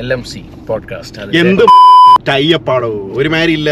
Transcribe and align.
L 0.00 0.12
M 0.12 0.22
C 0.24 0.40
podcast 0.68 1.36
എന്ത് 1.40 1.64
ടൈപ്പാടോ 2.28 2.90
ഒരുമാതിരി 3.18 3.52
ഇല്ല 3.52 3.70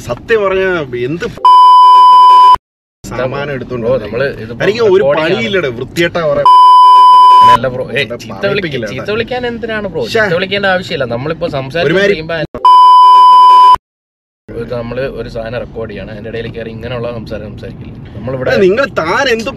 സത്യം 0.00 0.40
പറഞ്ഞ 0.44 0.64
എന്ത് 1.04 1.26
സാമാനം 3.04 3.52
എടുത്തോണ്ടോ 3.52 3.90
നമ്മൾ 4.04 4.20
ഒരു 4.88 5.04
പണിയില്ലട 5.18 5.66
വൃത്തിയേട്ടാ 5.78 6.22
പറയാ 6.30 6.46
അല്ല 7.54 7.68
ബ്രോ 7.68 7.84
ഏ 7.92 8.02
ചീത്ത 8.22 8.44
വിളിക്കില്ല 8.52 8.86
ചീത്ത 8.92 9.10
വിളിക്കാൻ 9.10 9.42
എന്തിനാണ് 9.46 9.86
ബ്രോ. 9.88 10.02
ചീത്ത 10.12 10.32
വിളിക്കേണ്ട 10.34 10.66
ആവശ്യമില്ല. 10.66 11.06
നമ്മളിപ്പോ 11.12 11.46
സംസാരിക്കുമ്പോ 11.48 12.36
നമ്മൾ 14.72 14.98
ഒരു 15.20 15.28
സാധനം 15.28 15.58
റെക്കോർഡ് 15.60 15.90
ചെയ്യണം. 15.90 16.12
അതിന്റെ 16.12 16.30
ഇടയിൽ 16.32 16.46
കയറി 16.52 16.70
ഇങ്ങനെയുള്ള 16.70 17.08
സംസാരം 17.12 17.46
സംസാരിക്കില്ല. 17.52 17.92
നമ്മളിവിടെ 18.16 18.52
നിങ്ങൾ 18.64 18.86
താൻ 19.00 19.24
എന്തും 19.28 19.56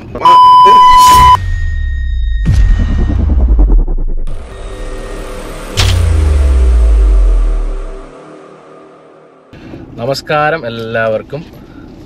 നമസ്കാരം 10.00 10.68
എല്ലാവർക്കും. 10.68 11.44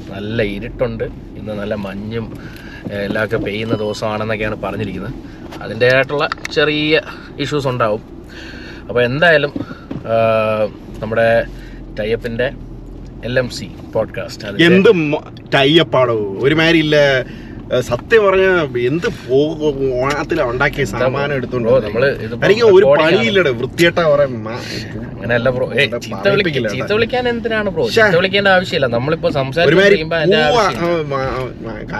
നല്ല 0.09 0.41
ഇരുട്ടുണ്ട്. 0.41 1.03
ഇന്ന് 1.39 1.53
നല്ല 1.53 1.75
മഞ്ഞും 1.75 2.25
എല്ലാമൊക്കെ 2.91 3.37
പെയ്യുന്ന 3.37 3.75
ദിവസമാണെന്നൊക്കെയാണ് 3.75 4.61
പറഞ്ഞിരിക്കുന്നത്. 4.61 5.13
അതിന്റേതായിട്ടുള്ള 5.61 6.29
ചെറിയ 6.51 7.01
ഇഷ്യൂസ് 7.39 7.67
ഉണ്ടാവും. 7.67 8.03
അപ്പോൾ 8.87 9.01
എന്തായാലും 9.03 9.53
നമ്മുടെ 10.99 11.27
ടൈപ്പിന്റെ 11.99 12.47
എൽ 13.25 13.39
എം 13.39 13.49
സി 13.49 13.67
പോഡ്കാസ്റ്റ് 13.93 14.63
എന്ത് 14.63 14.89
ടൈപ്പാടോ 15.53 16.15
ഒരുമാതിരി 16.15 16.79
ഇല്ല 16.79 16.97
സത്യം 17.79 18.25
പറഞ്ഞ 18.25 18.45
എന്ത് 18.87 19.07
ഓണത്തിലാ 19.99 20.45
ഉണ്ടാക്കിയ 20.45 20.85
സാമാനം 20.85 21.33
എടുത്തോണ്ട്. 21.33 21.69
നമ്മൾ 21.85 22.03
എനിക്ക് 22.45 22.65
ഒരു. 22.67 22.85
പണിയില്ലടേ 23.01 23.49
വൃത്തിയേട്ടാ 23.51 24.07
പറയാ 24.07 24.27
അങ്ങനെയല്ല 25.13 25.49
ബ്രോ 25.49 25.65
ചീത്ത 26.05 26.27
വിളിക്ക 26.29 26.67
ചീത്ത 26.73 26.93
വിളിക്കാൻ 26.93 27.29
എന്തിനാണ് 27.29 27.69
ബ്രോ. 27.69 27.83
ചീത്ത 27.89 28.15
വിളിക്കേണ്ട 28.15 28.47
ആവശ്യമില്ല. 28.47 28.87
നമ്മളിപ്പോ 28.87 29.29
ആ, 31.15 31.33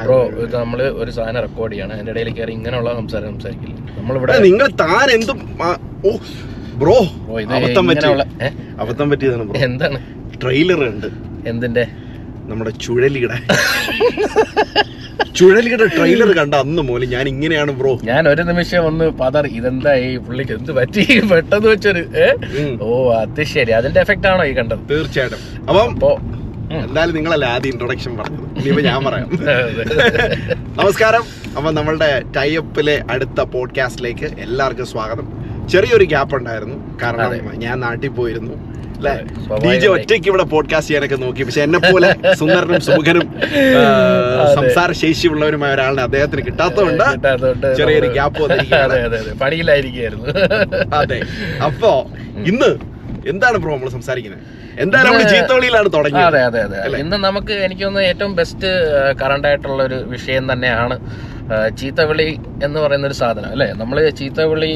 ബ്രോ 0.06 0.20
നമ്മൾ 0.56 0.82
ഒരു 1.02 1.12
സാധനം 1.12 1.42
റെക്കോർഡ് 1.42 1.74
ചെയ്യണം. 1.74 1.94
അതിന്റെ 1.94 2.12
ഇടയിൽ 2.12 2.34
കയറി 2.34 2.52
ഇങ്ങനെയുള്ള 2.52 2.94
സംസാരം 2.94 3.34
സംസാരിക്കില്ല. 3.34 3.76
നമ്മളിവിടെ 3.98 4.38
നിങ്ങൾ 4.38 4.68
താൻ 4.84 5.12
എന്തും 5.12 5.40
ഓ 6.06 6.12
ബ്രോ? 6.76 6.98
അബദ്ധം 8.80 9.10
പറ്റിയതാണ് 9.10 9.44
ബ്രോ. 9.44 9.60
എന്താണ്? 9.62 10.00
ട്രെയിലർ 10.44 10.84
ഉണ്ട്. 10.88 11.08
എന്തിന്റെ? 11.50 11.84
നമ്മുടെ 12.52 12.70
ചുഴലിയുടെ 12.70 13.38
ചുഴലിയുടെ 15.36 15.86
ട്രെയിലർ 15.86 16.38
കണ്ട 16.38 16.56
അന്ന് 16.56 16.82
മോലി 16.82 17.06
ഞാൻ 17.06 17.28
ഇങ്ങനെയാണ് 17.28 17.72
ബ്രോ 17.72 18.00
ഞാൻ 18.04 18.30
ഒരു 18.30 18.42
നിമിഷം 18.42 18.86
ഒന്ന് 18.86 19.06
പതറി 19.06 19.50
ഇതെന്താ 19.50 19.94
ഈ 19.96 20.18
പുള്ളിക്ക് 20.18 20.52
എന്ത് 20.52 20.72
പറ്റി? 20.72 21.20
പെട്ടെന്ന് 21.32 21.68
വെച്ചൊരു 21.68 22.04
ഓ 22.82 23.14
അത് 23.14 23.44
ശരി. 23.44 23.72
അതിന്റെ 23.72 24.00
എഫക്റ്റ് 24.00 24.28
ആണോ 24.28 24.46
ഈ 24.46 24.54
കണ്ടത്? 24.54 24.90
തീർച്ചയായിട്ടും. 24.90 25.42
അപ്പം. 25.70 26.42
എന്തായാലും 26.72 27.16
നിങ്ങളല്ലേ 27.16 27.48
ആദ്യം 27.48 27.72
ഇൻട്രൊഡക്ഷൻ 27.72 28.18
പറഞ്ഞത്. 28.18 28.46
ഇനിയിപ്പോ 28.58 28.82
ഞാൻ 28.82 29.06
പറയാം. 29.06 29.30
നമസ്കാരം. 30.80 31.24
അപ്പൊ 31.58 31.72
നമ്മളുടെ 31.72 32.24
ടൈപ്പിലെ 32.38 33.04
അടുത്ത 33.12 33.42
പോഡ്കാസ്റ്റിലേക്ക് 33.42 34.26
എല്ലാവർക്കും 34.40 34.86
സ്വാഗതം. 34.86 35.28
ചെറിയൊരു 35.68 36.04
ഗ്യാപ്പ് 36.04 36.36
ഉണ്ടായിരുന്നു. 36.36 36.78
കാരണം 37.04 37.60
ഞാൻ 37.60 37.80
നാട്ടിൽ 37.80 38.10
പോയിരുന്നു. 38.10 38.56
D 39.64 39.74
J. 39.82 39.88
ഒറ്റയ്ക്ക് 39.96 40.28
ഇവിടെ 40.32 40.46
പോഡ്കാസ്റ്റ് 40.54 40.90
ചെയ്യാനൊക്കെ 40.90 41.18
നോക്കി. 41.26 41.42
പക്ഷെ 41.48 41.62
എന്നെ 41.68 41.80
പോലെ 41.86 42.10
സുന്ദരനും 42.42 42.82
സുഖനും 42.88 43.28
സംസാര 43.36 43.82
ശേഷി 44.48 44.56
സംസാര 44.56 44.90
ശേഷിയുള്ളവരുമായ 45.02 45.72
ഒരാളിനെ 45.76 46.04
അദ്ദേഹത്തിന് 46.08 46.44
കിട്ടാത്തതുകൊണ്ട് 46.48 47.06
ചെറിയൊരു 47.80 48.10
ഗ്യാപ്പ് 48.16 48.48
പണിയിലായിരിക്കുന്നു 49.42 50.24
അതെ 51.02 51.20
അപ്പോ 51.68 51.92
ഇന്ന് 52.52 52.70
എന്താണ് 53.32 53.58
ബ്രോ 53.64 53.72
നമ്മൾ 53.76 53.90
സംസാരിക്കുന്നത്? 53.90 54.44
എന്തായാലും 54.84 55.10
നമ്മൾ 55.10 55.24
ചീത്തോളിയിലാണ് 55.34 55.88
അതെ 55.88 55.96
തുടങ്ങിയത്. 55.96 56.38
അതെ 56.48 56.60
അതെ? 56.68 56.78
ഇന്ന് 57.04 57.18
നമുക്ക് 57.26 57.54
എനിക്ക് 57.66 57.84
തോന്നുന്നു 57.84 58.08
ഏറ്റവും 58.12 58.32
ബെസ്റ്റ് 58.40 58.70
കറണ്ട് 59.22 59.48
ആയിട്ടുള്ള 59.48 59.82
ഒരു 59.84 59.98
വിഷയം 60.14 60.46
തന്നെയാണ് 60.52 60.96
ചീത്തവിളി 61.80 62.28
എന്ന് 62.66 62.80
പറയുന്ന 62.80 63.08
ഒരു 63.08 63.18
സാധനം 63.22 63.50
അല്ലേ? 63.56 63.68
നമ്മൾ 63.82 63.98
ചീത്തവിളി 64.20 64.72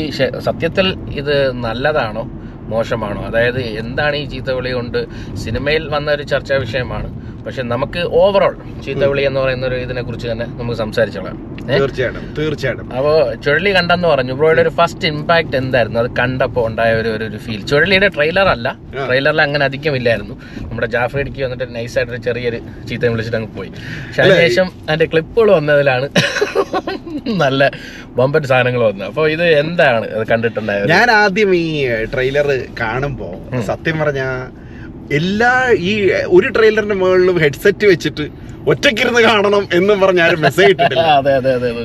സത്യത്തിൽ 0.48 0.88
ഇത് 1.22 1.36
നല്ലതാണോ? 1.66 2.24
മോശമാണോ? 2.68 3.22
അതായത് 3.22 3.60
എന്താണ് 3.84 4.16
ഈ 4.16 4.26
ചീത്തവിളി 4.26 4.72
കൊണ്ട് 4.72 5.00
സിനിമയിൽ 5.36 5.88
വന്ന 5.88 6.12
ഒരു 6.12 6.24
ചർച്ചാ 6.24 6.56
വിഷയമാണ്. 6.56 7.10
പക്ഷെ 7.46 7.62
നമുക്ക് 7.62 8.00
ഓവറോൾ 8.00 8.58
ചീത്തവിളി 8.86 9.22
എന്ന് 9.22 9.40
പറയുന്ന 9.40 9.66
ഒരു 9.66 9.76
ഇതിനെ 9.76 10.02
കുറിച്ച് 10.02 10.28
തന്നെ 10.28 10.46
നമുക്ക് 10.46 10.78
സംസാരിച്ചോളാം? 10.78 11.58
തീർച്ചയായിട്ടും 11.80 12.34
തീർച്ചയായിട്ടും. 12.38 12.94
അപ്പോ 12.94 13.34
ചുഴലി 13.46 13.76
കണ്ടെന്ന് 13.76 14.08
പറഞ്ഞു. 14.08 14.34
ബ്രോയുടെ 14.34 14.62
ഒരു 14.62 14.70
ഫസ്റ്റ് 14.70 15.08
ഇമ്പാക്ട് 15.08 15.58
എന്തായിരുന്നു? 15.58 16.00
അത് 16.00 16.16
കണ്ടപ്പോ 16.20 16.68
ഉണ്ടായ 16.68 16.94
ഒരു 16.94 17.10
ഒരു- 17.10 17.38
ഫീൽ 17.38 17.66
ചുഴലിയുടെ 17.66 18.08
ട്രെയിലർ 18.08 18.48
അല്ല. 18.48 18.76
ട്രെയിലറിൽ 19.08 19.42
അങ്ങനെ 19.42 19.66
അധികം 19.66 19.96
ഇല്ലായിരുന്നു 19.96 20.42
നമ്മുടെ 20.62 20.88
ജാഫർ 20.88 21.20
ഇടുക്കി 21.20 21.42
വന്നിട്ട് 21.42 21.76
നൈസായിട്ട് 21.76 22.18
ചെറിയൊരു 22.18 22.60
ചീത്തയും 22.90 23.12
വിളിച്ചിട്ട് 23.12 23.38
അങ്ങ് 23.38 23.58
പോയി. 23.58 23.70
പക്ഷെ 23.70 24.22
അതിനുശേഷം 24.22 24.66
അതിന്റെ 24.66 25.06
ക്ലിപ്പുകൾ 25.06 25.52
വന്നതിലാണ് 25.52 26.10
നല്ല 27.28 27.72
ബമ്പൻ 28.08 28.44
സാധനങ്ങൾ 28.44 28.84
വന്നത്. 28.84 29.08
അപ്പോൾ 29.08 29.32
ഇത് 29.32 29.44
എന്താണ്? 29.44 30.10
അത് 30.10 30.28
കണ്ടിട്ടുണ്ടായത്? 30.28 30.90
ഞാൻ 30.90 31.12
ആദ്യം 31.12 31.56
ഈ 31.56 31.88
ട്രെയിലർ 32.14 32.66
കാണുമ്പോ 32.80 33.36
സത്യം 33.62 34.00
പറഞ്ഞ 34.00 34.22
എല്ലാ 35.12 35.52
ഈ 35.82 35.94
ഒരു 36.28 36.48
ട്രെയിലറിന്റെ 36.50 36.96
മുകളിലും 36.96 37.40
ഹെഡ്സെറ്റ് 37.40 37.88
വെച്ചിട്ട് 37.88 38.26
ഒറ്റയ്ക്കിരുന്ന് 38.68 39.22
കാണണം 39.22 39.68
എന്ന് 39.74 39.94
പറഞ്ഞ 39.94 40.20
ആരും 40.22 40.42
മെസ്സേജ് 40.42 40.72
ഇട്ടിട്ടില്ല. 40.72 41.04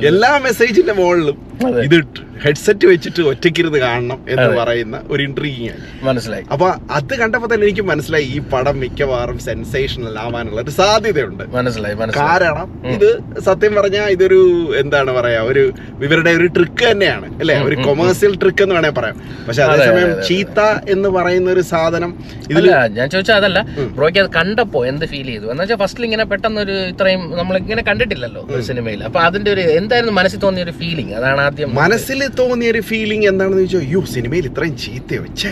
എല്ലാ 0.05 0.37
മെസ്സേജിന്റെ 0.37 0.93
മുകളിലും 0.93 1.37
ഇത് 1.83 1.95
ഇത് 1.95 2.21
ഹെഡ്സെറ്റ് 2.43 2.85
വെച്ചിട്ട് 2.91 3.21
ഒറ്റയ്ക്കിരുന്ന് 3.31 3.79
കാണണം 3.85 4.19
എന്ന് 4.33 4.47
പറയുന്ന 4.59 4.97
ഒരു 5.13 5.21
ഇൻട്രീഗിങ് 5.27 5.75
മനസ്സിലായി. 6.07 6.45
അപ്പൊ 6.53 6.67
അത് 6.97 7.13
കണ്ടപ്പോ 7.21 7.47
തന്നെ 7.51 7.65
എനിക്ക് 7.67 7.85
മനസ്സിലായി 7.91 8.25
ഈ 8.35 8.39
പടം 8.53 8.75
മിക്കവാറും 8.83 9.37
സെൻസേഷണൽ 9.47 10.15
ആവാനുള്ള 10.23 10.59
ഒരു 10.65 10.73
സാധ്യതയുണ്ട്. 10.79 11.43
മനസ്സിലായി 11.57 11.95
കാരണം 12.19 12.69
ഇത് 12.95 13.09
സത്യം 13.47 13.73
പറഞ്ഞാൽ 13.79 14.07
ഇതൊരു 14.15 14.39
എന്താണ് 14.81 15.11
പറയാ 15.17 15.41
ഒരു 15.51 15.63
ഇവരുടെ 16.05 16.31
ഒരു 16.39 16.47
ട്രിക്ക് 16.55 16.85
തന്നെയാണ് 16.91 17.27
അല്ലെ? 17.41 17.57
ഒരു 17.67 17.75
കൊമേഴ്സ്യൽ 17.87 18.33
ട്രിക്ക് 18.43 18.63
എന്ന് 18.65 18.75
വേണേ 18.77 18.91
പറയാം. 18.99 19.17
പക്ഷെ 19.47 19.61
അതെ, 19.65 19.73
അതേസമയം 19.75 20.07
അതെ, 20.07 20.15
അതെ. 20.17 20.25
ചീത്ത 20.29 20.59
എന്ന് 20.95 21.09
പറയുന്ന 21.17 21.49
ഒരു 21.55 21.63
സാധനം 21.71 22.11
ഇതിൽ 22.51 22.67
ഞാൻ 22.97 23.07
ചോദിച്ചാൽ 23.15 23.37
അതല്ല. 23.41 23.59
ബ്രോയ്ക്ക് 23.97 24.21
അത് 24.23 24.31
കണ്ടപ്പോ 24.39 24.79
എന്ത് 24.91 25.05
ഫീൽ 25.13 25.27
ചെയ്തു? 25.33 25.45
എന്ന് 25.53 25.61
വെച്ചാൽ 25.63 25.79
ഫസ്റ്റിൽ 25.83 26.05
ഇങ്ങനെ 26.09 26.25
പെട്ടെന്ന് 26.31 26.61
ഒരു 26.65 26.75
ഇത്രയും 26.93 27.23
നമ്മൾ 27.39 27.55
ഇങ്ങനെ 27.63 27.83
കണ്ടിട്ടില്ലല്ലോ 27.89 28.43
സിനിമയിൽ. 28.71 28.99
അപ്പൊ 29.09 29.21
അതിന്റെ 29.27 29.51
ഒരു 29.55 29.63
എന്തായിരുന്നു 29.79 30.15
മനസ്സിൽ 30.19 30.41
തോന്നിയ 30.45 30.65
ഒരു 30.67 30.75
ഫീലിംഗ് 30.81 31.15
അതാണ് 31.21 31.41
ആദ്യം 31.47 31.75
മനസ്സിൽ 31.83 32.19
തോന്നിയ 32.37 32.69
ഒരു 32.71 32.81
ഫീലിംഗ് 32.87 33.25
എന്താണെന്ന് 33.29 33.59
ചോദിച്ചാൽ 33.61 33.83
അയ്യോ 33.83 34.01
സിനിമയിൽ 34.13 34.45
ഇത്രയും 34.49 34.75
ചീത്തയോ? 34.77 35.21
വെച്ചേ 35.23 35.51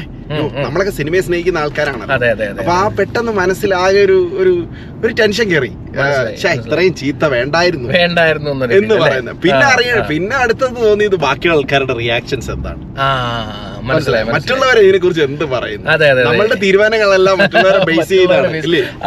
നമ്മളൊക്കെ 0.63 0.93
സിനിമയെ 0.97 1.21
സ്നേഹിക്കുന്ന 1.21 1.59
ആൾക്കാരാണ് 1.59 2.03
അപ്പൊ 2.55 2.73
ആ 2.75 2.85
പെട്ടെന്ന് 2.97 3.33
മനസ്സിലാകെ 3.39 4.01
ഒരു 4.03 4.17
ഒരു 4.41 4.53
ഒരു 5.03 5.11
ടെൻഷൻ 5.13 5.47
കയറി 5.51 5.71
ഇത്രയും 6.59 6.93
ചീത്ത 6.99 7.23
വേണ്ടായിരുന്നു. 7.33 7.87
വേണ്ടായിരുന്നു 7.95 8.49
എന്ന് 8.51 8.65
പറയുന്നത്. 9.05 9.37
പിന്നെ 9.43 9.63
ആ, 9.63 9.71
അറിയാം 9.71 10.05
പിന്നെ 10.09 10.35
അടുത്തത് 10.39 10.75
തോന്നിയത് 10.81 11.17
ബാക്കിയുള്ള 11.23 11.57
ആൾക്കാരുടെ 11.57 11.95
റിയാക്ഷൻസ് 11.99 12.51
എന്താണ്? 12.55 12.81
മനസ്സിലായി 13.87 14.25
മറ്റുള്ളവരെ 14.35 14.81
ഇതിനെ 14.85 14.99
കുറിച്ച് 15.05 15.23
എന്ത് 15.29 15.45
പറയുന്നു? 15.55 15.87
അതെ 15.93 16.07
അതെ 16.11 16.21
അതെ. 16.21 16.29
നമ്മളുടെ 16.29 16.57
തീരുമാനങ്ങളെല്ലാം 16.65 17.37
മറ്റുള്ളവരെ 17.43 17.79
ബേസ് 17.89 18.09
ചെയ്താണ്. 18.13 18.47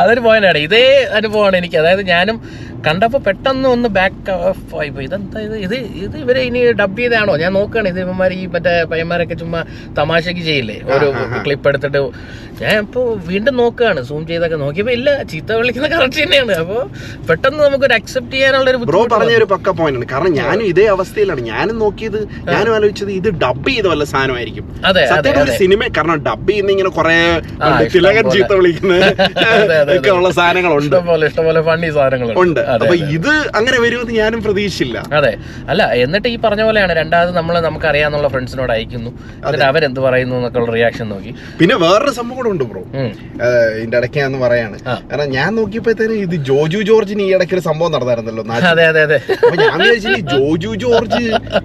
അതൊരു 0.02 0.22
പോയിന്റാണ് 0.26 0.60
ഇതേ 0.66 0.84
അനുഭവമാണ് 1.20 1.56
എനിക്ക്. 1.62 1.78
അതായത് 1.82 2.04
ഞാനും 2.14 2.38
കണ്ടപ്പോ 2.86 3.18
പെട്ടെന്ന് 3.26 3.66
ഒന്ന് 3.74 3.88
ബാക്ക് 3.96 4.30
ഓഫ് 4.50 4.76
ആയി 4.80 4.90
പോയി 4.94 5.04
ഇതെന്താ 5.08 5.40
ഇത്? 5.46 5.56
ഇത് 5.66 5.74
ഇത് 6.04 6.16
ഇവരെ 6.22 6.40
ഇനി 6.48 6.60
ഡബ് 6.80 6.98
ചെയ്താണോ 7.00 7.32
ഞാൻ 7.42 7.52
നോക്കുകയാണ്. 7.58 7.88
ഇത് 7.92 8.00
ഇവന്മാർ 8.04 8.30
ഈ 8.38 8.40
മറ്റേ 8.54 8.72
പയ്യന്മാരൊക്കെ 8.92 9.36
ചുമ്മാ 9.42 9.60
തമാശക്ക് 9.98 10.42
ചെയ്യില്ലേ? 10.48 10.78
ഒരു 10.94 11.08
ക്ലിപ്പ് 11.44 11.68
എടുത്തിട്ട്. 11.70 12.00
ഞാൻ 12.62 12.74
ഇപ്പോൾ 12.84 13.04
വീണ്ടും 13.28 13.54
നോക്കുകയാണ്. 13.62 14.00
സൂം 14.08 14.22
ചെയ്തൊക്കെ 14.30 14.58
നോക്കിയപ്പോൾ 14.64 14.94
ഇല്ല 14.98 15.08
ചീത്ത 15.30 15.52
വിളിക്കുന്ന 15.60 15.88
കറക്റ്റ് 15.94 16.20
തന്നെയാണ്. 16.24 16.54
അപ്പോൾ 16.64 16.82
പെട്ടെന്ന് 17.28 17.60
നമുക്ക് 17.66 17.86
ഒരു 17.88 17.96
അക്സെപ്റ്റ് 17.98 18.34
ചെയ്യാനുള്ള 18.36 18.68
ഒരു 18.72 18.80
ബ്രോ 18.90 19.02
പറഞ്ഞ 19.14 19.36
ഒരു 19.42 19.48
പക്ക 19.54 19.70
പോയിന്റ് 19.80 20.00
ആണ്. 20.00 20.08
കാരണം 20.14 20.32
ഞാനും 20.40 20.64
ഇതേ 20.72 20.86
അവസ്ഥയിലാണ്. 20.96 21.42
ഞാനും 21.52 21.78
നോക്കിയത് 21.84 22.20
ഞാനും 22.52 22.72
ആലോചിച്ചത് 22.78 23.12
ഇത് 23.20 23.28
ഡബ് 23.44 23.68
ചെയ്ത 23.70 23.86
വല്ല 23.92 24.04
സാധനമായിരിക്കും. 24.12 24.61
അതെ, 24.88 25.02
സത്യം 25.10 25.36
ഒരു 25.42 25.52
സിനിമ 25.58 25.80
കാരണം 25.96 26.18
ഡബ് 26.26 26.48
ചെയ്യുന്ന 26.50 26.70
ഇങ്ങനെ 26.74 26.90
കുറെ 26.96 27.16
തിലകൻ 27.94 28.24
ചീത്ത 28.34 28.52
വിളിക്കുന്ന. 28.58 28.94
ഒക്കെ 29.96 30.10
ഉള്ള 30.16 30.28
സാധനങ്ങളുണ്ട്. 30.38 30.96
ഇഷ്ടംപോലെ 31.28 31.60
ഫണ്ണി 31.68 31.88
സാധനങ്ങളുണ്ട്. 31.96 32.40
ഉണ്ട്. 32.44 32.60
അപ്പൊ 32.74 32.94
ഇത് 33.16 33.30
അങ്ങനെ 33.58 33.78
വരുമെന്ന് 33.84 34.14
ഞാനും 34.20 34.40
പ്രതീക്ഷിച്ചില്ല. 34.46 34.96
അതെ. 35.18 35.32
അല്ല 35.72 35.82
എന്നിട്ട് 36.04 36.28
ഈ 36.34 36.36
പറഞ്ഞ 36.46 36.62
പോലെയാണ് 36.68 36.94
രണ്ടാമത് 37.00 37.32
നമ്മൾ 37.38 37.54
നമുക്ക് 37.66 37.86
അറിയാന്നുള്ള 37.90 38.30
ഫ്രണ്ട്സിനോട് 38.34 38.72
അയക്കുന്നു 38.76 39.12
എന്നിട്ട് 39.44 39.66
അവരെന്ത് 39.70 40.00
പറയുന്നു 40.06 40.34
എന്നൊക്കെ 40.40 40.60
ഉള്ള 40.62 40.72
റിയാക്ഷൻ 40.78 41.08
നോക്കി. 41.14 41.32
പിന്നെ 41.60 41.76
വേറൊരു 41.84 42.14
സംഭവം 42.18 42.36
കൂടെ 42.40 42.50
ഉണ്ട് 42.54 42.64
ബ്രോ. 42.72 42.82
ഇതിന്റെ 43.78 43.98
ഇടയ്ക്ക് 44.00 44.20
ഞാൻ 44.24 44.34
പറയാണ്. 44.46 44.76
കാരണം 45.12 45.30
ഞാൻ 45.38 45.50
നോക്കിയപ്പോഴത്തേനും 45.60 46.18
ഇത് 46.26 46.36
ജോജു 46.50 46.82
ജോർജിന് 46.90 47.24
ഈ 47.28 47.30
ഇടയ്ക്ക് 47.36 47.56
ഒരു 47.58 47.64
സംഭവം 47.70 47.92
നടന്നായിരുന്നല്ലോ 47.96 48.44
അതെ 48.72 48.84
അതെ 48.90 49.02
അതെ. 49.06 49.20
അപ്പൊ 49.44 49.56
ഞാൻ 49.64 49.78
വിചാരിച്ചു 49.86 50.36
ജോജു 50.36 50.72
ജോർജ് 50.84 51.22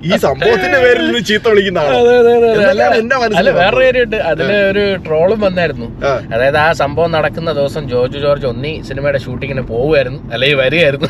ഈ 0.10 0.14
സംഭവത്തിന്റെ 0.28 0.80
പേരിൽ 0.86 1.20
ചീത്ത 1.32 1.46
വിളിക്കുന്ന 1.52 1.82
അല്ല 3.40 3.50
വേറൊരു 3.50 3.58
വേറെ 3.60 3.86
കാര്യമുണ്ട്. 3.86 4.18
അതിൽ 4.32 4.50
ഒരു 4.70 4.84
ട്രോളും 5.06 5.40
വന്നായിരുന്നു. 5.46 5.88
അതായത് 6.34 6.58
ആ 6.58 6.68
സംഭവം 6.82 7.12
നടക്കുന്ന 7.18 7.52
ദിവസം 7.60 7.84
ജോർജ് 7.94 8.20
ജോർജ് 8.26 8.48
ഒന്നി 8.52 8.74
സിനിമയുടെ 8.90 9.20
ഷൂട്ടിങ്ങിന് 9.26 9.64
പോവുമായിരുന്നു. 9.72 10.20
അല്ലെങ്കിൽ 10.34 10.58
വരികയായിരുന്നു 10.64 11.10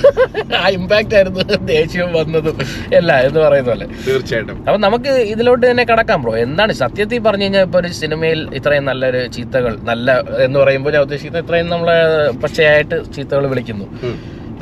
ആ 0.62 0.68
ഇമ്പാക്റ്റ് 0.78 1.16
ആയിരുന്നു 1.20 1.44
ദേഷ്യം 1.74 2.12
വന്നതും 2.20 2.58
എല്ലാം 3.00 3.20
എന്ന് 3.28 3.40
പറയുന്ന 3.40 3.70
പോലെ. 3.72 3.88
തീർച്ചയായിട്ടും. 4.08 4.58
അപ്പൊ 4.68 4.78
നമുക്ക് 4.88 5.12
ഇതിലോട്ട് 5.34 5.66
തന്നെ 5.70 5.86
കടക്കാം 5.92 6.22
ബ്രോ 6.24 6.36
എന്താണ് 6.46 6.74
സത്യത്തിൽ 6.84 7.22
പറഞ്ഞു 7.28 7.44
കഴിഞ്ഞാൽ 7.44 7.66
ഇപ്പൊ 7.68 7.80
ഒരു 7.80 7.92
സിനിമയിൽ 8.02 8.42
ഇത്രയും 8.60 8.86
നല്ലൊരു 8.86 9.22
ചീത്തകൾ 9.38 9.74
നല്ല 9.92 10.08
എന്ന് 10.46 10.60
പറയുമ്പോൾ 10.60 10.94
ഞാൻ 10.98 11.02
ഉദ്ദേശിക്കുന്നത് 11.02 11.44
ഇത്രയും 11.46 11.70
നമ്മളെ 11.70 11.98
പച്ചയായിട്ട് 12.44 12.98
ചീത്തകൾ 13.16 13.46
വിളിക്കുന്നു. 13.54 13.88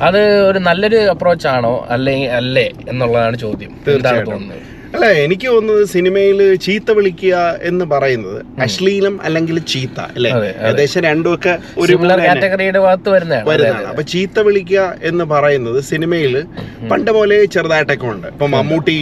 അത് 0.07 0.21
ഒരു 0.49 0.59
നല്ലൊരു 0.59 0.97
അപ്രോച്ച് 1.11 1.47
ആണോ 1.47 1.73
അല്ലെങ്കിൽ 1.89 2.31
അല്ലേ 2.39 2.65
എന്നുള്ളതാണ് 2.89 3.37
ചോദ്യം. 3.37 3.71
എന്താണ്. 3.97 4.25
തോന്നുന്നത്? 4.31 4.63
അല്ല 4.95 5.05
എനിക്ക് 5.25 5.47
തോന്നുന്നത് 5.47 5.85
സിനിമയിൽ 5.85 6.39
ചീത്ത 6.65 6.91
വിളിക്കുക 6.97 7.35
എന്ന് 7.61 7.85
പറയുന്നത് 7.93 8.39
അശ്ലീലം 8.65 9.15
അല്ലെങ്കിൽ 9.23 9.57
ചീത്ത 9.73 9.99
അല്ലെ? 10.17 10.31
ഏകദേശം 10.31 10.49
രണ്ടും 10.49 10.63
ഏകദേശം 10.69 11.01
രണ്ടുമൊക്കെ 11.09 11.53
ഒരു 11.77 11.93
കാറ്റഗറിയുടെ 12.27 12.79
ഭാഗത്ത് 12.79 13.09
വരുന്നതാണ്. 13.09 13.85
അപ്പൊ 13.91 14.03
ചീത്ത 14.13 14.39
വിളിക്കുക 14.47 14.81
എന്ന് 15.03 15.25
പറയുന്നത് 15.33 15.79
സിനിമയിൽ 15.91 16.33
പണ്ട് 16.91 17.11
പോലെ 17.17 17.37
ചെറുതായിട്ടൊക്കെ 17.45 18.07
ഉണ്ട്. 18.15 18.27
ഇപ്പൊ 18.27 18.47
മമ്മൂട്ടി 18.55 18.97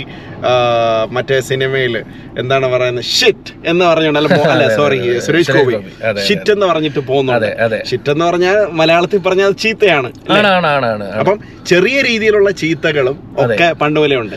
മറ്റേ 1.15 1.35
സിനിമയിൽ 1.49 1.93
എന്താണ് 2.41 2.67
പറയുന്നത്? 2.73 3.05
ഷിറ്റ് 3.17 3.51
എന്ന് 3.71 3.83
പറഞ്ഞാൽ 3.85 4.17
അല്ല 4.53 4.65
സോറി 4.79 4.97
സുരേഷ് 5.25 5.53
ഗോപി. 5.57 5.73
ഷിറ്റ് 6.27 6.51
എന്ന് 6.51 6.65
പറഞ്ഞിട്ട് 6.71 7.01
പോകുന്നുണ്ട്. 7.09 7.49
ഷിറ്റ് 7.89 8.11
എന്ന് 8.13 8.25
പറഞ്ഞാൽ 8.25 8.57
മലയാളത്തിൽ 8.79 9.21
പറഞ്ഞാൽ 9.27 9.47
അത് 9.51 9.57
ചീത്തയാണ് 9.65 10.09
അപ്പം 11.21 11.37
ചെറിയ 11.71 11.97
രീതിയിലുള്ള 12.09 12.49
ചീത്തകളും 12.61 13.17
ഒക്കെ 13.43 13.67
പണ്ട് 13.81 13.99
പോലെ 14.01 14.15
ഉണ്ട്. 14.23 14.35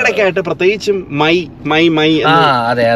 ഇടയ്ക്കായിട്ട് 0.00 0.42
പ്രത്യേകിച്ചും 0.90 1.18
മൈ 1.20 1.36
മൈ 1.72 1.82
മൈ 1.98 2.10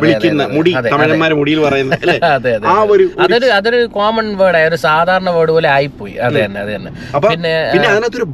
വിളിക്കുന്ന 0.02 0.42
മുടി 0.56 0.72
തമിഴന്മാരെ 0.90 1.34
മുടിയിൽ 1.40 1.60
അതെ 2.34 2.52
ആ 2.72 2.76
ഒരു 2.94 3.04
അതൊരു 3.24 3.48
അതൊരു 3.56 3.78
കോമൺ 3.96 4.26
വേർഡ് 4.40 4.60
ഒരു 4.70 4.78
സാധാരണ 4.84 5.28
വേർഡ് 5.36 5.52
പോലെ 5.56 5.68
ആയിപ്പോയി. 5.68 6.14
അതെ 6.26 6.40
തന്നെ 6.44 6.60
അതെ 6.64 6.72
തന്നെ. 6.76 6.90
അപ്പൊ 7.16 7.26
പിന്നെ 7.32 7.52
പിന്നെ 7.74 7.88
അതിനകത്തൊരു 7.92 8.26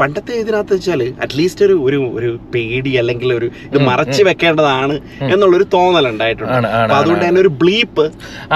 പണ്ടത്തെ 0.00 0.32
ഇതിനകത്ത് 0.42 0.74
വെച്ചാൽ 0.76 1.02
അറ്റ്ലീസ്റ്റ് 1.24 1.64
ഒരു 1.68 1.76
ഒരു 1.88 2.00
ഒരു 2.18 2.30
പേടി 2.54 2.92
അല്ലെങ്കിൽ 3.02 3.30
ഒരു 3.38 3.48
ഇത് 3.68 3.78
മറച്ചു 3.90 4.22
വെക്കേണ്ടതാണ് 4.28 4.96
എന്നുള്ളൊരു 5.32 5.66
തോന്നൽ 5.76 6.08
ഉണ്ടായിട്ടുണ്ട്. 6.12 6.68
അതുകൊണ്ട് 6.98 7.24
തന്നെ 7.26 7.40
ഒരു 7.44 7.52
ബ്ലീപ്പ് 7.62 8.06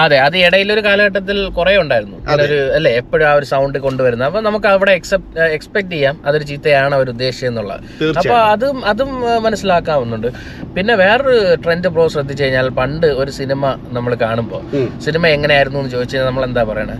അതെ 0.03 0.19
അത് 0.27 0.37
ഇടയിലൊരു 0.45 0.83
കാലഘട്ടത്തിൽ 0.89 1.39
കുറെ 1.59 1.75
ഉണ്ടായിരുന്നു. 1.83 2.19
ഒരു 2.47 2.59
അല്ലേ 2.77 2.93
എപ്പോഴും 3.01 3.27
ആ 3.31 3.33
ഒരു 3.39 3.49
സൗണ്ട് 3.53 3.79
കൊണ്ടുവരുന്നത്. 3.87 4.27
അപ്പൊ 4.29 4.41
നമുക്ക് 4.49 4.69
അവിടെ 4.73 4.93
എക്സെപ്റ്റ് 4.99 5.47
എക്സ്പെക്ട് 5.57 5.93
ചെയ്യാം. 5.95 6.17
അതൊരു 6.27 6.47
ചീത്തയാണ് 6.51 6.93
അവർ 6.99 7.09
ഉദ്ദേശിച്ചത് 7.15 7.49
എന്നുള്ളത്. 7.51 7.81
അപ്പൊ 8.21 8.35
അതും 8.53 8.77
അതും 8.91 9.11
മനസ്സിലാക്കാവുന്നുണ്ട്. 9.47 10.29
പിന്നെ 10.75 10.93
വേറൊരു 10.95 11.35
ട്രെൻഡ് 11.63 11.89
പ്രോ 11.93 12.03
ശ്രദ്ധിച്ചു 12.15 12.43
കഴിഞ്ഞാൽ 12.43 12.67
പണ്ട് 12.79 13.07
ഒരു 13.21 13.31
സിനിമ 13.39 13.63
നമ്മൾ 13.97 14.11
കാണുമ്പോൾ. 14.25 14.61
സിനിമ 15.05 15.23
എങ്ങനെയായിരുന്നു 15.37 15.79
എന്ന് 15.81 15.91
ചോദിച്ചാൽ 15.95 16.17
കഴിഞ്ഞാൽ 16.17 16.29
നമ്മൾ 16.29 16.43
എന്താ 16.49 16.63
പറയണേ? 16.63 16.97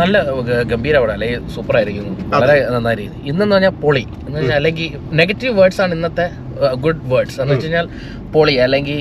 നല്ല 0.00 0.16
ഗംഭീര 0.70 0.96
പടം 1.02 1.12
അല്ലെങ്കിൽ 1.12 1.38
സൂപ്പർ 1.54 1.76
ആയിരിക്കുന്നു 1.76 2.10
വളരെ 2.34 2.56
നന്നായിരിക്കും 2.74 3.22
ഇന്നെന്ന് 3.30 3.54
പറഞ്ഞാൽ 3.54 3.74
പൊളി. 3.84 4.02
എന്ന് 4.26 4.36
വെച്ചാൽ 4.38 4.56
അല്ലെങ്കിൽ 4.58 4.88
നെഗറ്റീവ് 5.20 5.54
വേർഡ്സ് 5.60 5.80
ആണ് 5.84 5.94
ഇന്നത്തെ 5.94 6.26
ഗുഡ് 6.84 7.02
വേർഡ്സ് 7.12 7.38
എന്ന് 7.42 7.54
വെച്ച് 7.54 7.66
കഴിഞ്ഞാൽ 7.66 7.86
പൊളി 8.34 8.56
അല്ലെങ്കിൽ 8.66 8.98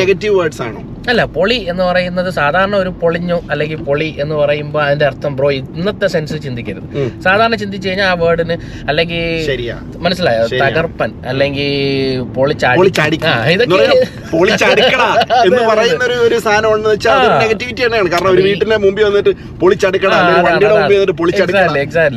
നെഗറ്റീവ് 0.00 0.40
വേർഡ്സ് 0.40 0.62
ആണോ? 0.62 0.82
അല്ല 1.10 1.22
പൊളി 1.36 1.56
എന്ന് 1.70 1.84
പറയുന്നത് 1.84 2.30
സാധാരണ 2.38 2.76
ഒരു 2.76 2.90
പൊളിഞ്ഞു 3.00 3.38
അല്ലെങ്കിൽ 3.50 3.78
പൊളി 3.88 4.08
എന്ന് 4.22 4.34
പറയുമ്പോൾ 4.34 4.80
അതിന്റെ 4.84 5.06
അർത്ഥം 5.08 5.32
ബ്രോ 5.38 5.50
ഇന്നത്തെ 5.58 6.06
സെൻസിൽ 6.06 6.38
ചിന്തിക്കരുത്. 6.46 6.86
സാധാരണ 7.26 7.54
ചിന്തിച്ചു 7.62 7.88
കഴിഞ്ഞാൽ 7.88 8.06
ആ 8.06 8.14
വേർഡിന് 8.22 8.56
അല്ലെങ്കിൽ 8.90 9.22
മനസ്സിലായോ. 10.04 10.44
തകർപ്പൻ 10.64 11.12
അല്ലെങ്കിൽ 11.32 11.70
പൊളിച്ചാടി 12.36 12.80
എന്ന് 15.48 15.62
പറയുന്ന 15.70 16.04
ഒരു 16.28 16.38
വെച്ചാൽ 16.92 17.18
നെഗറ്റിവിറ്റി 17.42 17.82
തന്നെയാണ്. 17.84 18.08
കാരണം 18.14 18.30
ഒരു 18.34 18.42
വീട്ടിന്റെ 18.48 18.78
മുമ്പിൽ 18.84 19.04
വന്നിട്ട് 19.08 19.32
പൊളിച്ചടുക്കട 19.62 20.12
വണ്ടിയുടെ 20.46 20.74
മുമ്പിൽ 20.78 20.96
വന്നിട്ട് 20.96 21.16
പൊളിച്ചടുക്കട. 21.22 21.66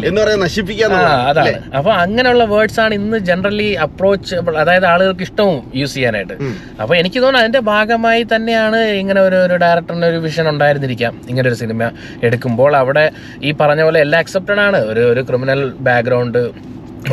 എന്ന് 0.10 0.20
പറയാൻ 0.22 0.40
നശിപ്പിക്കാൻ 0.46 0.94
ആ 1.00 1.02
അതാണ്. 1.32 1.56
അപ്പൊ 1.80 1.92
അങ്ങനെയുള്ള 2.04 2.46
വേർഡ്സ് 2.54 2.80
ആണ് 2.86 2.94
ഇന്ന് 3.02 3.20
ജനറലി 3.32 3.70
അപ്രോച്ച് 3.88 4.36
അതായത് 4.64 4.88
ആളുകൾക്ക് 4.94 5.26
ഇഷ്ടവും 5.30 5.60
യൂസ് 5.82 5.98
ചെയ്യാനായിട്ട്. 6.16 6.82
അപ്പൊ 6.82 6.94
എനിക്ക് 7.02 7.20
തോന്നുന്നു 7.24 7.44
അതിന്റെ 7.44 7.62
ഭാഗമായി 7.74 8.24
തന്നെയാണ് 8.34 8.80
ഇങ്ങനെ 9.02 9.22
ഒരു 9.28 9.38
ഒരു 9.46 9.56
ഡയറക്ടറിന് 9.64 10.08
ഒരു 10.12 10.20
വിഷൻ 10.26 10.48
ഉണ്ടായിരുന്നിരിക്കാം. 10.54 11.14
ഇങ്ങനെ 11.30 11.46
ഒരു 11.52 11.58
സിനിമ 11.64 11.90
എടുക്കുമ്പോൾ 12.28 12.72
അവിടെ 12.84 13.06
ഈ 13.48 13.52
പറഞ്ഞ 13.62 13.84
പോലെ 13.90 14.00
എല്ലാം 14.06 14.22
അക്സെപ്റ്റഡ് 14.26 14.64
ആണ്. 14.68 14.80
ഒരു 14.92 15.04
ഒരു 15.14 15.24
ക്രിമിനൽ 15.30 15.62
ബാക്ക്ഗ്രൗണ്ട് 15.90 16.42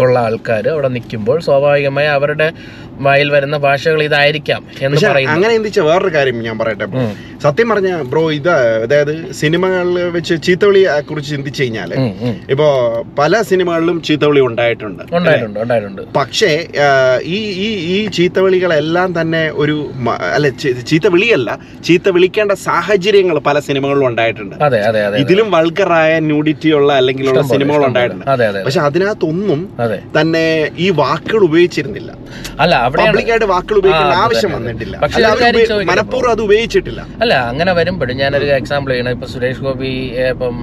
ഉള്ള 0.03 0.17
ആൾക്കാർ 0.27 0.65
അവിടെ 0.75 0.89
നിൽക്കുമ്പോൾ 0.95 1.39
സ്വാഭാവികമായി 1.47 2.09
അവരുടെ 2.19 2.47
വായിൽ 3.01 3.31
വരുന്ന 3.31 3.57
ഭാഷകൾ 3.57 4.03
ഇതായിരിക്കാം 4.03 4.63
എന്ന് 4.69 4.97
പറയുന്നത് 4.97 5.13
പറയുന്നു. 5.13 5.35
അങ്ങനെ 5.35 5.53
ചിന്തിച്ച 5.57 5.81
വേറൊരു 5.81 6.15
കാര്യം 6.17 6.43
ഞാൻ 6.43 6.59
പറയട്ടെ. 6.59 6.87
സത്യം 7.45 7.69
പറഞ്ഞ 7.71 7.91
ബ്രോ 8.11 8.31
ഇത് 8.33 8.51
അതായത് 8.85 9.33
സിനിമകളിൽ 9.33 9.97
വെച്ച് 10.17 10.35
ചീത്തവിളിയെ 10.47 11.01
കുറിച്ച് 11.01 11.31
ചിന്തിച്ചു 11.31 11.63
കഴിഞ്ഞാൽ 11.63 11.95
ഉം. 11.99 12.35
ഇപ്പോ 12.51 12.67
പല 13.19 13.43
സിനിമകളിലും 13.43 14.03
ചീത്തവിളി 14.03 14.41
ഉണ്ടായിട്ടുണ്ട് 14.41 15.03
ഉണ്ടായിട്ടുണ്ട് 15.19 15.61
ഉണ്ടായിട്ടുണ്ട്. 15.61 16.03
പക്ഷേ 16.19 16.51
ഈ 17.23 17.39
ഈ 17.67 17.69
ഈ 17.95 18.07
ചീത്തവിളികളെല്ലാം 18.07 19.21
തന്നെ 19.21 19.51
ഒരു 19.55 19.77
അല്ലെ 20.37 20.51
ചീത്തവിളിയല്ല 20.91 21.59
ചീത്ത 21.85 22.09
വിളിക്കേണ്ട 22.09 22.53
സാഹചര്യങ്ങൾ 22.53 23.39
പല 23.39 23.59
സിനിമകളിലും 23.59 24.07
ഉണ്ടായിട്ടുണ്ട്. 24.07 24.57
ഇതിലും 25.23 25.51
വൾക്കറായ 25.51 26.13
ന്യൂഡിറ്റി 26.21 26.73
ഉള്ള 26.73 26.93
അല്ലെങ്കിൽ 26.93 27.29
ഉള്ള 27.29 27.43
സിനിമകൾ 27.43 27.85
ഉണ്ടായിട്ടുണ്ട്. 27.87 28.27
പക്ഷെ 28.67 28.81
അതിനകത്തൊന്നും 28.81 29.63
തന്നെ 30.21 30.47
ഈ 30.79 30.91
വാക്കുകൾ 30.91 31.43
ഉപയോഗിച്ചിരുന്നില്ല. 31.43 32.13
അല്ല 32.61 32.75
പബ്ലിക്കായിട്ട് 32.97 33.49
വാക്കുകൾ 33.53 33.79
ഉപയോഗിക്കേണ്ട 33.81 34.17
ആവശ്യം 34.25 34.53
വന്നിട്ടില്ല. 34.57 34.95
പക്ഷെ 35.03 35.21
മനഃപൂർവം 35.91 36.31
അത് 36.35 36.43
ഉപയോഗിച്ചിട്ടില്ല. 36.47 37.01
അല്ല 37.23 37.35
അങ്ങനെ 37.53 37.73
വരുമ്പോഴും 37.81 38.17
ഞാനൊരു 38.23 38.47
എക്സാമ്പിൾ 38.61 38.93
ചെയ്യണം. 38.95 39.13
ഇപ്പൊ 39.17 39.27
സുരേഷ് 39.35 39.63
ഗോപി 39.67 39.93
ഇപ്പം 40.33 40.57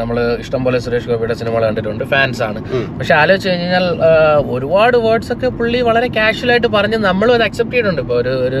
നമ്മൾ 0.00 0.18
ഇഷ്ടംപോലെ 0.44 0.80
സുരേഷ് 0.86 1.08
ഗോപിയുടെ 1.12 1.36
സിനിമകൾ 1.40 1.64
കണ്ടിട്ടുണ്ട്. 1.68 2.04
ഫാൻസ് 2.14 2.42
ആണ്. 2.48 2.60
പക്ഷെ 2.98 3.14
ആലോചിച്ച് 3.20 3.48
കഴിഞ്ഞാൽ 3.52 3.86
ഒരുപാട് 4.56 4.96
വേർഡ്സ് 5.06 5.32
ഒക്കെ 5.36 5.50
പുള്ളി 5.60 5.80
വളരെ 5.90 6.10
കാഷ്വൽ 6.18 6.52
ആയിട്ട് 6.56 6.70
പറഞ്ഞ് 6.76 7.00
നമ്മളും 7.08 7.34
അത് 7.38 7.44
അക്സെപ്റ്റ് 7.48 7.76
ചെയ്തിട്ടുണ്ട്. 7.76 8.02
ഇപ്പൊ 8.06 8.16
ഒരു 8.22 8.34
ഒരു 8.48 8.60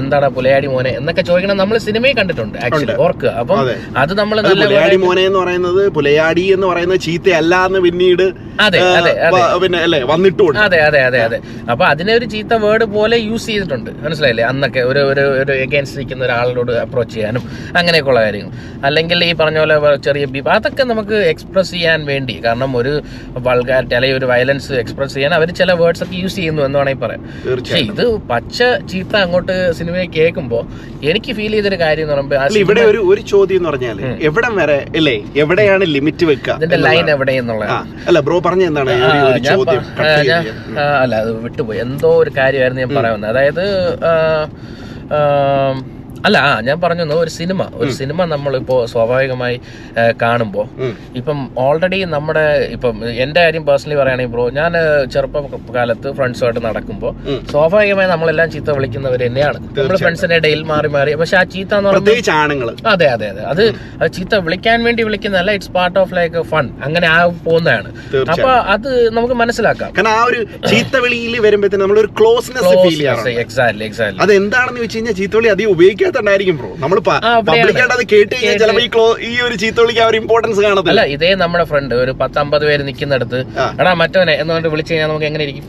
എന്താണ് 0.00 0.26
പുലയാടി 0.36 0.68
മോനെ 0.74 0.92
എന്നൊക്കെ 1.00 1.22
ചോദിക്കണം. 1.30 1.58
നമ്മൾ 1.62 1.76
സിനിമയിൽ 1.88 2.14
കണ്ടിട്ടുണ്ട് 2.20 2.56
ആക്ച്വലി 2.66 2.96
ഓർക്കുക 3.06 3.32
അപ്പം 3.42 3.58
അത്. 4.02 4.12
നമ്മൾ 4.22 4.36
നല്ല 4.46 4.64
പുലയാടി 4.66 4.98
മോനെ 5.06 5.24
എന്ന് 5.30 5.40
പറയുന്നത് 5.42 5.82
പുലയാടി 5.98 6.44
എന്ന് 6.56 6.66
പറയുന്നത് 6.72 7.00
ചീത്തയല്ല 7.08 7.54
എന്ന് 7.68 7.80
പിന്നീട് 7.86 8.24
അതെ, 8.64 8.78
അതെ, 8.96 9.12
അതെ. 9.26 9.40
പിന്നെ 9.62 9.78
അല്ലേ 9.84 9.98
വന്നിട്ടുണ്ട് 10.10 10.58
അതെ 10.64 10.78
അതെ 10.88 11.00
അതെ 11.08 11.20
അതെ. 11.26 11.38
അപ്പൊ 11.72 11.84
അതിനെ 11.92 12.09
ഒരു 12.18 12.26
ചീത്ത 12.32 12.54
വേർഡ് 12.64 12.84
പോലെ 12.96 13.16
യൂസ് 13.28 13.46
ചെയ്തിട്ടുണ്ട്. 13.50 13.90
മനസ്സിലായില്ലേ? 14.04 14.44
അന്നൊക്കെ 14.50 14.80
ഒരു 14.90 15.00
ഒരു 15.12 15.24
ഒരു 15.42 15.52
എഗൈൻസ്റ്റ് 15.64 15.98
നിൽക്കുന്ന 16.00 16.24
ഒരാളോട് 16.28 16.72
അപ്രോച്ച് 16.84 17.14
ചെയ്യാനും 17.16 17.42
അങ്ങനെയൊക്കെയുള്ള 17.78 18.20
കാര്യങ്ങൾ. 18.26 18.52
അല്ലെങ്കിൽ 18.88 19.18
ഈ 19.28 19.32
പറഞ്ഞ 19.40 19.58
പോലെ 19.62 19.96
ചെറിയ 20.06 20.24
ബീപ്പ് 20.34 20.50
അതൊക്കെ 20.56 20.84
നമുക്ക് 20.92 21.16
എക്സ്പ്രസ് 21.32 21.72
ചെയ്യാൻ 21.76 22.00
വേണ്ടി 22.12 22.36
കാരണം 22.46 22.70
ഒരു 22.80 22.92
വൾഗാരിറ്റി 23.46 23.94
അല്ലെങ്കിൽ 23.98 24.18
ഒരു 24.20 24.28
വയലൻസ് 24.32 24.72
എക്സ്പ്രസ് 24.82 25.14
ചെയ്യാൻ 25.16 25.34
അവർ 25.38 25.48
ചില 25.60 25.72
വേർഡ്സ് 25.80 26.02
ഒക്കെ 26.06 26.16
യൂസ് 26.22 26.36
ചെയ്യുന്നു 26.40 26.62
എന്ന് 26.66 26.78
വേണമെങ്കിൽ 26.80 27.02
പറയാം. 27.06 27.22
പക്ഷേ 27.58 27.80
ഇത് 27.90 28.04
പച്ച 28.32 28.58
ചീത്ത 28.92 29.14
അങ്ങോട്ട് 29.24 29.56
സിനിമയെ 29.80 30.06
കേൾക്കുമ്പോൾ 30.16 30.62
എനിക്ക് 31.10 31.30
ഫീൽ 31.38 31.52
ചെയ്തൊരു 31.56 31.78
കാര്യം 31.84 32.04
എന്ന് 32.06 32.14
പറയുമ്പോൾ 32.14 32.58
ഇവിടെ 32.64 32.82
ഒരു 32.90 33.00
ഒരു 33.12 33.22
ചോദ്യം 33.32 33.58
എന്ന് 33.60 33.70
പറഞ്ഞാൽ 33.70 33.98
എവിടം 34.28 34.54
വരെ 34.60 34.78
അല്ലേ? 34.98 35.16
എവിടെയാണ് 35.42 35.84
ലിമിറ്റ് 35.94 36.24
വെക്കുക 36.30 36.56
ഇതിന്റെ 36.60 36.78
ലൈൻ 36.86 37.06
എവിടെ 37.14 37.34
എന്നുള്ളത് 37.40 37.70
അല്ല 38.08 38.20
ബ്രോ 38.26 38.36
പറഞ്ഞ 38.46 38.64
എന്താണ്? 38.70 38.92
ചോദ്യം 39.50 39.82
അല്ല 41.02 41.14
അത് 41.22 41.30
വിട്ടുപോയി. 41.44 41.78
എന്തോ 42.00 42.10
ഒരു 42.22 42.30
കാര്യമായിരുന്നു 42.36 42.82
ഞാൻ 42.82 42.92
പറയാൻ 42.96 43.14
വന്നത്. 43.14 43.30
അതായത് 43.30 43.64
അല്ല 46.26 46.36
ആ 46.46 46.48
ഞാൻ 46.68 46.76
പറഞ്ഞു 46.84 47.04
ഒരു 47.22 47.30
സിനിമ. 47.38 47.60
ഒരു 47.82 47.90
സിനിമ 47.98 48.24
നമ്മളിപ്പോ 48.32 48.76
സ്വാഭാവികമായി 48.92 49.56
കാണുമ്പോൾ. 50.22 50.66
ഇപ്പം 51.20 51.38
ഓൾറെഡി 51.64 51.98
നമ്മുടെ 52.14 52.44
ഇപ്പം 52.76 52.96
എന്റെ 53.24 53.40
കാര്യം 53.44 53.64
പേഴ്സണലി 53.68 53.96
പറയുകയാണെങ്കിൽ 54.00 54.32
ബ്രോ 54.34 54.44
ഞാൻ 54.58 54.72
ചെറുപ്പ 55.14 55.36
കാലത്ത് 55.76 56.08
ഫ്രണ്ട്സുമായിട്ട് 56.18 56.62
നടക്കുമ്പോൾ 56.68 57.12
സ്വാഭാവികമായി 57.52 58.08
നമ്മളെല്ലാം 58.12 58.50
ചീത്ത 58.54 58.70
വിളിക്കുന്നവർ 58.78 59.22
തന്നെയാണ് 59.26 59.58
നമ്മൾ 59.78 59.96
ഫ്രണ്ട്സിന്റെ 60.04 60.38
ഇടയിൽ 60.42 60.62
മാറി 60.72 60.90
മാറി. 60.96 61.14
പക്ഷെ 61.22 61.36
ആ 61.40 61.44
ചീത്ത 61.54 61.72
എന്ന് 61.78 61.90
പറയുന്നത് 61.90 62.10
അതെ 62.92 63.08
അതെ 63.14 63.28
അതെ. 63.30 63.44
അത് 63.52 63.64
ചീത്ത 64.16 64.34
വിളിക്കാൻ 64.46 64.78
വേണ്ടി 64.88 65.02
വിളിക്കുന്നതല്ല 65.08 65.50
it's 65.58 65.72
part 65.78 65.98
of 66.02 66.14
like 66.18 66.44
fun 66.52 66.66
അങ്ങനെ 66.88 67.06
ആ 67.14 67.18
പോകുന്നതാണ്. 67.48 67.88
അപ്പൊ 68.34 68.50
അത് 68.74 68.90
നമുക്ക് 69.16 69.36
മനസ്സിലാക്കാം. 69.42 69.90
കാരണം 69.96 70.12
ആ 70.18 70.22
ഒരു 70.30 70.40
ചീത്തവിളിയിൽ 70.70 71.34
വരുമ്പോഴത്തേന് 71.46 71.82
നമ്മൾ 71.84 72.00
ഒരു 72.04 72.10
ക്ലോസ്നെസ് 72.20 72.66
എക്സാക്ട്ലി 73.44 73.84
എക്സാക്ട്ലി 73.88 74.22
അത് 74.26 74.32
എന്താണെന്ന് 74.40 74.80
വെച്ച് 74.84 74.96
കഴിഞ്ഞാൽ 74.98 75.16
ചീത്തവിളി 75.20 75.50
അധികം 75.54 75.72
ഉപയോഗിക്കാത്തുണ്ടായിരിക്കും 76.10 76.56
ബ്രോ 76.60 76.70
നമ്മൾ 76.82 76.98
പബ്ലിക്കായിട്ട് 77.48 77.94
അത് 77.98 78.04
കേട്ട് 78.14 78.32
കഴിഞ്ഞാൽ 78.34 78.80
ഈ 78.86 78.88
ക്ലോ 78.94 79.06
ഈ 79.30 79.32
ഒരു 79.46 79.56
ചീത്തവിളിക്ക് 79.62 80.02
ആ 80.04 80.08
ഒരു 80.10 80.18
ഇമ്പോർട്ടൻസ് 80.22 80.60
കാണത്തില്ല. 80.66 80.92
അല്ല 80.94 81.02
ഇതേ 81.16 81.30
നമ്മുടെ 81.42 81.64
ഫ്രണ്ട് 81.72 81.94
ഒരു 82.04 82.12
പത്തമ്പത് 82.22 82.64
പേര് 82.68 82.82
നിൽക്കുന്നിടത്ത് 82.88 83.38
എടാ 83.80 83.92
മറ്റവനെ 84.02 84.34
എന്ന് 84.40 84.52
പറഞ്ഞിട്ട് 84.52 84.74
വിളിച്ചു 84.74 84.92
കഴിഞ്ഞാൽ 84.92 85.10
നമുക്ക് 85.12 85.28
എങ്ങനെ 85.30 85.44
ഇരിക്കും? 85.48 85.66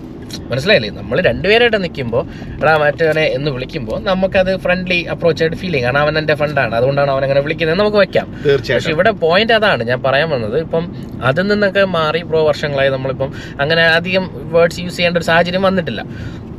മനസ്സിലായില്ലേ? 0.52 0.90
നമ്മൾ 0.98 1.18
രണ്ടുപേരായിട്ട് 1.28 1.80
നിൽക്കുമ്പോൾ 1.86 2.24
എടാ 2.62 2.74
മറ്റവനെ 2.84 3.24
എന്ന് 3.38 3.50
വിളിക്കുമ്പോൾ 3.56 3.98
നമുക്കത് 4.10 4.52
ഫ്രണ്ട്ലി 4.66 5.00
അപ്രോച്ച് 5.14 5.42
ആയിട്ട് 5.44 5.58
ഫീൽ 5.62 5.72
ചെയ്യും. 5.72 5.86
കാരണം 5.86 6.02
അവൻ 6.06 6.14
എന്റെ 6.22 6.36
ഫ്രണ്ടാണ് 6.42 6.74
അതുകൊണ്ടാണ് 6.80 7.12
അവൻ 7.14 7.24
അങ്ങനെ 7.28 7.42
വിളിക്കുന്നത്. 7.46 7.78
നമുക്ക് 7.82 8.00
വെക്കാം. 8.04 8.28
പക്ഷെ 8.76 8.92
ഇവിടെ 8.96 9.12
പോയിന്റ് 9.24 9.56
അതാണ് 9.60 9.84
ഞാൻ 9.92 10.00
പറയാൻ 10.08 10.30
വന്നത്. 10.36 10.58
ഇപ്പം 10.66 10.86
അതിൽ 11.30 11.48
നിന്നൊക്കെ 11.52 11.84
മാറി 11.98 12.22
പ്രോ 12.30 12.42
വർഷങ്ങളായി 12.50 12.92
നമ്മളിപ്പം 12.98 13.32
അങ്ങനെ 13.64 13.84
അധികം 13.98 14.26
വേർഡ്സ് 14.56 14.82
യൂസ് 14.86 14.98
ചെയ്യേണ്ട 14.98 15.20
ഒരു 15.22 15.28
സാഹചര്യം 15.32 15.66
വന്നിട്ടില്ല. 15.70 16.04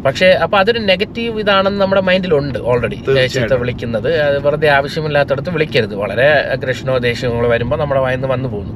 പക്ഷേ 0.04 0.26
അപ്പൊ 0.26 0.58
അതൊരു 0.58 0.78
നെഗറ്റീവ് 0.78 1.40
ഇതാണെന്ന് 1.40 1.80
നമ്മുടെ 1.80 2.00
മൈൻഡിലുണ്ട് 2.00 2.58
ഓൾറെഡി. 2.58 2.96
ചീത്ത 3.32 3.52
വിളിക്കുന്നത്. 3.52 4.20
അത് 4.20 4.46
വെറുതെ 4.46 4.68
ആവശ്യമില്ലാത്തടത്ത് 4.68 5.50
വിളിക്കരുത്. 5.50 5.94
വളരെ 5.94 6.26
അഗ്രഷനോ 6.26 6.98
ദേഷ്യമോ 6.98 7.48
വരുമ്പോൾ 7.48 7.76
നമ്മുടെ 7.76 8.00
വായിന്ന് 8.00 8.28
വന്നു 8.28 8.48
പോകുന്നു. 8.48 8.74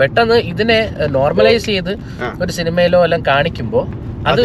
പെട്ടെന്ന് 0.00 0.34
ഇതിനെ 0.34 0.90
നോർമലൈസ് 1.06 1.66
ചെയ്ത് 1.66 1.98
ഒരു 2.42 2.52
സിനിമയിലോ 2.52 3.04
എല്ലാം 3.04 3.22
കാണിക്കുമ്പോൾ 3.26 3.86
അത് 4.26 4.42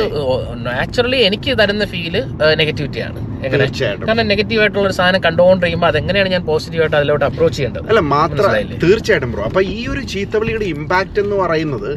നാച്ചുറലി 0.65 1.17
എനിക്ക് 1.17 1.60
തരുന്ന 1.60 1.86
ഫീൽ 1.86 2.24
നെഗറ്റിവിറ്റിയാണ് 2.55 3.35
എങ്ങനെ? 3.46 3.65
കാരണം 4.08 4.27
നെഗറ്റീവ് 4.34 4.62
ആയിട്ടുള്ള 4.63 4.86
ഒരു 4.89 4.96
സാധനം 5.00 5.22
കണ്ടുകൊണ്ടിരിക്കുമ്പോൾ 5.25 5.89
അതെങ്ങനെയാണ് 5.92 6.30
ഞാൻ 6.36 6.44
പോസിറ്റീവായിട്ട് 6.51 6.98
അതിലോട്ട് 7.00 7.25
അപ്രോച്ച് 7.30 7.58
ചെയ്യേണ്ടത്? 7.58 7.88
അല്ല 7.92 8.01
മാത്രം 8.15 8.38
മനസ്സിലായില്ലേ? 8.38 8.77
തീർച്ചയായിട്ടും 8.86 9.32
ബ്രോ 9.36 9.44
അപ്പൊ 9.50 9.62
ഈ 9.75 9.80
ഒരു 9.94 10.04
ചീത്തവിളിയുടെ 10.13 10.68
ഇമ്പാക്ട് 10.75 11.20
എന്ന് 11.25 11.38
പറയുന്നത് 11.44 11.89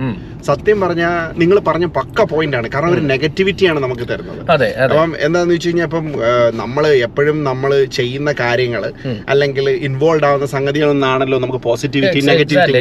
സത്യം 0.49 0.79
പറഞ്ഞാൽ 0.83 1.15
നിങ്ങൾ 1.41 1.57
പറഞ്ഞ 1.69 1.87
പക്ക 1.99 2.25
പോയിന്റ് 2.33 2.57
ആണ്. 2.59 2.67
കാരണം 2.75 2.93
ഒരു 2.97 3.03
നെഗറ്റിവിറ്റിയാണ് 3.13 3.79
നമുക്ക് 3.85 4.05
തരുന്നത്. 4.11 4.41
അപ്പം 4.85 5.11
എന്താന്ന് 5.27 5.55
വെച്ച് 5.55 5.69
കഴിഞ്ഞാൽ 5.69 5.89
ഇപ്പം 5.89 6.07
നമ്മൾ 6.61 6.85
എപ്പോഴും 7.07 7.39
നമ്മൾ 7.49 7.71
ചെയ്യുന്ന 7.99 8.31
കാര്യങ്ങൾ 8.43 8.83
അല്ലെങ്കിൽ 9.33 9.67
ഇൻവോൾവ് 9.89 10.27
ആവുന്ന 10.29 10.47
സംഗതികളൊന്നാണല്ലോ 10.55 11.39
നമുക്ക് 11.45 11.63
പോസിറ്റിവിറ്റി 11.69 12.21
നെഗറ്റിവിറ്റി. 12.31 12.81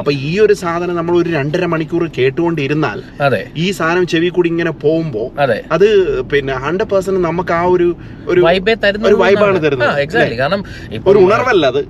അപ്പൊ 0.00 0.12
ഈ 0.30 0.32
ഒരു 0.44 0.56
സാധനം 0.62 0.94
നമ്മൾ 1.00 1.16
ഒരു 1.22 1.30
രണ്ടര 1.38 1.66
മണിക്കൂർ 1.74 2.04
കേട്ടുകൊണ്ടിരുന്നാൽ 2.18 2.98
ഈ 3.64 3.68
സാധനം 3.78 4.06
ചെവി 4.14 4.28
കൂടി 4.36 4.48
ഇങ്ങനെ 4.54 4.74
പോകുമ്പോ 4.84 5.24
അതെ. 5.44 5.58
പിന്നെ 6.32 6.54
ഹൺഡ്രഡ് 6.66 6.90
പെർസെന്റ് 6.92 7.22
നമുക്ക് 7.28 7.54
ആ 7.60 7.62
ഒരു 7.74 7.81
ഒരു 8.32 8.40
വൈബേ 8.40 8.74
തരുന്ന 8.84 9.06
ഒരു 9.08 9.14
വൈബാണ് 9.14 9.58
തരുന്നത്. 9.64 10.00
എക്സാക്ട്ലി 10.00 10.38
കാരണം 10.38 10.60
ഒരു 11.06 11.18
ഉണർവല്ല 11.18 11.66
അത്. 11.66 11.80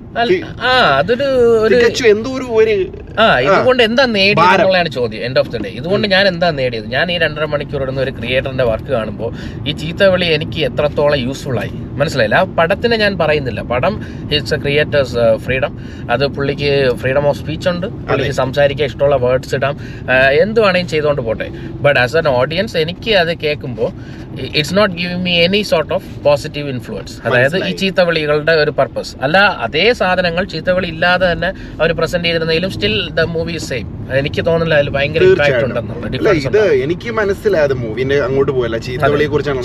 ആ 0.69 0.71
അതൊരു 0.99 1.27
ഒരു 1.65 1.75
എന്തോ 2.13 2.29
ഒരു 2.37 2.45
ഒരു 2.59 2.75
ആ 3.19 3.25
ഇതുകൊണ്ട് 3.39 3.81
എന്താ 3.83 4.03
നേടിയത് 4.05 4.53
എന്നുള്ളതാണ് 4.53 4.89
ചോദ്യം 4.89 5.23
എൻഡ് 5.25 5.39
ഓഫ് 5.39 5.49
ദി 5.49 5.57
ഡേ 5.57 5.69
ഇതുകൊണ്ട് 5.79 6.07
ഞാൻ 6.07 6.27
എന്താ 6.27 6.47
നേടിയത്? 6.59 6.87
ഞാൻ 6.95 7.11
ഈ 7.11 7.17
രണ്ടര 7.17 7.45
മണിക്കൂർ 7.45 7.81
ഇടുന്ന 7.81 8.01
ഒരു 8.01 8.11
ക്രിയേറ്ററിന്റെ 8.11 8.65
വർക്ക് 8.71 8.91
കാണുമ്പോൾ 8.97 9.29
ഈ 9.67 9.71
ചീത്തവിളി 9.81 10.25
എനിക്ക് 10.25 10.59
എത്രത്തോളം 10.69 11.19
യൂസ്ഫുൾ 11.25 11.57
ആയി? 11.63 11.73
മനസ്സിലായില്ല? 12.01 12.35
ആ 12.35 12.43
പടത്തിനെ 12.59 12.97
ഞാൻ 12.97 13.13
പറയുന്നില്ല. 13.17 13.61
പടം 13.73 13.93
ഇറ്റ്സ് 14.35 14.53
എ 14.53 14.57
ക്രിയേറ്റേഴ്സ് 14.57 15.23
ഫ്രീഡം 15.45 15.73
അത് 16.09 16.25
പുള്ളിക്ക് 16.27 16.71
ഫ്രീഡം 17.01 17.27
ഓഫ് 17.27 17.37
സ്പീച്ച് 17.37 17.69
ഉണ്ട്. 17.69 17.87
പുള്ളിക്ക് 18.09 18.35
സംസാരിക്കാൻ 18.41 18.87
ഇഷ്ടമുള്ള 18.91 19.15
വേർഡ്സ് 19.15 19.55
ഇടാം. 19.55 19.75
ആ, 20.09 20.15
എന്ത് 20.43 20.59
വേണമെങ്കിലും 20.61 20.87
ചെയ്തുകൊണ്ട് 20.87 21.21
പോട്ടെ. 21.21 21.47
ബട്ട് 21.85 21.99
ആസ് 21.99 22.17
എൻ 22.17 22.27
ഓഡിയൻസ് 22.27 22.77
എനിക്ക് 22.77 23.11
അത് 23.23 23.33
കേൾക്കുമ്പോൾ 23.43 23.89
it's 24.59 24.75
not 24.77 24.93
giving 24.95 25.23
me 25.25 25.33
any 25.45 25.61
sort 25.71 25.82
of 25.91 26.09
positive 26.23 26.69
influence 26.69 27.15
അതായത് 27.25 27.57
ഈ. 27.59 27.73
ചീത്തവിളികളുടെ 27.81 28.53
ഒരു 28.55 28.71
പർപ്പസ് 28.71 29.13
അല്ല 29.21 29.37
അതേ 29.61 29.85
സാധനങ്ങൾ 29.93 30.43
ചീത്തവിളി 30.45 30.87
ഇല്ലാതെ 30.87 31.31
തന്നെ 31.31 31.49
അവർ 31.79 31.91
പ്രസന്റ് 31.93 32.25
ചെയ്തിരുന്നെങ്കിലും 32.25 32.71
സ്റ്റിൽ 32.71 33.09
ദ 33.13 33.21
മൂവി 33.33 33.57
സെയിം 33.65 33.87
എനിക്ക് 34.15 34.41
തോന്നുന്നില്ല 34.45 34.75
അതിൽ 34.75 34.89
ഭയങ്കര 34.89 35.23
ഇമ്പാക്ട് 35.25 35.51
ഉണ്ടെന്നുള്ള 35.67 36.05
ഇത് 36.41 36.61
എനിക്ക് 36.83 37.09
മനസ്സിലായത് 37.13 37.73
മൂവിന്റെ 37.75 38.15
അങ്ങോട്ട് 38.19 38.51
പോയല്ല. 38.51 38.77
ചീത്തവിളിയെ 38.79 39.29
കുറിച്ചാണ്. 39.29 39.59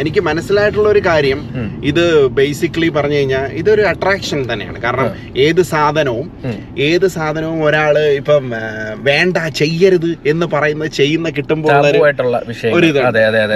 എനിക്ക് 0.00 0.20
മനസ്സിലായിട്ടുള്ള 0.28 0.88
ഒരു 0.88 1.02
കാര്യം 1.06 1.40
ഇത് 1.84 2.04
ബേസിക്കലി 2.38 2.88
പറഞ്ഞു 2.88 3.16
കഴിഞ്ഞാൽ 3.16 3.46
ഇതൊരു 3.54 3.82
അട്രാക്ഷൻ 3.88 4.40
തന്നെയാണ്. 4.44 4.78
കാരണം 4.82 5.08
ഏത് 5.38 5.62
സാധനവും 5.70 6.26
ഏത് 6.86 7.06
സാധനവും 7.08 7.58
ഒരാൾ 7.64 7.94
ഇപ്പം 8.18 8.44
വേണ്ട 9.02 9.36
ചെയ്യരുത് 9.58 10.10
എന്ന് 10.26 10.46
പറയുന്നത് 10.48 10.90
ചെയ്യുന്ന 10.98 11.28
കിട്ടുമ്പോൾ 11.30 11.70
ഒരു- 11.90 12.02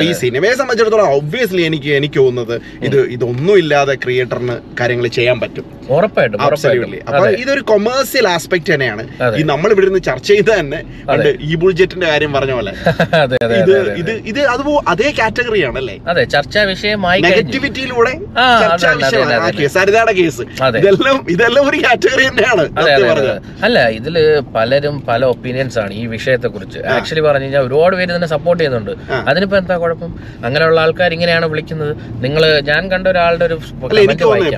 ഈ 0.04 0.12
സിനിമയെ 0.20 0.54
സംബന്ധിച്ചിടത്തോളം 0.54 1.08
ഒബ്വിയസ്ലി 1.32 1.62
എനിക്ക് 1.62 1.90
എനിക്ക് 1.98 2.18
തോന്നുന്നത് 2.18 2.56
ഇത് 2.86 2.96
ഇതൊന്നും 3.14 3.54
ഇല്ലാതെ 3.58 3.94
ക്രിയേറ്ററിന് 4.02 4.56
കാര്യങ്ങൾ 4.80 5.06
ചെയ്യാൻ 5.18 5.36
പറ്റും. 5.40 5.66
ഉറപ്പായിട്ടും 5.94 6.40
അപ്പൊ 7.08 7.26
ഇതൊരു 7.42 7.62
കൊമേഴ്സ്യൽ 7.70 8.26
ആസ്പെക്ട് 8.34 8.70
തന്നെയാണ്. 8.75 9.02
ഈ 9.38 9.42
നമ്മൾ 9.52 9.68
ഇവിടെ 9.75 9.87
നിന്ന് 9.88 10.02
ചർച്ച 10.08 10.28
ചെയ്ത 10.32 10.50
തന്നെ 10.61 10.80
ഈ 11.50 11.54
ബുൾജെറ്റിന്റെ 11.62 12.06
കാര്യം 12.12 12.32
പറഞ്ഞ 12.37 12.52
പോലെ. 12.58 12.72
അതെ 13.22 13.37
അതെ 13.46 13.56
ഇത് 13.62 13.72
അതെ 13.72 13.78
അതെ. 13.80 13.94
ഇത് 14.02 14.12
ഇത് 14.30 14.40
അതുപോ 14.52 14.72
അതേ 14.92 15.08
കാറ്റഗറിയാണ് 15.18 15.78
അല്ലേ 15.82 15.96
അതെ 16.12 16.22
ചർച്ചാ 16.34 16.62
വിഷയമായി 16.70 17.20
നെഗറ്റിവിറ്റിയിലൂടെ 17.26 18.12
ചർച്ചാ 18.62 18.90
വിഷയമാണ്. 19.00 19.34
അതെ, 19.38 19.50
അതെ, 19.50 19.68
സരിതയുടെ 19.76 20.14
കേസ് 20.20 20.44
ഇതെല്ലാം 20.80 21.18
ഇതെല്ലാം 21.34 21.64
ഒരു 21.70 21.80
കാറ്റഗറി 21.87 22.25
തന്നെയാണ്. 22.28 22.64
അതെ 22.80 22.92
അതെ. 22.96 23.08
അതെ. 23.14 23.34
അല്ല 23.68 23.78
ഇതിൽ 23.99 24.16
പലരും 24.56 24.96
പല 25.11 25.22
ഒപ്പീനിയൻസ് 25.34 25.78
ആണ് 25.84 25.92
ഈ 26.00 26.04
വിഷയത്തെ 26.14 26.49
കുറിച്ച് 26.54 26.80
ആക്ച്വലി 26.96 27.25
പറഞ്ഞു 27.28 27.46
കഴിഞ്ഞാൽ 27.46 27.64
ഒരുപാട് 27.68 27.96
പേര് 28.00 28.11
തന്നെ 28.16 28.30
സപ്പോർട്ട് 28.34 28.61
ചെയ്യുന്നുണ്ട്. 28.62 28.92
അതിനിപ്പോ 29.30 29.56
എന്താ 29.62 29.76
കുഴപ്പം? 29.84 30.12
അങ്ങനെയുള്ള 30.46 30.80
ആൾക്കാർ 30.84 31.11
ഇങ്ങനെയാണ് 31.18 31.46
വിളിക്കുന്നത്. 31.52 31.92
നിങ്ങൾ 32.25 32.42
ഞാൻ 32.70 32.82
കണ്ട 32.94 33.06
ഒരാളുടെ 33.14 33.46
ഒരു. 33.50 33.58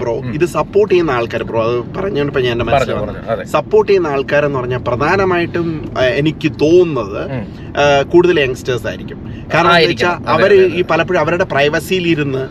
ബ്രോ 0.04 0.14
ഇത് 0.38 0.46
സപ്പോർട്ട് 0.58 0.92
ചെയ്യുന്ന 0.94 1.12
ആൾക്കാർ 1.24 1.42
പറഞ്ഞോണ്ടപ്പോ 1.96 2.40
ഞാൻ 2.40 2.52
എന്റെ 2.56 2.66
മനസ്സിൽ 2.68 3.46
സപ്പോർട്ട് 3.56 3.88
ചെയ്യുന്ന 3.90 4.08
ആൾക്കാരെന്ന് 4.14 4.58
പറഞ്ഞാൽ 4.58 4.82
പ്രധാനമായിട്ടും 4.88 5.68
എനിക്ക് 6.20 6.48
തോന്നുന്നത് 6.64 7.20
കൂടുതൽ 8.12 8.36
യങ്സ്റ്റേഴ്സ് 8.40 8.86
ആയിരിക്കും. 8.90 9.20
കാരണം 9.54 9.72
വെച്ചാൽ 9.90 10.16
അവർ. 10.34 10.50
ഈ 10.78 10.82
പലപ്പോഴും 10.90 11.20
അവരുടെ 11.22 11.46
പ്രൈവസിയിൽ 11.52 12.04
ഇരുന്ന് 12.12 12.42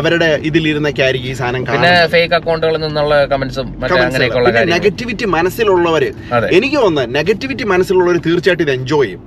അവരുടെ 0.00 0.28
ഇതിലിരുന്നൊക്കെ 0.48 1.02
ആയിരിക്കും 1.06 1.30
ഈ 1.30 1.36
സാധനം 1.40 2.08
ഫേക്ക് 2.14 2.34
അക്കൗണ്ടുകളിൽ 2.38 2.80
നിന്നുള്ള 2.86 3.16
കമന്റ്സും 3.32 3.68
നെഗറ്റിവിറ്റി 4.74 5.28
മനസ്സിലുള്ളവര് 5.36 6.10
എനിക്ക് 6.58 6.78
തോന്നുന്നത് 6.84 7.14
നെഗറ്റിവിറ്റി 7.18 7.66
മനസ്സിലുള്ളവർ 7.74 8.18
തീർച്ചയായിട്ടും 8.28 8.66
ഇത് 8.68 8.74
എൻജോയ് 8.78 9.06
ചെയ്യും. 9.06 9.22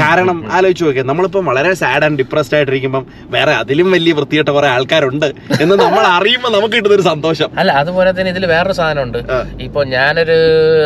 കാരണം 0.00 0.38
ആലോചിച്ച് 0.56 0.84
നോക്കിയാൽ 0.84 1.06
നമ്മളിപ്പം 1.10 1.44
വളരെ 1.50 1.70
സാഡ് 1.82 2.04
ആൻഡ് 2.06 2.18
ഡിപ്രസ്ഡ് 2.20 2.56
ആയിട്ടിരിക്കുമ്പം 2.56 3.04
വേറെ 3.34 3.52
അതിലും 3.60 3.88
വലിയ 3.96 4.12
വൃത്തികെട്ട 4.18 4.50
കുറെ 4.56 4.68
ആൾക്കാരുണ്ട് 4.74 5.28
എന്ന് 5.62 5.74
നമ്മൾ 5.84 6.02
അറിയുമ്പോൾ 6.16 6.50
നമുക്ക് 6.56 6.74
കിട്ടുന്ന 6.76 6.96
ഒരു 6.98 7.04
സന്തോഷം. 7.12 7.48
അല്ല 7.60 7.70
അതുപോലെ 7.82 8.10
തന്നെ 8.18 8.30
ഇതിൽ 8.34 8.46
വേറൊരു 8.46 8.72
സാധനമുണ്ട്. 8.72 9.18
ഇപ്പൊ 9.62 9.84
ഞാനൊരു 9.94 10.36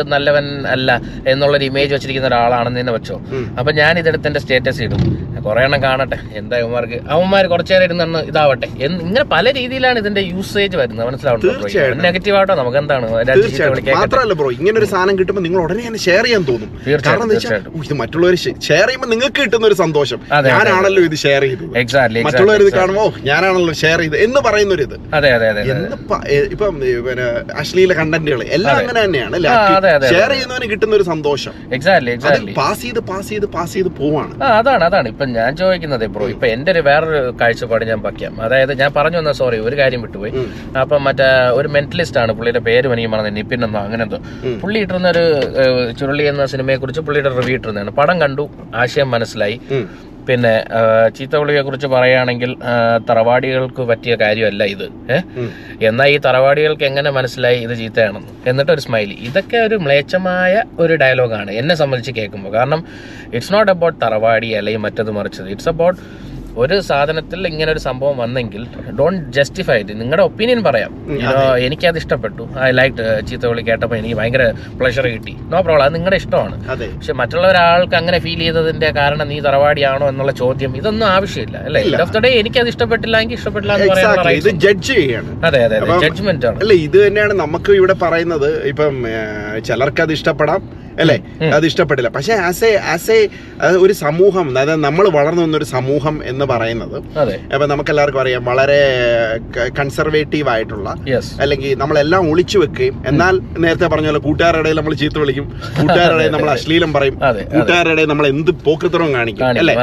നല്ലവൻ 0.07 0.45
അല്ല 0.67 0.89
എന്നുള്ളൊരു 1.27 1.65
ഇമേജ് 1.69 1.93
വെച്ചിരിക്കുന്ന 1.93 2.27
ഒരാളാണെന്ന് 2.27 2.79
തന്നെ 2.79 2.93
വെച്ചോ. 2.93 3.17
അപ്പൊ 3.59 3.71
ഞാൻ 3.81 3.99
ഇതെടുത്ത് 3.99 4.27
എന്റെ 4.27 4.39
സ്റ്റേറ്റസ് 4.39 4.81
ഇടും. 4.87 5.01
കുറെ 5.45 5.61
എണ്ണം 5.65 5.83
കാണട്ടെ. 5.83 6.17
എന്താ 6.33 6.55
അവന്മാർക്ക് 6.57 6.97
അവന്മാർ 7.09 7.47
കുറച്ചു 7.47 7.73
നേരം 7.73 7.85
ഇരുന്ന് 7.85 8.19
ഇതാവട്ടെ. 8.31 8.67
ഇങ്ങനെ 8.85 9.25
പല 9.33 9.51
രീതിയിലാണ് 9.51 9.99
ഇതിന്റെ 9.99 10.21
യൂസേജ് 10.31 10.77
വരുന്നത്. 10.77 11.07
മനസ്സിലാവുന്നത്. 11.07 11.45
നെഗറ്റീവ് 12.07 12.37
ആട്ടോ 12.39 12.55
നമുക്ക് 12.55 12.77
എന്താണ് 12.77 13.05
മാത്രമല്ല 13.99 14.33
ബ്രോ 14.39 14.49
ഇങ്ങനെ 14.59 14.77
ഒരു 14.79 14.87
സാധനം 14.93 15.15
കിട്ടുമ്പോൾ 15.19 15.41
നിങ്ങൾ 15.41 15.59
ഉടനെ 15.63 15.83
തന്നെ 15.87 15.99
ഷെയർ 15.99 16.23
ചെയ്യാൻ 16.23 16.43
തോന്നും. 16.49 16.69
കാരണം 17.07 17.23
എന്താ 17.25 17.35
വെച്ചാൽ 17.35 17.51
തീർച്ചയായിട്ടും. 17.51 17.73
"ഓ, 17.75 17.83
ഇത് 17.87 17.93
മറ്റുള്ളവർ 18.01 18.35
ഷെയർ 18.67 18.85
ചെയ്യുമ്പോൾ 18.87 19.09
നിങ്ങൾക്ക് 19.13 19.39
കിട്ടുന്ന 19.41 19.65
ഒരു 19.67 19.77
സന്തോഷം 19.83 20.19
ഞാനാണല്ലോ 20.49 21.03
ഇത് 21.03 21.17
ഷെയർ 21.23 21.41
ചെയ്തത്. 21.47 21.65
എക്സാക്ട്ലി 21.83 22.21
മറ്റുള്ളവർ 22.27 22.61
ഇത് 22.65 22.71
കാണുമ്പോൾ 22.73 23.09
ഞാനാണല്ലോ 23.29 23.73
ഷെയർ 23.83 23.99
ചെയ്തത് 23.99 24.19
എന്ന് 24.27 24.41
പറയുന്ന 24.47 24.73
ഒരു 24.73 24.83
ഇത് 24.87 24.95
അതെ 25.17 25.31
അതെ. 25.37 25.47
അതെ 25.53 25.61
ഇപ്പം 26.55 26.73
പിന്നെ 26.79 27.27
അശ്ലീല 27.61 27.93
കണ്ടന്റുകൾ 27.99 28.41
എല്ലാം 28.57 28.77
അങ്ങനെ 28.81 28.99
തന്നെയാണ്. 29.05 29.35
ഷെയർ 30.13 30.31
ചെയ്യുന്നവന് 30.33 30.67
കിട്ടുന്ന 30.71 30.93
ഒരു 30.99 31.05
സന്തോഷം. 31.11 31.53
എക്സാക്ട്ലി 31.77 32.11
എക്സാക്ട്ലി 32.15 32.53
പാസ് 32.61 32.81
ചെയ്ത് 32.85 33.01
പാസ് 33.11 33.29
ചെയ്ത് 33.33 33.47
പാസ് 33.55 33.73
ചെയ്ത് 33.77 33.91
പോവാണ്. 33.99 34.33
അതാണ് 34.59 34.83
അതാണ്. 34.89 35.07
ഇപ്പൊ 35.13 35.25
ഞാൻ 35.37 35.51
ചോദിക്കുന്നത് 35.61 36.05
ബ്രോ 36.15 36.27
ഇപ്പൊ 36.35 36.47
എന്റെ 36.55 36.69
ഒരു 36.75 36.83
വേറൊരു 36.89 37.21
കാഴ്ചപ്പാട് 37.41 37.85
ഞാൻ 37.91 38.01
വയ്ക്കാം. 38.07 38.35
അതായത് 38.47 38.73
ഞാൻ 38.81 38.91
പറഞ്ഞു 38.97 39.19
വന്ന 39.21 39.33
സോറി 39.41 39.59
ഒരു 39.67 39.77
കാര്യം 39.81 40.01
വിട്ടുപോയി. 40.05 40.33
അപ്പൊ 40.83 40.97
മറ്റേ 41.07 41.29
ഒരു 41.59 41.69
മെന്റലിസ്റ്റ് 41.77 42.19
ആണ് 42.23 42.31
പുള്ളിയുടെ 42.39 42.63
പേര് 42.69 42.87
എനിക്ക് 42.93 43.11
പറഞ്ഞത് 43.15 43.35
നിപ്പിൻ 43.39 43.63
എന്നോ 43.67 43.79
അങ്ങനെ 43.87 44.03
എന്തോ. 44.07 44.19
പുള്ളി 44.61 44.79
ഇട്ടിരുന്ന 44.83 45.09
ഒരു 45.15 45.25
ചുരുളി 45.99 46.23
എന്ന 46.31 46.45
സിനിമയെ 46.53 46.77
കുറിച്ച് 46.83 47.01
പുള്ളിയുടെ 47.07 47.31
റിവ്യൂ 47.39 47.55
ഇട്ടിരുന്നതാണ്. 47.57 47.91
പടം 47.99 48.17
കണ്ടു 48.23 48.45
ആശയം 48.83 49.09
മനസ്സിലായി. 49.15 49.57
പിന്നെ 50.29 50.53
ചീത്ത 51.17 51.33
പുള്ളിയെ 51.39 51.61
കുറിച്ച് 51.67 51.87
പറയുകയാണെങ്കിൽ 51.93 52.51
തറവാടികൾക്ക് 53.09 53.83
പറ്റിയ 53.91 54.13
കാര്യമല്ല 54.23 54.63
ഇത്. 54.75 54.85
എന്നാൽ 55.89 56.07
ഈ 56.13 56.17
തറവാടികൾക്ക് 56.25 56.85
എങ്ങനെ 56.89 57.09
മനസ്സിലായി 57.17 57.59
ഇത് 57.65 57.73
ചീത്തയാണെന്ന്? 57.81 58.33
എന്നിട്ട് 58.49 58.71
ഒരു 58.75 58.83
സ്മൈലി 58.87 59.15
ഇതൊക്കെ 59.29 59.57
ഒരു 59.67 59.77
മ്ലേച്ഛമായ 59.85 60.63
ഒരു 60.85 60.95
ഡയലോഗാണ് 61.03 61.51
എന്നെ 61.61 61.77
സംബന്ധിച്ച് 61.81 62.13
കേൾക്കുമ്പോൾ 62.19 62.53
കാരണം 62.57 62.81
ഇറ്റ്സ് 63.35 63.53
നോട്ട് 63.55 63.71
അബൌട്ട് 63.75 63.99
തറവാടി 64.05 64.51
അല്ലെങ്കിൽ 64.59 64.83
മറ്റത് 64.87 65.11
മറിച്ചത്. 65.19 65.49
ഇറ്റ്സ് 65.55 65.71
അബൌട്ട് 65.73 65.99
ഒരു 66.61 66.75
സാധനത്തിൽ 66.89 67.39
ഇങ്ങനെ 67.49 67.69
ഒരു 67.73 67.81
സംഭവം 67.87 68.17
വന്നെങ്കിൽ 68.23 68.61
ഡോണ്ട് 68.99 69.25
ജസ്റ്റിഫൈ 69.37 69.77
ഇറ്റ് 69.81 69.93
നിങ്ങളുടെ 70.01 70.23
ഒപ്പീനിയൻ 70.29 70.59
പറയാം. 70.67 70.91
എനിക്കത് 71.65 71.99
ഇഷ്ടപ്പെട്ടു. 72.01 72.43
ഐ 72.67 72.69
ലൈക്ക് 72.79 73.05
ചീത്ത 73.29 73.43
വിളി 73.51 73.63
കേട്ടപ്പോൾ 73.69 73.97
എനിക്ക് 73.99 74.17
ഭയങ്കര 74.19 74.45
പ്ലഷർ 74.79 75.07
കിട്ടി. 75.15 75.33
നോ 75.51 75.59
പ്രോബ്ലം 75.67 75.85
അത് 75.87 75.93
നിങ്ങളുടെ 75.97 76.19
ഇഷ്ടമാണ്. 76.23 76.55
പക്ഷെ 76.97 77.15
മറ്റുള്ള 77.21 77.45
ഒരാൾക്ക് 77.53 77.95
അങ്ങനെ 78.01 78.19
ഫീൽ 78.25 78.41
ചെയ്തതിന്റെ 78.45 78.89
കാരണം 78.99 79.27
നീ 79.33 79.37
തറവാടിയാണോ 79.47 80.07
എന്നുള്ള 80.13 80.33
ചോദ്യം 80.41 80.73
ഇതൊന്നും 80.81 81.07
ആവശ്യമില്ല. 81.15 81.57
അല്ലേ. 81.69 81.83
എൻഡ് 81.91 82.03
ഓഫ് 82.07 82.13
ദ 82.17 82.23
ഡേ 82.25 82.31
എനിക്ക് 82.41 82.61
അത് 82.63 82.71
ഇഷ്ടപ്പെട്ടില്ല 82.73 83.15
എങ്കിൽ 83.25 83.37
ഇഷ്ടപ്പെട്ടില്ല 83.39 83.77
എന്ന് 83.77 83.95
പറയാൻ 84.21 84.59
ജഡ്ജ് 84.65 84.91
ചെയ്യാണ്. 84.99 85.31
അതെ 85.49 85.61
അതെ 85.69 85.79
ജഡ്ജ്മെന്റ് 86.05 86.47
ആണ്. 86.51 86.59
അല്ല 86.65 86.73
ഇത് 86.87 86.99
തന്നെയാണ് 87.05 87.35
നമുക്ക് 87.43 87.71
ഇവിടെ 87.81 87.97
പറയുന്നത്. 88.05 88.49
ഇപ്പം 88.73 88.95
ചിലർക്ക് 89.69 90.01
അത് 90.07 90.13
ഇഷ്ടപ്പെടാം. 90.19 90.61
അല്ലേ? 90.99 91.15
അത് 91.49 91.65
ഇഷ്ടപ്പെടില്ല 91.69 92.09
പക്ഷെ 92.15 92.33
ആസ് 92.43 92.63
എ 92.65 92.71
ആസ് 92.93 93.15
എ 93.15 93.19
ഒരു 93.79 93.93
സമൂഹം 94.01 94.47
അതായത് 94.53 94.83
നമ്മൾ 94.85 95.05
വളർന്നു 95.15 95.43
വന്നൊരു 95.45 95.67
സമൂഹം 95.71 96.15
എന്ന് 96.31 96.45
പറയുന്നത് 96.51 96.97
അപ്പൊ 97.51 97.65
നമുക്ക് 97.71 97.91
എല്ലാവർക്കും 97.93 98.21
അറിയാം 98.21 98.43
വളരെ 98.49 98.79
കൺസർവേറ്റീവ് 99.79 100.49
ആയിട്ടുള്ള 100.53 100.89
അല്ലെങ്കിൽ 101.39 101.71
നമ്മളെല്ലാം 101.79 102.25
ഒളിച്ചു 102.31 102.57
വെക്കുകയും 102.59 102.97
എന്നാൽ 103.11 103.35
നേരത്തെ 103.59 103.89
പറഞ്ഞ 103.89 104.09
പോലെ 104.09 104.23
കൂട്ടുകാരുടെ 104.27 104.73
നമ്മൾ 104.79 104.95
ചീത്ത 104.95 105.17
വിളിക്കും 105.19 105.47
കൂട്ടുകാരുടെ 105.79 106.27
നമ്മൾ 106.29 106.49
അശ്ലീലം 106.55 106.91
പറയും 106.93 107.15
കൂട്ടുകാരുടെ 107.53 108.05
നമ്മൾ 108.05 108.27
എന്ത് 108.33 108.51
പോക്കൃത്തരവും 108.65 109.13
കാണിക്കും 109.15 109.45
അല്ലേ? 109.53 109.75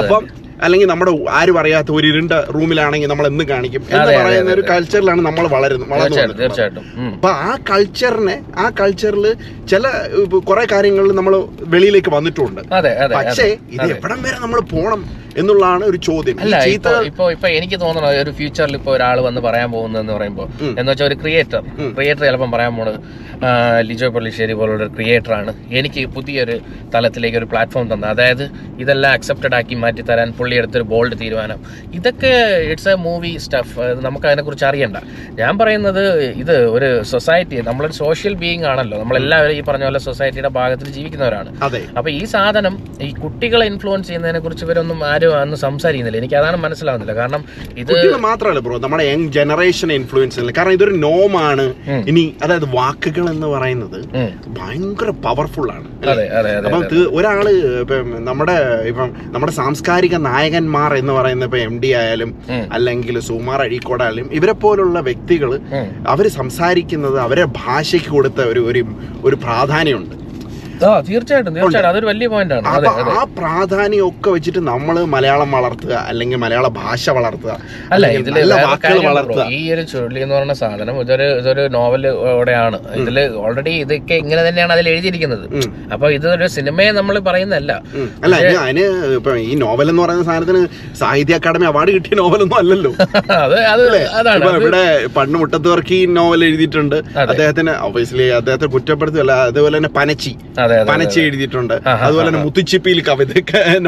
അപ്പം 0.00 0.22
അല്ലെങ്കിൽ 0.62 0.86
നമ്മുടെ 0.86 1.12
ആരും 1.30 1.58
അറിയാത്ത 1.58 1.90
ഒരു 1.90 2.06
ഇരുണ്ട 2.06 2.32
റൂമിലാണെങ്കിൽ 2.54 3.08
നമ്മൾ 3.08 3.26
എന്ന് 3.26 3.44
കാണിക്കും. 3.44 3.82
എന്ന് 3.90 4.18
പറയുന്ന 4.20 4.52
ഒരു. 4.52 4.62
കൾച്ചറിലാണ് 4.70 5.20
നമ്മൾ 5.26 5.46
വളരുന്നത് 5.48 5.90
വളർന്നു 5.92 6.16
തീർച്ചയായിട്ടും. 6.40 6.84
അപ്പൊ 7.14 7.28
ആ 7.48 7.56
കൾച്ചറിനെ 7.70 8.36
ആ 8.56 8.66
കൾച്ചറിൽ 8.80 9.26
ചില 9.70 9.84
കുറെ 10.48 10.66
കാര്യങ്ങളിൽ 10.72 11.12
നമ്മൾ 11.12 11.34
വെളിയിലേക്ക് 11.74 12.10
വന്നിട്ടുണ്ട്. 12.10 12.60
പക്ഷേ 13.18 13.48
ഇത് 13.76 13.82
എവിടം 13.96 14.22
വരെ 14.22 14.38
നമ്മൾ 14.44 14.60
പോണം? 14.74 15.02
എന്നുള്ളതാണ് 15.40 15.84
ഒരു 15.90 15.98
ചോദ്യം. 16.08 16.36
അല്ല 16.44 16.56
ഇപ്പൊ 17.08 17.24
ഇപ്പൊ 17.36 17.48
എനിക്ക് 17.58 17.78
തോന്നുന്നത് 17.84 18.18
ഒരു 18.24 18.32
ഫ്യൂച്ചറിൽ 18.38 18.76
ഇപ്പൊ 18.80 18.90
ഒരാൾ 18.96 19.18
വന്ന് 19.28 19.40
പറയാൻ 19.46 19.68
പോകുന്നതെന്ന് 19.76 20.14
പറയുമ്പോൾ. 20.16 20.48
എന്ന് 20.78 20.88
വെച്ചാൽ 20.90 21.06
ഒരു 21.10 21.16
ക്രിയേറ്റർ. 21.22 21.62
ക്രിയേറ്റർ 21.96 22.24
ചിലപ്പം 22.28 22.52
പറയാൻ 22.56 22.72
പോണത് 22.78 23.00
ലിജോ 23.88 24.08
പള്ളിശ്ശേരി 24.14 24.54
പോലുള്ള 24.60 24.82
ഒരു 24.86 24.92
ക്രിയേറ്റർ 24.96 25.32
ആണ്. 25.38 25.50
എനിക്ക് 25.78 26.02
പുതിയൊരു 26.14 26.54
തലത്തിലേക്ക് 26.94 27.38
ഒരു 27.40 27.48
പ്ലാറ്റ്ഫോം 27.52 27.86
തന്ന. 27.92 28.06
അതായത് 28.14 28.44
ഇതെല്ലാം 28.82 29.12
അക്സെപ്റ്റഡ് 29.18 29.56
ആക്കി 29.58 29.76
മാറ്റി 29.82 30.02
തരാൻ 30.08 30.28
പുള്ളി 30.38 30.54
എടുത്തൊരു 30.60 30.86
ബോൾഡ് 30.92 31.16
തീരുമാനം. 31.22 31.58
ഇതൊക്കെ 31.98 32.32
ഇറ്റ്സ് 32.72 32.90
എ 32.92 32.96
മൂവി 33.06 33.32
സ്റ്റഫ് 33.44 33.86
നമുക്ക് 34.06 34.26
അതിനെക്കുറിച്ച് 34.30 34.66
അറിയണ്ട. 34.70 34.98
ഞാൻ 35.40 35.52
പറയുന്നത് 35.62 36.02
ഇത് 36.42 36.54
ഒരു 36.76 36.88
സൊസൈറ്റി 37.12 37.62
നമ്മളൊരു 37.68 37.96
സോഷ്യൽ 38.02 38.34
ബീയിങ് 38.42 38.66
ആണല്ലോ. 38.72 38.98
നമ്മളെല്ലാവരും 39.02 39.56
ഈ 39.60 39.62
പറഞ്ഞ 39.68 39.84
പോലെ 39.88 40.02
സൊസൈറ്റിയുടെ 40.08 40.52
ഭാഗത്തിൽ 40.58 40.88
ജീവിക്കുന്നവരാണ്. 40.96 41.50
അപ്പൊ 41.98 42.08
ഈ 42.18 42.22
സാധനം 42.34 42.76
ഈ 43.08 43.10
കുട്ടികളെ 43.24 43.66
ഇൻഫ്ലുവൻസ് 43.72 44.08
ചെയ്യുന്നതിനെ 44.10 44.42
കുറിച്ച് 44.46 44.66
ഇവരൊന്നും 44.68 45.00
ആരും 45.12 45.27
അന്ന് 45.42 45.56
സംസാരിക്കുന്നില്ല. 45.56 46.18
എനിക്ക് 46.22 46.34
അതാണ് 46.34 46.56
മനസ്സിലാവുന്നില്ല. 46.56 47.14
കാരണം 47.20 47.44
ഇത് 47.82 48.16
മാത്രമല്ല 48.28 48.60
ബ്രോ 48.66 48.78
നമ്മുടെ 48.78 49.04
യങ് 49.04 49.28
ജനറേഷൻ 49.38 49.92
ഇൻഫ്ലുവൻസ് 49.92 50.38
അല്ല 50.40 50.52
കാരണം 50.58 50.72
ഇതൊരു 50.78 50.90
നോമാണ് 50.90 51.46
ആണ്. 51.48 51.66
ഇനി 52.10 52.24
അതായത് 52.42 52.68
വാക്കുകൾ 52.74 53.30
എന്ന് 53.30 53.46
പറയുന്നത് 53.46 53.98
ഭയങ്കര 54.58 55.10
പവർഫുൾ 55.26 55.68
ആണ് 55.76 55.88
അപ്പം 56.66 56.84
ഒരാൾ 57.18 57.48
ഇപ്പം 57.82 58.24
നമ്മുടെ 58.24 58.56
ഇപ്പം 58.90 59.08
നമ്മുടെ 59.34 59.52
സാംസ്കാരിക 59.52 60.16
നായകന്മാർ 60.30 60.94
എന്ന് 60.94 61.12
പറയുന്ന 61.12 61.48
ഇപ്പൊ 61.50 61.58
എം 61.58 61.74
ഡി 61.82 61.92
ആയാലും. 61.92 62.30
അല്ലെങ്കിൽ 62.72 63.20
സുമാർ 63.20 63.60
അഴീക്കോടായാലും 63.62 64.28
ഇവരെ 64.32 64.52
പോലുള്ള 64.52 65.00
വ്യക്തികൾ 65.00 65.60
അവർ 66.12 66.18
അവർ 66.18 66.28
സംസാരിക്കുന്നത് 66.28 67.20
അവരെ 67.20 67.44
ഭാഷയ്ക്ക് 67.44 68.10
കൊടുത്ത 68.10 68.40
ഒരു 68.40 68.60
ഒരു 69.24 69.36
പ്രാധാന്യമുണ്ട്. 69.44 70.14
തീർച്ചയായിട്ടും 71.08 71.52
തീർച്ചയായിട്ടും. 71.56 71.90
അതൊരു 71.92 72.06
വലിയ 72.10 72.26
പോയിന്റാണ്. 72.32 72.66
ആ 73.14 73.22
പ്രാധാന്യം 73.38 74.04
ഒക്കെ 74.10 74.28
വെച്ചിട്ട് 74.34 74.60
നമ്മൾ 74.70 74.96
മലയാളം 75.14 75.50
വളർത്തുക 75.56 75.94
അല്ലെങ്കിൽ 76.10 76.38
മലയാള 76.44 76.66
ഭാഷ 76.80 77.10
വളർത്തുക 77.18 77.52
അല്ല 77.94 78.06
വാക്കുകൾ 78.66 79.00
വളർത്തുക. 79.08 79.44
ഈ 79.58 79.60
ഒരു 79.74 79.84
ചുഴലി 79.92 80.20
എന്ന് 80.24 80.34
പറയുന്ന 80.36 80.56
സാധനം 80.62 80.96
ഇതൊരു 81.04 81.26
ഇതൊരു 81.40 81.64
നോവലോടെയാണ് 81.76 82.78
ഇതിൽ 83.00 83.18
ഓൾറെഡി 83.44 83.74
ഇതൊക്കെ 83.84 84.16
ഇങ്ങനെ 84.22 84.42
തന്നെയാണ് 84.48 84.72
അതിൽ 84.76 84.88
എഴുതിയിരിക്കുന്നത്. 84.94 85.44
അപ്പൊ 85.92 86.06
ഇതൊരു 86.18 86.48
സിനിമയെ 86.56 86.92
നമ്മൾ 86.98 87.18
പറയുന്നതല്ല. 87.28 87.72
അല്ല 88.24 88.34
അതിന് 88.64 88.86
ഇപ്പൊ 89.18 89.34
ഈ 89.48 89.52
നോവൽ 89.64 89.88
എന്ന് 89.92 90.02
പറയുന്ന 90.04 90.26
സാധനത്തിന് 90.30 90.62
സാഹിത്യ 91.02 91.38
അക്കാദമി 91.40 91.68
അവാർഡ് 91.72 91.94
കിട്ടിയ 91.96 92.16
നോവലൊന്നും 92.22 92.58
അല്ലല്ലോ. 92.62 92.92
അത് 93.44 93.58
അത് 93.72 93.84
അതാണ്. 94.18 94.44
ഇവിടെ 94.60 94.84
പണ്ട് 95.16 95.36
മുട്ടത്തുവർക്ക് 95.40 95.94
ഈ 96.00 96.06
നോവൽ 96.18 96.40
എഴുതിയിട്ടുണ്ട്. 96.48 96.96
അദ്ദേഹത്തിന് 97.24 97.72
ഒബിയസ്ലി 97.88 98.26
അദ്ദേഹത്തെ 98.38 98.68
കുറ്റപ്പെടുത്തിയല്ല 98.74 99.32
അതുപോലെ 99.50 99.74
തന്നെ 99.78 99.92
പനച്ചി. 99.98 100.32
പനച്ചി 100.90 101.18
എഴുതിയിട്ടുണ്ട്. 101.26 101.74
അതുപോലെ 102.04 102.26
തന്നെ 102.28 102.42
മുത്തുച്ചിപ്പിയിൽ 102.46 103.00
കവിത 103.08 103.32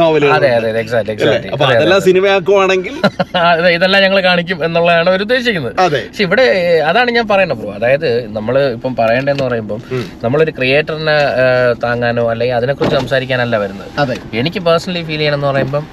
നോവലുകൾ 0.01 0.33
അതെ 0.37 0.51
അതെ 0.59 0.69
എക്സാക്ട് 0.83 1.11
എക്സാക്ട് 1.15 1.49
അപ്പൊ 1.55 1.65
അതെല്ലാം 1.71 2.01
സിനിമയാക്കുവാണെങ്കിൽ 2.09 2.95
ഇതെല്ലാം 3.77 4.01
ഞങ്ങൾ 4.07 4.21
കാണിക്കും 4.29 4.59
എന്നുള്ളതാണ് 4.69 5.11
അവർ 5.13 5.23
ഉദ്ദേശിക്കുന്നത്. 5.27 5.75
പക്ഷെ 6.07 6.23
ഇവിടെ 6.29 6.47
അതാണ് 6.91 7.11
ഞാൻ 7.19 7.27
പറയുന്നത് 7.33 7.61
പ്രോ 7.61 7.73
അതായത് 7.79 8.09
നമ്മൾ 8.37 8.55
ഇപ്പം 8.77 8.93
പറയേണ്ടതെന്ന് 9.01 9.45
പറയുമ്പോൾ. 9.49 9.81
നമ്മളൊരു 10.25 10.55
ക്രിയേറ്ററിനെ 10.59 11.19
താങ്ങാനോ 11.85 12.25
അല്ലെങ്കിൽ 12.35 12.57
അതിനെക്കുറിച്ച് 12.61 12.99
സംസാരിക്കാനല്ല 13.01 13.57
വരുന്നത്. 13.65 14.15
എനിക്ക് 14.41 14.63
പേഴ്സണലി 14.69 15.03
ഫീൽ 15.09 15.21
ചെയ്യണമെന്ന് 15.23 15.51
പറയുമ്പം 15.53 15.85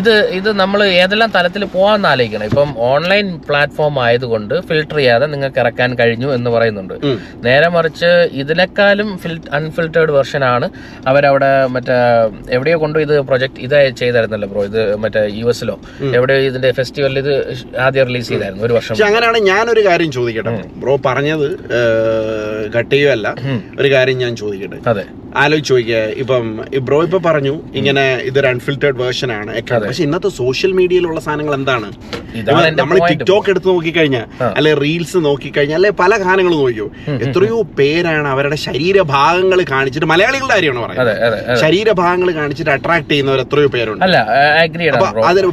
ഇത് 0.00 0.12
ഇത് 0.36 0.48
നമ്മൾ 0.60 0.80
ഏതെല്ലാം 1.00 1.30
തലത്തിൽ 1.34 1.62
പോകാമെന്ന് 1.72 2.08
ആലോചിക്കണം. 2.10 2.46
ഇപ്പം 2.50 2.70
ഓൺലൈൻ 2.90 3.26
പ്ലാറ്റ്ഫോം 3.48 3.96
ആയതുകൊണ്ട് 4.04 4.54
ഫിൽട്ടർ 4.68 4.98
ചെയ്യാതെ 5.00 5.26
നിങ്ങൾക്ക് 5.32 5.60
ഇറക്കാൻ 5.62 5.90
കഴിഞ്ഞു 6.00 6.28
എന്ന് 6.36 6.50
പറയുന്നുണ്ട്. 6.54 6.94
നേരെ 7.46 7.68
മറിച്ച് 7.76 8.10
ഇതിനേക്കാളും 8.42 9.10
ഫിൽ 9.22 9.34
അൺഫിൽറ്റേർഡ് 9.58 10.12
വെർഷൻ 10.18 10.31
ആണ് 10.40 10.70
അവരവിടെ 11.06 11.66
മറ്റേ 11.66 11.94
എവിടെയോ 12.50 12.78
കൊണ്ടു 12.78 12.98
ഇത് 12.98 13.20
പ്രൊജക്ട് 13.20 13.60
ഇത് 13.60 13.96
ചെയ്തായിരുന്നല്ലോ 13.96 14.48
ബ്രോ 14.48 14.64
ഇത് 14.64 14.96
മറ്റേ 14.96 15.22
യു 15.40 15.46
എസിലോ. 15.46 15.76
എവിടെയോ 16.18 16.40
ഇതിന്റെ 16.40 16.72
ഫെസ്റ്റിവലിൽ 16.72 17.18
ഇത് 17.18 17.32
ആദ്യം 17.78 18.06
റിലീസ് 18.06 18.28
ചെയ്തായിരുന്നു 18.28 18.64
ഒരു 18.64 18.72
വർഷം 18.72 19.04
അങ്ങനെയാണ് 19.06 19.38
ഞാനൊരു 19.38 19.84
കാര്യം 19.88 20.12
ചോദിക്കട്ടെ. 20.12 20.54
ബ്രോ 20.76 20.94
പറഞ്ഞത് 21.08 21.48
ഘട്ടയുമല്ല 22.76 23.34
ഒരു 23.80 23.90
കാര്യം 23.94 24.18
ഞാൻ 24.18 24.36
ചോദിക്കട്ടെ. 24.36 24.78
അതെ. 24.86 25.04
ആലോചിച്ച് 25.36 25.70
ചോദിക്കുക 25.72 25.96
ഇപ്പം 26.22 26.44
ബ്രോ 26.86 27.02
ഇപ്പൊ 27.02 27.18
പറഞ്ഞു 27.18 27.60
ഇങ്ങനെ 27.74 28.02
ഇതൊരു 28.22 28.46
അൺഫിൽറ്റേഡ് 28.46 28.96
വേർഷൻ 28.96 29.32
ആണ്. 29.32 29.52
പക്ഷെ 29.86 30.02
ഇന്നത്തെ 30.02 30.28
സോഷ്യൽ 30.28 30.72
മീഡിയയിലുള്ള 30.72 31.20
സാധനങ്ങൾ 31.20 31.54
എന്താണ്? 31.54 31.88
നമ്മൾ 32.80 33.08
ടിക്ടോക്ക് 33.08 33.50
എടുത്ത് 33.50 33.68
നോക്കിക്കഴിഞ്ഞാൽ 33.68 34.26
അല്ലെ 34.58 34.74
റീൽസ് 34.74 35.16
നോക്കിക്കഴിഞ്ഞാൽ 35.16 35.74
അല്ലെ 35.74 35.90
പല 35.90 36.16
ഗാനങ്ങളും 36.16 36.58
നോക്കിയോ 36.58 36.90
എത്രയോ 37.26 37.62
പേരാണ് 37.62 38.28
അവരുടെ 38.28 38.56
ശരീരഭാഗങ്ങൾ 38.56 39.64
കാണിച്ചിട്ട് 39.70 40.06
മലയാളികളുടെ 40.22 40.54
കാര്യമാണ് 40.54 40.80
പറയുന്നത്. 40.84 41.60
ശരീരഭാഗങ്ങൾ 41.62 42.28
കാണിച്ചിട്ട് 42.40 42.72
അട്രാക്ട് 42.74 43.08
ചെയ്യുന്നവർ 43.12 43.40
എത്രയോ 43.44 43.68
പേരുണ്ട്. 43.76 44.04
അപ്പൊ 44.96 45.06
അതിന് 45.30 45.48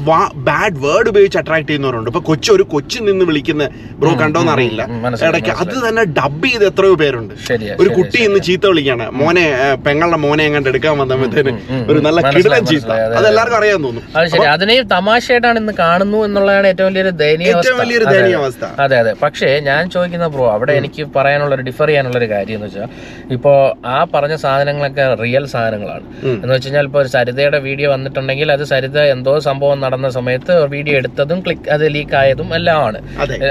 ബാഡ് 0.50 0.78
വേർഡ് 0.86 1.10
ഉപയോഗിച്ച് 1.14 1.40
അട്രാക്ട് 1.42 1.68
ചെയ്യുന്നവരുണ്ട്. 1.70 2.10
ഇപ്പൊ 2.12 2.22
കൊച്ചു 2.30 2.50
ഒരു 2.58 2.64
കൊച്ചു 2.74 3.00
നിന്ന് 3.08 3.26
വിളിക്കുന്ന 3.30 3.64
ബ്രോ 4.02 4.12
കണ്ടോന്ന് 4.22 4.52
അറിയില്ല. 4.56 4.82
ഇടയ്ക്ക് 5.30 5.54
അത് 5.64 5.76
തന്നെ 5.88 6.04
ഡബ് 6.20 6.48
ചെയ്ത് 6.50 6.66
എത്രയോ 6.72 6.96
പേരുണ്ട്. 7.04 7.34
ഒരു 7.82 7.90
കുട്ടി 7.98 8.20
ഇന്ന് 8.28 8.40
ചീത്ത 8.50 8.66
വിളിക്കാണ് 8.72 9.08
മോനെ 9.22 9.46
പെങ്ങളുടെ 9.88 10.20
മോനെ 10.26 10.44
എങ്ങാണ്ട് 10.50 10.70
എടുക്കാൻ 10.74 10.96
വന്നപ്പോഴത്തേന് 11.02 11.54
ഒരു 11.92 12.00
നല്ല 12.08 12.20
കിടിലൻ 12.36 12.64
ചീത്ത. 12.72 12.92
അതെ, 13.18 13.28
എല്ലാവർക്കും 13.32 13.60
അറിയാൻ 13.62 13.80
തോന്നുന്നു. 13.88 14.84
തമാശയായിട്ടാണ് 14.96 15.58
ഇന്ന് 15.60 15.74
കാണുന്നു 15.84 16.20
എന്നുള്ളതാണ് 16.28 16.68
ഏറ്റവും 16.72 16.88
വലിയൊരു 16.90 17.12
ദയനീയ 17.22 17.48
ഏറ്റവും 17.48 17.62
അവസ്ഥ. 17.62 17.82
വലിയൊരു 17.82 18.06
അതെ, 18.10 18.16
ദയനീയ 18.16 18.36
അതെ. 18.36 18.44
അവസ്ഥ. 18.44 18.64
അതെ 18.84 18.96
അതെ. 19.02 19.14
പക്ഷേ 19.24 19.50
ഞാൻ 19.70 19.82
ചോദിക്കുന്ന 19.90 20.28
ബ്രോ 20.34 20.46
അവിടെ 20.56 20.74
എനിക്ക് 20.80 21.04
പറയാനുള്ള 21.16 21.56
ഡിഫർ 21.68 21.88
ചെയ്യാനുള്ള 21.88 22.18
ഒരു 22.18 22.30
കാര്യം 22.34 22.56
എന്ന് 22.58 22.68
വെച്ചാൽ 22.68 22.88
ഇപ്പോ 23.36 23.52
ആ 23.86 23.98
പറഞ്ഞ 24.14 24.36
സാധനങ്ങളൊക്കെ 24.60 25.04
റിയൽ 25.24 25.44
സാധനങ്ങളാണ്. 25.54 26.06
എന്ന് 26.44 26.54
വെച്ച് 26.54 26.68
കഴിഞ്ഞാൽ 26.68 26.86
ഇപ്പോൾ 26.90 27.04
സരിതയുടെ 27.16 27.60
വീഡിയോ 27.68 27.88
വന്നിട്ടുണ്ടെങ്കിൽ 27.94 28.48
അത് 28.56 28.64
സരിത 28.72 29.00
എന്തോ 29.16 29.34
സംഭവം 29.48 29.78
നടന്ന 29.86 30.08
സമയത്ത് 30.18 30.54
വീഡിയോ 30.74 30.96
എടുത്തതും 31.02 31.40
ക്ലിക്ക് 31.46 31.70
അത് 31.76 31.86
ലീക്ക് 31.96 32.16
ആയതും 32.22 32.50
എല്ലാം 32.58 32.80
ആണ് 32.88 33.00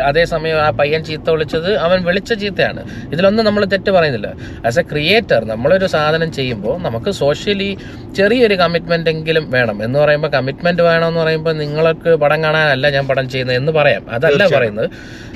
അതേസമയം 0.09 0.59
ആ 0.67 0.69
പയ്യൻ 0.81 1.03
ചീത്ത 1.09 1.29
വിളിച്ചത് 1.35 1.71
അവൻ 1.87 1.99
വിളിച്ച 2.09 2.33
ചീത്തയാണ്. 2.43 2.83
ഇതിലൊന്നും 3.15 3.45
നമ്മൾ 3.49 3.65
തെറ്റ് 3.75 3.91
പറയുന്നില്ല. 3.97 4.31
ആസ് 4.71 4.81
എ 4.83 4.85
ക്രിയേറ്റർ 4.93 5.41
നമ്മളൊരു 5.53 5.87
സാധനം 5.97 6.33
ചെയ്യുമ്പോൾ 6.39 6.77
നമുക്ക് 6.87 7.11
സോഷ്യലി 7.23 7.71
ചെറിയൊരു 8.19 8.59
കമ്മിറ്റ്മെന്റ് 8.63 9.11
എങ്കിലും 9.15 9.45
വേണം. 9.57 9.77
എന്ന് 9.87 9.99
പറയുമ്പോൾ 10.03 10.33
കമ്മിറ്റ്മെന്റ് 10.37 10.83
വേണമെന്ന് 10.89 11.21
പറയുമ്പോൾ 11.25 11.57
നിങ്ങൾക്ക് 11.63 12.11
പടം 12.25 12.39
കാണാനല്ല 12.45 12.87
ഞാൻ 12.97 13.07
പടം 13.13 13.27
ചെയ്യുന്നത് 13.35 13.57
എന്ന് 13.57 13.73
പറയാം. 13.79 14.05
അതല്ല 14.17 14.43
പറയുന്നത്. 14.57 14.91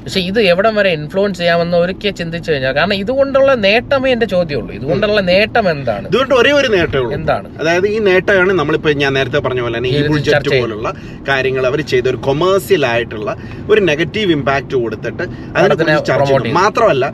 പക്ഷെ 0.04 0.20
ഇത് 0.20 0.40
എവിടം 0.52 0.74
വരെ 0.78 0.90
ഇൻഫ്ലുവൻസ് 0.98 1.38
ചെയ്യാമെന്ന് 1.40 1.76
ഒരിക്കൽ 1.76 2.12
ചിന്തിച്ചു 2.20 2.48
കഴിഞ്ഞാൽ 2.52 2.72
കാരണം 2.78 2.96
ഇതുകൊണ്ടുള്ള 3.02 3.50
നേട്ടമേ 3.66 4.08
എന്റെ 4.14 4.26
ചോദ്യമുള്ളൂ. 4.32 4.72
ഇതുകൊണ്ടുള്ള 4.78 5.20
നേട്ടം 5.30 5.66
എന്താണ്? 5.70 6.06
ഇതുകൊണ്ട് 6.10 6.34
ഒരേ 6.34 6.52
ഒരു 6.60 6.68
നേട്ടമുള്ളൂ 6.76 7.12
എന്താണ്? 7.18 7.48
അതായത് 7.60 7.86
ഈ 7.86 7.98
നേട്ടമാണ് 8.08 8.52
നമ്മളിപ്പോ 8.60 8.92
ഞാൻ 9.02 9.12
നേരത്തെ 9.18 9.40
പറഞ്ഞ 9.46 9.60
പോലെ 9.60 9.76
തന്നെ 9.78 9.90
ഈ 9.96 10.00
ബുൾജെറ്റ്. 10.08 10.50
പോലുള്ള 10.60 10.88
കാര്യങ്ങൾ 11.28 11.66
അവർ 11.70 11.80
ചെയ്ത 11.92 12.06
ഒരു 12.12 12.20
കൊമേഴ്സ്യൽ 12.28 12.86
ആയിട്ടുള്ള 12.92 13.30
ഒരു 13.70 13.80
നെഗറ്റീവ് 13.90 14.32
ഇമ്പാക്ട് 14.36 14.74
കൊടുത്തിട്ട് 14.84 15.24
അതിനെ 15.56 15.96
ചർച്ച. 16.10 16.32
മാത്രമല്ല 16.60 17.04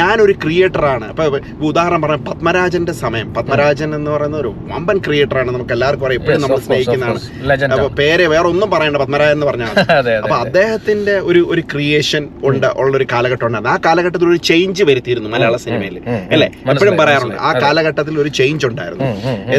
ഞാനൊരു 0.00 0.36
ക്രിയേറ്റർ 0.44 0.86
ആണ്. 0.94 1.08
അപ്പൊ 1.12 1.24
ഉദാഹരണം 1.70 2.02
പറഞ്ഞ 2.06 2.20
പത്മരാജന്റെ 2.30 2.94
സമയം. 3.02 3.28
പത്മരാജൻ 3.38 3.90
എന്ന് 3.98 4.10
പറയുന്ന 4.16 4.38
ഒരു 4.44 4.52
വമ്പൻ 4.72 4.98
ക്രിയേറ്റർ 5.08 5.38
ആണ് 5.42 5.50
നമുക്ക് 5.50 5.74
എല്ലാവർക്കും 5.78 6.06
അറിയാം. 6.08 6.22
എപ്പോഴും 6.22 6.42
നമ്മൾ 6.44 6.60
സ്നേഹിക്കുന്നതാണ്. 6.68 7.20
ലെജൻഡ് 7.52 7.74
അപ്പൊ 7.76 7.88
പേരെ 8.02 8.26
വേറെ 8.34 8.46
ഒന്നും 8.54 8.70
പറയണ്ട 8.76 8.96
പത്മരാജൻ 9.04 9.36
എന്ന് 9.38 9.48
പറഞ്ഞാൽ 9.50 9.72
അതെ 9.80 9.96
അതെ 9.98 10.14
അപ്പൊ 10.24 10.36
അദ്ദേഹത്തിന്റെ 10.44 11.16
ഒരു 11.30 11.42
ഒരു 11.52 11.64
ക്രിയേഷൻ 11.74 12.22
ഉണ്ട് 12.42 12.66
ഉള്ള 12.76 12.96
ഒരു 12.96 13.06
കാലഘട്ടം 13.12 13.46
ഉണ്ടായിരുന്നു 13.46 13.74
ആ 13.74 13.80
കാലഘട്ടത്തിൽ 13.86 14.28
ഒരു 14.28 14.36
ചേഞ്ച് 14.36 14.82
വരുത്തിയിരുന്നു 14.82 15.28
മലയാള 15.28 15.56
സിനിമയിൽ. 15.56 15.96
അല്ലെ? 16.32 16.48
എപ്പോഴും 16.72 16.96
പറയാറുണ്ട് 16.96 17.36
ആ 17.36 17.52
കാലഘട്ടത്തിൽ 17.52 18.20
ഒരു 18.20 18.28
ചേഞ്ച് 18.28 18.66
ഉണ്ടായിരുന്നു. 18.66 19.04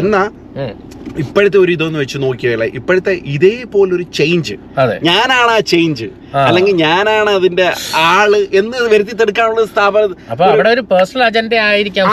എന്നാ 0.00 0.30
ഇപ്പോഴത്തെ 1.18 1.58
ഒരു 1.58 1.72
ഇതൊന്ന് 1.72 1.98
വെച്ച് 1.98 2.18
നോക്കിയാൽ 2.18 2.62
ഇപ്പോഴത്തെ 2.64 3.12
ഇതേപോലൊരു 3.24 4.02
ചേഞ്ച് 4.18 4.54
ഞാനാണ് 5.02 5.50
ആ 5.50 5.58
ചേഞ്ച് 5.58 6.06
അല്ലെങ്കിൽ 6.34 6.76
ഞാനാണ് 6.76 7.30
അതിന്റെ 7.30 7.66
ആൾ 7.96 8.36
എന്ന് 8.54 8.76
വരുത്തിത്തെടുക്കാനുള്ള 8.92 9.64
സ്ഥാപനം 9.64 10.14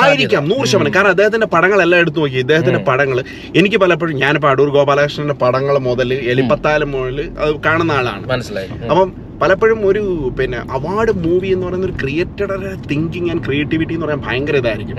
ആയിരിക്കാം 0.06 0.48
നൂറ് 0.52 0.68
ശതമാനം. 0.68 0.94
കാരണം 0.94 1.10
അദ്ദേഹത്തിന്റെ 1.10 1.48
പടങ്ങളെല്ലാം 1.48 2.02
എടുത്തു 2.02 2.20
നോക്കി. 2.20 2.38
ഇദ്ദേഹത്തിന്റെ 2.38 2.80
പടങ്ങൾ 2.80 3.24
എനിക്ക് 3.56 3.78
പലപ്പോഴും 3.78 4.18
ഞാനിപ്പോ 4.18 4.50
അടൂർ 4.50 4.70
ഗോപാലകൃഷ്ണന്റെ 4.70 5.34
പടങ്ങൾ 5.34 5.78
മുതൽ 5.78 6.14
എലിപ്പത്താലം 6.14 6.92
മുതൽ 6.92 7.32
അത് 7.40 7.62
കാണുന്ന 7.68 7.92
ആളാണ്. 7.92 8.28
മനസ്സിലായി. 8.28 8.70
അപ്പം 8.92 9.25
പലപ്പോഴും 9.42 9.80
ഒരു 9.90 10.04
പിന്നെ 10.38 10.60
അവാർഡ് 10.78 11.14
മൂവി 11.26 11.50
എന്ന് 11.56 11.66
പറയുന്ന 11.68 11.88
ഒരു 11.90 11.96
ക്രിയേറ്ററുടെ 12.02 12.72
തിങ്കിങ് 12.92 13.30
ആൻഡ് 13.32 13.44
ക്രിയേറ്റിവിറ്റി 13.48 13.94
എന്ന് 13.98 14.06
പറയാൻ 14.06 14.22
ഭയങ്കര 14.28 14.56
ഇതായിരിക്കും. 14.62 14.98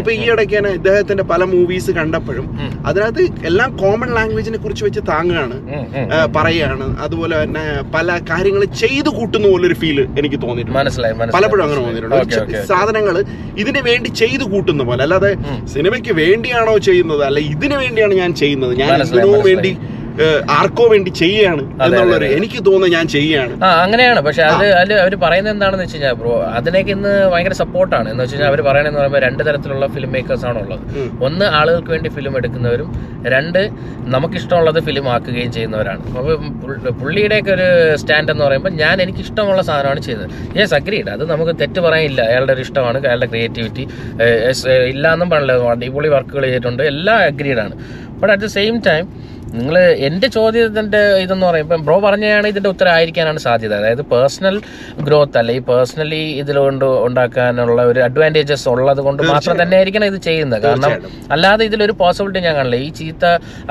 ഇപ്പൊ 0.00 0.12
ഈ 0.20 0.24
ഇടയ്ക്ക് 0.34 0.56
തന്നെ 0.58 0.72
ഇദ്ദേഹത്തിന്റെ 0.78 1.24
പല 1.32 1.42
മൂവീസ് 1.54 1.90
കണ്ടപ്പോഴും. 1.98 2.46
അതിനകത്ത് 2.90 3.24
എല്ലാം 3.50 3.70
കോമൺ 3.82 4.10
ലാംഗ്വേജിനെ 4.18 4.58
കുറിച്ച് 4.64 4.84
വെച്ച് 4.88 5.02
താങ്ങുകയാണ് 5.12 5.58
പറയുകയാണ്. 6.36 6.88
അതുപോലെ 7.06 7.34
തന്നെ 7.42 7.64
പല 7.96 8.18
കാര്യങ്ങൾ 8.30 8.64
ചെയ്തു 8.82 9.10
കൂട്ടുന്ന 9.18 9.46
പോലൊരു 9.52 9.76
ഫീൽ 9.82 10.00
എനിക്ക് 10.22 10.40
തോന്നിയിട്ടുണ്ട്. 10.46 11.30
പലപ്പോഴും 11.36 11.64
അങ്ങനെ 11.66 11.80
തോന്നിയിട്ടുണ്ട്. 11.84 12.58
സാധനങ്ങൾ 12.72 13.16
ഇതിന് 13.62 13.82
വേണ്ടി 13.90 14.08
ചെയ്തു 14.22 14.44
കൂട്ടുന്ന 14.52 14.82
പോലെ 14.90 15.02
അല്ലാതെ. 15.06 15.32
സിനിമയ്ക്ക് 15.74 16.12
വേണ്ടിയാണോ 16.22 16.76
ചെയ്യുന്നത് 16.88 17.24
അല്ല 17.30 17.38
ഇതിനു 17.54 17.76
വേണ്ടിയാണ് 17.82 18.14
ഞാൻ 18.22 18.30
ചെയ്യുന്നത്? 18.42 18.74
ഞാൻ 18.82 18.94
ഇതിനു 19.08 19.40
വേണ്ടി 19.48 19.72
ആർക്കോ 20.56 20.84
വേണ്ടി 20.92 21.10
ചെയ്യാണ് 21.20 21.62
എന്നുള്ളൊരു 21.84 22.26
എനിക്ക് 22.36 22.58
തോന്നുന്നു 22.66 22.96
ഞാൻ 22.96 23.06
ചെയ്യാണ്. 23.14 23.52
ആ 23.66 23.68
അങ്ങനെയാണ്. 23.84 24.20
പക്ഷെ 24.26 24.42
അത് 24.50 24.66
അതിൽ 24.80 24.92
അവർ 25.04 25.14
പറയുന്നത് 25.24 25.52
എന്താണെന്ന് 25.54 25.84
വെച്ച് 25.84 25.96
കഴിഞ്ഞാൽ 25.96 26.16
ബ്രോ 26.20 26.34
അതിലേക്ക് 26.58 26.90
ഇന്ന് 26.96 27.12
ഭയങ്കര 27.32 27.54
സപ്പോർട്ടാണ് 27.62 28.08
എന്ന് 28.12 28.22
വെച്ച് 28.22 28.34
കഴിഞ്ഞാൽ 28.34 28.50
അവർ 28.52 28.60
പറയണെന്ന് 28.68 29.00
പറയുമ്പോൾ 29.00 29.22
രണ്ട് 29.26 29.42
തരത്തിലുള്ള 29.48 29.86
ഫിലിം 29.94 30.10
മേക്കേഴ്സ് 30.16 30.46
ആണ് 30.50 30.58
ഉള്ളത്. 30.64 30.84
ഒന്ന് 31.26 31.46
ആളുകൾക്ക് 31.60 31.92
വേണ്ടി 31.94 32.10
ഫിലിം 32.16 32.36
എടുക്കുന്നവരും. 32.40 32.90
രണ്ട് 33.34 33.60
നമുക്കിഷ്ടമുള്ളത് 34.14 34.80
ഫിലിം 34.88 35.08
ആക്കുകയും 35.14 35.50
ചെയ്യുന്നവരാണ്. 35.56 36.04
അപ്പോൾ 36.18 36.36
പുള്ളിയുടെയൊക്കെ 37.02 37.52
ഒരു 37.56 37.68
സ്റ്റാൻഡ് 38.02 38.32
എന്ന് 38.34 38.44
പറയുമ്പോൾ 38.46 38.74
ഞാൻ 38.82 38.96
എനിക്ക് 39.06 39.22
ഇഷ്ടമുള്ള 39.26 39.62
സാധനമാണ് 39.70 40.02
ചെയ്യുന്നത് 40.08 40.30
യെസ് 40.60 40.72
സഗ്രീഡ് 40.76 41.10
അത് 41.16 41.24
നമുക്ക് 41.32 41.54
തെറ്റ് 41.62 41.80
പറയാനില്ല. 41.88 42.20
അയാളുടെ 42.30 42.54
ഒരു 42.56 42.64
ഇഷ്ടമാണ്. 42.66 43.00
അയാളുടെ 43.08 43.30
ക്രിയേറ്റിവിറ്റി 43.32 43.86
ഇല്ലാന്നും 44.94 45.28
പറഞ്ഞില്ല. 45.34 45.58
അടിപൊളി 45.74 46.10
വർക്കുകൾ 46.16 46.44
ചെയ്തിട്ടുണ്ട്. 46.48 46.82
എല്ലാം 46.92 47.18
അഗ്രീഡാണ് 47.30 47.76
but 48.20 48.32
at 48.32 48.44
the 48.48 48.50
same 48.58 48.74
time 48.88 49.04
നിങ്ങൾ 49.56 49.76
എന്റെ 50.08 50.28
ചോദ്യത്തിന്റെ 50.36 51.00
ഇതെന്ന് 51.22 51.46
പറയുമ്പോൾ 51.46 51.80
ബ്രോ 51.86 51.96
പറഞ്ഞതാണ് 52.04 52.46
ഇതിന്റെ 52.52 52.68
ഉത്തരമായിരിക്കാനാണ് 52.74 53.40
സാധ്യത. 53.46 53.72
അതായത് 53.80 54.02
പേഴ്സണൽ 54.12 54.54
ഗ്രോത്ത് 55.06 55.38
അല്ലെ 55.40 55.54
ഈ 55.58 55.60
പേഴ്സണലി 55.70 56.20
ഇതിലുകൊണ്ട് 56.42 56.86
ഉണ്ടാക്കാനുള്ള 57.06 57.80
ഒരു 57.90 58.00
അഡ്വാന്റേജസ് 58.06 58.66
ഉള്ളത് 58.74 59.00
കൊണ്ട് 59.06 59.22
മാത്രം 59.30 59.56
തന്നെ 59.62 59.76
ആയിരിക്കണം 59.78 60.06
ഇത് 60.12 60.18
ചെയ്യുന്നത്. 60.28 60.62
കാരണം 60.66 60.94
അല്ലാതെ 61.36 61.64
ഇതിലൊരു 61.70 61.94
പോസിബിലിറ്റി 62.02 62.42
ഞാൻ 62.46 62.56
കാണില്ല. 62.58 62.78
ഈ 62.86 62.88
ചീത്ത 63.00 63.24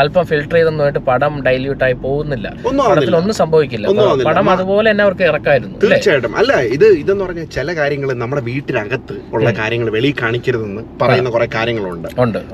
അല്പം 0.03 0.25
ഫിൽട്ടർ 0.31 0.55
ചെയ്തൊന്നുമായിട്ട് 0.57 1.01
പടം 1.09 1.33
ഡൈല്യൂട്ട് 1.47 1.83
ആയി 1.87 1.97
പോകുന്നില്ല. 2.05 2.47
ഒന്നും 2.71 2.83
പടത്തിൽ 2.91 3.15
ഒന്നും 3.21 3.37
സംഭവിക്കില്ല. 3.41 3.87
പടം 4.29 4.49
അതുപോലെ 4.55 4.87
തന്നെ 4.91 5.05
അവർക്ക് 5.07 5.25
ഇറക്കായിരുന്നു 5.31 5.79
തീർച്ചയായിട്ടും. 5.85 6.37
അല്ല 6.43 6.53
ഇത് 6.75 6.87
ഇതെന്ന് 7.01 7.25
പറഞ്ഞാൽ 7.25 7.49
ചില 7.57 7.75
കാര്യങ്ങൾ 7.81 8.11
നമ്മുടെ 8.23 8.43
വീട്ടിനകത്ത് 8.51 9.17
ഉള്ള 9.35 9.49
കാര്യങ്ങൾ 9.61 9.89
വെളിയിൽ 9.97 10.17
കാണിക്കരുതെന്ന് 10.23 10.83
പറയുന്ന 11.03 11.29
കുറെ 11.37 11.49
കാര്യങ്ങളുണ്ട്. 11.57 12.09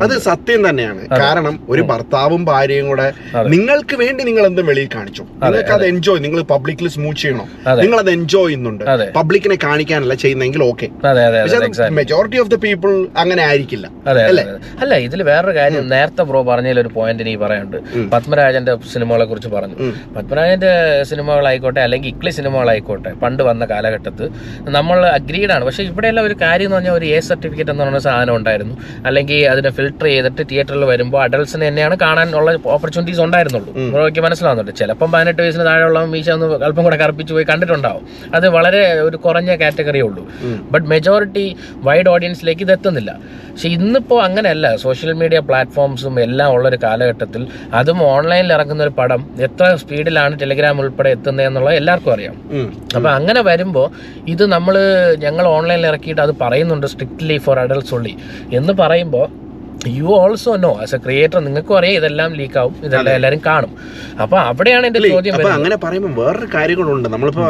അത് 0.08 0.16
സത്യം 0.30 0.70
തന്നെയാണ്. 0.70 1.04
കാരണം 1.26 1.58
ഒരു 1.70 1.82
ഭർത്താവും 1.94 2.42
ഭാര്യയും 2.54 2.88
കൂടെ. 2.88 3.10
നിങ്ങൾക്ക് 3.54 3.96
വേണ്ടി 4.02 4.24
നിങ്ങൾ 4.24 4.46
എന്തും 4.46 4.66
വെളിയിൽ 4.66 4.90
കാണിച്ചു. 4.96 5.24
നിങ്ങൾക്ക് 5.44 5.74
അത് 5.78 5.86
എൻജോയ് 5.86 6.24
നിങ്ങൾ 6.24 6.42
പബ്ലിക്കിൽ 6.42 6.88
സ്മൂത്ത് 6.96 7.20
ചെയ്യണോ? 7.20 7.46
നിങ്ങൾ 7.82 7.98
അത് 8.00 8.12
എൻജോയ് 8.12 8.48
ചെയ്യുന്നുണ്ട്. 8.48 8.84
പബ്ലിക്കിനെ 9.16 9.58
കാണിക്കാനല്ല 9.64 10.14
ചെയ്യുന്നെങ്കിൽ 10.24 10.64
okay 10.64 10.88
majority 12.00 12.40
of 12.44 12.52
the 12.52 12.56
people 12.56 12.92
അങ്ങനെ 13.24 13.44
ആയിരിക്കില്ല. 13.44 13.90
അതെ. 14.08 14.24
അല്ല? 14.82 14.96
ഇതിൽ 15.08 15.24
വേറൊരു 15.24 15.56
കാര്യം 15.58 15.90
നേരത്തെ 15.90 16.24
ബ്രോ 16.30 16.42
പറഞ്ഞതിൽ 16.44 16.80
ഒരു 16.80 16.92
പോയിന്റ് 16.98 17.24
എനിക്ക് 17.24 17.42
പറയാനുണ്ട്. 17.46 17.78
പത്മരാജന്റെ 18.14 18.76
സിനിമകളെ 18.94 19.26
കുറിച്ച് 19.26 19.50
പറഞ്ഞു. 19.56 19.78
പത്മരാജന്റെ 20.16 20.74
സിനിമകളായിക്കോട്ടെ 21.04 21.82
അല്ലെങ്കിൽ 21.86 22.10
ഇക്ലി 22.10 22.30
സിനിമകളായിക്കോട്ടെ 22.30 23.14
പണ്ട് 23.24 23.44
വന്ന 23.44 23.66
കാലഘട്ടത്ത് 23.66 24.26
നമ്മൾ 24.78 25.06
അഗ്രീഡ് 25.08 25.52
ആണ്. 25.52 25.66
പക്ഷെ 25.66 25.84
ഇവിടെയുള്ള 25.84 26.22
ഒരു 26.22 26.36
കാര്യം 26.42 26.68
എന്ന് 26.68 26.78
പറഞ്ഞാൽ 26.78 26.94
ഒരു 26.94 27.06
എ 27.06 27.20
സർട്ടിഫിക്കറ്റ് 27.20 27.72
എന്ന് 27.72 27.84
പറഞ്ഞ 27.84 27.98
സാധനം 27.98 28.36
ഉണ്ടായിരുന്നു. 28.36 28.78
അല്ലെങ്കിൽ 29.06 29.40
അതിനെ 29.52 29.70
ഫിൽട്ടർ 29.70 30.06
ചെയ്തിട്ട് 30.06 30.42
തിയേറ്ററിൽ 30.52 30.86
വരുമ്പോൾ 30.86 31.22
അഡൾട്ട്സിന് 31.24 31.68
തന്നെയാണ് 31.68 31.98
കാണാനുള്ള 32.06 32.56
ഓപ്പർച്യൂണിറ്റീസ് 33.08 33.22
ഉണ്ടായിരുന്നുള്ളൂ. 33.26 33.72
ബ്രോയ്ക്ക് 33.94 34.22
മനസ്സിലാവുന്നുണ്ട്. 34.22 34.74
ചിലപ്പം 34.76 35.10
പതിനെട്ട് 35.12 35.42
വയസ്സിന് 35.42 35.66
താഴെയുള്ള 35.66 36.00
മീശ 36.14 36.30
ഒന്ന് 36.30 36.48
അല്പം 36.68 36.84
കൂടെ 36.84 36.98
കറുപ്പിച്ച് 37.04 37.34
പോയി 37.34 37.46
കണ്ടിട്ടുണ്ടാവും. 37.50 38.04
അത് 38.36 38.50
വളരെ 38.50 38.82
ഒരു 39.08 39.18
കുറഞ്ഞ 39.18 39.52
കാറ്റഗറിയേ 39.62 40.04
ഉള്ളൂ. 40.04 40.24
ബട്ട് 40.72 40.88
മെജോറിറ്റി 40.88 41.46
വൈഡ് 41.88 42.10
ഓഡിയൻസിലേക്ക് 42.10 42.62
ഇത് 42.62 42.72
എത്തുന്നില്ല. 42.72 43.12
പക്ഷെ 43.52 43.70
ഇന്നിപ്പോൾ 43.70 44.20
അങ്ങനെയല്ല. 44.24 44.76
സോഷ്യൽ 44.76 45.12
മീഡിയ 45.14 45.40
പ്ലാറ്റ്ഫോംസും 45.40 46.16
എല്ലാം 46.22 46.50
ഉള്ള 46.54 46.66
ഒരു 46.70 46.80
കാലഘട്ടത്തിൽ 46.84 47.48
അതും 47.74 48.04
ഓൺലൈനിൽ 48.04 48.54
ഇറങ്ങുന്ന 48.54 48.84
ഒരു 48.84 48.94
പടം 49.00 49.22
എത്ര 49.40 49.76
സ്പീഡിലാണ് 49.76 50.40
ടെലിഗ്രാം 50.40 50.80
ഉൾപ്പെടെ 50.80 51.10
എത്തുന്നത് 51.10 51.48
എന്നുള്ളത് 51.48 51.76
എല്ലാവർക്കും 51.76 52.14
അറിയാം. 52.14 52.36
അപ്പം 52.36 52.98
അപ്പൊ 52.98 53.10
അങ്ങനെ 53.10 53.42
വരുമ്പോൾ 53.42 53.88
ഇത് 54.28 54.46
നമ്മൾ 54.52 54.76
ഞങ്ങൾ 55.18 55.48
ഓൺലൈനിൽ 55.48 55.88
ഇറക്കിയിട്ട് 55.88 56.22
അത് 56.22 56.34
പറയുന്നുണ്ട് 56.42 56.88
സ്ട്രിക്ട്ലി 56.88 57.38
ഫോർ 57.38 57.60
അഡൽസ് 57.60 57.94
ഉള്ളി 57.94 58.14
എന്ന് 58.54 58.74
പറയുമ്പോൾ 58.74 59.47
you 59.86 60.06
also 60.06 60.56
know 60.56 60.72
as 60.84 60.96
a 60.96 60.98
creator 60.98 61.40
നിങ്ങൾക്കും 61.40 61.78
അറിയാം 61.78 61.96
ഇതെല്ലാം 61.96 62.34
ലീക്ക് 62.34 62.58
ആവും. 62.58 62.76
ഇതെല്ലാം 62.84 63.16
എല്ലാവരും 63.16 63.42
കാണും. 63.46 63.72
അപ്പൊ 64.22 64.38
അവിടെയാണ് 64.38 64.86
എന്റെ 64.86 65.00
ചോദ്യം 65.10 65.36
അങ്ങനെ 65.58 65.76
പറയുമ്പോൾ 65.76 66.14
വേറൊരു 66.22 66.48
കാര്യങ്ങളുണ്ട്. 66.56 67.10
നമ്മളിപ്പോ 67.10 67.44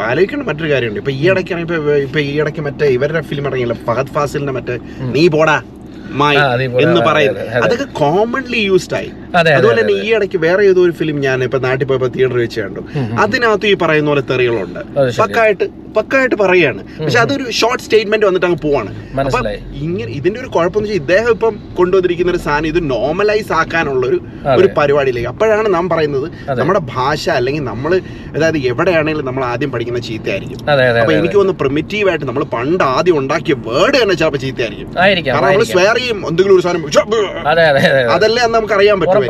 ആലോചിക്കേണ്ട 0.00 0.44
മറ്റൊരു 0.48 0.70
കാര്യമുണ്ട്. 0.72 1.00
ഇപ്പൊ 1.00 1.10
ഈ 1.10 1.28
ഇടയ്ക്ക് 1.30 1.54
ഇപ്പൊ 1.54 1.76
ഇപ്പൊ 2.06 2.20
ഈ 2.20 2.40
ഇടയ്ക്ക് 2.40 2.60
മറ്റേ 2.60 2.86
ഇവരുടെ 2.86 3.20
ഫിലിം 3.20 3.46
ഇറങ്ങിയില്ല 3.46 3.74
ഫഹദ് 3.88 4.06
ഫാസിലിന്റെ 4.06 4.52
മറ്റേ 4.52 4.76
നീ 5.16 5.28
പോടാ 5.28 5.62
പോടാ, 6.38 6.42
എന്ന് 6.84 7.00
പറയുന്നത്. 7.08 7.42
അതെ, 7.42 7.56
അതെ. 7.56 7.64
അതൊക്കെ 7.66 7.84
കോമൺലി 7.84 8.58
യൂസ്ഡ് 8.58 8.94
ആയി. 8.94 9.10
അതുപോലെ 9.56 9.80
തന്നെ 9.82 9.94
ഈ 10.04 10.08
ഇടയ്ക്ക് 10.16 10.38
വേറെ 10.46 10.62
ഏതോ 10.70 10.80
ഒരു 10.86 10.94
ഫിലിം 11.00 11.16
ഞാൻ 11.26 11.38
ഇപ്പൊ 11.46 11.58
നാട്ടിൽ 11.66 11.86
പോയപ്പോ 11.90 12.08
തിയേറ്ററിൽ 12.16 12.42
വെച്ച് 12.46 12.60
കണ്ടു. 12.64 12.80
അതിനകത്ത് 13.24 13.66
ഈ 13.72 13.76
പറയുന്ന 13.84 14.10
പോലെ 14.12 14.24
തെറികളുണ്ട്. 14.32 14.80
പക്കായിട്ട് 15.22 15.66
പക്കായിട്ട് 15.96 16.36
പറയാണ്. 16.42 16.82
പക്ഷെ 16.98 17.18
അതൊരു 17.22 17.44
ഷോർട്ട് 17.56 17.82
സ്റ്റേറ്റ്മെന്റ് 17.84 18.26
വന്നിട്ട് 18.26 18.46
അങ്ങ് 18.48 18.60
പോവാണ്. 18.66 18.90
അപ്പൊ 19.22 19.40
ഇങ്ങനെ 19.86 20.10
ഇതിന്റെ 20.18 20.38
ഒരു 20.42 20.48
കുഴപ്പമെന്ന് 20.54 20.88
വെച്ചാൽ 20.88 21.02
ഇദ്ദേഹം 21.02 21.30
ഇപ്പം 21.36 21.54
കൊണ്ടുവന്നിരിക്കുന്ന 21.78 22.30
ഒരു 22.34 22.40
സാധനം 22.46 22.68
ഇത് 22.72 22.80
നോർമലൈസ് 22.92 23.52
ആക്കാനുള്ള 23.60 24.04
ഒരു 24.10 24.18
ഒരു 24.60 24.68
പരിപാടിയിലേക്ക്. 24.78 25.28
അപ്പോഴാണ് 25.32 25.68
നാം 25.74 25.84
പറയുന്നത് 25.92 26.26
നമ്മുടെ 26.60 26.80
ഭാഷ 26.94 27.24
അല്ലെങ്കിൽ 27.38 27.64
നമ്മൾ 27.72 27.92
അതായത് 28.36 28.58
എവിടെയാണെങ്കിലും 28.70 29.26
നമ്മൾ 29.30 29.44
ആദ്യം 29.52 29.72
പഠിക്കുന്ന 29.74 30.00
ചീത്തയായിരിക്കും. 30.08 30.58
അപ്പൊ 31.02 31.12
എനിക്ക് 31.18 31.36
തോന്നുന്നു 31.38 31.58
പ്രിമിറ്റീവ് 31.62 32.08
ആയിട്ട് 32.12 32.26
നമ്മൾ 32.30 32.44
പണ്ട് 32.56 32.84
ആദ്യം 32.84 33.18
ഉണ്ടാക്കിയ 33.22 33.56
വേർഡ് 33.68 33.96
തന്നെ 34.02 34.16
ചിലപ്പോൾ 34.22 34.42
ചീത്തയായിരിക്കും. 34.46 34.88
ആയിരിക്കാം 35.04 35.34
കാരണം 35.34 35.48
നമ്മൾ. 35.52 35.68
സ്വയർ 35.74 35.94
ചെയ്യും 36.00 36.18
എന്തെങ്കിലും 36.30 36.56
ഒരു 36.56 36.64
സാധനം 36.68 36.82
അതല്ലേ 38.16 38.42
നമുക്ക് 38.56 38.76
അറിയാൻ 38.78 38.96
പറ്റും 39.02 39.21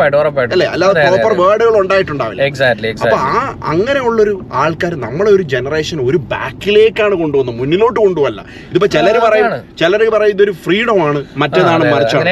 അല്ലേ? 0.57 0.66
അല്ലാതെ 0.74 1.05
പ്രോപ്പർ 1.09 1.33
വേർഡുകൾ 1.42 1.74
ഉണ്ടായിട്ടുണ്ടാവില്ല. 1.83 2.42
എക്സാക്ട്ലി 2.48 2.90
അപ്പൊ 3.05 3.18
ആ 3.31 3.42
അങ്ങനെയുള്ളൊരു 3.72 4.35
ആൾക്കാർ 4.62 4.92
നമ്മളെ 5.07 5.31
ഒരു 5.37 5.44
ജനറേഷൻ 5.55 6.00
ഒരു 6.09 6.18
ബാക്കിലേക്കാണ് 6.35 7.14
കൊണ്ടുവന്നത് 7.22 7.57
മുന്നിലോട്ട് 7.61 7.98
കൊണ്ടുവല്ല. 8.05 8.40
ഇതിപ്പോ 8.70 8.90
ചിലര് 8.96 9.20
പറയാണ് 9.26 9.50
പറയും 9.52 9.76
ചിലർ 9.81 9.92
ചിലര് 9.92 10.11
പറയും 10.16 10.33
ഇതൊരു 10.35 10.52
ഫ്രീഡം 10.64 10.98
ആണ് 11.07 11.18
മറ്റേതാണ് 11.42 11.85
മറിച്ചാണ്. 11.94 12.22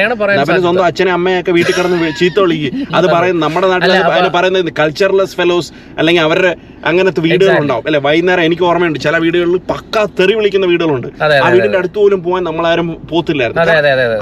പിന്നെ 0.47 0.61
സ്വന്തം 0.65 0.85
അച്ഛനെ 0.89 1.11
അമ്മയൊക്കെ 1.17 1.51
വീട്ടിൽ 1.57 1.73
കിടന്ന് 1.77 2.09
ചീത്ത 2.19 2.37
വിളിക്കും. 2.43 2.73
അത് 2.97 3.07
പറയും 3.15 3.37
നമ്മുടെ 3.45 3.67
നാട്ടിൽ 3.73 3.91
അതിന് 4.15 4.31
പറയുന്നത് 4.37 4.71
കൾച്ചർലെസ് 4.79 5.35
ഫെലോസ് 5.39 5.69
അല്ലെങ്കിൽ 5.99 6.23
അവരുടെ 6.27 6.51
അങ്ങനത്തെ 6.89 7.21
വീടുകളുണ്ടാവും 7.25 7.85
അല്ലെ? 7.87 7.99
വൈകുന്നേരം 8.05 8.43
എനിക്ക് 8.47 8.63
ഓർമ്മയുണ്ട് 8.69 8.99
ചില 9.05 9.15
വീടുകളിൽ 9.23 9.59
പക്ക 9.71 10.05
തെറി 10.19 10.33
വിളിക്കുന്ന 10.37 10.65
വീടുകളുണ്ട്. 10.71 11.07
ആ 11.43 11.47
വീടിന്റെ 11.55 11.77
അടുത്ത് 11.81 11.97
പോലും 12.01 12.19
പോകാൻ 12.25 12.41
നമ്മളാരും 12.49 12.87
പോത്തില്ലായിരുന്നു. 13.11 13.61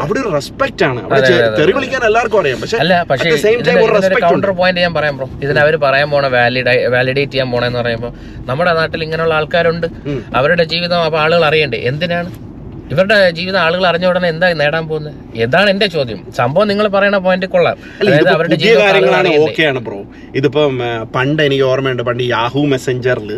അവിടെ 0.06 0.20
ഒരു 0.24 0.32
റെസ്പെക്ട് 0.38 0.84
ആണ്. 0.90 1.00
അവിടെ 1.06 1.22
തെറി 1.60 1.74
വിളിക്കാൻ 1.78 2.04
എല്ലാവർക്കും 2.10 2.40
അറിയാം. 2.42 2.60
പക്ഷെ 2.64 3.29
അല്ല 3.30 3.36
പക്ഷേ 3.36 3.48
സെയിം 3.48 3.60
ടൈം 3.68 3.78
ഒരു 3.78 3.94
റെസ്പെക്ട് 3.96 4.16
ഉണ്ട് 4.18 4.26
കൗണ്ടർ 4.28 4.52
പോയിന്റ് 4.52 4.82
ഞാൻ 4.82 4.94
പറയാം 4.94 5.18
ബ്രോ 5.18 5.28
ഇതിന് 5.44 5.60
അവർ 5.60 5.76
പറയാൻ 5.78 6.12
പോണ 6.12 6.28
വാലിഡ് 6.28 6.66
വാലിഡേറ്റ് 6.90 7.32
ചെയ്യാൻ 7.32 7.52
പോണെന്ന് 7.52 7.80
പറയുമ്പോൾ 7.80 8.12
നമ്മുടെ 8.46 8.74
നാട്ടിൽ 8.74 9.04
ഇങ്ങനെയുള്ള 9.04 9.34
ആൾക്കാരുണ്ട്. 9.34 9.88
ഉം. 10.06 10.20
അവരുടെ 10.36 10.64
ജീവിതം 10.64 11.04
അപ്പൊ 11.04 11.20
ആളുകൾ 11.20 11.46
അറിയണ്ടേ? 11.46 11.78
എന്തിനാണ്? 11.84 12.30
ഇവരുടെ 12.94 13.18
ജീവിതം 13.38 13.60
ആളുകൾ 13.60 13.84
അറിഞ്ഞ 13.88 14.06
ഉടനെ 14.12 14.28
എന്താ 14.34 14.48
നേടാൻ 14.62 14.88
പോകുന്നത്? 14.88 15.16
ഇതാണ് 15.44 15.70
എന്റെ 15.70 15.88
ചോദ്യം. 15.96 16.20
സംഭവം 16.38 16.68
നിങ്ങൾ 16.68 16.88
പറയുന്ന 16.88 17.18
പോയിന്റ് 17.26 17.46
കൊള്ളാം. 17.46 17.78
അതായത് 18.02 18.30
അവരുടെ 18.36 18.58
കാര്യങ്ങളാണ്? 18.84 19.30
ഓക്കെയാണ് 19.44 19.80
ബ്രോ 19.88 20.00
ഇതിപ്പം 20.36 20.74
പണ്ട് 21.16 21.42
എനിക്ക് 21.44 21.64
ഓർമ്മയുണ്ട് 21.64 22.04
പണ്ട് 22.04 22.24
യാഹു 22.24 22.62
മെസ്സഞ്ചറിൽ. 22.74 23.32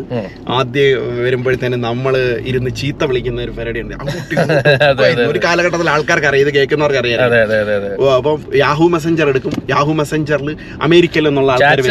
ആദ്യം 0.57 1.17
വരുമ്പോഴത്തേന് 1.25 1.77
നമ്മൾ 1.87 2.13
ഇരുന്ന് 2.51 2.71
ചീത്ത 2.81 3.03
വിളിക്കുന്ന 3.09 3.41
ഒരു 3.41 3.51
പരിപാടി 3.51 3.81
ഉണ്ട്. 3.85 3.95
അങ്ങോട്ടും 4.01 4.39
അതെ, 4.89 5.07
ഇങ്ങോട്ടും 5.09 5.31
ഒരു 5.33 5.39
കാലഘട്ടത്തിൽ 5.45 5.89
ആൾക്കാർക്ക് 5.95 6.27
അറിയാം 6.31 6.45
ഇത് 6.47 6.53
കേൾക്കുന്നവർക്ക് 6.57 6.99
അറിയാം. 7.03 7.19
അപ്പം 8.17 8.39
യാഹു 8.63 8.87
മെസ്സഞ്ചർ 8.95 9.27
എടുക്കും. 9.33 9.53
യാഹു 9.69 9.91
മെസ്സഞ്ചറിൽ 9.91 10.51
അമേരിക്കയിൽ 10.87 11.27
നിന്നുള്ള 11.29 11.51
ആൾക്കാർ 11.51 11.81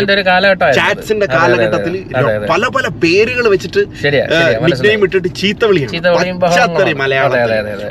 ചാറ്റ്സിന്റെ. 0.80 1.26
കാലഘട്ടത്തിൽ. 1.36 1.94
പല 2.52 2.62
പല 2.78 2.86
പേരുകൾ 3.04 3.46
വെച്ചിട്ട് 3.54 3.82
ഇട്ടിട്ട് 5.06 5.30
ചീത്ത 5.40 5.64
വിളിയാണ് 5.70 6.94
മലയാളം 7.02 7.49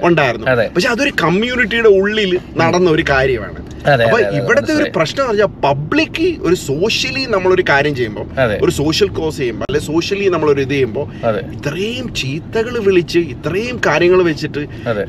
ഉണ്ടായിരുന്നു. 0.09 0.47
പക്ഷെ 0.75 0.91
അതൊരു 0.95 1.13
കമ്മ്യൂണിറ്റിയുടെ 1.23 1.91
ഉള്ളിൽ 2.01 2.31
നടന്ന 2.63 2.89
ഒരു 2.97 3.05
കാര്യമാണ്. 3.13 3.57
അപ്പൊ 4.05 4.17
ഇവിടുത്തെ 4.37 4.71
ഒരു 4.79 4.85
പ്രശ്നം 4.95 5.21
എന്ന് 5.23 5.31
പറഞ്ഞാൽ 5.31 5.51
പബ്ലിക് 5.65 6.25
ഒരു 6.47 6.55
സോഷ്യലി 6.69 7.21
നമ്മളൊരു 7.33 7.63
കാര്യം 7.69 7.93
ചെയ്യുമ്പോൾ 7.99 8.25
ഒരു 8.65 8.71
സോഷ്യൽ 8.79 9.09
കോസ് 9.17 9.37
ചെയ്യുമ്പോൾ 9.41 9.67
അല്ലെ 9.69 9.81
സോഷ്യലി 9.89 10.25
നമ്മൾ 10.33 10.47
ഒരു 10.53 10.61
ഇത് 10.65 10.73
ചെയ്യുമ്പോൾ 10.73 11.05
ഇത്രയും 11.57 12.07
ചീത്തകൾ 12.21 12.73
വിളിച്ച് 12.87 13.19
ഇത്രയും 13.33 13.77
കാര്യങ്ങൾ 13.87 14.19
വെച്ചിട്ട് 14.29 14.61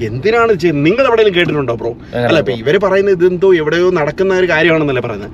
എന്തിനാണ് 0.09 0.53
ചെയ്യുന്നത്? 0.63 0.87
നിങ്ങൾ 0.89 1.05
എവിടെയെങ്കിലും 1.09 1.37
കേട്ടിട്ടുണ്ടോ 1.39 1.75
ബ്രോ 1.81 1.93
അല്ല 2.29 2.39
ഇപ്പൊ 2.45 2.55
ഇവർ 2.63 2.77
പറയുന്നത് 2.85 3.17
ഇതെന്തോ 3.19 3.51
എവിടെയോ 3.63 3.89
നടക്കുന്ന 4.01 4.39
ഒരു 4.43 4.49
കാര്യമാണെന്നല്ലേ 4.53 5.03
പറയുന്നത്. 5.07 5.33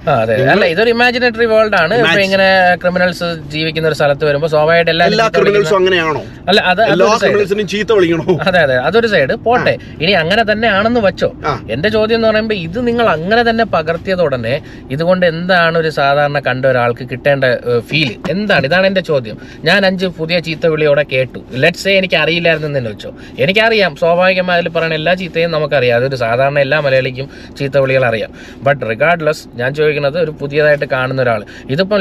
അല്ല 0.54 0.64
ഇതൊരു 0.74 0.92
ഇമാജിനേറ്ററി 0.96 1.48
വേൾഡ് 1.52 1.78
ആണ്. 1.82 1.94
ഇങ്ങനെ 2.28 2.48
ക്രിമിനൽസ് 2.84 3.28
ജീവിക്കുന്ന 3.54 3.90
ഒരു 3.92 3.98
സ്ഥലത്ത് 4.00 4.26
വരുമ്പോൾ 4.30 4.52
സ്വാഭാവികമായിട്ട് 4.54 4.90
എല്ലാ 5.10 5.28
ക്രിമിനൽസും 5.36 5.78
അങ്ങനെയാണോ? 5.80 6.24
അല്ല 6.50 6.60
അത് 6.72 6.82
എല്ലാ 6.94 7.10
ക്രിമിനൽസിനും 7.24 7.68
ചീത്ത 7.74 7.92
വിളിക്കണോ? 8.00 8.36
അതെ 8.48 8.62
അതെ. 8.66 8.78
അതൊരു 8.88 9.05
സൈഡ് 9.06 9.34
പോട്ടെ. 9.46 9.74
ഇനി 10.02 10.12
അങ്ങനെ 10.22 10.42
തന്നെ 10.52 10.68
ആണെന്ന് 10.68 11.00
വെച്ചോ. 11.00 11.32
എന്റെ 11.70 11.88
ചോദ്യം 11.88 12.16
എന്ന് 12.16 12.28
പറയുമ്പോൾ 12.28 12.54
ഇത് 12.54 12.78
നിങ്ങൾ 12.88 13.06
അങ്ങനെ 13.08 13.42
തന്നെ 13.50 13.64
പകർത്തിയത് 13.64 14.22
ഉടനെ 14.22 14.54
ഇതുകൊണ്ട് 14.90 15.26
എന്താണ് 15.26 15.78
ഒരു 15.78 15.90
സാധാരണ 15.90 16.38
കണ്ട 16.38 16.66
ഒരാൾക്ക് 16.66 17.04
കിട്ടേണ്ട 17.10 17.44
ഫീൽ 17.88 18.10
എന്താണ്? 18.30 18.66
ഇതാണ് 18.66 18.86
എന്റെ 18.86 19.00
ചോദ്യം. 19.00 19.38
ഞാൻ 19.64 19.86
അഞ്ച് 19.86 20.06
പുതിയ 20.06 20.38
ചീത്ത 20.40 20.66
വിളിയോടെ 20.66 21.04
കേട്ടു. 21.12 21.40
ലെറ്റ് 21.52 21.78
സേ 21.78 21.92
എനിക്ക് 21.98 22.16
അറിയില്ലായിരുന്നു 22.16 22.68
എന്ന് 22.68 22.90
വെച്ചോ. 22.90 23.10
എനിക്കറിയാം. 23.38 23.96
സ്വാഭാവികമായി 23.96 24.60
അതിൽ 24.60 24.68
പറയുന്ന 24.68 24.94
എല്ലാ 24.94 25.14
ചീത്തയും 25.14 25.50
നമുക്കറിയാം. 25.50 25.96
അതൊരു 25.96 26.16
സാധാരണ 26.16 26.58
എല്ലാ 26.58 26.80
മലയാളിക്കും 26.80 27.30
ചീത്ത 27.58 27.78
വിളികൾ 27.78 28.04
അറിയാം. 28.04 28.30
ബട്ട് 28.62 28.90
റിഗാർഡ്ലെസ് 28.90 29.48
ഞാൻ 29.54 29.74
ചോദിക്കുന്നത് 29.74 30.18
ഒരു 30.24 30.30
പുതിയതായിട്ട് 30.40 30.84
കാണുന്ന 30.84 31.22
ഒരാൾ. 31.22 31.44
ഇതിപ്പം 31.70 32.00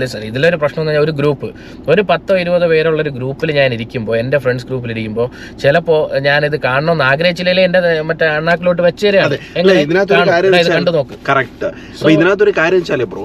ലിസൺ 0.00 0.18
ഇതിലൊരു 0.18 0.56
പ്രശ്നം 0.56 0.82
എന്ന് 0.82 0.92
പറഞ്ഞാൽ 0.92 1.04
ഒരു 1.04 1.12
ഗ്രൂപ്പ് 1.12 1.48
ഒരു 1.88 2.02
പത്തോ 2.10 2.36
ഇരുപതോ 2.36 2.66
പേരുള്ള 2.66 3.02
ഒരു 3.02 3.10
ഗ്രൂപ്പിൽ 3.10 3.52
ഞാൻ 3.52 3.72
ഇരിക്കുമ്പോൾ 3.72 4.16
എന്റെ 4.16 4.38
ഫ്രണ്ട്സ് 4.38 4.66
ഗ്രൂപ്പിൽ 4.66 4.90
ഇരിക്കുമ്പോൾ 4.90 5.28
ചിലപ്പോൾ 5.62 6.00
ഞാനിത് 6.40 6.58
കാണണമെന്ന് 6.68 7.04
ആഗ്രഹിച്ചില്ലേ 7.10 7.62
എന്റെ 7.68 7.80
മറ്റേ 8.08 8.26
അണ്ണാക്കിലോട്ട് 8.38 8.82
വെച്ച് 8.88 9.06
അതെ. 9.26 9.38
അല്ല 9.60 9.72
ഇതിനകത്ത് 9.86 10.14
കാര്യം 10.32 10.56
ഇത് 10.60 10.70
കണ്ടു 10.76 10.90
നോക്ക്. 10.96 11.14
കറക്റ്റ് 11.28 11.68
അപ്പൊ 11.94 12.10
ഇതിനകത്തൊരു 12.16 12.52
കാര്യം 12.58 12.78
വെച്ചാലേ 12.80 13.06
ബ്രോ. 13.12 13.24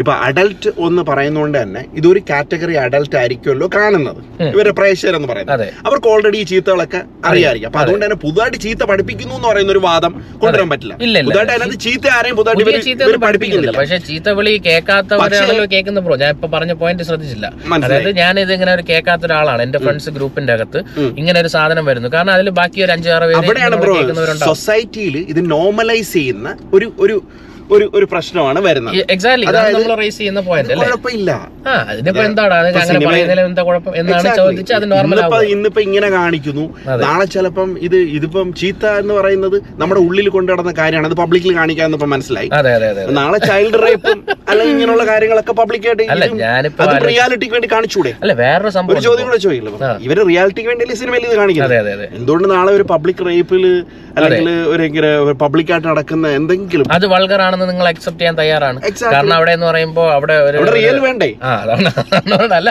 ഇപ്പൊ 0.00 0.12
അഡൽട്ട് 0.26 0.70
ഒന്ന് 0.86 1.02
പറയുന്നതുകൊണ്ട് 1.10 1.58
തന്നെ 1.62 1.82
ഇതൊരു 2.00 2.20
കാറ്റഗറി 2.30 2.74
അഡൽട്ട് 2.84 3.16
ആയിരിക്കുമല്ലോ 3.22 3.68
കാണുന്നത്. 3.76 4.20
ഇവരുടെ 4.54 4.74
പ്രേക്ഷകർ 4.80 5.16
എന്ന് 5.18 5.28
പറയുന്നത് 5.32 5.66
അവർക്ക് 5.88 6.08
ഓൾറെഡി 6.12 6.38
ഈ 6.42 6.46
ചീത്തകളൊക്കെ 6.52 7.00
അറിയാമായിരിക്കും 7.30 7.70
അപ്പൊ 7.70 7.80
അതുകൊണ്ട് 7.84 8.04
തന്നെ 8.06 8.18
പുതുതായിട്ട് 8.24 8.58
ചീത്ത 8.66 8.82
പഠിപ്പിക്കുന്നു 8.92 9.34
എന്ന് 9.38 9.48
പറയുന്ന 9.50 9.72
ഒരു 9.76 9.82
വാദം 9.88 10.12
കൊണ്ടുവരാൻ 10.42 10.68
പറ്റില്ല. 10.74 10.94
പുതുതായിട്ട് 11.28 11.52
അതിനകത്ത് 11.56 11.80
ചീത്ത 11.86 12.06
ആരെയും 12.16 12.36
പുതുതായിട്ട് 12.40 12.64
പുതിയ 12.64 12.76
ഇവർ 12.76 12.86
ചീത്ത 12.88 13.02
വിളി 13.10 13.20
പഠിപ്പിക്കുന്നില്ല. 13.26 13.76
പഠിപ്പിക്കുന്നില്ല. 13.78 14.24
പക്ഷെ 14.40 14.62
കേൾക്കാത്തവരാണല്ലോ 14.68 15.64
കേൾക്കുന്ന 15.74 16.00
ബ്രോ. 16.06 16.16
ഞാൻ 16.22 16.30
ഇപ്പൊ 16.36 16.48
പറഞ്ഞ 16.54 16.72
പോയിന്റ് 16.82 17.04
ശ്രദ്ധിച്ചില്ല. 17.08 17.46
അതായത് 17.76 18.10
ഞാൻ 18.22 18.34
ഇത് 18.44 18.52
ഇങ്ങനെ 18.56 18.72
ഒരു 18.76 18.84
കേൾക്കാത്ത 18.90 19.24
ഒരാളാണ് 19.28 19.62
എന്റെ 19.66 19.78
ഫ്രണ്ട്സ് 19.84 20.10
ഗ്രൂപ്പിന്റെ 20.16 20.52
അകത്ത് 20.56 20.80
ഇങ്ങനെ 21.20 21.38
ഒരു 21.42 21.50
സാധനം 21.56 21.84
വരുന്നു. 21.90 22.08
കാരണം 22.14 22.32
അതിൽ 22.36 22.48
ബാക്കി 22.54 22.82
ഒരു 22.82 22.92
അഞ്ചാറ് 22.92 23.26
പേര് 23.30 24.38
സൊസൈറ്റിയിൽ 24.44 25.16
ഇത് 25.32 25.40
നോർമലൈസ് 25.50 26.12
ചെയ്യുന്ന 26.12 26.50
ഒരു 26.72 26.88
ഒരു 26.98 27.16
ഒരു 27.70 27.90
ഒരു 27.94 28.04
പ്രശ്നമാണ് 28.04 28.60
വരുന്നത്. 28.60 28.94
എക്സാക്ട്ലി 29.10 29.46
നമ്മൾ 29.74 29.94
റേസ് 29.94 30.18
ചെയ്യുന്ന 30.18 30.40
പോയിന്റ് 30.40 30.74
കുഴപ്പമില്ല. 30.74 31.30
അതിനിപ്പോ 31.90 32.22
എന്താണ്? 32.24 32.54
അങ്ങനെ 32.54 32.84
സിനിമ- 32.86 33.10
പറയുന്നതിൽ 33.10 33.40
എന്താ 33.40 33.62
കുഴപ്പം? 33.62 33.96
എന്നാണ്. 33.96 34.28
അത് 34.74 34.84
നോർമൽ 34.90 35.18
ഇന്നിപ്പോ 35.46 35.80
ഇങ്ങനെ 35.82 36.10
കാണിക്കുന്നു. 36.10 36.64
നാളെ 36.96 37.24
ചിലപ്പം 37.24 37.78
ഇത് 37.78 37.96
ഇതിപ്പം 37.96 38.54
ചീത്ത 38.54 38.86
എന്ന് 38.98 39.14
പറയുന്നത് 39.14 39.62
നമ്മുടെ 39.76 40.00
ഉള്ളിൽ 40.00 40.28
കൊണ്ടു 40.28 40.52
നടന്ന 40.52 40.72
കാര്യമാണ്. 40.78 41.06
അത് 41.06 41.14
പബ്ലിക്കിൽ 41.14 41.56
കാണിക്കാൻ 41.56 41.92
ഇപ്പൊ 41.92 42.06
മനസ്സിലായി. 42.06 42.48
നാളെ 43.12 43.38
ചൈൽഡ് 43.38 43.82
റേപ്പും 43.86 44.24
അല്ലെങ്കിൽ 44.48 44.72
ഇങ്ങനെയുള്ള 44.72 45.06
കാര്യങ്ങളൊക്കെ 45.06 45.52
പബ്ലിക്കായിട്ട് 45.52 46.02
റിയാലിറ്റിക്ക് 47.08 47.54
വേണ്ടി 47.54 47.68
കാണിച്ചൂടെ? 47.72 48.14
അല്ല 48.22 48.32
വേറൊരു 48.32 48.68
ഒരു 48.92 49.00
ചോദ്യം 49.00 49.26
കൂടെ 49.26 49.36
ചോദിക്കില്ല 49.36 49.70
ഇവർ 50.02 50.26
റിയാലിറ്റിക്ക് 50.26 50.68
വേണ്ടി 50.68 50.94
സിനിമയിൽ 50.94 51.24
ഇത് 51.24 51.36
കാണിക്കുന്നത്? 51.36 51.74
എന്തുകൊണ്ട് 52.16 52.50
നാളെ 52.50 52.72
ഒരു 52.72 52.82
പബ്ലിക് 52.82 53.26
റേപ്പിൽ 53.26 53.64
അല്ലെങ്കിൽ 54.16 54.50
ഒരു 54.66 55.32
പബ്ലിക്കായിട്ട് 55.42 55.88
നടക്കുന്ന 55.88 56.28
എന്തെങ്കിലും 56.28 56.92
അത് 56.92 57.06
ആണെന്ന് 57.54 57.68
നിങ്ങൾ 57.72 57.88
അക്സെപ്റ്റ് 57.92 58.20
ചെയ്യാൻ 58.22 58.36
തയ്യാറാണ്. 58.42 58.78
കാരണം 59.14 59.34
അവിടെ 59.38 59.52
എന്ന് 59.56 59.66
പറയുമ്പോൾ 59.70 60.08
അവിടെ 60.16 60.36
ഒരു 60.48 60.66
റിയൽ 60.76 60.98
വേണ്ടേ? 61.06 61.30
ആ 61.48 61.50
അതാണ് 61.64 61.88
അല്ല 62.60 62.70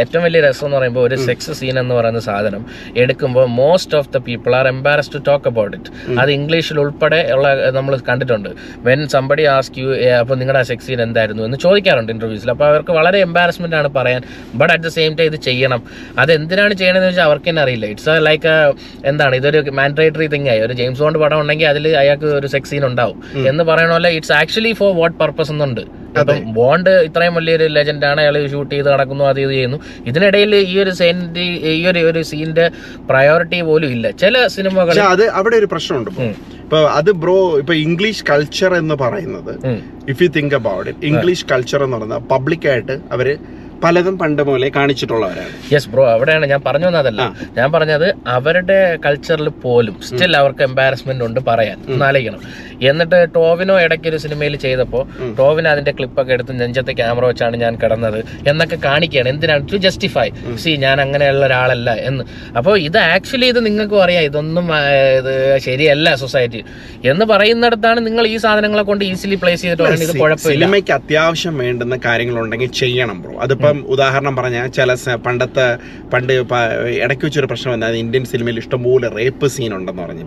ഏറ്റവും 0.00 0.22
വലിയ 0.26 0.40
രസം 0.46 0.66
എന്ന് 0.66 0.78
പറയുമ്പോൾ 0.78 1.04
ഒരു 1.08 1.16
സെക്സ് 1.26 1.52
സീൻ 1.60 1.76
എന്ന് 1.82 1.94
പറയുന്ന 1.98 2.20
സാധനം 2.28 2.62
എടുക്കുമ്പോൾ 3.02 3.46
most 3.60 3.96
of 4.00 4.10
the 4.14 4.20
people 4.28 4.52
are 4.60 4.66
embarrass 4.74 5.10
to 5.14 5.20
talk 5.28 5.48
about 5.52 5.74
it 5.78 6.18
അത് 6.20 6.30
ഇംഗ്ലീഷിൽ 6.38 6.76
ഉൾപ്പെടെ 6.84 7.20
ഉള്ള 7.36 7.46
നമ്മൾ 7.78 7.92
കണ്ടിട്ടുണ്ട്. 8.10 8.50
വെൻ 8.88 9.00
സംബടി 9.14 9.44
ആസ്ക് 9.54 9.78
യു 9.82 9.88
അപ്പോൾ 10.20 10.36
നിങ്ങളുടെ 10.42 10.62
സെക്സ് 10.70 10.86
സീൻ 10.88 11.00
എന്തായിരുന്നു? 11.06 11.42
എന്ന് 11.48 11.58
ചോദിക്കാറുണ്ട് 11.64 12.12
ഇന്റർവ്യൂസിൽ 12.14 12.50
അപ്പോൾ 12.54 12.68
അവർക്ക് 12.72 12.92
വളരെ 12.98 13.18
എംബാരസ്മെന്റ് 13.26 13.76
ആണ് 13.80 13.88
പറയാൻ. 13.98 14.22
But 14.60 14.72
at 14.74 14.84
the 14.88 14.92
same 14.98 15.12
time 15.18 15.28
ഇത് 15.32 15.38
ചെയ്യണം. 15.48 15.82
അത് 16.22 16.32
എന്തിനാണ് 16.38 16.74
ചെയ്യണമെന്ന് 16.80 17.10
വെച്ചാൽ 17.10 17.26
അവർക്ക് 17.28 17.48
തന്നെ 17.50 17.62
അറിയില്ല. 17.64 17.86
ഇറ്റ്സ് 17.94 18.16
ലൈക്ക് 18.28 18.54
എന്താണ്? 19.10 19.34
ഇതൊരു 19.40 19.62
മാൻഡേറ്ററി 19.80 20.26
തിങ് 20.34 20.48
ആയി. 20.54 20.60
ഒരു 20.66 20.74
ജെയിംസ് 20.80 21.00
ബോണ്ട് 21.04 21.18
പടം 21.24 21.38
ഉണ്ടെങ്കിൽ 21.42 21.68
അതിൽ 21.72 21.84
അയാൾക്ക് 22.02 22.28
ഒരു 22.40 22.48
സെക്സ് 22.54 22.70
സീൻ 22.72 22.84
ഉണ്ടാവും. 22.90 23.18
എന്ന് 23.50 23.62
പറയണ 23.70 23.90
പോലെ 23.96 24.10
it's 24.22 24.34
actually 24.40 24.72
for 24.80 24.90
what 24.98 25.16
purpose 25.20 25.50
എന്നുണ്ട്. 25.52 25.80
അപ്പം 26.20 26.40
ബോണ്ട് 26.56 26.90
ഇത്രയും 27.06 27.34
വലിയൊരു 27.38 27.66
ലെജൻഡ് 27.76 28.06
ആണ്. 28.08 28.20
അയാൾ 28.24 28.34
ഷൂട്ട് 28.52 28.70
ചെയ്ത് 28.74 28.88
നടക്കുന്നു 28.94 29.24
അത് 29.30 29.38
ഇത് 29.44 29.52
ചെയ്യുന്നു. 29.54 29.78
ഇതിനിടയിൽ 30.10 30.52
ഈ 30.72 30.74
ഒരു 30.82 30.92
സീനിന്റെ 30.98 31.44
ഈ 31.78 31.80
ഒരു 31.92 32.00
ഒരു 32.10 32.20
സീനിന്റെ 32.30 32.66
പ്രയോറിറ്റി 33.08 33.60
പോലും 33.70 33.90
ഇല്ല. 33.96 34.06
ചില 34.22 34.44
സിനിമകൾ 34.56 35.00
അത് 35.14 35.24
അവിടെ 35.40 35.58
ഒരു 35.62 35.70
പ്രശ്നമുണ്ട് 35.72 36.10
ഇപ്പൊ. 36.64 36.80
അത് 36.98 37.10
ബ്രോ 37.24 37.38
ഇപ്പൊ 37.62 37.76
ഇംഗ്ലീഷ് 37.86 38.24
കൾച്ചർ 38.30 38.74
എന്ന് 38.82 38.98
പറയുന്നത് 39.04 39.52
if 40.12 40.20
you 40.24 40.28
think 40.38 40.54
about 40.60 40.86
it 40.92 41.10
English 41.12 41.48
culture 41.54 41.82
എന്ന് 41.88 41.98
പറയുന്നത് 41.98 42.30
പബ്ലിക്കായിട്ട് 42.34 42.96
അവർ 43.16 43.30
പലതും 43.84 44.16
പണ്ട് 44.18 44.40
മുതലേ 44.48 44.68
കാണിച്ചിട്ടുള്ളവരാണ്. 44.76 45.52
യെസ് 45.72 45.88
ബ്രോ 45.92 46.02
അവിടെയാണ് 46.10 46.46
ഞാൻ 46.50 46.60
പറഞ്ഞു 46.66 46.86
വന്നതല്ല. 46.88 47.22
ഞാൻ 47.56 47.68
പറഞ്ഞത് 47.72 48.04
അവരുടെ 48.34 48.76
കൾച്ചറിൽ 49.06 49.48
പോലും 49.64 49.96
സ്റ്റിൽ 50.08 50.36
അവർക്ക് 50.40 50.62
എംബാരസ്മെന്റ് 50.68 51.24
ഉണ്ട് 51.28 51.40
പറയാൻ. 51.48 51.78
ഒന്നാലോചിക്കണം 51.94 52.42
എന്നിട്ട് 52.90 53.18
ടോവിനോ 53.34 53.74
ഇടയ്ക്ക് 53.84 54.08
ഒരു 54.12 54.18
സിനിമയിൽ 54.24 54.56
ചെയ്തപ്പോൾ 54.56 55.02
ടോവിന് 55.38 55.68
അതിന്റെ 55.72 55.92
ക്ലിപ്പൊക്കെ 55.98 56.32
എടുത്ത് 56.36 56.52
നെഞ്ചത്തെ 56.60 56.92
ക്യാമറ 57.00 57.24
വെച്ചാണ് 57.30 57.56
ഞാൻ 57.64 57.74
കിടന്നത് 57.82 58.18
എന്നൊക്കെ 58.50 58.78
കാണിക്കുകയാണ്. 58.88 59.28
എന്തിനാണ്? 59.34 59.62
ടു 59.72 59.76
ജസ്റ്റിഫൈ 59.86 60.26
സി 60.64 60.70
ഞാൻ 60.86 60.96
അങ്ങനെയുള്ള 61.04 61.44
ഒരാളല്ല 61.46 61.90
എന്ന്. 62.10 62.24
അപ്പോൾ 62.58 62.74
ഇത് 62.88 62.98
ആക്ച്വലി 62.98 63.46
ഇത് 63.54 63.60
നിങ്ങൾക്കും 63.68 64.02
അറിയാം. 64.06 64.24
ഇതൊന്നും 64.30 64.66
ഇത് 65.18 65.32
ശരിയല്ല 65.66 66.14
സൊസൈറ്റി 66.24 66.62
എന്ന് 67.12 67.24
പറയുന്നിടത്താണ് 67.32 68.00
നിങ്ങൾ 68.06 68.26
ഈ 68.32 68.36
സാധനങ്ങളെ 68.46 68.84
കൊണ്ട് 68.90 69.04
ഈസിലി 69.10 69.38
പ്ലേസ് 69.42 69.62
ചെയ്തിട്ട് 69.62 69.82
പറയുന്നത് 69.82 70.10
ഇത് 70.10 70.20
കുഴപ്പമില്ല. 70.22 70.58
സിനിമയ്ക്ക് 70.58 70.92
അത്യാവശ്യം 70.98 71.54
വേണ്ടുന്ന 71.64 71.98
കാര്യങ്ങളുണ്ടെങ്കിൽ 72.08 72.72
ചെയ്യണം 72.82 73.18
ബ്രോ 73.22 73.34
അതിപ്പം 73.46 73.78
ഉദാഹരണം 73.94 74.36
പറഞ്ഞാൽ 74.40 74.66
ചില 74.78 74.96
പണ്ടത്തെ 75.26 75.66
പണ്ട് 76.12 76.32
ഇടയ്ക്ക് 77.04 77.24
വെച്ചൊരു 77.26 77.48
പ്രശ്നം 77.52 77.72
വന്നത് 77.72 77.96
ഇന്ത്യൻ 78.02 78.24
സിനിമയിൽ 78.32 78.58
ഇഷ്ടംപോലെ 78.62 79.08
റേപ്പ് 79.18 79.46
സീൻ 79.54 79.72
ഉണ്ടെന്ന് 79.78 80.02
പറഞ്ഞു 80.02 80.24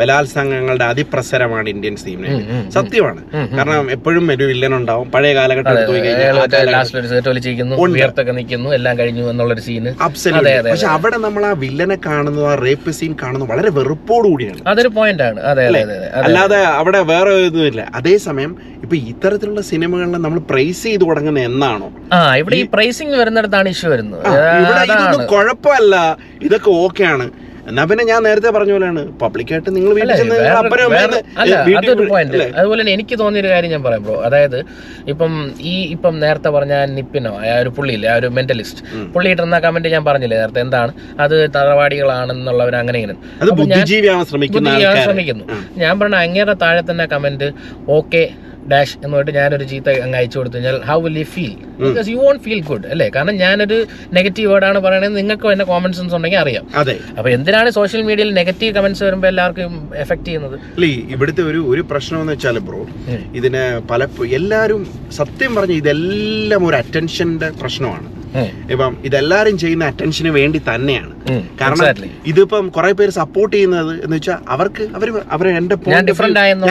ബലാത്സംഗങ്ങളുടെ 0.00 0.86
അതിപ്രസരമാണ് 0.92 1.68
ഇന്ത്യൻ 1.74 1.95
ഉം, 2.30 2.42
ഉം. 2.54 2.70
സത്യമാണ്. 2.70 3.20
കാരണം 3.56 3.90
എപ്പോഴും 3.90 4.32
ഒരു 4.32 4.44
വില്ലൻ 4.44 4.74
ഉണ്ടാവും. 4.74 5.06
പഴയ 5.10 5.34
കാലഘട്ടം 5.34 5.76
പോയി 5.88 6.00
കഴിഞ്ഞാൽ 6.00 6.38
എല്ലാം 8.78 8.98
കഴിഞ്ഞു 8.98 9.30
എന്നുള്ളൊരു 9.30 9.60
സീന് 9.60 9.90
പക്ഷെ 10.70 10.86
അവിടെ 10.86 11.16
നമ്മൾ 11.16 11.46
ആ 11.46 11.52
വില്ലനെ 11.52 11.98
കാണുന്നത് 12.06 12.46
ആ 12.46 12.54
റേപ്പ് 12.54 12.90
സീൻ 12.90 13.16
കാണുന്നത് 13.22 13.50
വളരെ 13.50 13.70
വെറുപ്പോട് 13.70 14.28
കൂടിയാണ്. 14.28 14.60
അതൊരു 14.66 14.88
പോയിന്റ് 14.88 15.22
ആണ്. 15.22 15.40
അല്ലാതെ 16.22 16.60
അവിടെ 16.80 17.00
വേറെ 17.12 17.30
ഇതുമില്ല 17.30 17.90
അതേസമയം 17.94 18.52
ഇപ്പൊ 18.82 18.96
ഇത്തരത്തിലുള്ള 18.96 19.60
സിനിമകളിൽ 19.60 20.16
നമ്മൾ 20.16 20.38
പ്രൈസ് 20.50 20.82
ചെയ്ത് 20.82 21.00
തുടങ്ങുന്ന 21.00 21.40
എന്നാണോ? 21.40 21.88
ആ 22.12 22.36
ഇവിടെ 22.36 22.56
ഈ 22.56 22.62
പ്രൈസിങ് 22.74 23.16
വരുന്നിടത്താണ് 23.16 23.68
ഇഷ്യൂ 23.68 23.90
വരുന്നത്. 23.90 24.22
കുഴപ്പമല്ല. 25.26 25.94
ഇതൊക്കെ 26.42 26.70
ഓക്കെയാണ് 26.70 27.26
എന്നാ 27.70 27.82
പിന്നെ 27.90 28.04
ഞാൻ 28.10 28.20
നേരത്തെ 28.26 28.50
പറഞ്ഞ 28.56 28.72
പോലെയാണ്. 28.76 29.02
പബ്ലിക്കായിട്ട് 29.22 29.70
നിങ്ങൾ? 29.76 29.92
അതുപോലെ 32.60 32.80
തന്നെ 32.82 32.92
എനിക്ക് 32.96 33.14
തോന്നിയൊരു 33.22 33.50
കാര്യം 33.54 33.70
ഞാൻ 33.74 33.82
പറയാം 33.86 34.02
ബ്രോ. 34.06 34.16
അതായത് 34.28 34.58
ഇപ്പം 35.12 35.32
ഈ 35.72 35.74
ഇപ്പം 35.94 36.14
നേരത്തെ 36.24 36.50
പറഞ്ഞ 36.56 36.74
നിപ്പിനോ 36.98 37.32
ആ 37.50 37.56
ഒരു 37.64 37.72
പുള്ളിയില്ലേ 37.78 38.08
ആ 38.12 38.16
ഒരു 38.20 38.28
മെന്റലിസ്റ്റ്. 38.38 38.82
പുള്ളി 39.14 39.28
ഇട്ടിരുന്ന 39.32 39.58
കമന്റ് 39.66 39.88
ഞാൻ 39.96 40.04
പറഞ്ഞില്ലേ 40.10 40.38
നേരത്തെ? 40.42 40.60
എന്താണ്? 40.66 40.92
അത് 41.24 41.36
തറവാടികളാണെന്നുള്ളവർ 41.56 42.76
അങ്ങനെ 42.82 42.98
ഇങ്ങനെ 43.00 43.16
ശ്രമിക്കുന്നു 45.04 45.46
ഞാൻ 45.84 45.94
പറഞ്ഞ 46.00 46.16
അങ്ങേറെ 46.26 46.56
താഴെ 46.64 46.84
തന്നെ 46.90 47.06
കമന്റ് 47.14 47.48
ഓക്കെ 47.98 48.24
ഡാഷ് 48.70 48.94
എന്ന് 49.04 49.16
പറഞ്ഞിട്ട് 49.16 49.38
ഞാനൊരു 49.38 49.64
ചീത്ത 49.64 49.88
അങ്ങ് 50.04 50.18
അയച്ചു 50.18 50.38
കൊടുത്തു. 50.38 50.56
കഴിഞ്ഞാൽ 50.56 50.78
how 50.90 50.98
will 51.06 51.18
you 51.18 51.24
feel 51.24 51.54
because 51.80 52.08
you 52.08 52.16
won't 52.16 52.42
feel 52.44 52.60
good 52.70 52.86
അല്ലേ? 52.86 53.08
കാരണം 53.16 53.36
ഞാനൊരു 53.36 53.78
നെഗറ്റീവ് 54.12 54.48
വേർഡാണ് 54.52 54.78
പറയണത് 54.78 55.16
നിങ്ങൾക്ക് 55.16 55.46
എന്നെ 55.46 55.64
കോമൺ 55.64 55.92
സെൻസ് 55.92 56.14
ഉണ്ടെങ്കിൽ 56.14 56.38
അറിയാം. 56.38 56.66
അതെ. 56.74 56.96
അപ്പൊ 57.18 57.30
എന്തിനാണ് 57.30 57.70
സോഷ്യൽ 57.70 58.02
മീഡിയയിൽ 58.02 58.34
നെഗറ്റീവ് 58.34 58.74
കമന്റ്സ് 58.74 59.04
വരുമ്പോൾ 59.04 59.26
എല്ലാവർക്കും 59.26 59.90
എഫക്ട് 59.96 60.24
ചെയ്യുന്നത്? 60.24 60.58
ഇവിടുത്തെ 61.14 61.42
ഒരു 61.42 61.62
ഒരു 61.72 61.84
പ്രശ്നം 61.90 62.20
എന്ന് 62.20 62.32
വെച്ചാൽ 62.32 62.58
ബ്രോ. 62.58 62.82
ഇതിന് 63.34 63.64
പല 63.90 64.06
എല്ലാവരും 64.38 64.82
സത്യം 65.12 65.54
പറഞ്ഞ 65.54 65.72
ഇതെല്ലാം 65.72 66.66
ഒരു 66.68 66.76
അറ്റൻഷന്റെ 66.76 67.50
പ്രശ്നമാണ്. 67.62 68.06
ഇപ്പം 68.72 68.92
ഇതെല്ലാരും 69.04 69.56
ചെയ്യുന്ന 69.58 69.84
അറ്റൻഷന് 69.84 70.30
വേണ്ടി 70.38 70.58
തന്നെയാണ്. 70.68 71.12
കാരണം. 71.60 72.10
ഇതിപ്പം 72.30 72.64
കുറെ 72.76 72.90
പേര് 72.98 73.12
സപ്പോർട്ട് 73.18 73.52
ചെയ്യുന്നത് 73.56 73.92
എന്ന് 74.04 74.16
വെച്ചാൽ 74.16 74.38
അവർക്ക് 74.48 74.84
അവർ 74.96 75.08
അവരെ 75.36 75.50
എന്റെ 75.60 75.76
ഞാൻ 75.94 76.04
ഡിഫറെന്റ് 76.08 76.40
ആണ്. 76.40 76.56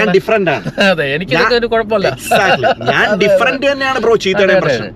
ഞാൻ 2.92 3.08
ഡിഫറെന്റ് 3.24 3.66
തന്നെയാണ് 3.72 4.00
ബ്രോ 4.06 4.16
ചീത്തയുടെ 4.26 4.56
പ്രശ്നം. 4.60 4.92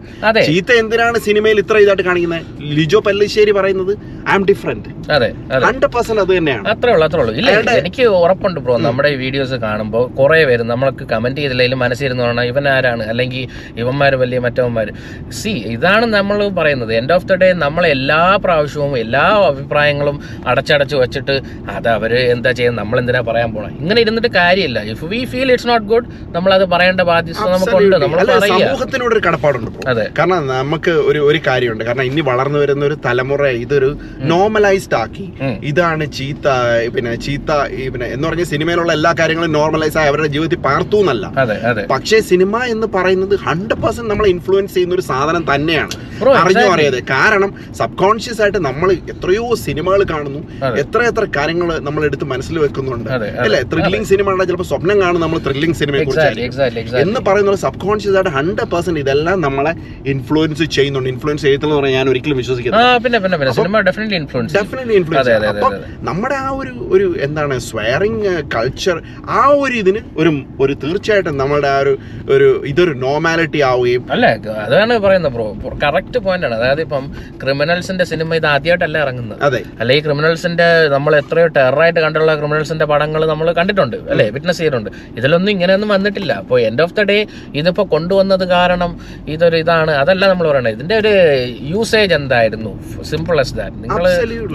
ചീത്ത 0.47 0.71
എന്തിനാണ് 0.82 1.17
സിനിമയിൽ 1.27 1.60
ഇത്ര 1.63 1.77
ഇതായിട്ട് 1.86 2.05
കാണിക്കുന്നത്? 2.10 2.45
ലിജോ 2.77 3.01
പല്ലിശ്ശേരി 3.08 3.53
പറയുന്നത് 3.60 3.93
ഐ 4.29 4.34
ആം 4.34 4.43
ഡിഫറെന്റ് 4.51 4.89
അതെ 5.12 5.29
അതെ. 5.51 5.63
ഹൺഡ്രഡ് 5.67 5.91
പെർസെന്റ് 5.93 6.21
അത് 6.23 6.32
തന്നെയാണ്. 6.38 6.65
അത്രേ 6.73 6.91
ഉള്ളൂ 6.95 7.05
അത്രേ 7.08 7.21
ഉള്ളൂ. 7.21 7.34
ഇല്ല 7.41 7.49
എനിക്ക് 7.82 8.03
ഉറപ്പുണ്ട് 8.19 8.60
ബ്രോ 8.65 8.75
നമ്മുടെ 8.88 9.10
ഈ 9.10 9.17
വീഡിയോസ് 9.23 9.58
കാണുമ്പോൾ 9.65 10.03
കുറെ 10.19 10.39
പേര് 10.49 10.63
നമ്മൾക്ക് 10.63 11.03
കമന്റ് 11.13 11.39
ചെയ്തില്ലെങ്കിലും 11.41 11.79
മനസ്സിരുന്ന് 11.79 12.23
പറഞ്ഞാൽ 12.23 12.47
ഇവൻ 12.51 12.67
ആരാണ്? 12.75 13.03
അല്ലെങ്കിൽ 13.12 13.43
ഇവന്മാർ 13.82 14.12
വലിയ 14.15 14.39
മറ്റവന്മാർ 14.39 14.88
സി 15.39 15.53
ഇതാണ് 15.75 16.05
നമ്മൾ 16.17 16.38
പറയുന്നത്. 16.60 16.91
എൻഡ് 17.00 17.13
ഓഫ് 17.17 17.28
ദ 17.32 17.39
ഡേ 17.43 17.50
നമ്മൾ 17.65 17.84
എല്ലാ 17.95 18.22
പ്രാവശ്യവും 18.45 18.93
എല്ലാ 19.04 19.26
അഭിപ്രായങ്ങളും 19.52 20.17
അടച്ചടച്ച് 20.52 20.95
വെച്ചിട്ട് 21.04 21.36
അത് 21.78 21.89
അവർ 21.98 22.13
എന്താ 22.36 22.52
ചെയ്യുന്നത്? 22.60 22.82
നമ്മൾ 22.82 22.98
എന്തിനാ 23.04 23.22
പറയാൻ 23.30 23.50
പോണം? 23.56 23.74
ഇങ്ങനെ 23.82 24.00
ഇരുന്നിട്ട് 24.06 24.32
കാര്യമില്ല. 24.39 24.80
If 24.93 25.06
we 25.13 25.22
feel 25.34 25.50
it's 25.56 25.69
not 25.72 25.88
good 25.93 26.08
നമ്മൾ 26.38 26.52
അത് 26.58 26.65
പറയേണ്ട 26.74 27.02
ബാധ്യത 27.12 27.50
നമുക്കുണ്ട്. 27.56 27.98
നമ്മൾ 28.06 28.19
സമൂഹത്തിനോട് 28.54 29.13
ഒരു 29.15 29.24
കടപ്പാടുണ്ട് 29.28 29.88
അതെ. 29.93 30.06
കാരണം 30.19 30.48
നമുക്ക് 30.54 30.93
ഒരു 31.10 31.19
ഒരു 31.30 31.39
കാര്യമുണ്ട്. 31.48 31.84
കാരണം 31.89 32.06
ഇനി 32.12 32.22
വളർന്നു 32.32 32.60
വരുന്ന 32.63 32.84
ഒരു 32.89 32.98
തലമുറ 33.08 33.43
ഇതൊരു 33.63 33.89
നോർമലൈസ്ഡ് 34.34 34.98
ആക്കി. 35.02 35.28
ഇതാണ് 35.72 36.04
ചീത്ത 36.17 36.48
പിന്നെ 36.95 37.13
ചീത്ത 37.26 37.52
പിന്നെ 37.93 38.08
എന്ന് 38.15 38.26
പറഞ്ഞ 38.28 38.43
സിനിമയിലുള്ള 38.54 38.91
എല്ലാ 38.98 39.12
കാര്യങ്ങളും 39.19 39.52
നോർമലൈസ് 39.60 39.98
ആയി 40.02 40.10
അവരുടെ 40.12 40.30
ജീവിതത്തിൽ 40.36 40.62
പാർത്തു 40.67 40.98
എന്നല്ല. 41.04 41.26
പക്ഷേ 41.93 42.17
സിനിമ 42.32 42.63
എന്ന് 42.74 42.88
പറയുന്നത് 42.95 43.36
ഹൺഡ്രഡ് 43.48 43.78
പെർസെന്റ് 43.84 44.10
നമ്മളെ 44.12 44.30
ഇൻഫ്ലുവൻസ് 44.36 44.74
ചെയ്യുന്ന 44.76 44.95
ഒരു 44.98 45.06
സാധനം 45.12 45.43
തന്നെയാണ്. 45.52 45.93
അറിഞ്ഞോ. 46.57 46.73
അറിയാതെ 46.75 46.99
കാരണം 47.13 47.51
സബ് 47.79 47.97
കോൺഷ്യസ് 48.01 48.41
ആയിട്ട് 48.43 48.59
നമ്മൾ 48.67 48.89
എത്രയോ 49.13 49.45
സിനിമകൾ 49.65 50.01
കാണുന്നു. 50.13 50.41
എത്ര 50.83 50.99
എത്ര 51.12 51.23
കാര്യങ്ങൾ 51.38 51.69
നമ്മൾ 51.88 52.01
എടുത്ത് 52.09 52.25
മനസ്സിൽ 52.33 52.55
വെക്കുന്നുണ്ട്. 52.65 53.09
അല്ലെ? 53.45 53.62
ത്രില്ലിംഗ് 53.73 54.07
സിനിമ 54.12 54.27
ആണെങ്കിൽ 54.31 54.51
ചിലപ്പോൾ 54.51 54.69
സ്വപ്നം 54.71 54.97
കാണും 55.03 55.21
നമ്മൾ 55.25 55.39
ത്രില്ലിംഗ് 55.47 55.77
സിനിമയെ 55.81 56.03
കുറിച്ച് 56.09 56.27
എന്ന് 57.03 57.19
പറയുന്നത് 57.29 57.59
സബ് 57.65 57.81
കോൺഷ്യസ് 57.85 58.15
ആയിട്ട് 58.19 58.33
ഹൺഡ്രഡ് 58.38 58.69
പെർസെന്റ് 58.73 59.01
ഇതെല്ലാം 59.05 59.38
നമ്മളെ 59.47 59.73
ഇൻഫ്ലുവൻസ് 60.13 60.65
ചെയ്യുന്നുണ്ട്. 60.77 61.09
ഇൻഫ്ലുവൻസ് 61.13 61.43
ചെയ്യത്തില്ലെന്ന് 61.47 61.81
പറഞ്ഞാൽ 61.81 61.97
ഞാൻ 61.99 62.09
ഒരിക്കലും 62.13 62.38
ഡെഫിനറ്റ്ലി 64.59 64.95
ഇൻഫ്ലുവൻസ് 64.99 65.35
അപ്പം 65.53 65.73
നമ്മുടെ 66.09 66.38
ആ 66.45 66.49
ഒരു 66.59 66.73
ഒരു 66.95 67.07
എന്താണ് 67.25 67.55
സ്വയറിങ് 67.69 68.33
കൾച്ചർ 68.55 68.97
ആ 69.38 69.41
ഒരു 69.63 69.73
ഇതിന് 69.81 70.01
ഒരു 70.21 70.31
ഒരു 70.63 70.73
തീർച്ചയായിട്ടും 70.83 71.35
നമ്മുടെ 71.41 71.69
ആ 71.73 71.79
ഒരു 71.83 71.93
ഒരു 72.35 72.47
ഇതൊരു 72.71 72.93
നോർമാലിറ്റി 73.03 73.59
ആവുകയും 73.69 74.03
അല്ലേ 74.15 74.31
അതാണ് 74.65 74.93
പറയുന്നത് 75.05 75.33
ബ്രോ 75.35 75.47
കറക്റ്റ് 75.83 76.19
പോയിന്റ് 76.29 76.47
ആണ് 76.49 76.57
അതായത് 76.59 76.81
ഇപ്പം 76.85 77.05
ക്രിമിനൽസിന്റെ 77.43 78.07
സിനിമ 78.11 78.35
ഇത് 78.41 78.47
ആദ്യമായിട്ടല്ല 78.53 78.97
ഇറങ്ങുന്നത്. 79.05 79.39
അല്ലെ 79.81 79.93
ഈ 79.97 80.01
ക്രിമിനൽസിന്റെ 80.07 80.67
നമ്മൾ 80.95 81.11
എത്രയോ 81.21 81.47
ടെററായിട്ട് 81.57 81.99
കണ്ടുള്ള 82.05 82.31
ക്രിമിനൽസിന്റെ 82.41 82.87
പടങ്ങൾ 82.93 83.21
നമ്മൾ 83.33 83.47
കണ്ടിട്ടുണ്ട് 83.59 83.97
അല്ലെ 84.13 84.27
വിറ്റ്നസ് 84.37 84.59
ചെയ്തിട്ടുണ്ട്. 84.61 84.89
ഇതിലൊന്നും 85.19 85.51
ഇങ്ങനെയൊന്നും 85.55 85.91
വന്നിട്ടില്ല. 85.95 86.31
അപ്പോൾ 86.43 86.57
എൻഡ് 86.69 86.83
ഓഫ് 86.85 86.93
ദ 86.99 87.03
ഡേ 87.11 87.17
ഇതിപ്പോ 87.59 87.83
കൊണ്ടുവന്നത് 87.95 88.45
കാരണം 88.55 88.91
ഇതൊരു 89.33 89.57
ഇതാണ്. 89.63 89.91
അതല്ല 90.01 90.23
നമ്മൾ 90.31 90.45
പറയണത് 90.51 90.75
ഇതിന്റെ 90.77 90.95
ഒരു 91.01 91.13
യൂസേജ് 91.73 92.13
എന്തായിരുന്നു? 92.19 92.71
സിമ്പിൾ 93.11 93.37
എസ് 93.43 93.55
ദാറ്റ് 93.59 93.77
നിങ്ങൾ 93.85 94.03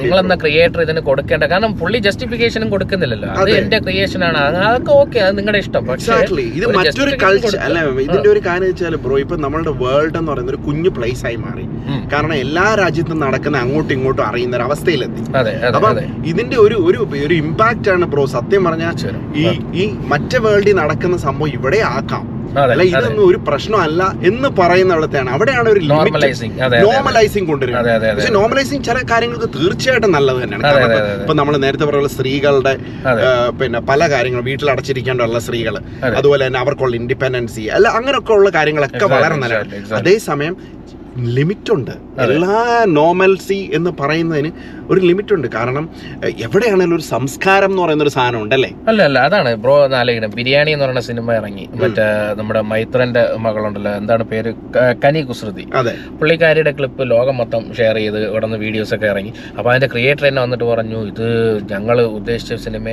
നിങ്ങൾ 0.02 0.18
എന്ന 0.24 0.36
ക്രിയേറ്റർ 0.44 0.80
ഇതിന് 0.86 1.02
കൊടുക്കേണ്ട 1.10 1.44
കാരണം 1.52 1.72
പുള്ളി 1.80 1.98
ജസ്റ്റിഫിക്കേഷനും 2.06 2.68
കൊടുക്കുന്നില്ലല്ലോ. 2.74 3.30
അത്. 3.42 3.50
എന്റെ 3.60 3.78
ക്രിയേഷൻ 3.86 4.22
ആണ്. 4.28 4.40
അതൊക്കെ 4.68 4.92
ഓക്കെ 5.02 5.18
അത് 5.26 5.34
നിങ്ങളുടെ 5.40 5.60
ഇഷ്ടം. 5.64 5.82
പക്ഷേ 5.92 6.18
ഇത് 6.58 6.66
മറ്റൊരു 6.78 7.12
കൾച്ചർ 7.24 7.56
അല്ലെ 7.66 7.82
അല്ല 7.84 8.02
ഇതിന്റെ 8.06 8.30
ഒരു 8.34 8.42
കാര്യം 8.48 8.68
വെച്ചാൽ 8.70 8.96
ബ്രോ 9.06 9.16
ഇപ്പൊ 9.24 9.36
നമ്മളുടെ 9.46 9.72
വേൾഡ് 9.84 10.16
എന്ന് 10.20 10.30
പറയുന്ന 10.32 10.52
ഒരു 10.54 10.60
കുഞ്ഞു 10.66 10.92
പ്ലേസ് 10.98 11.24
ആയി 11.30 11.38
മാറി. 11.44 11.63
ഉം. 11.86 12.00
കാരണം 12.12 12.36
എല്ലാ 12.42 12.66
രാജ്യത്തും 12.74 13.18
നടക്കുന്ന 13.20 13.56
അങ്ങോട്ടും 13.58 13.94
ഇങ്ങോട്ടും 13.94 14.24
അറിയുന്ന 14.26 14.56
ഒരു 14.56 14.64
അവസ്ഥയിലെത്തി. 14.64 15.22
അപ്പൊ 15.72 15.90
ഇതിന്റെ 16.26 16.58
ഒരു 16.58 16.76
ഒരു 16.86 17.00
ഒരു 17.22 17.34
ഇമ്പാക്റ്റ് 17.36 17.90
ആണ് 17.90 18.06
ബ്രോ 18.12 18.26
സത്യം 18.34 18.64
പറഞ്ഞാൽ 18.64 18.94
ഈ 19.36 19.46
ഈ 19.76 19.84
മറ്റേ 20.12 20.40
വേൾഡിൽ 20.44 20.76
നടക്കുന്ന 20.82 21.18
സംഭവം 21.26 21.52
ഇവിടെ 21.56 21.80
ആക്കാം. 21.92 22.24
അല്ല 22.64 22.82
ഇതൊന്നും 22.90 23.22
ഒരു 23.28 23.38
പ്രശ്നമല്ല 23.46 24.00
എന്ന് 24.28 24.48
പറയുന്ന 24.58 24.92
അവിടത്തെയാണ് 24.94 25.30
അവിടെയാണ് 25.30 25.68
ഒരു 25.70 25.80
നോർമലൈസിങ് 26.84 27.46
കൊണ്ടുവരുന്നത്. 27.46 27.80
പക്ഷെ 28.12 28.32
നോർമലൈസിങ് 28.36 28.84
ചില 28.84 28.98
കാര്യങ്ങൾക്ക് 29.10 29.48
തീർച്ചയായിട്ടും 29.56 30.12
നല്ലത് 30.12 30.38
തന്നെയാണ്. 30.42 30.64
ഇപ്പൊ-. 31.16 31.36
നമ്മൾ 31.40 31.56
നേരത്തെ 31.56 31.84
പറയുന്ന 31.84 32.10
സ്ത്രീകളുടെ 32.14 32.74
പിന്നെ 33.60 33.80
പല 33.90 34.10
കാര്യങ്ങളും 34.10 34.44
വീട്ടിൽ 34.44 34.70
അടച്ചിരിക്കേണ്ടുള്ള 34.70 35.40
സ്ത്രീകൾ 35.40 35.74
അതെ. 36.02 36.14
അതുപോലെ 36.16 36.42
തന്നെ 36.46 36.60
അവർക്കുള്ള 36.60 36.96
ഇൻഡിപെൻഡൻസി 36.96 37.64
അല്ല 37.76 37.88
അങ്ങനെയൊക്കെ 37.98 38.32
ഉള്ള 38.32 38.50
കാര്യങ്ങളൊക്കെ 38.54 39.04
വളരെ 39.14 39.34
നല്ലതാണ്. 39.44 39.68
അതേസമയം 40.00 40.56
ലിമിറ്റ് 41.36 41.72
ഉണ്ട് 41.72 41.90
എല്ലാ 42.18 42.84
നോർമൽസി 42.84 43.70
എന്ന് 43.74 43.90
പറയുന്നതിന് 44.00 44.50
ഒരു 44.90 45.00
ലിമിറ്റ് 45.00 45.34
ഉണ്ട് 45.34 45.48
കാരണം 45.48 45.88
എവിടെയാണെങ്കിലും 46.44 46.94
ഒരു 46.94 47.02
സംസ്കാരം 47.02 47.70
എന്ന് 47.70 47.82
പറയുന്ന 47.82 48.02
ഒരു 48.02 48.08
സാധനം 48.08 48.42
ഉണ്ടല്ലേ 48.42 48.70
അല്ല 48.88 49.02
അല്ല 49.02 49.18
അതാണ്. 49.18 49.54
ബ്രോ 49.54 49.86
നാലെങ്കിലും 49.86 50.30
ബിരിയാണി 50.30 50.70
എന്ന് 50.70 50.84
പറയുന്ന 50.84 51.00
സിനിമ 51.00 51.32
ഇറങ്ങി. 51.32 51.68
മറ്റേ 51.82 52.06
നമ്മുടെ 52.34 52.60
മൈത്രന്റെ 52.60 53.28
മകളുണ്ടല്ലോ 53.38 53.90
എന്താണ് 53.90 54.24
പേര്? 54.24 54.54
കനി 55.04 55.22
കുസൃതി. 55.22 55.66
അതെ. 55.74 55.94
പുള്ളിക്കാരിയുടെ 56.20 56.70
ക്ലിപ്പ് 56.70 57.10
ലോകം 57.10 57.36
മൊത്തം 57.36 57.74
ഷെയർ 57.74 57.94
ചെയ്ത് 57.94 58.28
ഉടനെ 58.36 58.56
വീഡിയോസ് 58.56 58.94
ഒക്കെ 58.94 59.06
ഇറങ്ങി. 59.06 59.32
അപ്പോൾ 59.58 59.70
അതിന്റെ 59.70 59.86
ക്രിയേറ്റർ 59.86 60.28
തന്നെ 60.28 60.42
വന്നിട്ട് 60.42 60.64
പറഞ്ഞു 60.64 61.06
ഇത് 61.06 61.26
ഞങ്ങൾ 61.72 62.00
ഉദ്ദേശിച്ച 62.00 62.54
സിനിമ 62.54 62.84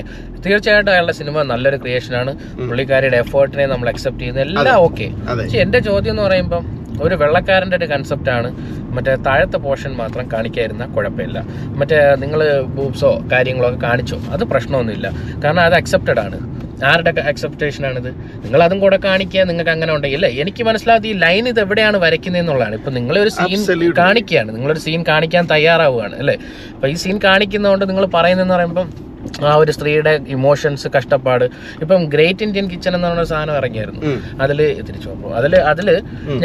തീർച്ചയായിട്ടും 0.45 0.91
അയാളുടെ 0.91 1.13
സിനിമ 1.13 1.43
നല്ലൊരു 1.43 1.77
ക്രിയേഷൻ 1.77 2.15
ആണ്. 2.15 2.33
പുള്ളിക്കാരിയുടെ 2.69 3.17
എഫേർട്ടിനെ 3.17 3.65
നമ്മൾ 3.65 3.89
അക്സെപ്റ്റ് 3.89 4.19
ചെയ്യുന്ന 4.19 4.41
എല്ലാം 4.41 4.75
ഓക്കെ 4.81 5.09
പക്ഷെ 5.31 5.57
എന്റെ 5.57 5.79
ചോദ്യം 5.79 6.11
എന്ന് 6.11 6.21
പറയുമ്പം 6.21 6.63
ഒരു 7.01 7.15
വെള്ളക്കാരന്റെ 7.15 7.77
ഒരു 7.77 7.85
കൺസെപ്റ്റാണ് 7.85 8.49
മറ്റേ 8.95 9.15
താഴത്തെ 9.15 9.57
പോർഷൻ 9.57 9.93
മാത്രം 9.93 10.31
കാണിക്കാതിരുന്ന 10.31 10.85
കുഴപ്പമില്ല. 10.85 11.43
മറ്റേ 11.79 12.15
നിങ്ങൾ 12.15 12.61
ബൂബ്സോ 12.61 13.23
കാര്യങ്ങളോ 13.31 13.69
ഒക്കെ 13.69 13.79
കാണിച്ചോ 13.81 14.19
അത് 14.31 14.43
പ്രശ്നമൊന്നുമില്ല. 14.43 15.11
കാരണം 15.43 15.61
അത് 15.61 15.73
അക്സെപ്റ്റഡ് 15.73 16.19
ആണ്. 16.19 16.61
ആരുടെ 16.85 17.09
അക്സെപ്റ്റേഷൻ 17.21 17.85
ആണിത്? 17.85 18.07
നിങ്ങൾ 18.43 18.63
അതും 18.63 18.79
കൂടെ 18.79 18.97
കാണിക്കുക 18.97 19.41
നിങ്ങൾക്ക് 19.41 19.71
അങ്ങനെ 19.71 19.93
ഉണ്ടെങ്കിൽ 19.93 20.17
അല്ലേ? 20.17 20.29
എനിക്ക് 20.29 20.63
മനസ്സിലാകാത്ത 20.63 21.05
ഈ 21.05 21.13
ലൈൻ 21.13 21.47
ഇത് 21.47 21.59
എവിടെയാണ് 21.59 21.97
വരയ്ക്കുന്നത് 21.97 22.41
എന്നുള്ളതാണ്. 22.41 22.75
ഇപ്പൊ 22.75 22.91
നിങ്ങളൊരു 22.91 23.29
സീൻ. 23.29 23.91
കാണിക്കുകയാണ്. 23.97 24.55
നിങ്ങളൊരു 24.55 24.79
സീൻ 24.79 25.05
കാണിക്കാൻ 25.07 25.45
തയ്യാറാവുകയാണ് 25.45 26.15
അല്ലേ? 26.15 26.37
അപ്പോൾ 26.75 26.87
ഈ 26.87 26.93
സീൻ 26.93 27.19
കാണിക്കുന്നതുകൊണ്ട് 27.23 27.89
നിങ്ങൾ 27.89 28.05
പറയുന്നതെന്ന് 28.05 28.53
പറയുമ്പം 28.53 29.10
ആ 29.49 29.53
ഒരു 29.61 29.71
സ്ത്രീയുടെ 29.77 30.13
ഇമോഷൻസ് 30.35 30.87
കഷ്ടപ്പാട്. 30.95 31.45
ഇപ്പം 31.83 32.01
ഗ്രേറ്റ് 32.13 32.43
ഇന്ത്യൻ 32.47 32.65
കിച്ചൺ 32.73 32.93
എന്ന് 32.97 33.07
പറഞ്ഞ 33.07 33.25
സാധനം 33.31 33.55
ഇറങ്ങിയായിരുന്നു. 33.61 34.01
അതിൽ 34.43 34.59
തിരിച്ചു 34.87 35.09
പോകും 35.09 35.35
അതിൽ 35.39 35.55
അതിൽ 35.71 35.89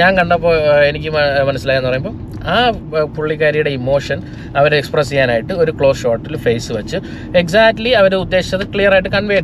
ഞാൻ 0.01 0.11
കണ്ടപ്പോൾ 0.21 0.55
എനിക്ക് 0.91 1.12
മനസ്സിലായെന്ന് 1.51 1.91
പറയുമ്പോൾ 1.91 2.15
ആ 2.55 2.57
പുള്ളിക്കാരിയുടെ 3.15 3.71
ഇമോഷൻ 3.79 4.19
അവർ 4.59 4.71
എക്സ്പ്രസ് 4.81 5.11
ചെയ്യാനായിട്ട് 5.12 5.53
ഒരു 5.62 5.73
ക്ലോസ് 5.79 6.03
ഷോട്ടിൽ 6.03 6.35
ഫേസ് 6.45 6.69
വെച്ച് 6.77 6.99
എക്സാക്ട്ലി 7.41 7.93
അവർ 8.01 8.12
ഉദ്ദേശിച്ചത് 8.25 8.65
ക്ലിയർ 8.75 8.93
ആയിട്ട് 8.97 9.11
കൺവേ 9.17 9.39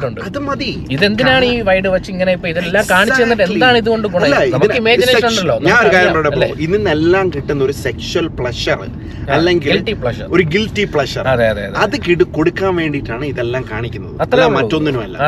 മതി. 0.51 0.71
ഇതെന്തിനാണ് 0.97 1.47
ഈ 1.55 1.57
വൈഡ് 1.69 1.89
വെച്ച് 1.95 2.11
ഇങ്ങനെ 2.15 2.33
ഇപ്പൊ 2.37 2.49
ഇതെല്ലാം 2.53 2.85
കാണിച്ചു 2.93 3.21
തന്നിട്ട് 3.23 3.45
എന്താണ് 3.49 3.77
ഇതുകൊണ്ട് 3.83 4.07
ഗുണം? 4.15 4.29
നമുക്ക് 4.55 4.79
ഇമേജിനേഷൻ 4.83 5.27
ഉണ്ടല്ലോ. 5.31 5.57
അല്ലേ? 6.37 6.49
കിട്ടുന്ന 7.35 7.61
ഒരു 7.69 7.75
സെക്ഷൽ 7.85 8.29
പ്ലഷർ 8.39 8.79
അല്ലെങ്കിൽ. 9.37 9.71
ഒരു 10.37 10.45
ഗിൽറ്റി 10.55 10.85
പ്ലഷർ 10.95 11.27
അതെ 11.35 11.49
കൊടുക്കാൻ 12.39 12.73
വേണ്ടിയിട്ടാണ് 12.83 13.22
ഇതെല്ലാം 13.27 13.65
കാണിക്കുന്നത്. 13.73 14.21
അത്ര 14.21 14.47
മറ്റൊന്നിനുമല്ല. 14.47 15.19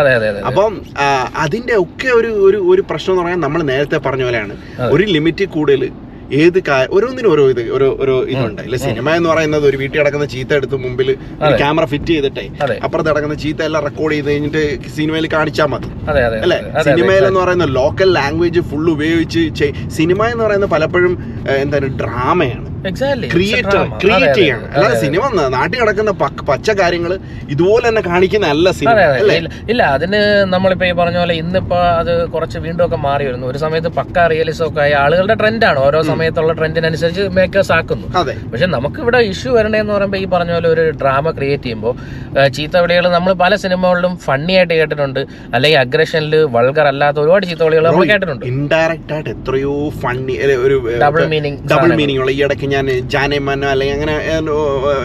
അപ്പം 0.46 0.80
അതിന്റെ 1.36 1.76
ഒക്കെ 1.76 2.08
ഒരു 2.08 2.26
ഒരു 2.26 2.56
ഒരു 2.56 2.84
പ്രശ്നം 2.90 3.12
എന്ന് 3.12 3.22
പറയാൻ 3.22 3.40
നമ്മൾ 3.40 3.62
നേരത്തെ 3.62 3.96
പറഞ്ഞ 3.96 4.24
പോലെയാണ്. 4.24 4.56
ഒരു 4.90 5.02
ലിമിറ്റ് 5.02 5.44
കൂടുതൽ 5.44 5.90
ഏത് 6.32 6.58
ഓരോന്നിനും 6.90 7.30
ഓരോ 7.32 7.48
ഇത് 7.50 7.72
ഓരോ 7.72 7.98
ഓരോ 8.00 8.22
ഇതുണ്ട്. 8.24 8.62
അല്ലെ 8.62 8.78
സിനിമ 8.78 9.10
എന്ന് 9.10 9.28
പറയുന്നത് 9.28 9.66
ഒരു 9.66 9.76
വീട്ടിൽ 9.76 9.98
കിടക്കുന്ന 9.98 10.26
ചീത്ത 10.26 10.52
എടുത്ത് 10.54 10.76
മുമ്പിൽ 10.76 11.16
ക്യാമറ 11.58 11.84
ഫിറ്റ് 11.84 12.06
ചെയ്തിട്ടേ. 12.06 12.48
അപ്പുറത്ത് 12.84 13.10
കിടക്കുന്ന 13.10 13.34
ചീത്ത 13.34 13.62
എല്ലാം 13.62 13.84
റെക്കോർഡ് 13.84 14.14
ചെയ്ത് 14.14 14.30
കഴിഞ്ഞിട്ട് 14.30 14.78
സിനിമയിൽ 14.96 15.28
കാണിച്ചാൽ 15.32 15.66
മതി. 15.66 15.90
അല്ലെ? 16.42 16.82
സിനിമയിൽ 16.82 17.26
എന്ന് 17.26 17.40
പറയുന്ന 17.40 17.64
ലോക്കൽ 17.64 18.12
ലാംഗ്വേജ് 18.12 18.60
ഫുൾ 18.60 18.90
ഉപയോഗിച്ച് 18.90 19.72
സിനിമ 19.88 20.24
എന്ന് 20.24 20.44
പറയുന്നത് 20.44 20.70
പലപ്പോഴും 20.70 21.24
എന്താണ് 21.48 21.86
ഡ്രാമയാണ് 21.86 22.73
ക്രിയേറ്റ് 22.84 23.78
ക്രിയേറ്റ് 24.02 24.38
ചെയ്യണം. 24.38 24.64
അല്ലാതെ 24.74 24.96
സിനിമ 25.04 25.22
നാട്ടിൽ 25.56 25.78
നടക്കുന്ന 25.82 26.12
പച്ച 26.50 26.70
കാര്യങ്ങൾ 26.80 27.12
ഇതുപോലെ 27.54 27.84
തന്നെ 27.88 28.02
കാണിക്കുന്ന 28.08 28.46
അല്ല 28.54 28.66
സിനിമ 28.80 28.98
ഇല്ല, 29.72 29.82
അതിന് 29.96 30.20
നമ്മളിപ്പോ 30.54 30.86
ഈ 30.90 30.92
പറഞ്ഞ 31.00 31.18
പോലെ 31.22 31.34
ഇന്നിപ്പോ 31.42 31.78
അത് 32.00 32.12
കുറച്ച് 32.34 32.58
വീണ്ടും 32.64 32.82
ഒക്കെ 32.86 32.98
മാറി 33.06 33.24
വരുന്നു. 33.28 33.46
ഒരു 33.52 33.58
സമയത്ത് 33.64 33.90
പക്ക 33.98 34.26
റിയലിസം 34.32 34.64
ഒക്കെ 34.68 34.80
ആയി 34.84 34.94
ആളുകളുടെ 35.04 35.36
ട്രെൻഡാണ് 35.42 35.80
ഓരോ 35.86 36.00
സമയത്തുള്ള 36.10 36.52
ട്രെൻഡിനനുസരിച്ച് 36.60 37.24
മേക്കേഴ്സ് 37.38 37.72
ആക്കുന്നു. 37.78 38.06
പക്ഷെ 38.52 38.68
നമുക്ക് 38.76 39.00
ഇവിടെ 39.04 39.20
ഇഷ്യൂ 39.32 39.52
വരണ്ടേന്ന് 39.58 39.94
പറയുമ്പോൾ 39.96 40.20
ഈ 40.24 40.26
പറഞ്ഞ 40.34 40.52
പോലെ 40.56 40.70
ഒരു 40.74 40.84
ഡ്രാമ 41.02 41.32
ക്രിയേറ്റ് 41.38 41.66
ചെയ്യുമ്പോൾ 41.68 41.94
ചീത്തവിളികൾ 42.58 43.04
നമ്മൾ 43.16 43.32
പല 43.44 43.52
സിനിമകളിലും 43.64 44.12
ഫണ്ണി 44.26 44.54
ആയിട്ട് 44.58 44.74
കേട്ടിട്ടുണ്ട്. 44.80 45.20
അല്ലെങ്കിൽ 45.54 45.80
അഗ്രഷനിൽ 45.84 46.36
വൾഗർ 46.56 46.88
അല്ലാത്ത 46.92 47.18
ഒരുപാട് 47.24 47.46
ചീത്തവിളികൾ 47.50 47.84
നമ്മൾ 47.88 48.06
കേട്ടിട്ടുണ്ട്. 48.12 48.44
ഇൻഡയറക്റ്റ് 48.52 49.14
ആയിട്ട് 49.16 49.30
എത്രയോ 49.36 49.74
ഫണ്ണി 50.04 50.36
ഒരു 50.66 50.78
ഡബിൾ 51.06 51.24
മീനിങ് 51.34 51.58
ഡബിൾ 51.74 51.92
മീനിങ് 52.02 52.20
ഉള്ള 52.24 52.32
ഈ 52.36 52.40
ഇടയ്ക്ക് 52.46 52.72
ഞാൻ 52.74 52.86
ജാനേമാനോ 53.12 53.68
അല്ലെങ്കിൽ 53.68 53.96
അങ്ങനെ 53.96 54.14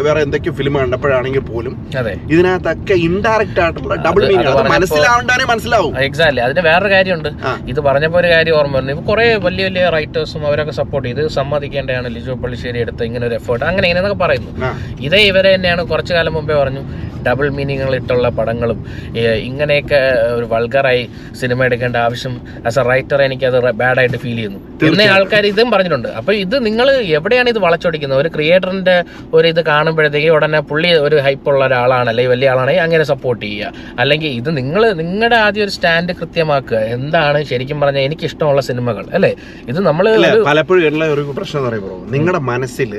വേറെ 0.03 0.19
എന്തൊക്കെയോ 0.21 0.53
ഫിലിം 0.53 0.75
കണ്ടപ്പോഴാണെങ്കിൽ 0.79 1.43
പോലും 1.49 1.73
അതെ. 1.99 2.13
ഇതിനകത്തൊക്കെ 2.31 2.95
ഇൻഡയറക്റ്റ് 3.05 3.61
ആയിട്ടുള്ള 3.61 3.95
ഡബിൾ 3.97 4.21
അത് 4.21 4.29
മീനിങ് 4.29 4.37
മനസ്സിലാവേണ്ടേ 4.37 4.59
പറഞ്ഞപ്പോ- 4.59 4.75
മനസ്സിലാവണ്ടാനേ 4.75 5.45
മനസ്സിലാവും. 5.45 5.93
എക്സാക്ട്ലി 6.03 6.41
അതിന് 6.41 6.61
വേറൊരു 6.67 6.91
കാര്യമുണ്ട്. 6.93 7.29
ഇത് 7.67 7.79
പറഞ്ഞപ്പോൾ 7.81 8.19
ഒരു 8.19 8.27
കാര്യം 8.27 8.55
ഓർമ്മ 8.55 8.75
വരുന്നു 8.75 8.93
ഇപ്പൊ 8.93 9.05
കുറെ 9.09 9.27
വലിയ 9.39 9.65
വലിയ 9.65 9.83
റൈറ്റേഴ്സും 9.89 10.41
അവരൊക്കെ 10.47 10.73
സപ്പോർട്ട് 10.73 11.07
ചെയ്ത്. 11.09 11.23
സമ്മതിക്കേണ്ടതാണ് 11.31 12.07
ലിജോ 12.09 12.35
പള്ളിശ്ശേരി 12.35 12.79
എടുത്ത 12.79 13.01
ഇങ്ങനെ 13.03 13.27
ഒരു 13.27 13.35
എഫേർട്ട് 13.35 13.65
അങ്ങനെ 13.65 13.87
ഇങ്ങനെയൊക്കെ 13.87 14.19
പറയുന്നു. 14.23 14.51
ഇതേ 15.01 15.21
ഇവരെ 15.27 15.55
തന്നെയാണ് 15.55 15.83
കുറച്ചു 15.87 16.13
കാലം 16.13 16.33
മുമ്പേ 16.33 16.55
പറഞ്ഞു 16.55 16.83
ഡബിൾ 17.23 17.49
മീനിങ്ങുകൾ 17.49 17.95
ഇട്ടുള്ള 17.95 18.29
പടങ്ങളും 18.29 18.77
ഇങ്ങനെയൊക്കെ 19.43 19.99
ഒരു 20.35 20.45
വൾഗറായി 20.45 21.03
സിനിമ 21.35 21.63
എടുക്കേണ്ട 21.63 21.97
ആവശ്യം 21.97 22.33
ആസ് 22.67 22.79
എ 22.79 22.83
റൈറ്റർ 22.83 23.21
എനിക്കത് 23.21 23.57
ബാഡായിട്ട് 23.73 24.17
ഫീൽ 24.17 24.35
ചെയ്യുന്നു. 24.35 24.59
പിന്നെ 24.81 25.05
ആൾക്കാർ 25.09 25.45
ഇതും 25.45 25.71
പറഞ്ഞിട്ടുണ്ട്. 25.71 26.07
അപ്പൊ 26.19 26.33
ഇത് 26.35 26.65
നിങ്ങൾ 26.65 26.87
എവിടെയാണ് 27.17 27.49
ഇത് 27.49 27.58
വളച്ചൊടിക്കുന്നത് 27.65 28.19
ഒരു 28.23 28.29
ക്രിയേറ്ററിന്റെ 28.35 28.95
ഒരു 29.37 29.47
ഇത് 29.53 29.61
കാണുമ്പോഴത്തേക്ക് 29.71 30.29
ഉടനെ 30.37 30.61
പുള്ളി 30.69 30.91
ഒരു 31.07 31.17
ഹൈപ്പുള്ള 31.25 31.61
ഒരാളാണ് 31.69 32.09
അല്ലെങ്കിൽ 32.11 32.33
വലിയ 32.35 32.51
ആളാണെങ്കിൽ 32.53 32.83
അങ്ങനെ 32.85 33.05
സപ്പോർട്ട് 33.11 33.43
ചെയ്യുക. 33.45 33.71
അല്ലെങ്കിൽ 34.01 34.31
ഇത് 34.39 34.49
നിങ്ങൾ 34.59 34.81
നിങ്ങളുടെ 35.01 35.37
ആദ്യം 35.45 35.63
ഒരു 35.65 35.73
സ്റ്റാൻഡ് 35.77 36.13
കൃത്യമാക്കുക. 36.21 36.81
എന്താണ് 36.97 37.41
ശരിക്കും 37.51 37.79
പറഞ്ഞാൽ 37.83 38.05
എനിക്ക് 38.09 38.25
ഇഷ്ടമുള്ള 38.29 38.61
സിനിമകൾ 38.69 39.05
അല്ലേ? 39.17 39.31
ഇത് 39.71 39.79
നമ്മൾ 39.89 40.05
പലപ്പോഴും 40.51 40.87
ഉള്ള 40.91 41.05
ഒരു 41.15 41.25
പ്രശ്നം 41.37 41.59
എന്ന് 41.59 41.69
പറയുമ്പോൾ 41.69 41.99
നിങ്ങളുടെ 42.15 42.41
മനസ്സിൽ 42.51 42.91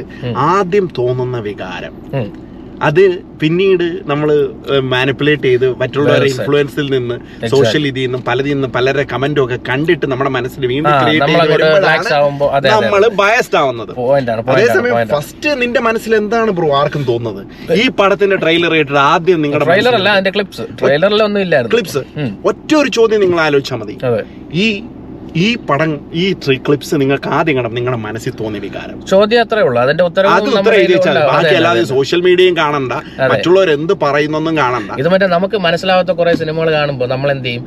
ആദ്യം 0.50 0.86
തോന്നുന്ന 1.00 1.38
വികാരം 1.48 1.94
അത് 2.88 3.00
പിന്നീട് 3.40 3.84
നമ്മൾ 4.10 4.28
മാനിപ്പുലേറ്റ് 4.92 5.48
ചെയ്ത് 5.48 5.66
മറ്റുള്ളവരെ 5.80 6.26
ഇൻഫ്ലുവൻസിൽ 6.32 6.86
നിന്ന് 6.94 7.16
സോഷ്യൽ 7.52 7.82
ഇതിൽ 7.90 8.04
നിന്നും 8.06 8.22
പലതിൽ 8.28 8.52
നിന്നും 8.56 8.72
പലരുടെ 8.76 9.04
കമന്റും 9.12 9.42
ഒക്കെ 9.44 9.58
കണ്ടിട്ട് 9.68 10.06
നമ്മുടെ 10.12 10.30
മനസ്സിൽ 10.36 10.62
വീണ്ടും 10.72 10.92
ക്രിയേറ്റ് 11.02 11.30
ചെയ്ത് 11.32 11.52
വരുമ്പോഴാണ് 11.52 12.10
നമ്മൾ 12.84 13.02
ബയസ്ഡ് 13.22 13.58
ആവുന്നത്. 13.62 13.92
അതേസമയം 14.54 15.10
ഫസ്റ്റ് 15.14 15.50
നിന്റെ 15.62 15.82
മനസ്സിൽ 15.88 16.14
എന്താണ് 16.20 16.52
ബ്രോ 16.60 16.70
ആർക്കും 16.80 17.04
തോന്നുന്നത്? 17.10 17.42
ഈ 17.82 17.86
പടത്തിന്റെ 18.00 18.38
ട്രെയിലർ 18.44 18.72
കേട്ടിട്ട് 18.78 19.02
ആദ്യം 19.12 19.42
നിങ്ങളുടെ 19.46 19.68
ട്രെയിലർ 19.70 19.96
അല്ല 20.00 20.08
അതിന്റെ 20.16 20.32
ക്ലിപ്സ് 20.38 20.66
ട്രെയിലറിലൊന്നും 20.80 21.42
ഇല്ലായിരുന്നു. 21.46 21.74
ക്ലിപ്സ്. 21.76 22.02
ഒറ്റ 22.52 22.72
ഒരു 22.82 22.92
ചോദ്യം 22.98 23.22
നിങ്ങൾ 23.26 23.40
ആലോചിച്ചാൽ 23.48 23.80
മതി. 23.82 23.96
ഈ 24.64 24.66
ഈ 25.36 25.56
പടം 25.56 26.10
ഈ 26.14 26.32
ക്ലിപ്സ് 26.66 26.94
നിങ്ങൾക്ക് 26.94 27.28
ആദ്യം 27.28 27.56
കണ്ടം 27.56 27.74
നിങ്ങളുടെ 27.74 28.00
മനസ്സിൽ 28.00 28.32
തോന്നിയ 28.40 28.60
വികാരം? 28.60 29.06
ചോദ്യം 29.06 29.40
അത്രേ 29.40 29.62
ഉള്ളൂ 29.62 29.82
അതിന്റെ 29.82 30.04
അത് 30.04 30.08
ഉത്തരം 30.10 30.74
എഴുതി 30.74 30.92
വെച്ചാൽ 30.92 31.18
ബാക്കി 31.32 31.54
അല്ലാതെ 31.54 31.84
സോഷ്യൽ 31.84 32.20
മീഡിയയും 32.20 32.56
കാണണ്ട. 32.56 32.92
മറ്റുള്ളവർ 33.32 33.70
എന്ത് 33.70 33.92
പറയുന്നൊന്നും 33.92 34.56
കാണണ്ട. 34.56 34.90
ഇത് 34.98 35.08
മറ്റേ 35.08 35.26
നമുക്ക് 35.26 35.56
മനസ്സിലാവാത്ത 35.56 36.10
കുറെ 36.10 36.34
സിനിമകൾ 36.36 36.70
കാണുമ്പോൾ 36.72 37.08
നമ്മൾ 37.08 37.30
എന്ത് 37.30 37.48
ചെയ്യും 37.48 37.66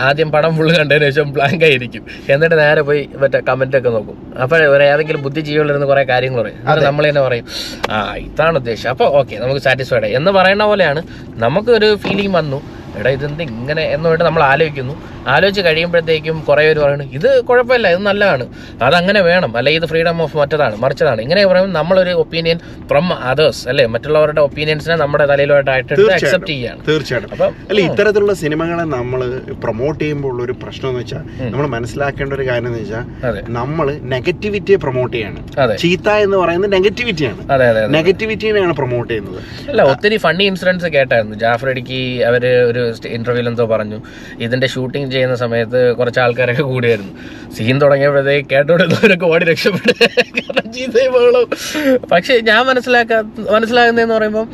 ആദ്യം 0.00 0.32
പടം 0.32 0.56
ഫുള്ള് 0.56 0.76
കണ്ടതിന് 0.76 1.04
ശേഷം 1.10 1.32
ബ്ലാങ്ക് 1.32 1.64
ആയിരിക്കും. 1.64 2.04
എന്നിട്ട് 2.28 2.58
നേരെ 2.58 2.82
പോയി 2.82 3.08
മറ്റേ 3.16 3.40
കമന്റ് 3.48 3.76
ഒക്കെ 3.76 3.88
നോക്കും. 3.88 4.34
അപ്പോൾ 4.42 4.62
ഒരു 4.62 4.82
ഏതെങ്കിലും 4.82 5.22
ബുദ്ധിജീവികളിരുന്ന് 5.22 5.86
കുറെ 5.86 6.02
കാര്യങ്ങൾ 6.02 6.42
പറയും. 6.42 6.68
അത് 6.68 6.84
നമ്മൾ 6.84 7.08
തന്നെ 7.08 7.20
പറയും. 7.20 7.46
ആ 7.90 8.14
ഇതാണ് 8.14 8.56
ഉദ്ദേശം. 8.56 8.90
അപ്പോൾ 8.90 9.04
ഓക്കെ 9.04 9.36
നമുക്ക് 9.36 9.60
സാറ്റിസ്ഫൈഡ് 9.60 10.04
ആയി. 10.04 10.12
എന്ന് 10.12 10.30
പറയുന്ന 10.30 10.64
പോലെയാണ്. 10.64 11.02
നമുക്ക് 11.34 11.70
ഒരു 11.70 11.96
ഫീലിംഗ് 11.96 12.34
വന്നു. 12.36 12.79
എടാ 12.98 13.10
ഇതെന്ത് 13.16 13.42
ഇങ്ങനെ 13.42 13.82
എന്ന് 13.94 14.08
വേണ്ടി 14.08 14.24
നമ്മൾ 14.24 14.42
ആലോചിക്കുന്നു. 14.42 14.94
ആലോചിച്ച് 15.32 15.62
കഴിയുമ്പോഴത്തേക്കും 15.66 16.36
കുറേ 16.48 16.62
പേര് 16.66 16.80
പറയുന്നു 16.84 17.06
ഇത് 17.18 17.28
കുഴപ്പമില്ല 17.48 17.86
ഇത് 17.94 18.02
നല്ലതാണ്. 18.06 18.44
അതങ്ങനെ 18.82 19.20
വേണം. 19.28 19.50
അല്ലെ 19.56 19.72
ഇത് 19.78 19.86
ഫ്രീഡം 19.90 20.22
ഓഫ് 20.22 20.36
മറ്റതാണ് 20.36 20.76
മറിച്ചതാണ്. 20.84 21.20
ഇങ്ങനെ 21.26 21.46
പറയുമ്പോൾ 21.50 21.72
നമ്മളൊരു 21.78 22.12
ഒപ്പീനിയൻ 22.22 22.58
ഫ്രം 22.90 23.06
അതേഴ്സ് 23.30 23.62
അല്ലെ 23.68 23.86
മറ്റുള്ളവരുടെ 23.94 24.40
ഒപ്പീനിയൻസിനെ 24.40 24.96
നമ്മുടെ 25.02 25.26
തലയിലോട്ടായിട്ട് 25.32 25.92
അക്സെപ്റ്റ് 26.16 26.52
ചെയ്യാണ് 26.52 26.80
തീർച്ചയായിട്ടും. 26.88 27.32
അപ്പം 27.36 27.52
അല്ല 27.70 27.80
ഇത്തരത്തിലുള്ള 27.90 28.34
സിനിമകളെ 28.42 28.86
നമ്മൾ 28.96 29.22
പ്രൊമോട്ട് 29.64 30.00
ചെയ്യുമ്പോൾ 30.04 30.32
ഉള്ള 30.32 30.42
ഒരു 30.48 30.56
പ്രശ്നം 30.62 30.88
എന്ന് 30.90 31.02
വെച്ചാൽ 31.02 31.24
നമ്മൾ 31.52 31.66
മനസ്സിലാക്കേണ്ട 31.76 32.32
ഒരു 32.38 32.46
കാര്യം 32.48 32.68
എന്ന് 32.70 32.80
വെച്ചാൽ 32.80 33.40
നമ്മൾ 33.58 33.86
നെഗറ്റിവിറ്റിയെ 34.14 34.78
പ്രൊമോട്ട് 34.86 35.14
ചെയ്യാണ്. 35.16 35.38
ചീത്ത 35.84 36.08
എന്ന് 36.26 36.36
പറയുന്നത് 36.36 36.72
നെഗറ്റിവിറ്റിയാണ് 36.72 37.40
അതെ 37.52 37.66
അതെ 37.72 37.86
നെഗറ്റിവിറ്റിയാണ് 37.98 37.98
നെഗറ്റിവിറ്റിനെയാണ് 38.10 38.74
പ്രൊമോട്ട് 38.80 39.10
ചെയ്യുന്നത്. 39.12 39.40
അല്ല 39.70 39.82
ഒത്തിരി 39.92 40.16
ഫണ്ണി 40.24 40.44
ഇൻസിഡൻസ് 40.50 40.88
കേട്ടായിരുന്നു. 40.96 41.36
ജാഫ്രഡിക്ക് 41.42 42.00
അവർ 42.28 42.44
ഒരു 42.70 42.79
ഇന്റർവ്യൂവിൽ 43.06 43.48
എന്തോ 43.48 43.66
പറഞ്ഞു. 43.66 44.02
ഇതിന്റെ 44.38 44.66
ഷൂട്ടിംഗ് 44.66 45.12
ചെയ്യുന്ന 45.12 45.34
സമയത്ത് 45.34 45.96
കുറച്ച് 45.96 46.20
ആൾക്കാരൊക്കെ 46.20 46.62
കൂടിയായിരുന്നു. 46.62 47.12
സീൻ 47.54 47.80
തുടങ്ങിയപ്പോഴത്തേക്ക് 47.80 48.50
കേട്ടോടുന്നവരൊക്കെ 48.50 49.26
ഓടി 49.26 49.44
രക്ഷപ്പെട്ടു. 49.44 50.04
കാരണം 50.40 52.06
പക്ഷെ 52.12 52.40
ഞാൻ 52.40 52.66
മനസ്സിലാക്കാ 52.66 53.20
മനസ്സിലാകുന്നതെന്ന് 53.50 54.14
പറയുമ്പോൾ 54.14 54.46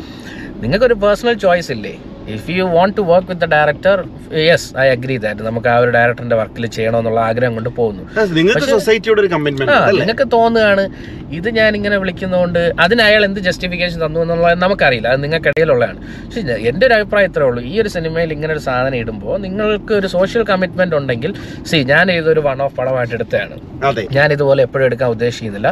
നിങ്ങൾക്കൊരു 0.60 0.94
പേഴ്സണൽ 0.94 1.32
ചോയ്സ് 1.32 1.72
ഇല്ലേ? 1.72 1.98
If 2.34 2.50
you 2.56 2.64
want 2.76 2.94
to 2.98 3.02
work 3.10 3.28
with 3.30 3.42
the 3.44 3.48
director 3.54 3.98
yes 4.48 4.68
I 4.84 4.86
agree 4.94 5.16
that 5.24 5.42
നമുക്ക് 5.48 5.68
ആ 5.72 5.76
ഒരു 5.82 5.90
ഡയറക്ടറിന്റെ 5.96 6.36
വർക്കിൽ 6.40 6.66
ചെയ്യണമെന്നുള്ള 6.76 7.20
ആഗ്രഹം 7.28 7.54
കൊണ്ട് 7.58 7.70
പോകുന്നു. 7.78 8.02
നിങ്ങൾക്ക് 8.38 8.68
സൊസൈറ്റിയോട് 8.74 9.20
ഒരു 9.24 9.30
കമ്മിറ്റ്മെന്റ് 9.34 9.76
അല്ലേ 9.76 10.00
നിങ്ങൾക്ക് 10.02 10.26
തോന്നുകയാണ് 10.36 10.84
ഇത് 11.38 11.48
ഞാൻ 11.58 11.70
ഇങ്ങനെ 11.76 11.96
വിളിക്കുന്നതുകൊണ്ട് 12.00 12.60
അതിന് 12.84 13.02
അയാൾ 13.06 13.22
എന്ത് 13.28 13.40
ജസ്റ്റിഫിക്കേഷൻ 13.46 13.98
തന്നു 14.06 14.20
എന്നുള്ളത് 14.24 14.58
നമുക്കറിയില്ല. 14.64 15.08
അത് 15.12 15.20
നിങ്ങൾക്കിടയിലുള്ളതാണ്. 15.24 15.98
പക്ഷേ 16.24 16.40
എന്റെ 16.70 16.84
ഒരു 16.88 16.94
അഭിപ്രായം 16.98 17.28
ഇത്രേ 17.30 17.46
ഉള്ളൂ. 17.50 17.62
ഈ 17.70 17.74
ഒരു 17.82 17.90
സിനിമയിൽ 17.96 18.32
ഇങ്ങനെ 18.36 18.52
ഒരു 18.56 18.62
സാധനം 18.66 18.98
ഇടുമ്പോൾ 19.02 19.36
നിങ്ങൾക്ക് 19.46 19.92
ഒരു 20.00 20.06
സോഷ്യൽ 20.16 20.42
കമ്മിറ്റ്മെന്റ് 20.50 20.96
ഉണ്ടെങ്കിൽ 20.96 21.34
സി 21.70 21.78
ഞാൻ 21.92 22.12
ഇതൊരു 22.18 22.40
വൺ 22.48 22.62
ഓഫ് 22.66 22.76
പടമായിട്ട് 22.80 23.14
എടുത്തതാണ്. 23.14 23.56
ഞാൻ 24.18 24.28
ഇതുപോലെ 24.36 24.62
എപ്പോഴും 24.66 24.86
എടുക്കാൻ 24.88 25.10
ഉദ്ദേശിക്കുന്നില്ല. 25.16 25.68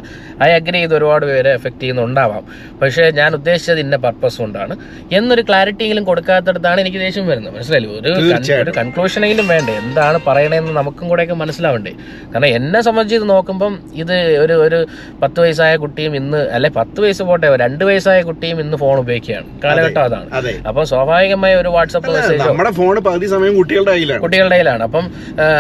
ഐ 0.49 0.51
അഗ്രി 0.59 0.79
ചെയ്ത് 0.79 0.95
ഒരുപാട് 0.99 1.27
പേരെ 1.27 1.53
എഫക്ട് 1.59 1.81
ചെയ്യുന്നുണ്ടാവാം. 1.81 2.45
പക്ഷേ 2.83 3.05
ഞാൻ 3.21 3.31
ഉദ്ദേശിച്ചത് 3.35 3.81
ഇന്ന 3.85 3.97
പർപ്പസ് 4.07 4.39
കൊണ്ടാണ്. 4.43 4.77
എന്നൊരു 5.19 5.43
ക്ലാരിറ്റി 5.49 5.85
എങ്കിലും 5.87 6.05
കൊടുക്കാത്തടത്താണ് 6.45 6.81
എനിക്ക് 6.81 6.99
ദേഷ്യം 6.99 7.27
വരുന്നത്. 7.27 7.55
മനസ്സിലായില്ലേ? 7.55 7.91
ഒരു 8.01 8.09
കൺ- 8.09 8.23
തീർച്ചയായിട്ടും. 8.23 8.73
ഒരു 8.73 8.79
കൺക്ലൂഷനെങ്കിലും 8.79 9.47
വേണ്ടേ? 9.49 9.73
എന്താണ് 9.75 10.19
പറയണതെന്ന് 10.27 10.73
നമുക്കും 10.73 11.07
കൂടെയൊക്കെ 11.09 11.35
മനസ്സിലാവണ്ടേ? 11.35 11.93
കാരണം 12.33 12.51
എന്നെ 12.59 12.81
സംബന്ധിച്ച് 12.81 13.17
ഇത് 13.17 13.27
നോക്കുമ്പം 13.31 13.73
ഇത് 13.95 14.15
ഒരു 14.45 14.53
ഒരു 14.67 14.79
പത്ത് 15.23 15.41
വയസ്സായ 15.41 15.75
കുട്ടിയും 15.77 16.13
ഇന്ന് 16.17 16.41
അല്ലെ 16.57 16.71
പത്ത് 16.71 17.01
വയസ്സ് 17.01 17.23
പോട്ടെ 17.23 17.57
രണ്ട് 17.57 17.85
വയസ്സായ 17.85 18.21
കുട്ടിയും 18.23 18.59
ഇന്ന് 18.61 18.77
ഫോൺ 18.77 18.99
ഉപയോഗിക്കുകയാണ്. 18.99 19.47
കാലഘട്ടം 19.65 20.03
അതാണ്. 20.05 20.29
അപ്പൊ 20.69 20.85
സ്വാഭാവികമായ 20.85 21.55
ഒരു 21.55 21.69
വാട്സപ്പ് 21.77 22.11
മെസ്സേജ് 22.15 22.43
നമ്മുടെ 22.43 22.71
ഫോൺ 22.71 22.95
പകുതി 23.09 23.27
സമയം 23.27 23.55
കുട്ടികളുടെ 23.57 23.91
കയ്യിലാണ്. 23.91 24.23
കുട്ടികളുടെ 24.23 24.55
കയ്യിലാണ്. 24.55 24.83
അപ്പം 24.83 25.05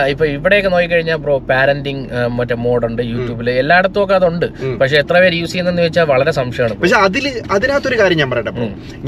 ഇപ്പൊ 0.09 0.25
ഇവിടെയൊക്കെ 0.37 0.71
നോക്കിക്കഴിഞ്ഞാൽ 0.71 1.19
ബ്രോ 1.25 1.37
പാരന്റിങ് 1.51 2.05
മറ്റേ 2.39 2.55
മോഡുണ്ട് 2.67 3.03
യൂട്യൂബിൽ 3.03 3.51
എല്ലായിടത്തും 3.51 4.05
ഒക്കെ 4.05 4.15
അതുണ്ട്. 4.15 4.47
പക്ഷെ 4.81 4.97
എത്ര 4.99 5.17
പേര് 5.21 5.35
യൂസ് 5.35 5.53
ചെയ്യുന്നതെന്ന് 5.53 5.83
വെച്ചാൽ 5.83 6.05
വളരെ 6.05 6.31
സംശയമാണ് 6.31 6.81
പക്ഷെ 6.81 6.97
അതിൽ 7.07 7.25
അതിനകത്തൊരു 7.53 7.99
കാര്യം 7.99 8.19
ഞാൻ 8.19 8.31
പറയട്ടെ 8.31 8.53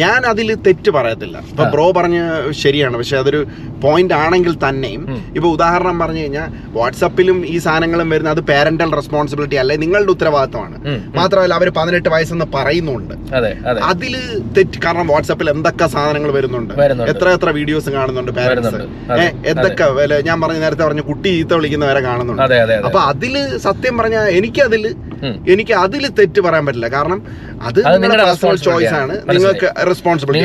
ഞാൻ 0.02 0.20
അതിൽ 0.32 0.48
തെറ്റ് 0.66 0.90
പറയത്തില്ല. 0.90 1.36
ഇപ്പൊ 1.50 1.64
ബ്രോ 1.74 1.86
പറഞ്ഞ 1.98 2.18
ശരിയാണ്. 2.62 2.94
പക്ഷെ 3.00 3.16
അതൊരു 3.22 3.40
പോയിന്റ് 3.84 4.14
ആണെങ്കിൽ 4.24 4.54
തന്നെയും. 4.64 5.02
ഇപ്പൊ 5.36 5.48
ഉദാഹരണം 5.56 5.96
പറഞ്ഞു 6.02 6.20
കഴിഞ്ഞാൽ 6.24 6.48
വാട്സപ്പിലും 6.76 7.38
ഈ 7.52 7.56
സാധനങ്ങളും 7.66 8.08
വരുന്ന 8.14 8.30
അത് 8.36 8.42
പാരന്റൽ 8.50 8.90
റെസ്പോൺസിബിലിറ്റി 9.00 9.58
അല്ലെ? 9.62 9.76
നിങ്ങളുടെ 9.84 10.12
ഉത്തരവാദിത്തമാണ്. 10.16 10.76
മാത്രമല്ല 11.18 11.54
അവർ 11.60 11.68
പതിനെട്ട് 11.78 12.08
വയസ്സെന്ന് 12.14 12.48
പറയുന്നുണ്ട്. 12.56 13.14
അതെ 13.38 13.52
അതെ. 13.70 13.80
അതിൽ 13.90 14.14
തെറ്റ് 14.58 14.78
കാരണം 14.84 15.06
വാട്സപ്പിൽ 15.12 15.50
എന്തൊക്കെ 15.54 15.88
സാധനങ്ങൾ 15.96 16.32
വരുന്നുണ്ട്. 16.38 16.74
എത്ര 17.14 17.26
എത്ര 17.36 17.48
വീഡിയോസ് 17.60 17.90
കാണുന്നുണ്ട് 17.96 18.32
പാരന്റ്സ് 18.38 18.76
എന്തൊക്കെ? 19.52 19.88
ഞാൻ 20.28 20.36
പറഞ്ഞ 20.44 20.58
നേരത്തെ 20.66 20.84
പറഞ്ഞു 20.86 21.04
കുട്ടി 21.10 21.28
ഈത്ത 21.40 21.52
വിളിക്കുന്നവരെ 21.58 22.02
കാണുന്നുണ്ട്. 22.08 22.42
അപ്പൊ 22.88 23.02
അതിൽ 23.12 23.34
സത്യം 23.66 23.94
പറഞ്ഞ 23.98 24.16
എനിക്കതിൽ 24.38 24.84
എനിക്ക് 25.52 25.74
അതിൽ 25.82 26.02
തെറ്റ് 26.18 26.40
പറയാൻ 26.46 26.64
പറ്റില്ല. 26.66 26.88
കാരണം 26.94 27.20
അത് 27.68 27.78
നിങ്ങളുടെ 28.02 28.24
പേഴ്സണൽ 28.24 28.58
ചോയ്സ് 28.66 28.94
ആണ്. 29.02 29.14
നിങ്ങൾക്ക് 29.34 29.68
റെസ്പോൺസിബിലിറ്റി 29.90 30.44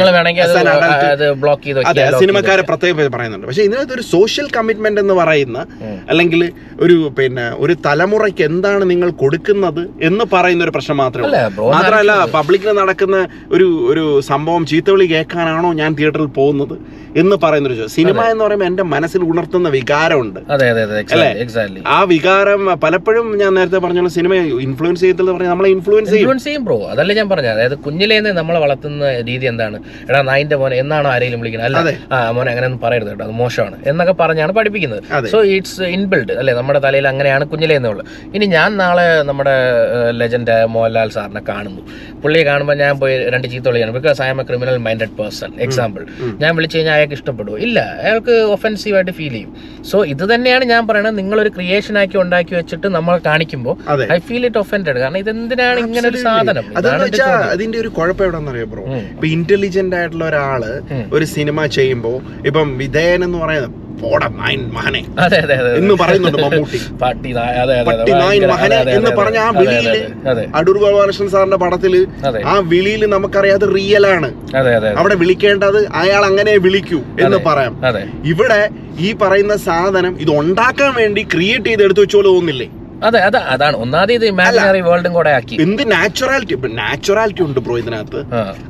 അത് 1.16 1.26
ബ്ലോക്ക് 1.44 1.64
ചെയ്ത് 1.66 1.80
അതെ 1.92 2.06
സിനിമക്കാരെ 2.22 2.64
പ്രത്യേകം 2.70 3.12
പറയുന്നുണ്ട്. 3.16 3.48
പക്ഷെ 3.48 3.66
ഇതിനകത്ത് 3.68 3.96
ഒരു 3.98 4.06
സോഷ്യൽ 4.14 4.48
കമ്മിറ്റ്മെന്റ് 4.58 5.02
എന്ന് 5.04 5.16
പറയുന്ന 5.22 5.60
അല്ലെങ്കിൽ 6.10 6.42
ഒരു 6.86 6.98
പിന്നെ 7.18 7.46
ഒരു 7.64 7.74
തലമുറയ്ക്ക് 7.86 8.44
എന്താണ് 8.50 8.84
നിങ്ങൾ 8.92 9.10
കൊടുക്കുന്നത് 9.24 9.84
എന്ന് 10.10 10.26
പറയുന്ന 10.34 10.66
ഒരു 10.68 10.74
പ്രശ്നം 10.78 10.98
മാത്രമേ 11.04 11.30
മാത്രമല്ല 11.76 12.14
പബ്ലിക്കിൽ 12.38 12.72
നടക്കുന്ന 12.82 13.18
ഒരു 13.58 13.68
ഒരു 13.92 14.06
സംഭവം 14.32 14.66
ചീത്തവിളി 14.72 15.08
കേൾക്കാനാണോ 15.14 15.72
ഞാൻ 15.82 15.92
തിയേറ്ററിൽ 16.00 16.32
പോകുന്നത് 16.40 16.76
എന്ന് 17.22 17.36
പറയുന്ന 17.44 17.68
ഒരു 17.70 17.76
ചോദ്യം. 17.78 17.94
സിനിമ 17.96 18.20
എന്ന് 18.34 18.44
പറയുമ്പോൾ 18.44 18.68
എന്റെ 18.72 18.84
മനസ്സിൽ 18.92 19.22
ഉണർത്തുന്ന 19.30 19.70
വികാരമുണ്ട്. 19.76 20.40
ആ 21.96 21.98
വികാരം 22.12 22.62
പലപ്പോഴും 22.84 23.26
ഞാൻ 23.42 23.52
നേരത്തെ 23.58 23.80
പറഞ്ഞ 23.86 24.08
സിനിമ 24.18 24.34
ഇൻഫ്ലുവൻസ് 24.68 25.02
ചെയ്യത്തില്ല 25.04 25.32
പറഞ്ഞാൽ 25.32 25.52
നമ്മളെ 25.54 25.70
ഇൻഫ്ലുവൻസ് 25.76 26.12
ചെയ്യും. 26.46 26.64
ബ്രോ 26.68 26.78
അതല്ലേ 26.92 27.16
ഞാൻ 27.20 27.28
പറഞ്ഞത്. 27.32 27.54
അതായത് 27.56 27.76
കുഞ്ഞിലേന്ന് 27.86 28.32
നമ്മളെ 28.40 28.60
വളർത്തുന്ന 28.66 29.12
രീതി 29.30 29.46
എന്താണ്? 29.52 29.78
എടാ 30.10 30.22
നായിന്റെ 30.30 30.60
മോനെ 30.62 30.78
എന്നാണോ 31.02 31.16
ആരെങ്കിലും 31.16 31.40
വിളിക്കുന്നത് 31.42 31.68
അല്ല 31.70 31.80
ആ 32.16 32.18
മോനെ 32.36 32.50
അങ്ങനെ 32.54 32.66
ഒന്നും 32.70 32.82
പറയരുത് 32.86 33.10
കേട്ടോ 33.12 33.24
അത് 33.28 33.34
മോശമാണ്. 33.42 33.78
എന്നൊക്കെ 33.90 34.16
പറഞ്ഞാണ് 34.22 34.52
പഠിപ്പിക്കുന്നത്. 34.58 35.04
സോ 35.34 35.38
ഇറ്റ്സ് 35.56 35.88
ഇൻബിൽഡ് 35.96 36.34
അല്ലെ? 36.42 36.54
നമ്മുടെ 36.60 36.80
തലയിൽ 36.86 37.06
അങ്ങനെയാണ് 37.12 37.44
കുഞ്ഞിലേ 37.52 37.76
എന്നുള്ളത് 37.80 38.06
ഇനി 38.36 38.46
ഞാൻ 38.58 38.70
നാളെ 38.82 39.08
നമ്മുടെ 39.30 39.56
ലെജൻഡ് 40.22 40.56
മോഹൻലാൽ 40.76 41.10
സാറിനെ 41.18 41.42
കാണുന്നു. 41.52 41.82
പുള്ളിയെ 42.24 42.44
കാണുമ്പോൾ 42.50 42.76
ഞാൻ 42.84 42.94
പോയി 43.02 43.16
രണ്ട് 43.34 43.48
ചീത്ത 43.54 43.66
വിളിക്കാണ് 43.72 43.96
because 43.98 44.22
I'm 44.34 44.40
a 44.42 44.46
criminal 44.50 44.78
minded 44.88 45.16
person 45.20 45.52
example 45.66 46.04
ഞാൻ 46.44 46.52
വിളിച്ചു 46.58 46.78
കഴിഞ്ഞാൽ 46.78 46.96
അയാൾക്ക് 46.98 47.18
ഇഷ്ടപ്പെടും 47.20 47.58
ഇല്ല 47.68 47.80
അയാൾക്ക് 48.06 48.36
ഒഫൻസീവ് 48.56 48.96
ആയിട്ട് 49.00 49.14
ഫീൽ 49.20 49.34
ചെയ്യും. 49.38 49.52
സോ 49.92 49.98
ഇത് 50.14 50.24
തന്നെയാണ് 50.34 50.66
ഞാൻ 50.74 50.82
പറയുന്നത് 50.90 51.18
നിങ്ങളൊരു 51.22 51.52
ക്രിയേഷൻ 51.58 51.98
ആക്കി 52.04 52.18
ഉണ്ടാക്കി 52.24 52.54
വെച്ചിട്ട് 52.60 52.88
നമ്മൾ 52.98 53.16
കാണിക്കുമ്പോൾ 53.30 53.76
ഐ 54.18 54.20
ഫീൽ 54.30 54.46
ഇറ്റ് 54.50 54.62
ഒഫൻഡഡ് 54.64 54.98
കാരണം 55.04 55.20
ഇതെന്തിനാണ് 55.24 55.80
ഇങ്ങനെ 55.88 56.08
ഒരു 56.12 56.22
സാധനം. 56.28 56.66
അതിന്റെ 57.54 57.78
ഒരു 57.84 57.90
കുഴപ്പം 57.98 58.26
എവിടെ 58.26 58.66
ബ്രോ? 58.74 58.84
ഇപ്പൊ 59.14 59.28
ഇന്റലിജന്റ് 59.38 59.96
ആയിട്ടുള്ള 60.00 60.26
ഒരാൾ. 60.32 60.64
ഒരു 61.14 61.26
സിനിമ 61.26 61.66
ചെയ്യുമ്പോ 61.66 62.22
ഇപ്പം 62.46 62.78
വിധേയൻ 62.78 63.24
എന്ന് 63.24 63.38
പറയുന്നത് 63.38 63.82
മഹനെ. 64.72 65.00
എന്ന് 65.76 65.94
പറയുന്നുണ്ട് 65.94 66.42
മമ്മൂട്ടി. 66.42 66.80
പട്ടി 67.02 67.32
നായൻ 68.12 68.48
മഹനെ 68.48 68.76
പറഞ്ഞ 69.16 69.38
ആ 69.38 69.50
വിളിയിൽ 69.50 70.08
അടൂർ 70.56 70.78
ഗോപാലകൃഷ്ണൻ 70.78 71.30
സാറിന്റെ 71.30 71.58
പടത്തിൽ 71.58 72.08
ആ 72.46 72.58
വിളിയിൽ 72.58 73.06
നമുക്കറിയാതെ 73.06 73.66
റിയൽ 73.66 74.08
ആണ്. 74.08 74.34
അവിടെ 74.98 75.16
വിളിക്കേണ്ടത് 75.16 75.88
അയാൾ 75.88 76.26
അങ്ങനെ 76.26 76.58
വിളിക്കൂ 76.58 76.98
എന്ന് 76.98 77.38
പറയാം. 77.38 77.82
ഇവിടെ 78.24 78.70
ഈ 79.00 79.14
പറയുന്ന 79.14 79.58
സാധനം 79.58 80.22
ഇത് 80.22 80.32
ഉണ്ടാക്കാൻ 80.40 80.94
വേണ്ടി 80.96 81.28
ക്രിയേറ്റ് 81.34 81.66
ചെയ്ത് 81.66 81.84
എടുത്തു 81.84 82.00
വെച്ചോളൂ 82.00 82.34
തോന്നില്ലേ 82.34 82.70
അതെ 83.02 83.20
അതെ 83.20 83.40
അതാണ്. 83.54 83.78
ഒന്നാമത് 83.78 84.14
ഇത് 84.14 84.26
ഇമാജിനറി 84.26 84.82
വേൾഡും 84.82 85.14
കൂടെ 85.14 85.30
ആക്കി. 85.30 85.56
എന്ത് 85.56 85.92
നാച്ചുറാലിറ്റി 85.92 86.56
നാച്ചുറാലിറ്റി 86.74 87.44
ഉണ്ട് 87.44 87.60
ബ്രോ 87.60 87.78
ഇതിനകത്ത്. 87.78 88.20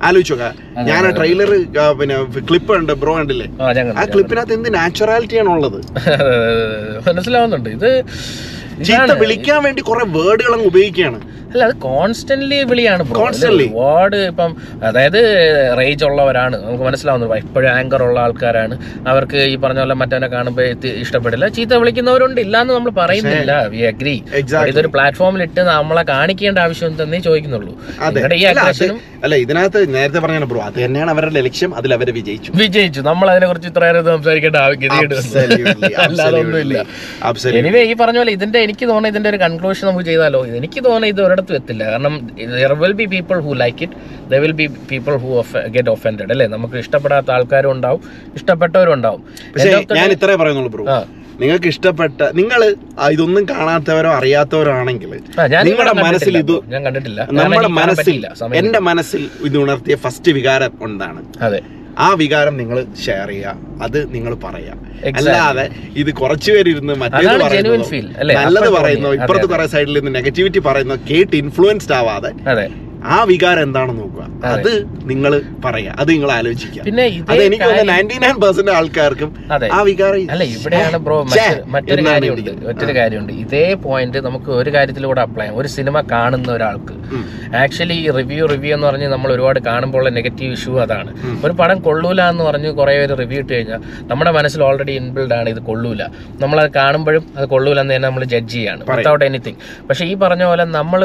ആലോചിച്ചോക്ക 0.03 0.47
ഞാൻ 0.89 1.03
ട്രെയിലർ 1.17 1.51
പിന്നെ 1.99 2.15
ക്ലിപ്പ് 2.49 2.71
ഉണ്ട് 2.73 2.93
ബ്രോ 2.93 3.13
കണ്ടില്ലേ? 3.17 3.47
ആ 3.99 4.05
ക്ലിപ്പിനകത്ത് 4.13 4.53
എന്ത് 4.53 4.73
നാച്ചുറാലിറ്റി 4.73 5.37
ആണ് 5.37 5.49
ഉള്ളത്. 5.49 5.79
മനസ്സിലാവുന്നുണ്ട്. 7.07 7.69
ഇത് 7.69 7.89
വിളിക്കാൻ 9.21 9.63
വേണ്ടി 9.63 9.81
കുറെ 9.81 10.03
വേർഡുകൾ 10.17 10.53
അങ്ങ് 10.53 10.65
ഉപയോഗിക്കുകയാണ്. 10.65 11.19
അല്ല 11.53 11.63
അത് 11.69 11.75
കോൺസ്റ്റന്റ്ലി 11.87 12.59
വിളിയാണ് 12.71 13.03
ഒരുപാട് 13.49 14.17
ഇപ്പം 14.31 14.51
അതായത് 14.89 15.19
റേജ് 15.79 16.05
ഉള്ളവരാണ്. 16.09 16.55
നമുക്ക് 16.65 16.85
മനസ്സിലാവുന്നത് 16.89 17.37
എപ്പോഴും 17.43 17.69
ആങ്കർ 17.77 18.01
ഉള്ള 18.07 18.19
ആൾക്കാരാണ്. 18.25 18.75
അവർക്ക് 19.11 19.39
ഈ 19.53 19.55
പറഞ്ഞ 19.63 19.79
പോലെ 19.79 19.93
മറ്റവനെ 20.01 20.27
കാണുമ്പോൾ 20.35 20.65
ഇഷ്ടപ്പെടില്ല. 21.03 21.47
ചീത്ത 21.57 21.73
വിളിക്കുന്നവരുണ്ട്. 21.81 22.39
ഇല്ല 22.45 22.57
എന്ന് 22.65 22.73
നമ്മൾ 22.73 22.91
പറയുന്നില്ല. 23.01 23.53
വി 23.73 23.81
അഗ്രി 23.91 24.15
ഇതൊരു 24.71 24.91
പ്ലാറ്റ്ഫോമിൽ 24.95 25.43
ഇട്ട് 25.47 25.61
നമ്മളെ 25.71 26.03
കാണിക്കേണ്ട 26.13 26.59
ആവശ്യം 26.65 26.97
തന്നെ 27.03 27.19
ചോദിക്കുന്നുള്ളൂ. 27.27 27.73
അല്ല, 29.25 29.35
ഇതിനകത്ത് 29.45 29.79
നേരത്തെ 29.95 30.19
പറഞ്ഞ 30.19 30.45
ബ്രോ 30.51 30.61
അത് 30.67 30.77
തന്നെയാണ് 30.85 31.11
അവരുടെ 31.15 31.41
ലക്ഷ്യം. 31.47 31.71
അതിൽ 31.79 31.91
അവർ 31.97 32.07
വിജയിച്ചു. 32.19 32.51
വിജയിച്ചു. 32.63 33.01
നമ്മൾ 33.09 33.27
അതിനെ 33.33 33.47
കുറിച്ച് 33.47 33.69
ഇത്രയേറെ 33.73 34.01
സംസാരിക്കേണ്ട 34.11 34.57
ആവശ്യം 34.65 34.79
ഈ 37.91 37.93
പറഞ്ഞ 38.01 38.17
പോലെ 38.21 38.31
ഇതിന്റെ 38.37 38.59
എനിക്ക് 38.65 38.85
തോന്നുന്നത് 38.89 39.11
ഇതിന്റെ 39.13 39.29
ഒരു 39.29 39.39
കൺക്ലൂഷൻ 39.43 39.85
നമുക്ക് 39.87 40.05
ചെയ്താലോ? 40.09 40.39
എനിക്ക് 40.59 40.79
തോന്നുന്നത് 40.85 41.11
ഇത് 41.13 41.21
ഒരിടത്തും 41.27 41.40
എത്തില്ല 41.53 41.83
കാരണം 41.85 42.13
there 42.53 42.73
will 42.79 42.93
be 42.93 43.05
people 43.05 43.39
who 43.39 43.53
like 43.55 43.81
it 43.83 43.95
there 44.29 44.39
will 44.39 44.53
be 44.53 44.67
people 44.89 45.15
who 45.15 45.29
get 45.69 45.89
offended 45.89 46.31
അല്ലേ? 46.31 46.47
നമുക്ക് 46.47 46.75
ഇഷ്ടപ്പെടാത്ത 46.75 47.31
ആൾക്കാരും 47.31 47.71
ഉണ്ടാവും 47.71 48.01
ഇഷ്ടപ്പെട്ടവരും 48.35 48.93
ഉണ്ടാവും. 48.93 49.21
ഞാൻ 49.97 50.09
ഇത്രേ 50.15 50.35
പറയുന്നുള്ളൂ 50.35 50.85
നിങ്ങൾക്ക് 51.41 51.67
ഇഷ്ടപ്പെട്ട 51.67 52.21
നിങ്ങൾ 52.35 52.61
ഇതൊന്നും 53.13 53.43
കാണാത്തവരോ 53.51 54.09
അറിയാത്തവരോ 54.17 54.71
ആണെങ്കിൽ 54.73 55.11
നിങ്ങളുടെ 55.67 55.93
മനസ്സിൽ 56.01 56.35
ഇത് 56.37 56.55
ഞാൻ 56.73 56.81
കണ്ടിട്ടില്ല. 56.87 57.21
നമ്മുടെ 57.37 57.69
മനസ്സിൽ 57.79 58.17
എന്റെ 58.59 58.79
മനസ്സിൽ 58.89 59.23
ഇത് 59.45 59.57
ഉണർത്തിയ 59.57 59.95
ഫസ്റ്റ് 60.03 60.31
വികാരം 60.31 60.73
എന്താണ്? 60.87 61.21
അതെ. 61.47 61.61
ആ 61.99 62.13
വികാരം 62.13 62.57
നിങ്ങൾ 62.57 62.85
ഷെയർ 63.05 63.27
ചെയ്യുക. 63.27 63.55
അത് 63.81 64.13
നിങ്ങൾ 64.13 64.35
പറയാ 64.35 64.73
Exactly. 65.01 65.17
അല്ലാതെ 65.17 65.69
ഇത് 65.95 66.13
കുറച്ചു 66.13 66.51
ഇരുന്ന് 66.51 66.93
മറ്റേത് 66.93 67.27
പറയുന്നതോ? 67.43 67.85
നല്ലത് 68.39 68.69
പറയുന്നു. 68.69 69.09
ഇപ്പുറത്ത് 69.09 69.45
കുറെ 69.45 69.67
സൈഡിൽ 69.67 69.93
നിന്ന് 69.99 70.15
നെഗറ്റിവിറ്റി 70.15 70.59
പറയുന്നു 70.59 70.95
കേട്ട് 71.11 71.35
ഇൻഫ്ലുവൻസ്ഡ് 71.35 71.93
ആവാതെ 71.93 72.31
ആ 73.03 73.23
വികാരം 73.23 73.63
എന്താണെന്ന് 73.63 74.01
നോക്കുക. 74.01 74.23
അത്. 74.43 74.73
നിങ്ങൾ 75.03 75.41
പറയാ 75.65 75.95
അത് 75.99 76.09
നിങ്ങൾ 76.11 76.31
ആലോചിക്കുക. 76.31 76.81
പിന്നെ 76.83 77.05
അത് 77.29 77.43
എനിക്ക് 77.43 77.63
നയന്റി 77.91 78.13
നയൻ 78.13 78.41
പെർസെന്റ് 78.41 78.71
ആൾക്കാർക്കും 78.71 79.29
ആ 79.73 79.81
വികാരം 79.81 80.31
അല്ല 80.31 80.43
ഇവിടെയാണ് 80.43 80.97
ബ്രോ 80.97 81.23
മറ്റൊരു 81.23 82.05
കാര്യമുണ്ട്. 82.05 82.51
മറ്റൊരു 82.67 82.95
കാര്യമുണ്ട്. 82.95 83.33
ഇതേ 83.33 83.73
പോയിന്റ് 83.73 84.17
നമുക്ക് 84.17 84.51
ഒരു 84.51 84.73
കാര്യത്തിലൂടെ 84.73 85.21
അപ്ലൈ 85.21 85.45
ചെയ്യാം. 85.45 85.59
ഒരു 85.59 85.67
സിനിമ 85.67 86.01
കാണുന്ന 86.11 86.51
ഒരാൾക്ക്. 86.51 86.93
ആക്ച്വലി 87.61 87.97
ഈ 88.03 88.07
റിവ്യൂ 88.17 88.45
റിവ്യൂ 88.53 88.71
എന്ന് 88.77 88.87
പറഞ്ഞ് 88.87 89.07
നമ്മൾ 89.13 89.29
ഒരുപാട് 89.35 89.59
കാണുമ്പോൾ 89.69 90.05
നെഗറ്റീവ് 90.17 90.51
ഇഷ്യൂ 90.57 90.73
അതാണ്. 90.85 91.11
ഒരു 91.45 91.53
പടം 91.59 91.77
കൊള്ളൂല 91.87 92.21
എന്ന് 92.33 92.43
പറഞ്ഞ് 92.49 92.69
കുറേ 92.79 92.93
പേര് 92.99 93.15
റിവ്യൂ 93.21 93.39
ഇട്ട് 93.43 93.51
കഴിഞ്ഞാൽ 93.53 93.81
നമ്മുടെ 94.11 94.31
മനസ്സിൽ 94.37 94.63
ഓൾറെഡി 94.69 94.93
ഇൻബിൽഡ് 95.01 95.35
ആണ് 95.39 95.49
ഇത് 95.53 95.61
കൊള്ളൂല. 95.69 96.01
നമ്മളത് 96.43 96.71
കാണുമ്പോഴും 96.79 97.23
അത് 97.37 97.45
കൊള്ളൂല 97.53 97.77
എന്ന് 97.83 97.95
തന്നെ 97.95 98.07
നമ്മൾ 98.07 98.25
ജഡ്ജ് 98.33 98.53
ചെയ്യാണ്. 98.55 98.81
വിത്തൗട്ട് 98.91 99.25
എനിത്തിങ് 99.29 99.59
പക്ഷേ 99.89 100.05
ഈ 100.11 100.15
പറഞ്ഞ 100.23 100.43
പോലെ 100.51 100.65
നമ്മൾ 100.77 101.01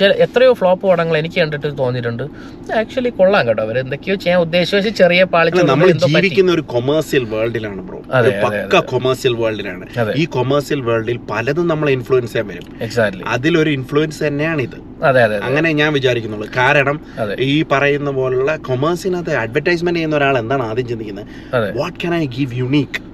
ചില 0.00 0.10
എത്രയോ 0.26 0.52
ഫ്ലോപ്പ് 0.60 0.84
പടങ്ങൾ 0.90 1.16
എനിക്ക് 1.22 1.38
കണ്ടിട്ട് 1.42 1.78
തോന്നിയിട്ടുണ്ട്. 1.82 2.24
ആക്ച്വലി 2.80 3.12
കൊള്ളാം 3.20 3.42
കേട്ടോ 3.48 3.62
അവർ 3.66 3.78
എന്തൊക്കെയോ 3.84 4.16
ചെയ്യാൻ 4.24 4.40
ഉദ്ദേശിച്ച്. 4.46 4.92
ചെറിയ 5.02 5.24
പാളിച്ച 5.34 5.60
നമ്മൾ 5.72 5.90
ജീവിക്കുന്ന 6.06 6.52
ഒരു 6.56 6.64
കൊമേഴ്സ്യൽ 6.74 7.24
വേൾഡിലാണ് 7.34 7.82
ബ്രോ 7.88 8.00
പക്ക 8.44 8.80
കൊമേഴ്സ്യൽ 8.92 9.34
വേൾഡിലാണ് 9.42 9.84
ഈ 10.22 10.24
കൊമേഴ്സ്യൽ 10.36 10.80
വേൾഡിൽ 10.88 11.18
പലതും 11.30 11.66
നമ്മളെ 11.72 11.92
ഇൻഫ്ലുവൻസ് 11.98 12.32
ചെയ്യാൻ 12.32 12.48
വരും. 12.50 12.66
അതിലൊരു 13.34 13.70
ഇൻഫ്ലുവൻസ് 13.78 14.20
തന്നെയാണ് 14.26 14.62
ഇത് 14.68 14.78
അതെ 15.08 15.22
അങ്ങനെ 15.32 15.72
ഞാൻ 15.72 15.92
വിചാരിക്കുന്നുള്ളൂ. 15.92 16.48
കാരണം 16.56 17.00
ഈ 17.40 17.62
പറയുന്ന 17.62 18.10
പോലുള്ള 18.10 18.56
കൊമേഴ്സിനകത്ത് 18.56 19.34
അഡ്വർടൈസ്മെന്റ് 19.34 19.98
ചെയ്യുന്ന 19.98 20.16
ഒരാൾ 20.16 20.38
എന്താണ് 20.38 20.62
ആദ്യം 20.62 20.88
ചിന്തിക്കുന്നത്? 20.88 21.26
What 21.78 22.00
can 22.00 22.14
I 22.14 22.26
give 22.26 22.54
unique 22.54 23.13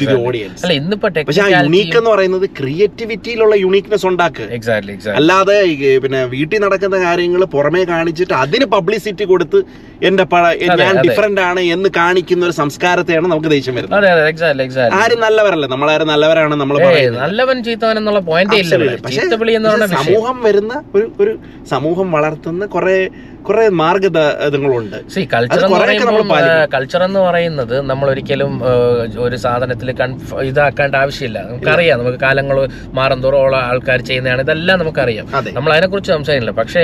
to 0.00 0.04
the 0.04 0.16
audience 0.26 0.62
അല്ല 0.64 0.74
ഇന്നിപ്പോ 0.80 1.08
പക്ഷെ 1.28 1.42
ആ 1.44 1.48
യുണീക്ക് 1.56 1.96
എന്ന് 2.00 2.10
പറയുന്നത് 2.12 2.46
ക്രിയേറ്റിവിറ്റിയിലുള്ള 2.58 3.54
യുണീക്നെസ് 3.62 4.06
ഉണ്ടാക്കുക 4.10 4.46
അല്ലാതെ 5.18 5.56
പിന്നെ 6.04 6.20
വീട്ടിൽ 6.34 6.60
നടക്കുന്ന 6.64 6.98
കാര്യങ്ങൾ 7.04 7.42
പുറമേ 7.54 7.82
കാണിച്ചിട്ട് 7.92 8.34
അതിന് 8.42 8.68
പബ്ലിസിറ്റി 8.74 9.26
കൊടുത്ത് 9.32 9.58
എന്റെ 10.02 10.24
ഞാൻ. 10.80 10.96
ഡിഫറെന്റ് 11.04 11.42
ആണ് 11.42 11.60
എന്ന് 11.74 11.88
കാണിക്കുന്ന 11.96 12.42
ഒരു 12.48 12.54
സംസ്കാരത്തെയാണ് 12.58 13.26
നമുക്ക് 13.32 13.50
ദേഷ്യം 13.54 13.74
വരുന്നത്. 13.76 13.94
ആരും 14.98 15.20
നല്ലവരല്ല? 15.24 15.66
നമ്മളാരും 15.66 16.08
നല്ലവരാണ് 16.12 16.54
നമ്മൾ 16.62 16.76
നല്ലവൻ 17.18 17.58
ചീത്തവൻ 17.66 17.96
എന്നുള്ള 18.00 18.20
പോയിന്റ് 18.28 18.58
സമൂഹം 20.00 20.36
വരുന്ന 20.46 20.74
ഒരു 20.96 21.06
ഒരു 21.22 21.32
സമൂഹം 21.72 22.10
വളർത്തുന്ന 22.16 22.66
കുറെ 22.76 22.98
കുറെ 23.46 23.64
മാർഗങ്ങളുണ്ട്. 23.80 24.96
കൾച്ചർ 26.72 27.02
എന്ന് 27.06 27.20
പറയുന്നത് 27.20 27.74
നമ്മൾ 27.90 28.06
ഒരിക്കലും 28.12 28.52
ഒരു 29.18 29.36
സാധനത്തിൽ 29.46 29.88
കൺഫ് 30.00 30.34
ഇതാക്കേണ്ട 30.50 30.94
ആവശ്യമില്ല. 31.02 31.38
നമുക്കറിയാം. 31.48 31.96
നമുക്ക് 32.00 32.20
കാലങ്ങൾ 32.26 32.58
മാറും 32.98 33.20
തോറോളം 33.24 33.60
ആൾക്കാർ 33.70 34.00
ചെയ്യുന്നതാണ്. 34.08 34.40
ഇതെല്ലാം 34.46 34.78
നമുക്കറിയാം. 34.78 35.26
നമ്മൾ 35.52 35.72
അതിനെക്കുറിച്ച് 35.72 36.12
സംസാരിക്കില്ല 36.12 36.54
പക്ഷേ 36.60 36.82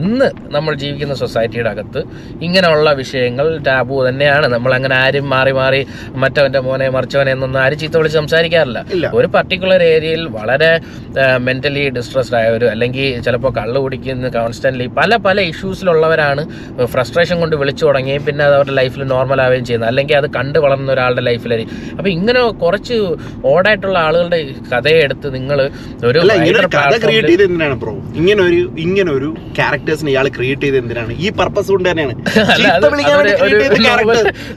ഇന്ന് 0.00 0.28
നമ്മൾ 0.54 0.72
ജീവിക്കുന്ന 0.82 1.14
സൊസൈറ്റിയുടെ 1.14 1.70
അകത്ത് 1.70 2.00
ഇങ്ങനെയുള്ള 2.42 2.88
വിഷയങ്ങൾ 3.00 3.46
ടാബു 3.68 3.96
തന്നെയാണ്. 4.08 4.46
നമ്മൾ 4.54 4.74
അങ്ങനെ 4.74 4.96
ആരും 4.96 5.26
മാറി 5.30 5.52
മാറി 5.60 5.80
മറ്റവന്റെ 6.22 6.60
മോനെ 6.66 6.88
മറിച്ചവനെ 6.88 7.32
എന്നൊന്നും 7.32 7.60
ആരും 7.60 7.78
ചീത്ത 7.78 7.96
വിളിച്ച് 7.96 8.18
സംസാരിക്കാറില്ല. 8.18 8.78
ഒരു 9.14 9.26
പർട്ടിക്കുലർ 9.26 9.82
ഏരിയയിൽ 9.82 10.22
വളരെ 10.38 10.70
മെന്റലി 11.36 11.84
ഡിസ്ട്രസ്ഡ് 11.96 12.36
ആയവർ 12.36 12.64
അല്ലെങ്കിൽ 12.74 13.20
ചിലപ്പോൾ 13.26 13.52
കള്ള് 13.58 13.78
കുടിക്കുന്ന 13.80 14.28
കോൺസ്റ്റന്റ്ലി 14.28 14.86
പല 14.98 15.16
പല 15.26 15.40
ഇഷ്യൂസിലുള്ളവരാണ് 15.52 16.42
ഫ്രസ്ട്രേഷൻ 16.84 17.36
കൊണ്ട് 17.40 17.56
വിളിച്ചു 17.56 17.84
തുടങ്ങുകയും 17.86 18.24
പിന്നെ 18.24 18.44
അത് 18.44 18.54
അവരുടെ 18.54 18.74
ലൈഫിൽ 18.80 19.02
നോർമൽ 19.14 19.40
ആവുകയും 19.42 19.64
ചെയ്യുന്നത്. 19.64 19.90
അല്ലെങ്കിൽ 19.90 20.16
അത് 20.16 20.28
കണ്ടു 20.36 20.58
വളർന്ന 20.58 20.92
ഒരാളുടെ 20.92 21.20
ലൈഫിലായിരിക്കും 21.20 21.89
അപ്പൊ 21.92 22.08
ഇങ്ങനെ 22.14 22.40
കുറച്ച് 22.62 22.96
ഓടായിട്ടുള്ള 23.50 23.98
ആളുകളുടെ 24.06 24.38
കഥയെ 24.72 24.98
എടുത്ത് 25.06 25.28
നിങ്ങൾ 25.36 25.58
ഒരു 26.08 26.18
കഥ 26.74 26.96
ക്രിയേറ്റ് 27.04 27.30
ചെയ്ത് 27.30 27.42
എന്തിനാണ് 27.46 27.76
ബ്രോ 27.82 27.92
ഇങ്ങനെ 28.20 28.40
ഒരു 28.46 28.58
ഇങ്ങനെ 28.84 29.10
ഒരു 29.18 29.28
ക്യാരക്ടേഴ്സിനെ 29.58 30.10
ഇയാൾ 30.12 30.26
ക്രിയേറ്റ് 30.36 30.62
ചെയ്ത് 30.62 30.76
എന്തിനാണ്? 30.82 31.12
ഈ 31.20 31.30
പർപ്പസ് 31.38 31.70
കൊണ്ട് 31.72 31.88
തന്നെയാണ്. 31.90 32.14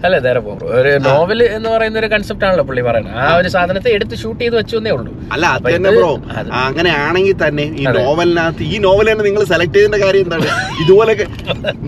അല്ല, 0.04 0.16
നേരെ 0.26 0.40
പോകും 0.42 0.60
ഒരു 0.78 0.92
നോവൽ 1.06 1.40
എന്ന് 1.50 1.70
പറയുന്ന 1.74 1.98
ഒരു 2.02 2.08
കൺസെപ്റ്റ് 2.14 2.46
ആണല്ലോ 2.48 2.64
പുള്ളി 2.70 2.82
പറയുന്നത്. 2.88 3.16
ആ 3.22 3.28
ഒരു 3.40 3.50
സാധനത്തെ 3.56 3.90
എടുത്ത് 3.98 4.16
ഷൂട്ട് 4.22 4.40
ചെയ്ത് 4.44 4.56
വെച്ചു 4.60 4.76
എന്നേ 4.80 4.92
ഉള്ളൂ. 4.98 5.12
അല്ല 5.34 5.46
അത് 5.56 5.68
തന്നെ 5.68 5.92
ബ്രോ 5.98 6.10
അങ്ങനെ 6.64 6.92
ആണെങ്കിൽ 7.04 7.36
തന്നെ 7.44 7.66
ഈ. 7.76 7.84
നോവലിനകത്ത് 8.00 8.64
ഈ 8.70 8.78
നോവൽ 8.86 9.06
തന്നെ 9.12 9.24
നിങ്ങൾ 9.28 9.44
സെലക്ട് 9.52 9.76
ചെയ്തതിന്റെ 9.76 10.00
കാര്യം 10.06 10.24
എന്താണ്? 10.28 10.48
ഇതുപോലെ 10.84 11.14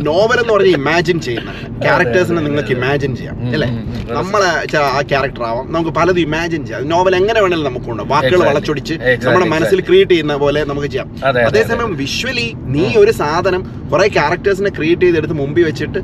നോവൽ 0.07 0.37
എന്ന് 0.41 0.53
പറഞ്ഞാൽ 0.55 0.75
ഇമാജിൻ 0.79 1.17
ചെയ്യുന്ന 1.25 1.51
ക്യാരക്ടേഴ്സിനെ 1.85 2.41
നിങ്ങൾക്ക് 2.47 2.73
ഇമാജിൻ 2.77 3.11
ചെയ്യാം. 3.19 3.35
അല്ലേ? 3.55 3.67
നമ്മളെ 4.11 4.49
ആ 4.89 4.99
ക്യാരക്ടർ 5.09 5.34
ആവാം. 5.43 5.65
നമുക്ക് 5.73 5.89
പലതും 5.89 6.19
ഇമാജിൻ 6.19 6.65
ചെയ്യാം. 6.65 6.89
നോവൽ 6.89 7.15
എങ്ങനെ 7.15 7.39
വേണമെങ്കിലും 7.41 7.69
നമുക്കുണ്ട് 7.71 8.03
വാക്കുകൾ. 8.03 8.39
വളച്ചൊടിച്ച് 8.49 8.93
നമ്മുടെ 9.25 9.45
മനസ്സിൽ 9.45 9.81
ക്രിയേറ്റ് 9.81 10.11
ചെയ്യുന്ന 10.11 10.35
പോലെ 10.43 10.63
നമുക്ക് 10.63 10.87
ചെയ്യാം. 10.87 11.09
അതെ 11.15 11.27
അതെ, 11.27 11.39
അതെ. 11.39 11.47
അതേസമയം 11.49 11.97
വിഷ്വലി 11.97 12.47
നീ 12.75 12.85
ഒരു 13.03 13.11
സാധനം 13.11 13.61
കുറെ 13.91 14.07
ക്യാരക്ടേഴ്സിനെ 14.07 14.69
ക്രിയേറ്റ് 14.77 15.01
ചെയ്തെടുത്ത് 15.01 15.33
മുമ്പിൽ 15.33 15.63
വെച്ചിട്ട് 15.65 15.99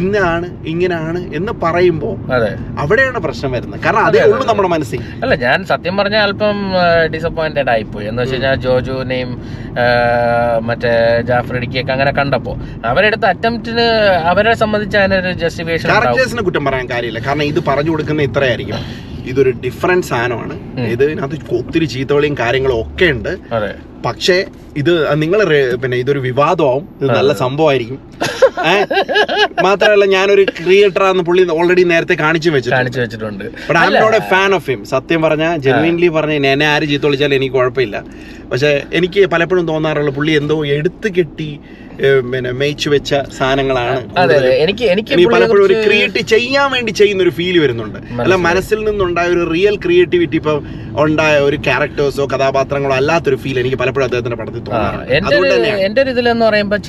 ഇന്നാണ് 0.00 0.46
ഇങ്ങനെയാണ് 0.66 1.34
എന്ന് 1.34 1.52
പറയുമ്പോ 1.64 2.10
അവിടെയാണ് 2.78 3.18
പ്രശ്നം 3.18 3.52
വരുന്നത്. 3.52 3.80
കാരണം 3.84 4.04
അതേ 4.04 4.22
ഉള്ളൂ 4.32 4.46
നമ്മുടെ 4.46 4.68
മനസ്സിൽ. 4.68 5.02
അല്ല 5.22 5.34
ഞാൻ 5.34 5.64
സത്യം 5.64 5.96
പറഞ്ഞാൽ 5.96 6.22
അല്പം 6.22 6.56
ഡിസപ്പോയിന്റഡ് 7.14 7.70
ആയിപ്പോയി. 7.70 8.06
എന്ന് 8.06 8.22
വെച്ച് 8.22 8.34
കഴിഞ്ഞാൽ 8.34 8.54
ജോജുവിനെയും 8.54 9.30
മറ്റേ 10.68 11.22
ജാഫർ 11.28 11.56
ഇടിക്കൊക്കെ 11.56 11.92
അങ്ങനെ 11.92 12.12
കണ്ടപ്പോ 12.12 12.52
അവരെടുത്ത 12.84 13.24
അറ്റംപ്റ്റിന് 13.24 13.86
അവരെ 14.32 14.54
സംബന്ധിച്ച് 14.54 14.98
അതിനൊരു 14.98 15.32
ജസ്റ്റിഫിക്കേഷൻ 15.32 15.88
ക്യാരക്ടേഴ്സിനെ 15.88 16.42
കുറ്റം 16.42 16.64
പറയാൻ 16.64 16.88
കാര്യമില്ല. 16.88 17.20
കാരണം 17.26 17.44
ഇത് 17.44 17.60
പറഞ്ഞു 17.68 17.90
കൊടുക്കുന്ന 17.90 18.22
ഇത്രയായിരിക്കും. 18.22 18.69
ഇതൊരു 19.24 19.50
ഡിഫറെന്റ് 19.64 20.06
സാധനമാണ്. 20.06 20.54
ഇതിനകത്ത് 20.80 21.54
ഒത്തിരി 21.54 21.84
ചീത്തവളിയും 21.84 22.36
കാര്യങ്ങളും 22.38 22.80
ഒക്കെ 22.80 23.04
ഉണ്ട്. 23.04 23.32
പക്ഷേ 24.06 24.36
ഇത് 24.80 24.92
നിങ്ങൾ 25.22 25.40
പിന്നെ 25.82 25.96
ഇതൊരു 26.02 26.20
വിവാദമാവും. 26.26 26.84
ഇത് 27.00 27.10
നല്ല 27.18 27.32
സംഭവമായിരിക്കും? 27.40 27.98
മാത്രമല്ല 29.66 30.04
ഞാനൊരു 30.14 30.42
ക്രിയേറ്റർ 30.58 31.02
ആണെന്ന് 31.08 31.24
പുള്ളി 31.28 31.42
ഓൾറെഡി 31.58 31.84
നേരത്തെ 31.92 32.16
കാണിച്ചു 32.22 32.50
വെച്ചിട്ടുണ്ട്. 32.54 33.44
But 33.68 33.78
I 33.82 33.86
am 33.90 33.94
not 34.04 34.18
a 34.20 34.22
fan 34.32 34.50
of 34.58 34.68
him 34.70 34.80
സത്യം 34.94 35.20
പറഞ്ഞാൽ 35.26 35.54
ജെനുവിൻലി 35.66 36.08
പറഞ്ഞ 36.16 36.34
എന്നെ 36.54 36.68
ആര് 36.74 36.88
ചീത്ത 36.92 37.06
വിളിച്ചാലും 37.08 37.36
എനിക്ക് 37.40 37.56
കുഴപ്പമില്ല. 37.58 37.96
പക്ഷെ 38.52 38.72
എനിക്ക് 39.00 39.20
പലപ്പോഴും 39.34 39.66
തോന്നാറുള്ള 39.72 40.12
പുള്ളി 40.18 40.32
എന്തോ 40.40 40.58
എടുത്തു 40.78 41.08
കെട്ടി 41.18 41.50
പിന്നെ 42.32 42.50
മേയിച്ചു 42.60 42.88
വെച്ച 42.92 43.10
സാധനങ്ങളാണ് 43.38 43.96
എനിക്ക് 44.64 44.84
എനിക്ക് 44.92 45.26
പലപ്പോഴും 45.34 45.64
ഒരു 45.66 45.74
ക്രിയേറ്റ് 45.86 46.20
ചെയ്യാൻ 46.32 46.68
വേണ്ടി 46.74 46.92
ചെയ്യുന്ന 47.00 47.24
ഒരു 47.26 47.32
ഫീൽ 47.38 47.56
വരുന്നുണ്ട്. 47.64 47.98
അല്ല 48.24 48.36
മനസ്സിൽ 48.48 48.78
നിന്നുണ്ടായ 48.86 49.28
ഒരു 49.36 49.44
റിയൽ 49.54 49.74
ക്രിയേറ്റിവിറ്റി 49.84 50.38
ഇപ്പൊ 50.40 50.54
ഉണ്ടായ 51.04 51.34
ഒരു 51.48 51.58
ക്യാരക്ടേഴ്സോ 51.66 52.26
കഥാപാത്രങ്ങളോ 52.34 52.94
അല്ലാത്തൊരു 53.00 53.38
ഫീൽ 53.42 53.58
എനിക്ക് 53.64 53.80
പലപ്പോഴും 53.90 54.06
അദ്ദേഹത്തിന്റെ 54.08 54.38
പടത്തിൽ 54.40 54.60
എന്റെ 55.16 55.34
ഒരു 55.36 55.52
എന്റെ 55.86 56.00
ഒരു 56.02 56.10
ഇതിലെന്ന് 56.10 56.44
പറയുമ്പോൾ 56.46 56.80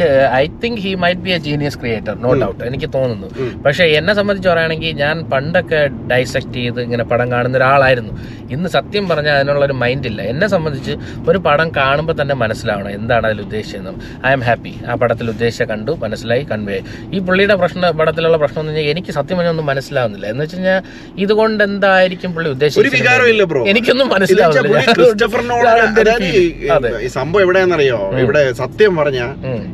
I 0.41 0.43
think 0.63 0.79
he 0.85 0.91
might 1.03 1.21
be 1.21 1.31
a 1.31 1.37
genius 1.47 1.77
creator 1.81 2.13
no 2.25 2.31
doubt 2.41 2.61
എനിക്ക് 2.69 2.89
തോന്നുന്നു. 2.95 3.27
പക്ഷെ 3.65 3.83
എന്നെ 3.99 4.13
സംബന്ധിച്ച് 4.19 4.49
പറയുകയാണെങ്കിൽ 4.49 4.91
ഞാൻ 5.03 5.15
പണ്ടൊക്കെ 5.33 5.79
ഡൈസെക്ട് 6.11 6.53
ചെയ്ത് 6.59 6.79
ഇങ്ങനെ 6.81 7.03
പടം 7.11 7.31
കാണുന്ന 7.31 7.57
ഒരാളായിരുന്നു. 7.57 8.13
ഇന്ന് 8.55 8.69
സത്യം 8.77 9.09
പറഞ്ഞാൽ 9.09 9.35
അതിനുള്ള 9.35 9.65
ഒരു 9.65 9.73
മൈൻഡ് 9.83 10.07
ഇല്ല. 10.11 10.21
എന്നെ 10.31 10.47
സംബന്ധിച്ച് 10.55 10.93
ഒരു 11.29 11.39
പടം 11.47 11.67
കാണുമ്പോൾ 11.79 12.15
തന്നെ 12.21 12.35
മനസ്സിലാവണം 12.43 12.91
എന്താണ് 12.99 13.25
അതിൽ 13.29 13.41
ഉദ്ദേശിച്ചത് 13.41 13.91
ഐ 14.27 14.31
എം 14.31 14.43
ഹാപ്പി 14.47 14.73
ആ 14.89 14.95
പടത്തിൽ 15.01 15.29
ഉദ്ദേശിച്ച 15.29 15.63
കണ്ടു 15.71 15.91
മനസ്സിലായി 16.03 16.43
കൺവേ 16.51 16.79
ഈ 17.13 17.19
പുള്ളിയുടെ 17.27 17.55
പ്രശ്ന 17.61 17.91
പടത്തിലുള്ള 17.99 18.37
പ്രശ്നം 18.37 18.61
എന്ന് 18.61 18.73
പറഞ്ഞാൽ 18.73 18.91
എനിക്ക് 18.93 19.11
സത്യം 19.19 19.37
പറഞ്ഞാൽ 19.37 19.53
ഒന്നും 19.55 19.67
മനസ്സിലാവുന്നില്ല. 19.71 20.25
എന്ന് 20.33 20.43
വെച്ച് 20.43 20.55
കഴിഞ്ഞാൽ 20.55 20.79
ഇതുകൊണ്ട് 21.23 21.63
എന്തായിരിക്കും 21.63 22.31
പുള്ളി 22.35 22.49
ഉദ്ദേശിച്ചത്? 22.55 22.81
എനിക്കൊന്നും 23.71 24.07
മനസ്സിലാവുന്നില്ല. 24.15 24.77
അതെ. 25.71 25.87
മനസ്സിലാവുന്നില്ല 26.73 26.90
ഈ- 26.99 27.07
സംഭവം 27.09 27.41
എവിടെയാണെന്നറിയോ? 27.41 28.11
ഇവിടെ 28.19 28.51
സത്യം 28.53 28.95
പറഞ്ഞ 28.95 29.21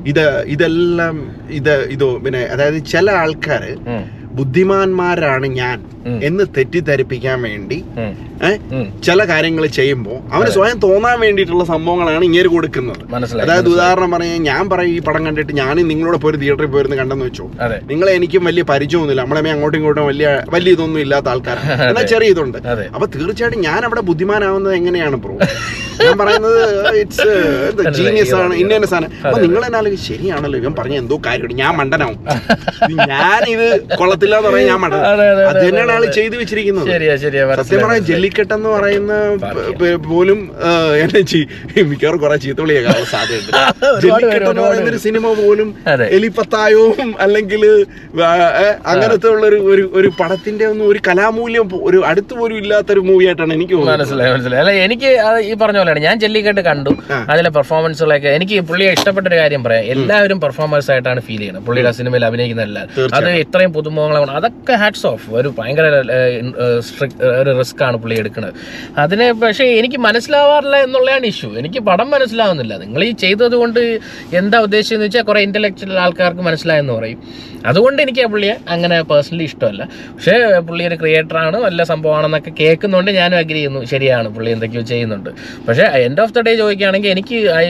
ഇത് 0.05 0.25
ഇതെല്ലാം 0.45 1.15
ഇത് 1.49 1.83
ഇത് 1.87 2.17
പിന്നെ 2.17 2.39
അതായത് 2.51 2.85
ചില 2.85 3.11
ആൾക്കാര് 3.11 3.71
ബുദ്ധിമാന്മാരാണ് 4.39 5.47
ഞാൻ 5.61 5.77
എന്ന് 6.27 6.43
തെറ്റിദ്ധരിപ്പിക്കാൻ 6.55 7.37
വേണ്ടി. 7.47 7.77
ചില 9.07 9.19
കാര്യങ്ങൾ 9.31 9.63
ചെയ്യുമ്പോൾ 9.77 10.17
അവന് 10.33 10.49
സ്വയം 10.55 10.77
തോന്നാൻ 10.85 11.17
വേണ്ടിയിട്ടുള്ള 11.23 11.63
സംഭവങ്ങളാണ് 11.71 12.23
ഇങ്ങനെ 12.29 12.49
കൊടുക്കുന്നത്. 12.55 13.01
അതായത് 13.43 13.69
ഉദാഹരണം 13.73 14.11
പറഞ്ഞാൽ 14.15 14.43
ഞാൻ 14.49 14.63
പറയും 14.73 14.93
ഈ 14.97 14.99
പടം 15.07 15.21
കണ്ടിട്ട് 15.27 15.53
ഞാനും 15.61 15.89
നിങ്ങളോട് 15.91 16.17
പോയി 16.25 16.39
തിയേറ്ററിൽ 16.43 16.71
പോയിരുന്ന് 16.75 16.97
കണ്ടെന്ന് 17.01 17.25
വെച്ചോ. 17.29 17.47
നിങ്ങളെ 17.91 18.11
എനിക്കും 18.19 18.45
വലിയ 18.49 18.65
പരിചയമൊന്നുമില്ല. 18.71 19.23
നമ്മളെ 19.25 19.51
അങ്ങോട്ടും 19.55 19.77
ഇങ്ങോട്ടും 19.79 20.07
വലിയ 20.11 20.27
വലിയ 20.55 20.77
ഇതൊന്നും 20.77 21.01
ഇല്ലാത്ത 21.05 21.29
ആൾക്കാരാണ്. 21.33 21.73
എന്നാൽ 21.89 22.07
ചെറിയ 22.13 22.35
ഇതുണ്ട്. 22.35 22.59
അപ്പൊ 22.95 23.07
തീർച്ചയായിട്ടും 23.17 23.65
ഞാൻ 23.69 23.81
അവിടെ 23.89 24.03
ബുദ്ധിമാനാവുന്നത് 24.11 24.75
എങ്ങനെയാണ് 24.79 25.19
ബ്രോ 25.25 25.35
ഞാൻ 26.05 26.15
പറയുന്നത് 26.21 26.59
ഇറ്റ്സ് 27.01 27.29
ജീനിയസ് 27.97 28.33
ആണ് 28.41 28.53
ഇന്ന 28.63 28.87
സാധനം 28.91 29.11
അപ്പൊ 29.27 29.37
നിങ്ങൾ 29.43 29.61
എന്നാലും 29.67 29.93
ശരിയാണല്ലോ 30.09 30.57
ഇവൻ 30.61 30.73
പറഞ്ഞ 30.79 30.95
എന്തോ 31.03 31.15
കാര്യമുണ്ട്. 31.27 31.55
ഞാൻ 31.61 31.71
മണ്ടനാവും. 31.79 32.19
ഞാൻ 33.11 33.41
ഇത് 33.53 33.67
കൊള്ളത്തില്ല. 33.99 34.26
പറ്റത്തില്ല 34.27 34.37
എന്ന് 34.39 34.49
പറയാൻ 34.49 34.67
ഞാൻ 34.71 34.79
മട 34.83 34.93
അതെ, 35.11 35.59
തന്നെയാണ് 35.67 35.91
ആൾ 35.95 36.03
ചെയ്തു 36.17 36.35
വെച്ചിരിക്കുന്നത്. 36.41 36.87
ശരിയാ 36.93 37.13
ശരിയാ 37.23 37.43
സത്യം 37.59 37.81
പറയാൻ 37.85 38.03
ജെല്ലിക്കെട്ട് 38.09 38.53
എന്ന് 38.57 38.69
പറയുന്ന 38.75 39.13
പോലും 40.09 40.39
എന്നെ 41.03 41.21
മിക്കവാറും 41.89 42.19
കുറെ 42.23 42.37
ചീത്തവിളിയൊക്കെ 42.45 42.93
സാധ്യതയുണ്ട്. 43.13 43.51
ജെല്ലിക്കെട്ട് 44.05 44.49
എന്ന് 44.51 44.63
പറയുന്ന 44.67 44.89
ഒരു 44.93 45.01
സിനിമ 45.07 45.25
പോലും. 45.41 45.69
എലിപ്പത്തായവും 46.17 47.09
അല്ലെങ്കിൽ 47.25 47.63
അങ്ങനത്തെ 48.93 49.27
ഉള്ള 49.33 49.45
ഒരു 49.73 49.85
ഒരു 49.99 50.09
പടത്തിന്റെ 50.19 50.65
ഒന്നും 50.71 50.85
ഒരു 50.91 50.99
കലാമൂല്യം 51.07 51.67
ഒരു 51.89 51.99
അടുത്ത് 52.11 52.33
പോലും 52.39 52.57
ഇല്ലാത്തൊരു 52.61 53.01
മൂവി 53.09 53.25
ആയിട്ടാണ് 53.29 53.53
എനിക്ക് 53.57 53.75
മനസ്സിലായി 53.91 54.31
മനസ്സിലായി. 54.35 54.61
അല്ല 54.63 54.73
എനിക്ക് 54.87 55.09
ഈ 55.49 55.53
പറഞ്ഞ 55.63 55.77
പോലെയാണ്. 55.81 56.01
ഞാൻ 56.07 56.15
ജെല്ലിക്കെട്ട് 56.23 56.63
കണ്ടു. 56.69 56.91
അതിലെ 57.33 57.49
പെർഫോമൻസുകളൊക്കെ 57.57 58.29
എനിക്ക് 58.37 58.57
പുള്ളിയെ 58.69 58.91
ഇഷ്ടപ്പെട്ട 58.97 59.25
ഒരു 59.31 59.37
കാര്യം 59.41 59.61
പറയാം. 59.67 59.85
എല്ലാവരും 59.95 60.37
പെർഫോമൻസ് 60.45 60.89
ആയിട്ടാണ് 60.93 61.19
ഫീൽ 61.27 61.41
ചെയ്യുന്നത്. 61.41 61.65
പുള്ളിയുടെ 61.67 61.93
സിനിമയിൽ 61.99 62.25
അഭിനയിക്കുന്ന 62.29 62.63
എല്ലാവരും 62.69 63.15
അത് 63.17 63.29
ഇത്രയും 63.45 63.71
പുതുമുഖങ്ങളാണ് 64.17 64.39
അതൊക്കെ 64.39 64.73
ഹാറ്റ്സ് 64.81 65.07
ഓഫ് 65.07 65.25
ഒരു 65.39 65.49
ഭയങ്കര 65.57 65.85
ഒരു 67.41 67.51
റിസ്ക് 67.59 67.81
ആണ് 67.87 67.97
പുള്ളി 67.97 68.15
എടുക്കുന്നത് 68.21 68.53
അതിനെ 68.97 69.27
പക്ഷേ 69.43 69.65
എനിക്ക് 69.79 69.99
മനസ്സിലാവാറില്ല 70.07 70.77
എന്നുള്ളതാണ് 70.77 71.25
ഇഷ്യൂ 71.25 71.49
എനിക്ക് 71.61 71.79
പടം 71.79 72.07
മനസ്സിലാവുന്നില്ല. 72.11 72.73
നിങ്ങൾ 72.77 73.03
ഈ 73.03 73.11
ചെയ്തത് 73.23 73.55
കൊണ്ട് 73.61 73.81
എന്താ 74.33 74.59
ഉദ്ദേശിച്ചതെന്ന് 74.59 75.07
വെച്ചാൽ 75.07 75.25
കുറേ 75.29 75.41
ഇന്റലക്ച്വൽ 75.41 75.93
ആൾക്കാർക്ക് 76.05 76.41
മനസ്സിലായെന്ന് 76.41 76.93
പറയും. 76.93 77.19
അതുകൊണ്ട് 77.65 77.99
എനിക്ക് 78.01 78.21
ആ 78.25 78.27
പുള്ളിയെ 78.33 78.55
അങ്ങനെ 78.69 79.01
പേഴ്സണലി 79.01 79.43
ഇഷ്ടമല്ല. 79.43 79.83
പക്ഷേ 80.15 80.35
പുള്ളി 80.67 80.83
ഒരു 80.87 80.95
ക്രിയേറ്റർ 80.95 81.37
ആണ്. 81.37 81.57
നല്ല 81.57 81.83
സംഭവമാണെന്നൊക്കെ 81.83 82.51
കേൾക്കുന്നുണ്ട്. 82.59 83.11
ഞാനും 83.11 83.37
അഗ്രി 83.37 83.53
ചെയ്യുന്നു. 83.53 83.81
ശരിയാണ്. 83.93 84.27
പുള്ളി 84.35 84.51
എന്തൊക്കെയോ 84.51 84.83
ചെയ്യുന്നുണ്ട്. 84.91 85.29
പക്ഷേ 85.67 85.83
എൻഡ് 86.07 86.21
ഓഫ് 86.21 86.33
ദ 86.33 86.41
ഡേ 86.47 86.55
ചോദിക്കുകയാണെങ്കിൽ 86.55 87.11
എനിക്ക് 87.15 87.37
I 87.63 87.65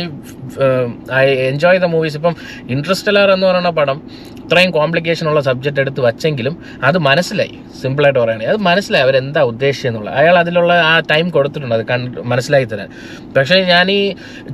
I 1.21 1.25
enjoy 1.51 1.79
the 1.79 1.89
movies 1.95 2.17
ഇപ്പം 2.21 2.35
ഇൻട്രസ്റ്റലർ 2.69 3.31
എന്ന് 3.31 3.47
പറയുന്ന 3.47 3.69
പടം 3.69 3.97
ഇത്രയും 4.43 4.71
കോംപ്ലിക്കേഷൻ 4.71 5.25
ഉള്ള 5.29 5.41
സബ്ജക്റ്റ് 5.41 5.81
എടുത്ത് 5.81 6.01
വച്ചെങ്കിലും 6.27 6.53
അത് 6.87 6.97
മനസ്സിലായി. 7.07 7.55
സിമ്പിളായിട്ട് 7.81 8.19
പറയുകയാണെങ്കിൽ. 8.19 8.51
അത് 8.53 8.59
മനസ്സിലായി 8.69 9.03
അവരെന്താ 9.07 9.41
ഉദ്ദേശിച്ചെന്നുള്ളത്. 9.51 10.15
അയാൾ 10.19 10.35
അതിലുള്ള 10.43 10.73
ആ 10.91 10.93
ടൈം 11.11 11.25
കൊടുത്തിട്ടുണ്ട്. 11.35 11.75
അത് 11.77 11.85
കണ്ട് 11.91 12.17
മനസ്സിലാക്കി 12.31 12.67
തരാൻ. 12.73 12.89
പക്ഷേ 13.35 13.57
ഞാൻ 13.73 13.85
ഈ 13.97 13.99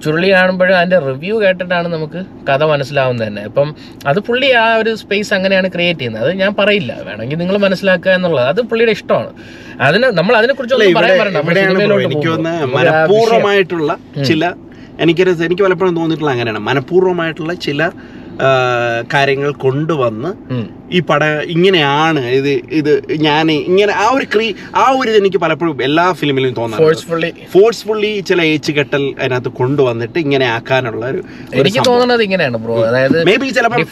ചുരുളി 0.03 0.29
കാണുമ്പോഴും 0.37 0.75
അതിന്റെ 0.79 0.99
റിവ്യൂ 1.09 1.35
കേട്ടിട്ടാണ് 1.43 1.87
നമുക്ക് 1.95 2.19
കഥ 2.49 2.63
മനസ്സിലാവുന്നത് 2.73 3.27
തന്നെ. 3.27 3.43
അപ്പം 3.49 3.69
അത് 4.11 4.19
പുള്ളി 4.27 4.49
ആ 4.63 4.67
ഒരു 4.81 4.93
സ്പേസ് 5.03 5.31
അങ്ങനെയാണ് 5.37 5.69
ക്രിയേറ്റ് 5.75 5.99
ചെയ്യുന്നത്. 5.99 6.25
അത് 6.25 6.33
ഞാൻ 6.43 6.53
പറയില്ല. 6.61 6.91
വേണമെങ്കിൽ 7.09 7.39
നിങ്ങൾ 7.43 7.57
മനസ്സിലാക്കുക 7.67 8.11
എന്നുള്ളത്. 8.19 8.47
അത് 8.53 8.61
പുള്ളിയുടെ 8.71 8.95
ഇഷ്ടമാണ്. 8.99 9.31
അതിന് 9.87 10.07
നമ്മൾ 10.19 10.33
അതിനെ 10.39 10.51
അല്ല, 10.51 10.57
കുറിച്ചൊന്നും 10.59 10.99
പറയാൻ 10.99 11.19
പറയണ്ട 11.21 12.69
മനഃപൂർവമായിട്ടുള്ള 12.77 13.91
ചില 14.31 14.43
എനിക്കൊരു 15.03 15.31
എനിക്ക് 15.45 15.63
പലപ്പോഴും 15.65 15.95
തോന്നിയിട്ടുള്ള 15.99 16.31
അങ്ങനെയാണ്. 16.35 16.59
മനഃപൂർവമായിട്ടുള്ള 16.69 17.53
ചില 17.67 17.83
കാര്യങ്ങൾ 19.13 19.51
കൊണ്ടുവന്ന് 19.65 20.29
ഈ 20.93 20.99
പട 20.99 21.23
ഇങ്ങനെയാണ് 21.47 22.21
ഇത് 22.29 22.49
ഇത് 22.71 22.91
ഞാൻ 23.17 23.51
ഇങ്ങനെ 23.51 23.93
ആ 23.93 24.05
ഒരു 24.09 24.25
ക്രീ 24.33 24.47
ആ 24.75 24.85
ഒരു 24.91 25.07
ഇത് 25.09 25.17
എനിക്ക് 25.17 25.37
പലപ്പോഴും 25.37 25.83
എല്ലാ 25.83 26.05
ഫിലിമിലും 26.13 26.53
തോന്നാറുണ്ട്. 26.53 27.29
ഫോഴ്സ്ഫുള്ളി 27.53 28.19
ചില 28.19 28.41
ഏച്ച് 28.53 28.71
കെട്ടൽ 28.71 29.03
അതിനകത്ത് 29.19 29.51
കൊണ്ടുവന്നിട്ട് 29.59 30.17
ഇങ്ങനെ 30.19 30.45
ആക്കാനുള്ള 30.47 31.03
ഒരു 31.05 31.21
എനിക്ക് 31.53 31.81
തോന്നുന്നത് 31.85 32.23
ഇങ്ങനെയാണ് 32.23 32.57
ബ്രോ 32.57 32.75
അതായത് 32.89 33.17
മേ 33.29 33.35
ബി 33.35 33.49
ചിലപ്പോൾ 33.49 33.85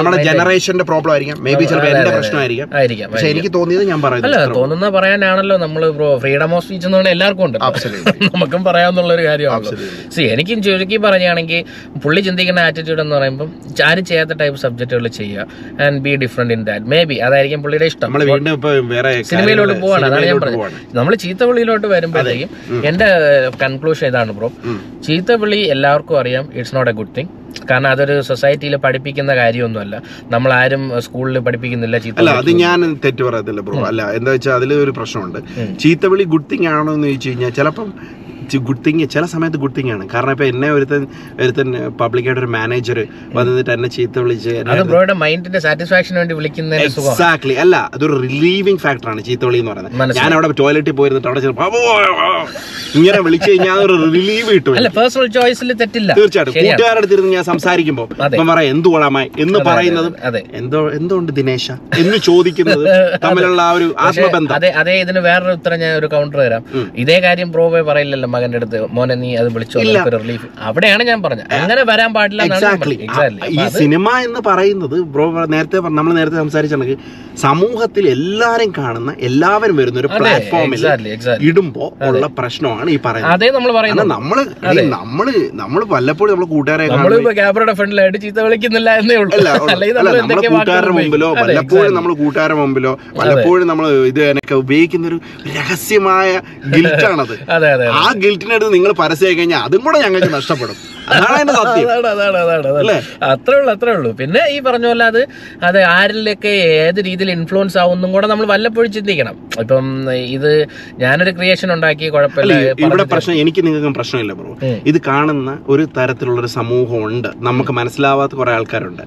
നമ്മുടെ 0.00 0.22
ജനറേഷന്റെ 0.22 0.84
പ്രോബ്ലം 0.84 1.12
ആയിരിക്കാം. 1.12 1.38
മേ 1.44 1.54
ബി 1.54 1.64
ചിലപ്പോൾ 1.64 1.90
എന്റെ 1.92 2.10
പ്രശ്നമായിരിക്കാം. 2.10 2.68
ആയിരിക്കാം 2.74 3.10
പക്ഷെ 3.12 3.28
എനിക്ക് 3.28 3.52
തോന്നിയത് 3.54 3.84
ഞാൻ 3.84 4.02
പറയുന്നത് 4.02 4.28
അല്ല 4.30 4.54
തോന്നുന്ന 4.54 4.88
പറയാനാണല്ലോ 4.88 5.56
നമ്മൾ 5.56 5.84
ബ്രോ 5.90 6.10
ഫ്രീഡം 6.18 6.54
ഓഫ് 6.54 6.64
സ്പീച്ച് 6.66 6.86
എന്ന് 6.86 6.98
പറഞ്ഞാൽ 6.98 7.14
എല്ലാവർക്കും 7.16 7.46
ഉണ്ട്. 7.46 7.58
നമുക്കും 8.34 8.64
പറയാമെന്നുള്ള 8.64 9.12
ഒരു 9.14 9.24
കാര്യമാണ് 9.28 9.76
എനിക്കും 10.34 10.62
ചുരുക്കി 10.62 10.96
പറയുകയാണെങ്കിൽ 10.96 11.60
പുള്ളി 12.04 12.20
ചിന്തിക്കുന്ന 12.20 12.60
ആറ്റിറ്റ്യൂഡ് 12.60 13.00
എന്ന് 13.00 13.16
പറയുമ്പോൾ 13.16 13.48
ആരും 13.88 14.04
ചെയ്യാത്ത 14.04 14.32
ടൈപ്പ് 14.40 14.58
സബ്ജക്റ്റുകൾ 14.64 15.06
ചെയ്യുക 15.18 15.46
and 15.86 16.00
be 16.06 16.12
different 16.24 16.54
in 16.56 16.62
that 16.70 16.86
maybe 17.10 17.16
അതായിരിക്കും 17.26 17.62
പുള്ളിയുടെ 17.64 17.86
ഇഷ്ടം. 17.90 18.08
സിനിമയിലോട്ട് 19.32 19.74
പോവാണ്. 19.84 20.04
അതാണ് 20.08 20.24
ഞാൻ 20.30 20.40
പറഞ്ഞത്. 20.44 20.96
നമ്മൾ 20.98 21.14
ചീത്തവിളിയിലോട്ട് 21.24 21.86
വരുമ്പോഴത്തേക്കും 21.86 22.50
എന്റെ 22.90 23.08
കൺക്ലൂഷൻ 23.64 24.06
ഇതാണ് 24.12 24.32
ബ്രോ 24.38 24.50
ചീത്തവിളി 25.06 25.60
എല്ലാവർക്കും 25.76 26.18
അറിയാം. 26.22 26.44
It's 26.58 26.76
not 26.78 26.90
a 26.92 26.96
good 27.00 27.14
thing 27.18 27.30
കാരണം 27.70 27.88
അതൊരു 27.94 28.14
സൊസൈറ്റിയിൽ 28.28 28.74
പഠിപ്പിക്കുന്ന 28.84 29.32
കാര്യമൊന്നുമല്ല. 29.40 29.94
നമ്മൾ 30.34 30.50
ആരും 30.60 30.82
സ്കൂളിൽ 31.06 31.38
പഠിപ്പിക്കുന്നില്ല 31.46 31.96
അല്ല 32.20 32.30
അത് 32.42 32.50
ഞാൻ 32.64 32.78
തെറ്റ് 33.04 33.22
പറയത്തില്ല 33.28 33.60
ബ്രോ 33.68 33.84
അല്ല 33.90 34.02
എന്താ 34.18 34.30
വെച്ചാൽ 34.36 34.54
അതിൽ 34.58 34.72
ഒരു 34.84 34.92
പ്രശ്നമുണ്ട് 34.98 35.38
ചീത്തവിളി 35.84 36.24
ഗുഡ് 36.34 36.48
തിങ് 36.52 36.68
ആണോ 36.76 36.92
എന്ന് 36.96 37.08
ചോദിച്ചു 37.08 37.28
കഴിഞ്ഞാൽ 37.28 37.50
ചിലപ്പം 37.60 37.88
ഗുഡ് 38.68 38.82
തിങ് 38.86 39.06
ചില 39.14 39.24
സമയത്ത് 39.34 39.56
ഗുഡ് 39.56 39.76
തിങ് 39.78 39.90
ആണ്. 39.90 40.08
കാരണം 40.14 40.32
ഇപ്പൊ 40.36 40.44
എന്നെ 40.44 40.70
ഒരുത്തൻ 40.72 41.02
ഒരുത്തൻ 41.40 41.68
പബ്ലിക്കായിട്ട് 42.00 42.40
ഒരു 42.40 42.50
മാനേജർ 42.56 42.98
വന്നിട്ട് 43.34 43.70
എന്നെ 43.70 43.88
ചീത്ത 43.88 44.18
വിളിച്ച് 44.18 44.50
മൈൻഡിന്റെ 45.24 45.60
സാറ്റിസ്ഫാക്ഷൻ 45.66 46.14
വേണ്ടി 46.16 46.34
വിളിക്കുന്ന 46.34 46.74
എക്സാക്ട്ലി 46.74 47.54
അല്ല 47.64 47.90
അതൊരു 47.94 48.16
റിലീവിംഗ് 48.26 48.80
ഫാക്ടറാണ് 48.80 49.24
ചീത്തവിളി 49.28 49.58
എന്ന് 49.62 49.72
പറയുന്നത്. 49.72 50.16
ഞാൻ 50.20 50.30
അവിടെ 50.34 50.48
ടോയ്ലറ്റിൽ 50.62 50.96
പോയിരുന്നിട്ട് 51.00 51.28
അവിടെ. 51.28 51.40
ഇങ്ങനെ 52.98 53.18
വിളിച്ചു 53.26 53.50
കഴിഞ്ഞാൽ 53.50 53.78
ഒരു 53.86 53.94
റിലീവ് 54.16 54.48
കിട്ടും 54.54 54.74
പേഴ്സണൽ 54.98 55.26
ചോയ്സിൽ 55.36 55.72
തെറ്റില്ല. 55.82 56.10
തീർച്ചയായിട്ടും. 56.18 56.54
കൂട്ടുകാരുടെ 56.54 57.00
അടുത്ത് 57.00 57.34
ഞാൻ 57.36 57.44
സംസാരിക്കുമ്പോൾ. 57.50 58.08
ഇപ്പം 58.30 58.48
പറയാം 58.52 58.70
എന്ത് 58.74 58.88
കൊള്ളാമായി 58.92 59.30
എന്ന് 59.44 59.58
പറയുന്നതും 59.68 60.14
എന്തോ 60.60 60.80
എന്തുകൊണ്ട് 60.98 61.32
ദിനേശ? 61.38 61.66
എന്ന് 62.02 62.18
ചോദിക്കുന്നത് 62.28 62.84
തമ്മിലുള്ള 63.24 63.60
ആ 63.68 63.72
ഒരു 63.78 63.94
ആത്മബന്ധം. 64.06 64.54
അതെ 64.58 64.70
അതെ 64.80 64.94
ഇതിന് 65.04 65.20
വേറൊരു 65.28 65.54
ഉത്തരം 65.58 65.80
ഞാൻ 65.84 65.92
ഒരു 66.00 66.08
കൗണ്ടർ 66.14 66.38
തരാം. 66.44 66.64
ഇതേ 67.04 67.18
കാര്യം 67.26 67.50
ബ്രോബെ 67.56 67.82
പറയില്ലല്ലോ. 67.90 68.28
മകന്റെ 68.34 68.58
അടുത്ത് 68.60 68.78
മോനെ 68.96 69.14
നീ 69.22 69.30
അത് 69.40 69.48
വിളിച്ചു? 69.54 69.76
റിലീഫ് 70.24 70.46
അവിടെയാണ് 70.68 71.02
ഞാൻ 71.10 71.18
പറഞ്ഞത്. 71.26 71.48
അങ്ങനെ 71.60 71.82
വരാൻ 71.92 72.10
പാടില്ല 72.16 72.42
ഈ 73.56 73.66
സിനിമ 73.80 74.06
എന്ന് 74.26 74.42
പറയുന്നത് 74.50 74.96
ബ്രോ 75.14 75.26
നേരത്തെ 75.54 75.80
നമ്മൾ 75.98 76.12
നേരത്തെ 76.20 76.38
സംസാരിച്ച 76.44 76.98
സമൂഹത്തിൽ 77.42 78.04
എല്ലാരും 78.14 78.70
കാണുന്ന 78.78 79.10
എല്ലാവരും 79.28 79.76
വരുന്ന 79.80 79.98
ഒരു 80.02 80.08
പ്ലാറ്റ്ഫോമിൽ 80.16 80.82
ഇടുമ്പോ 81.48 81.84
ഉള്ള 82.08 82.24
പ്രശ്നമാണ് 82.38 82.88
ഈ 82.94 82.98
പറയുന്നത്. 83.06 83.32
അതേ 83.36 83.48
നമ്മൾ 83.56 83.70
പറയുന്നത്. 83.78 84.08
നമ്മൾ 84.14 84.38
നമ്മൾ 84.96 85.26
നമ്മൾ 85.62 85.80
വല്ലപ്പോഴും 85.94 86.32
നമ്മൾ 86.34 86.48
കൂട്ടുകാരെ 86.54 86.86
നമ്മൾ 86.94 87.34
ക്യാമറയുടെ 87.40 87.74
ഫ്രണ്ടിലായിട്ട് 87.80 88.18
ചീത്ത 88.24 88.38
വിളിക്കുന്നില്ല 88.46 88.90
എന്നേ 89.02 89.16
ഉള്ളൂ. 89.22 89.32
നമ്മൾ 89.98 90.12
നമ്മളെ 90.20 90.42
കൂട്ടുകാരുടെ 90.54 90.94
മുമ്പിലോ 90.98 91.30
വല്ലപ്പോഴും 91.40 91.92
നമ്മൾ 91.98 92.12
കൂട്ടുകാരുടെ 92.22 92.58
മുമ്പിലോ 92.62 92.92
വല്ലപ്പോഴും 93.20 93.66
നമ്മൾ 93.72 93.86
ഇത് 94.10 94.20
ഉപയോഗിക്കുന്ന 94.62 95.06
ഒരു 95.12 95.18
രഹസ്യമായ 95.56 96.30
ഗിൽറ്റാണത് 96.74 97.34
ആ 98.02 98.06
ഗിൽറ്റിനടുത്ത് 98.24 98.72
നിങ്ങൾ 98.74 98.92
പരസ്യമായി 99.02 99.36
കഴിഞ്ഞാൽ 99.38 99.62
അതും 99.66 99.82
കൂടെ 99.86 99.98
ഞങ്ങൾക്ക് 100.04 100.30
നഷ്ടപ്പെടും. 100.38 100.76
അതാണ് 101.12 101.52
അതാണ് 101.60 102.36
അതാണ് 102.40 102.66
അതാണ് 102.70 102.92
അത്രേ 103.30 103.54
ഉള്ളൂ 103.60 103.70
അത്രേ 103.74 103.92
ഉള്ളൂ 103.98 104.10
പിന്നെ 104.20 104.42
ഈ 104.54 104.58
പറഞ്ഞ 104.66 104.86
പോലെ 104.90 105.04
അത് 105.12 105.20
അത് 105.68 105.78
ആരിലൊക്കെ 105.94 106.52
ഏത് 106.82 107.00
രീതിയിൽ 107.08 107.30
ഇൻഫ്ലുവൻസ് 107.36 107.76
ആവുന്നും 107.82 108.12
കൂടെ 108.14 108.26
നമ്മൾ 108.32 108.46
വല്ലപ്പോഴും 108.52 108.90
ചിന്തിക്കണം. 108.96 109.36
ഇപ്പം 109.62 109.86
ഇത് 110.36 110.50
ഞാനൊരു 111.02 111.32
ക്രിയേഷൻ 111.38 111.72
ഉണ്ടാക്കി 111.76 112.08
കുഴപ്പമില്ല 112.16 112.54
ഇവിടെ 112.84 113.06
പ്രശ്നം 113.12 113.40
എനിക്ക് 113.42 113.64
നിങ്ങൾക്കും 113.66 113.94
പ്രശ്നമില്ല 113.98 114.32
ബ്രോ. 114.40 114.54
ഇത് 114.92 114.98
കാണുന്ന 115.10 115.50
ഒരു 115.74 115.86
തരത്തിലുള്ള 115.98 116.40
ഒരു 116.44 116.52
സമൂഹമുണ്ട്. 116.58 117.28
നമുക്ക് 117.48 117.74
മനസ്സിലാവാത്ത 117.80 118.34
കുറെ 118.40 118.52
ആൾക്കാരുണ്ട്. 118.58 119.04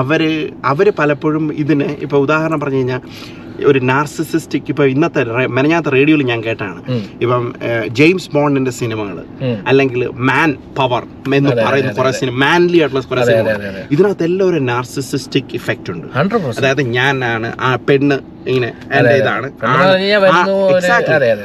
അവർ 0.00 0.22
അവർ 0.72 0.88
പലപ്പോഴും 1.00 1.46
ഇതിനെ 1.64 1.90
ഇപ്പൊ 2.06 2.18
ഉദാഹരണം 2.26 2.60
പറഞ്ഞു 2.64 2.80
കഴിഞ്ഞാൽ 2.80 3.02
ഒരു 3.70 3.80
നാർസിസിസ്റ്റിക് 3.92 4.68
ഇപ്പൊ 4.72 4.84
ഇന്നത്തെ 4.92 5.22
മെനഞ്ഞാത്ത 5.56 5.88
റേഡിയോയിൽ 5.96 6.22
ഞാൻ 6.30 6.40
കേട്ടാണ്. 6.46 6.80
ഇപ്പം 7.24 7.44
ജെയിംസ് 8.00 8.30
ബോണ്ടിന്റെ 8.34 8.72
സിനിമകൾ 8.80 9.16
അല്ലെങ്കിൽ 9.70 10.02
മാൻ 10.30 10.50
പവർ 10.78 11.02
എന്ന് 11.38 11.50
പറയുന്ന 11.62 11.92
കുറെ 12.00 12.12
സിനിമ 12.20 12.34
മാൻലി 12.44 12.78
ആയിട്ടുള്ള 12.80 13.04
കുറെ 13.12 13.24
സിനിമ 13.30 13.48
അതെ 13.56 13.68
അതെ 13.70 13.82
ഇതിനകത്ത് 13.94 14.24
എല്ലാം 14.28 14.46
ഒരു 14.50 14.60
നാർസിസിസ്റ്റിക് 14.72 15.54
ഇഫക്റ്റ് 15.60 15.90
ഉണ്ട്. 15.94 16.06
അതായത് 16.58 16.82
ഞാനാണ് 16.98 17.50
ആ 17.60 17.70
പെണ്ണ് 17.88 18.18
ഇങ്ങനെ 18.50 18.70
എന്റെ 18.98 19.16
ഇതാണ്. 19.22 19.48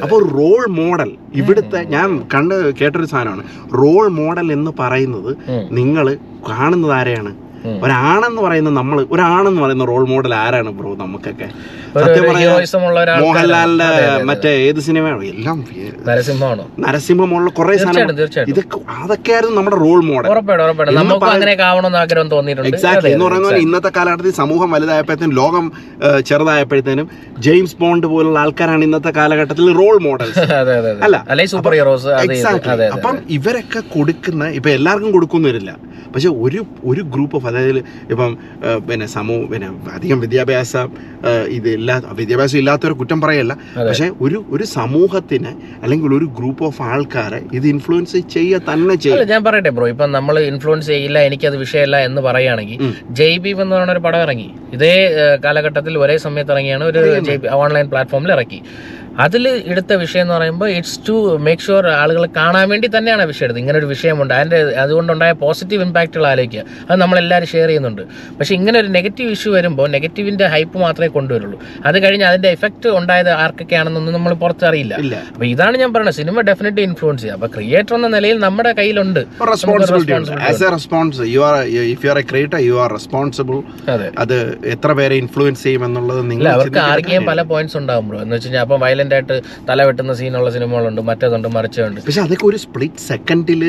അപ്പോൾ 0.06 0.22
റോൾ 0.38 0.64
മോഡൽ 0.82 1.10
ഇവിടുത്തെ 1.42 1.80
ഞാൻ 1.96 2.08
കണ്ട് 2.34 2.56
കേട്ടൊരു 2.80 3.08
സാധനമാണ്. 3.14 3.44
റോൾ 3.82 4.08
മോഡൽ 4.22 4.48
എന്ന് 4.58 4.72
പറയുന്നത്. 4.80 5.32
നിങ്ങൾ 5.80 6.08
കാണുന്നത് 6.50 6.94
ആരെയാണ്. 7.00 7.34
ഒരാണെന്ന് 7.82 8.42
പറയുന്ന 8.42 8.72
നമ്മൾ 8.78 8.98
ഒരാണെന്ന് 9.12 9.62
പറയുന്ന 9.62 9.86
റോൾ 9.86 10.04
മോഡൽ 10.08 10.34
ആരാണ് 10.36 10.72
ബ്രോ 10.72 10.92
നമുക്കൊക്കെ? 11.00 11.48
സത്യം 11.98 12.24
പറയാ. 12.30 12.50
മോഹൻലാലിന്റെ. 13.24 13.88
മറ്റേ 14.30 14.52
ഏത് 14.66 14.80
സിനിമയാണ് 14.88 15.24
എല്ലാം 15.32 15.58
നരസിംഹമാണോ 16.08 16.66
നരസിംഹമുള്ള 16.80 17.50
കുറെ 17.52 17.76
സാധനം 17.78 18.12
ഇതൊക്കെ 18.52 18.80
അതൊക്കെയായിരുന്നു 18.98 19.56
നമ്മുടെ 19.60 19.78
റോൾ 19.78 20.00
മോഡൽ 20.04 20.30
എക്സാക്ട് 22.70 22.78
എക്സാക്ട്ലി 22.90 23.12
എന്ന് 23.12 23.26
പറയുന്ന 23.28 23.48
പോലെ 23.48 23.62
ഇന്നത്തെ 23.66 23.92
കാലഘട്ടത്തിൽ 23.98 24.36
സമൂഹം 24.42 24.70
വലുതായപ്പോഴത്തേനും 24.72 25.36
ലോകം 25.36 25.66
ചെറുതായപ്പോഴത്തേനും 26.26 27.08
ജെയിംസ് 27.40 27.78
ബോണ്ട് 27.80 28.08
പോലുള്ള 28.08 28.38
ആൾക്കാരാണ് 28.40 28.84
ഇന്നത്തെ 28.84 29.14
കാലഘട്ടത്തിൽ 29.18 29.68
റോൾ 29.74 29.98
മോഡൽ 30.00 30.30
അല്ല. 31.06 31.18
സൂപ്പർ 31.54 31.74
ഹീറോസ് 31.74 32.10
എക്സാക്ട്ലി 32.26 32.88
അപ്പം 32.96 33.16
ഇവരൊക്കെ 33.30 33.82
കൊടുക്കുന്ന 33.96 34.46
ഇപ്പൊ 34.52 34.70
എല്ലാവർക്കും 34.70 35.12
കൊടുക്കുന്നവരില്ല 35.12 35.72
പക്ഷെ 36.14 36.30
ഒരു 36.44 36.60
ഒരു 36.84 37.02
ഗ്രൂപ്പ് 37.14 37.36
ഓഫ് 37.38 37.48
അതായത് 37.58 37.82
ഇപ്പം 38.14 38.32
പിന്നെ 38.90 39.08
സമൂഹ 39.18 39.42
പിന്നെ 39.54 39.70
അധികം 39.98 40.20
വിദ്യാഭ്യാസം 40.26 40.90
ഇത് 41.58 41.70
ഇല്ലാ 41.78 41.96
വിദ്യാഭ്യാസം 42.20 42.58
ഇല്ലാത്തവരെ 42.62 42.96
കുറ്റം 43.02 43.20
പറയല്ല. 43.26 43.54
പക്ഷെ 43.88 44.08
ഒരു 44.26 44.40
ഒരു 44.56 44.66
സമൂഹത്തിന് 44.78 45.52
അല്ലെങ്കിൽ 45.84 46.10
ഒരു 46.18 46.28
ഗ്രൂപ്പ് 46.38 46.64
ഓഫ് 46.70 46.82
ആൾക്കാരെ 46.92 47.42
ഇത് 47.60 47.68
ഇൻഫ്ലുവൻസ് 47.74 48.18
ചെയ്യുക 48.36 48.62
തന്നെ 48.70 48.96
ചെയ്യും. 49.04 49.26
ഞാൻ 49.34 49.42
പറയട്ടെ 49.48 49.72
ബ്രോ 49.78 49.88
ഇപ്പം 49.94 50.12
നമ്മൾ 50.18 50.36
ഇൻഫ്ലുവൻസ് 50.52 50.90
ചെയ്യില്ല 50.94 51.18
എനിക്കത് 51.30 51.58
വിഷയമല്ല 51.64 51.98
എന്ന് 52.10 52.24
പറയുകയാണെങ്കിൽ. 52.28 52.80
ജയ് 53.20 53.38
ബീപ് 53.46 53.62
എന്ന് 53.66 53.76
പറയുന്ന 53.76 53.96
ഒരു 53.98 54.04
പടം 54.08 54.22
ഇറങ്ങി. 54.26 54.50
ഇതേ 54.78 54.94
കാലഘട്ടത്തിൽ 55.46 55.94
ഒരേ 56.04 56.18
സമയത്ത് 56.28 56.54
ഇറങ്ങിയാണ് 56.56 56.86
ഒരു 56.92 57.02
ഓൺലൈൻ 57.64 57.88
പ്ലാറ്റ്ഫോമിൽ 57.94 58.32
ഇറക്കി. 58.38 58.62
അതിൽ 59.20 59.64
എടുത്ത 59.66 59.94
വിഷയം 59.94 60.22
എന്ന് 60.22 60.34
പറയുമ്പോൾ 60.34 60.70
ഇറ്റ്സ് 60.70 61.00
ടു 61.10 61.38
മേക്ക് 61.38 61.64
ഷുവർ 61.64 61.88
ആളുകൾ 61.88 62.26
കാണാൻ 62.36 62.70
വേണ്ടി 62.70 62.88
തന്നെയാണ് 62.98 63.26
വിഷയം 63.26 63.46
എടുത്തത്. 63.46 63.60
ഇങ്ങനെ 63.60 63.80
ഒരു 63.80 63.86
വിഷയമുണ്ട്. 63.86 64.34
അതിന്റെ 64.34 64.58
അതുകൊണ്ടുണ്ടായ 64.58 65.32
പോസിറ്റീവ് 65.32 65.84
ഇമ്പാക്റ്റുകൾ 65.84 66.28
ആലോചിക്കുക. 66.28 66.64
അത് 66.90 67.02
നമ്മളെല്ലാവരും 67.02 67.48
ഷെയർ 67.48 67.68
ചെയ്യുന്നുണ്ട്. 67.68 68.02
പക്ഷേ 68.40 68.56
ഇങ്ങനെ 68.56 68.80
ഒരു 68.80 68.88
നെഗറ്റീവ് 68.88 69.32
ഇഷ്യൂ 69.32 69.54
വരുമ്പോൾ 69.54 69.90
നെഗറ്റീവിന്റെ 69.90 70.46
ഹൈപ്പ് 70.46 70.78
മാത്രമേ 70.78 71.08
കൊണ്ടുവരുള്ളൂ. 71.08 71.62
അത് 71.86 72.04
കഴിഞ്ഞ് 72.04 72.26
അതിന്റെ 72.26 72.50
എഫക്റ്റ് 72.50 72.90
ഉണ്ടായത് 72.90 73.30
ആർക്കൊക്കെയാണെന്നൊന്നും 73.30 74.14
നമ്മൾ 74.14 74.34
പുറത്തറിയില്ല. 74.34 74.96
അപ്പോൾ 74.96 75.16
അപ്പൊ 75.34 75.46
ഇതാണ് 75.46 75.78
ഞാൻ 75.78 75.94
പറയുന്നത് 75.94 76.16
സിനിമ 76.16 76.42
ഡെഫിനറ്റ്ലി 76.42 76.82
ഇൻഫ്ലുവൻസ് 76.82 77.22
ചെയ്യുക. 77.22 77.34
അപ്പോൾ 77.34 77.48
ക്രിയേറ്റർ 77.48 77.96
എന്ന 77.96 78.08
നിലയിൽ 78.08 78.40
നമ്മുടെ 78.40 78.72
കയ്യിലുണ്ട്. 78.72 79.20
അതെ. 83.92 84.40
എത്ര 84.66 84.92
പേരെ 84.92 85.16
ഇൻഫ്ലുവൻസ് 85.16 85.64
ചെയ്യും 85.64 85.84
നിങ്ങൾ 85.94 86.04
ഇല്ല 86.34 86.50
അവർക്ക് 86.50 86.80
ആർക്കെയും 86.80 87.26
പല 87.26 87.42
പോയിന്റ്സ് 87.42 87.78
ബ്രോ 87.78 88.20
എന്ന് 88.22 88.36
വെച്ചാൽ 88.36 88.48
കഴിഞ്ഞാൽ 88.48 88.62
അപ്പം 88.62 88.80
വയലന്റ് 89.08 89.16
ആയിട്ട് 89.18 89.66
തല 89.70 89.84
വെട്ടുന്ന 89.88 90.14
സീനുള്ള 90.20 90.50
സിനിമകളുണ്ട് 90.56 91.02
മറ്റേതുണ്ട് 91.10 91.48
മറിച്ചുണ്ട് 91.56 92.00
പക്ഷെ 92.08 92.22
അതൊക്കെ 92.26 92.46
ഒരു 92.46 92.58
സ്പ്ലിറ്റ് 92.66 93.04
സെക്കൻഡിൽ 93.10 93.64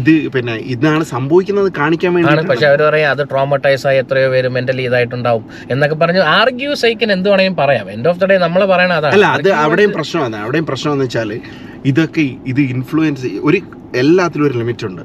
ഇത് 0.00 0.12
പിന്നെ 0.34 0.54
ഇതാണ് 0.74 1.04
സംഭവിക്കുന്നത് 1.14 1.68
കാണിക്കാൻ 1.80 2.12
വേണ്ടി 2.16 2.46
പക്ഷെ 2.52 2.66
അവർ 2.70 2.82
പറയാം 2.88 3.10
അത് 3.14 3.22
ട്രോമറ്റൈസ് 3.32 3.86
ആയി 3.90 3.98
എത്രയോ 4.04 4.28
പേര് 4.34 4.48
മെന്റലി 4.56 4.82
ഇതായിട്ടുണ്ടാവും 4.90 5.44
എന്നൊക്കെ 5.72 5.96
പറഞ്ഞു. 6.02 6.22
ആർഗ്യൂ 6.40 6.72
സൈക്കിന് 6.82 7.12
എന്ത് 7.16 7.28
വേണമെങ്കിലും 7.30 7.58
പറയാം. 7.62 7.86
എൻഡ് 7.94 8.08
ഓഫ് 8.12 8.20
ദ 8.22 8.26
ഡേ 8.32 8.36
നമ്മൾ 8.46 8.62
പറയണ 8.74 8.92
അല്ല 8.92 9.06
അതാണ് 9.10 9.38
അത് 9.38 9.50
അവിടെയും 9.64 9.92
പ്രശ്നമാണ്. 9.98 10.36
അവിടെയും 10.44 10.66
പ്രശ്നം 10.70 10.92
എന്ന് 10.96 11.06
വെച്ചാൽ 11.06 11.32
ഇതൊക്കെ 11.90 12.26
ഇത് 12.52 12.60
ഇൻഫ്ലുവൻസ് 12.74 13.30
ഒരു 13.48 13.58
എല്ലാത്തിലും 14.02 14.44
ഒരു 14.48 14.54
ലിമിറ്റ് 14.60 14.84
ഉണ്ട്. 14.88 15.02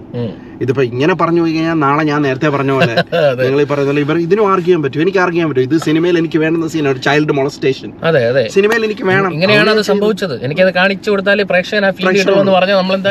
ഇതിപ്പോ 0.64 0.84
ഇങ്ങനെ 0.92 1.14
പറഞ്ഞു 1.22 1.42
പോയി 1.44 1.54
കഴിഞ്ഞാൽ 1.56 1.78
നാളെ 1.84 2.04
ഞാൻ 2.12 2.20
നേരത്തെ 2.28 2.50
പറഞ്ഞ 2.56 2.72
പോലെ 2.78 2.96
നിങ്ങൾ 3.42 3.60
ഈ 3.64 3.68
പറയുന്ന 3.72 4.02
ഇവർ 4.06 4.18
ഇതിനും 4.24 4.46
ആർഗ് 4.52 4.66
ചെയ്യാൻ 4.66 4.82
പറ്റും. 4.86 5.02
എനിക്ക് 5.06 5.20
ആർഗ് 5.24 5.36
ചെയ്യാൻ 5.36 5.50
പറ്റും. 5.52 5.66
ഇത് 5.68 5.76
സിനിമയിൽ 5.88 6.16
എനിക്ക് 6.22 6.40
വേണ്ടുന്ന 6.44 6.68
സീനാണ് 6.74 6.92
ഒരു 6.96 7.02
ചൈൽഡ് 7.08 7.34
മൊളസ്റ്റേഷൻ 7.40 7.90
അതെ 8.10 8.22
അതെ. 8.32 8.44
സിനിമയിൽ 8.56 8.82
എനിക്ക് 8.88 9.06
വേണം. 9.12 9.30
ഇങ്ങനെയാണ് 9.38 9.70
അത് 9.76 9.82
സംഭവിച്ചത്. 9.92 10.36
എനിക്ക് 10.48 10.64
അത് 10.66 10.72
കാണിച്ചു 10.80 11.10
കൊടുത്താൽ 11.12 11.38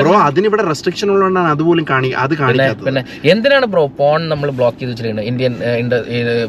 ബ്രോ 0.04 0.14
അതിനിവിടെ 0.28 0.62
റെസ്ട്രിക്ഷൻ 0.70 1.08
ഉള്ളതുകൊണ്ടാണ് 1.14 1.50
അതുപോലും 1.54 1.84
കാണി 1.92 2.10
അത് 2.24 2.34
കാണിക്കാത്തത്. 2.42 2.84
പിന്നെ 2.88 3.02
എന്തിനാണ് 3.32 3.66
ബ്രോ 3.74 3.84
പോൺ 4.00 4.20
നമ്മൾ 4.32 4.48
ബ്ലോക്ക് 4.58 4.78
ചെയ്ത് 4.80 4.92
വെച്ചിരിക്കുന്നത്? 4.92 5.28
ഇന്ത്യൻ 5.30 5.54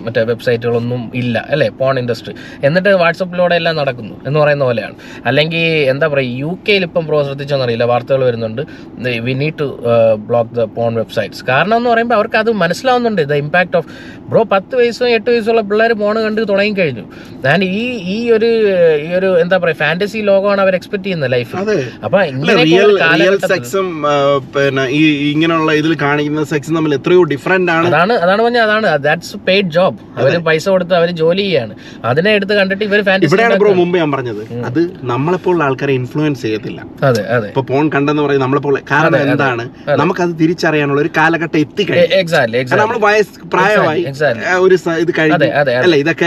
മറ്റേ 0.05 0.23
വെബ്സൈറ്റുകളൊന്നും 0.31 1.01
ഇല്ല 1.21 1.45
അല്ലേ? 1.53 1.69
പോൺ 1.79 1.93
ഇൻഡസ്ട്രി 2.03 2.33
എന്നിട്ട് 2.69 2.91
വാട്സപ്പിലൂടെ 3.03 3.55
എല്ലാം 3.61 3.75
നടക്കുന്നു 3.81 4.15
എന്ന് 4.27 4.37
പറയുന്ന 4.43 4.65
പോലെയാണ്. 4.69 4.95
അല്ലെങ്കിൽ 5.29 5.65
എന്താ 5.93 6.05
പറയുക 6.15 6.41
യു 6.43 6.51
കെയിൽ 6.67 6.83
ഇപ്പം 6.89 7.05
ബ്രോ 7.09 7.21
ശ്രദ്ധിച്ചോന്നറിയില്ല 7.29 7.87
വാർത്തകൾ 7.93 8.23
വരുന്നുണ്ട്. 8.29 8.61
We 9.27 9.33
need 9.41 9.57
to 9.61 9.67
block 10.29 10.51
the 10.59 10.65
porn 10.77 10.91
websites 11.01 11.41
കാരണം 11.51 11.75
എന്ന് 11.79 11.89
പറയുമ്പോൾ 11.93 12.17
അവർക്ക് 12.19 12.37
അത് 12.43 12.51
മനസ്സിലാവുന്നുണ്ട്. 12.63 13.21
ദ 13.31 13.37
ഇമ്പാക്ട് 13.43 13.77
ഓഫ് 13.79 13.87
ബ്രോ 14.31 14.41
പത്ത് 14.53 14.73
വയസ്സും 14.79 15.09
എട്ട് 15.17 15.29
വയസ്സുള്ള 15.31 15.63
പിള്ളേർ 15.69 15.93
പോൺ 16.03 16.15
കണ്ട് 16.25 16.41
തുടങ്ങി 16.51 16.73
കഴിഞ്ഞു. 16.81 17.05
ഞാൻ 17.47 17.59
ഈ 17.63 17.83
ഈ 18.15 18.17
ഒരു 18.37 18.49
ഈ 19.07 19.09
ഒരു 19.19 19.29
എന്താ 19.43 19.57
പറയുക 19.63 19.79
ഫാന്റസി 19.83 20.19
ലോകമാണ് 20.31 20.61
അവർ 20.65 20.75
എക്സ്പെക്ട് 20.79 21.05
ചെയ്യുന്നത് 21.07 21.31
ലൈഫ് 21.35 21.55
അപ്പൊ 22.05 22.17
സെക്സും 23.53 23.87
പിന്നെ 24.55 24.85
ഈ 24.99 25.01
ഇങ്ങനെയുള്ള 25.33 25.71
ഇതിൽ 25.81 25.93
കാണിക്കുന്ന 26.05 26.45
സെക്സും 26.53 26.75
തമ്മിൽ 26.79 26.93
എത്രയോ 26.99 27.21
ഡിഫറെന്റ് 27.33 27.71
ആണ്. 27.77 27.87
അതാണ് 27.91 28.13
അതാണ് 28.25 28.41
പറഞ്ഞ 28.45 28.59
അതാണ്. 28.67 28.87
ദാറ്റ്സ് 29.07 29.37
പെയ്ഡ് 29.47 29.71
ജോബ് 29.77 29.99
അവർ 30.19 30.33
പൈസ 30.49 30.65
കൊടുത്ത് 30.75 30.95
അവർ 30.99 31.09
ജോലി 31.21 31.43
ചെയ്യാണ്. 31.47 31.73
അതിനെ 32.11 32.31
എടുത്ത് 32.37 32.53
കണ്ടിട്ട് 32.59 32.83
ഇവർ 32.89 32.99
ഇവിടെയാണ് 33.27 33.55
ബ്രോ 33.61 33.71
മുമ്പ് 33.79 33.95
ഞാൻ 34.01 34.09
പറഞ്ഞത്. 34.15 34.41
അത് 34.69 34.81
നമ്മളെപ്പോലുള്ള 35.11 35.63
ആൾക്കാരെ 35.67 35.93
ഇൻഫ്ലുവൻസ് 35.99 36.41
ചെയ്യത്തില്ല. 36.45 36.79
അതെ 37.07 37.21
അതെ. 37.35 37.47
ഇപ്പൊ 37.51 37.63
പോൺ 37.71 37.85
കണ്ടെന്ന് 37.95 38.23
പറയും 38.25 38.43
നമ്മളെപ്പോലെ 38.45 38.79
കാരണം 38.91 39.08
എന്താണ് 39.17 39.63
നമുക്കത് 39.97 40.39
തിരിച്ചറിയാനുള്ള 40.39 41.01
ഒരു 41.01 41.09
കാലഘട്ടം 41.17 41.59
എത്തിക്കഴിഞ്ഞു 41.59 42.05
നമ്മൾ 42.77 42.97
വയസ്സ് 42.97 43.39
പ്രായമായി 43.53 44.03
ഒരു 44.59 44.75
ഇത് 44.99 45.11
കഴിഞ്ഞു. 45.19 45.45
അല്ല 45.83 45.95
ഇതൊക്കെ 45.95 46.25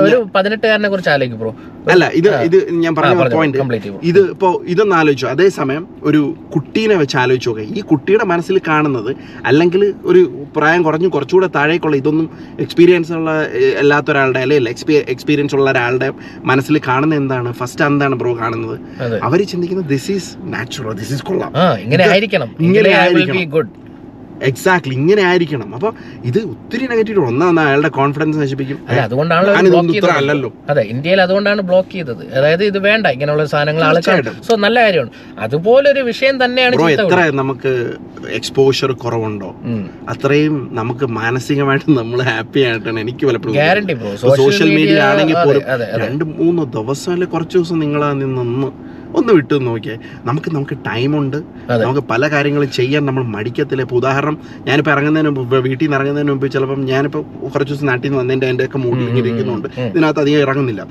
ഒരു 0.00 0.30
പതിനെട്ടുകാരനെ 0.34 0.88
കുറിച്ച് 0.88 1.10
ആലോചിക്കും 1.10 1.38
ബ്രോ. 1.38 1.52
അല്ല 1.92 2.04
ഇത് 2.14 2.28
ഇത് 2.40 2.56
ഞാൻ 2.74 2.94
പറഞ്ഞ 2.94 3.14
പോയിന്റ് 3.34 3.58
ഇത് 4.02 4.30
ഇപ്പോ 4.30 4.62
ഇതൊന്ന് 4.66 4.96
ആലോചിച്ചു. 4.96 5.26
അതേസമയം 5.26 5.88
ഒരു 6.02 6.20
കുട്ടീനെ 6.54 6.94
വെച്ച് 6.94 7.16
ആലോചിച്ച് 7.16 7.48
നോക്കുക 7.48 7.64
ഈ 7.78 7.80
കുട്ടിയുടെ 7.80 8.24
മനസ്സിൽ 8.24 8.60
കാണുന്നത് 8.68 9.10
അല്ലെങ്കിൽ 9.46 9.94
ഒരു 10.04 10.22
പ്രായം 10.56 10.82
കുറഞ്ഞു 10.82 11.08
കുറച്ചുകൂടെ 11.08 11.46
താഴേക്കുള്ള 11.46 11.96
ഇതൊന്നും 11.96 12.30
എക്സ്പീരിയൻസ് 12.60 13.12
ഉള്ള 13.12 13.30
അല്ലാത്ത 13.78 14.10
ഒരാളുടെ 14.10 14.38
അല്ലെങ്കിൽ 14.38 14.68
എക്സ്പീരിയൻസ് 15.14 15.54
ഉള്ള 15.54 15.70
ഒരാളുടെ 15.70 16.08
മനസ്സിൽ 16.44 16.80
കാണുന്നത് 16.88 17.20
എന്താണ്? 17.20 17.52
ഫസ്റ്റ് 17.52 17.84
എന്താണ് 17.84 18.14
ബ്രോ 18.14 18.34
കാണുന്നത്? 18.42 18.76
അവർ 19.02 19.18
അവർ 19.28 19.42
ചിന്തിക്കുന്നത് 19.52 19.88
this 19.94 20.12
is 20.12 20.30
natural 20.54 20.92
this 20.92 21.12
is 21.12 21.22
കൊള്ളാം. 21.22 21.52
ഇങ്ങനെ 21.84 22.04
ആയിരിക്കണം. 22.12 22.50
ഇങ്ങനെ 22.60 22.90
ആയിരിക്കണം. 23.02 23.36
എക്സാക്ട്ലി 24.50 24.94
ഇങ്ങനെ 25.00 25.22
ആയിരിക്കണം. 25.30 25.68
അപ്പൊ 25.76 25.90
ഇത് 26.30 26.38
ഒത്തിരി 26.52 26.84
നെഗറ്റീവ് 26.92 27.24
ഒന്നാണ് 27.30 27.60
അയാളുടെ 27.66 27.90
കോൺഫിഡൻസ് 27.98 28.38
നശിപ്പിക്കും. 28.42 28.78
ചെയ്തത്. 29.92 30.10
അല്ലല്ലോ 30.20 30.50
അതെ 30.70 30.82
ഇന്ത്യയിൽ 30.94 31.20
അതുകൊണ്ടാണ് 31.26 31.62
ബ്ലോക്ക് 31.70 31.92
ചെയ്തത്. 31.96 32.22
അതായത് 32.38 32.64
ഇത് 32.70 32.78
വേണ്ട 32.88 33.06
ഇങ്ങനെയുള്ള 33.16 33.46
സാധനങ്ങൾ. 33.54 34.00
സോ 34.48 34.54
നല്ല 34.66 34.76
കാര്യമാണ്. 34.86 35.12
അതുപോലെ 35.46 35.86
ഒരു 35.94 36.04
വിഷയം 36.10 36.44
തന്നെയാണ് 36.44 36.82
എത്ര 36.96 37.20
നമുക്ക് 37.42 37.72
എക്സ്പോഷർ 38.38 38.90
കുറവുണ്ടോ? 39.04 39.50
അത്രയും 40.14 40.56
നമുക്ക് 40.80 41.06
മാനസികമായിട്ട് 41.20 41.88
നമ്മൾ 42.00 42.18
ഹാപ്പി 42.30 42.60
ആയിട്ടാണ് 42.68 42.98
എനിക്ക് 43.04 43.24
പലപ്പോഴും 43.30 43.56
ഗ്യാരണ്ടി 43.60 43.96
സോഷ്യൽ 44.42 44.70
മീഡിയ 44.78 44.98
ആണെങ്കിൽ 45.10 45.38
പോലും 45.46 45.62
രണ്ട് 46.04 46.24
മൂന്ന് 46.40 46.64
ദിവസം 46.78 47.12
അല്ലെ 47.14 47.28
കുറച്ച് 47.34 47.56
ദിവസം 47.58 47.78
നിങ്ങൾ 47.84 48.02
നിന്ന് 48.24 48.68
ഒന്ന് 49.18 49.32
വിട്ടു 49.38 49.54
നോക്കിയേ. 49.68 49.96
നമുക്ക് 50.28 50.48
നമുക്ക് 50.56 50.76
ടൈമുണ്ട്. 50.86 51.38
നമുക്ക് 51.84 52.02
പല 52.12 52.22
കാര്യങ്ങളും 52.34 52.70
ചെയ്യാൻ 52.78 53.02
നമ്മൾ 53.08 53.22
മടിക്കത്തില്ല. 53.34 53.82
ഇപ്പോൾ 53.86 53.98
ഉദാഹരണം 54.02 54.36
ഞാനിപ്പോൾ 54.68 54.92
ഇറങ്ങുന്നതിന് 54.94 55.32
മുമ്പ് 55.38 55.56
വീട്ടിൽ 55.66 55.84
നിന്ന് 55.84 55.98
ഇറങ്ങുന്നതിന് 55.98 56.32
മുമ്പ് 56.34 56.46
ചിലപ്പം 56.54 56.80
ഞാനിപ്പോൾ 56.92 57.22
കുറച്ച് 57.54 57.70
ദിവസം 57.72 57.88
നാട്ടിൽ 57.90 58.06
നിന്ന് 58.08 58.20
വന്നതിന്റെ 58.20 58.48
എന്റെ 58.52 58.64
ഒക്കെ 58.68 58.78
ഇങ്ങനെ 58.88 59.18
ഇരിക്കുന്നുണ്ട്. 59.22 59.68
ഇതിനകത്ത് 59.90 60.22
അധികം 60.24 60.40
ഇറങ്ങുന്നില്ല. 60.46 60.82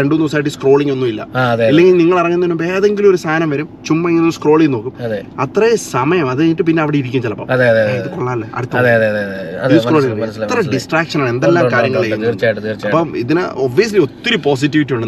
രണ്ടു 0.00 0.14
ദിവസമായിട്ട് 0.22 0.54
സ്ക്രോളിംഗ് 0.56 0.94
ഒന്നും 0.96 1.08
ഇല്ല. 1.12 1.22
അല്ലെങ്കിൽ 1.68 1.96
നിങ്ങൾ 2.02 2.16
ഇറങ്ങുന്നതിന് 2.24 2.54
മുമ്പ് 2.56 2.66
ഏതെങ്കിലും 2.76 3.10
ഒരു 3.12 3.20
സാധനം 3.26 3.50
വരും 3.56 3.68
ചുമ്മാ 3.90 4.06
ഇങ്ങനെ 4.12 4.34
സ്ക്രോൾ 4.38 4.58
ചെയ്ത് 4.64 4.74
നോക്കും. 4.76 4.94
അത്രേ 5.46 5.66
അത്രയും 5.66 5.78
സമയം 5.92 6.26
അത് 6.30 6.38
കഴിഞ്ഞിട്ട് 6.40 6.64
പിന്നെ 6.68 6.80
അവിടെ 6.82 6.96
ഇരിക്കും 7.00 7.20
ചിലപ്പോൾ 7.26 7.46
ഇത് 7.98 8.08
കൊള്ളാല്ലേ? 8.16 8.48
അടുത്ത 8.58 8.74
ഡിസ്ട്രാക്ഷൻ 10.74 11.18
ആണ്. 11.22 11.30
എന്തെല്ലാം 11.34 11.64
കാര്യങ്ങൾ 11.74 12.02
അപ്പം 12.88 13.08
ഇതിന് 13.22 13.42
ഒബ്വിയസ്ലി 13.66 14.00
ഒത്തിരി 14.06 14.38
പോസിറ്റിവിറ്റി 14.46 14.94
ഉണ്ട് 14.96 15.06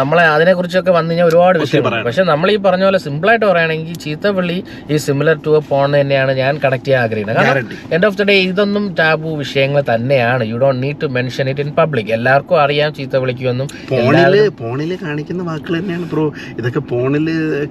നമ്മളെ 0.00 0.24
അതിനെ 0.34 0.52
കുറിച്ചൊക്കെ 0.58 0.92
വന്നു 0.98 1.10
കഴിഞ്ഞാൽ 1.10 1.28
ഒരുപാട് 1.30 1.56
വിഷയം 1.64 1.84
പറയാനുണ്ട്. 1.86 2.05
പക്ഷെ 2.06 2.22
നമ്മൾ 2.30 2.48
ഈ 2.52 2.58
പറഞ്ഞ 2.66 2.84
പോലെ 2.88 3.00
സിമ്പിൾ 3.04 3.28
ആയിട്ട് 3.30 3.46
പറയുകയാണെങ്കിൽ 3.46 3.96
ചീത്തപ്പള്ളി 4.04 4.58
ഈ 4.92 4.96
സിമിലർ 5.06 5.36
ടു 5.46 5.52
എ 5.58 5.62
പോൺ 5.70 5.88
തന്നെയാണ് 5.98 6.32
ഞാൻ 6.40 6.52
കണക്ട് 6.64 6.86
ചെയ്യാൻ 6.86 7.02
ആഗ്രഹിക്കുന്നത്. 7.04 7.38
കാരണം 7.40 7.70
എൻഡ് 7.94 8.06
ഓഫ് 8.08 8.18
ദ 8.20 8.24
ഡേ 8.30 8.36
ഇതൊന്നും 8.50 8.84
ടാബു 9.00 9.30
വിഷയങ്ങൾ 9.42 9.82
തന്നെയാണ്. 9.92 10.42
You 10.50 10.58
don't 10.62 10.80
need 10.84 10.98
to 11.04 11.08
mention 11.16 11.48
it 11.52 11.64
in 11.64 11.70
public 11.80 12.10
എല്ലാവർക്കും 12.18 12.58
അറിയാം 12.64 12.90
ചീത്ത 12.98 13.16
വിളിക്കുമെന്നും. 13.24 13.68
ഫോണിൽ 13.90 14.36
ഫോണിൽ 14.60 14.92
കാണിക്കുന്ന 15.04 15.42
വാക്കുകൾ 15.50 15.76
തന്നെയാണ് 15.80 16.06
ബ്രോ 16.12 16.26
ഇതൊക്കെ 16.60 16.82
ഫോണിൽ 16.92 17.26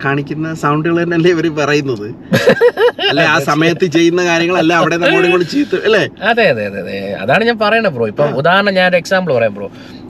കാണിക്കുന്ന 0.05 0.53
സൗണ്ടുകൾ 0.63 0.97
തന്നെയല്ലേ 1.03 1.31
ഇവർ 1.35 1.47
പറയുന്നത്? 1.61 2.07
അല്ലെ? 3.09 3.23
ആ 3.31 3.37
സമയത്ത് 3.49 3.85
ചെയ്യുന്ന 3.95 4.21
കാര്യങ്ങളല്ല 4.29 4.73
അവിടെ 4.81 4.95
ചീത്ത 5.53 5.73
അല്ലേ? 5.87 6.03
അതെ 6.29 6.45
അതെ 6.53 6.63
അതെ 6.69 6.79
അതെ. 6.83 6.95
അതാണ് 7.23 7.43
ഞാൻ 7.49 7.57
പറയണത് 7.63 7.93
ബ്രോ 7.97 8.05
ഇപ്പം 8.11 8.37
ഉദാഹരണം 8.41 8.73
ഞാൻ 8.77 8.87
ഒരു 8.91 8.97
എക്സാമ്പിൾ 9.01 9.31
പറയാം 9.37 9.53
ബ്രോ 9.57 9.67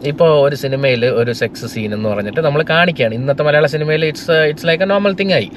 ഇപ്പോൾ 0.08 0.32
ഒരു 0.48 0.56
സിനിമയിൽ 0.56 1.06
ഒരു 1.06 1.32
സെക്സ് 1.32 1.66
സീൻ 1.66 1.94
എന്ന് 1.94 2.10
പറഞ്ഞിട്ട് 2.10 2.42
നമ്മൾ 2.42 2.62
കാണിക്കുകയാണ് 2.70 3.16
ഇന്നത്തെ 3.16 3.44
മലയാള 3.44 3.66
സിനിമയിൽ 3.66 4.06
it's 4.06 4.32
it's 4.50 4.68
like 4.68 4.84
a 4.84 4.86
normal 4.86 5.14
thing 5.14 5.34
ആയി. 5.34 5.50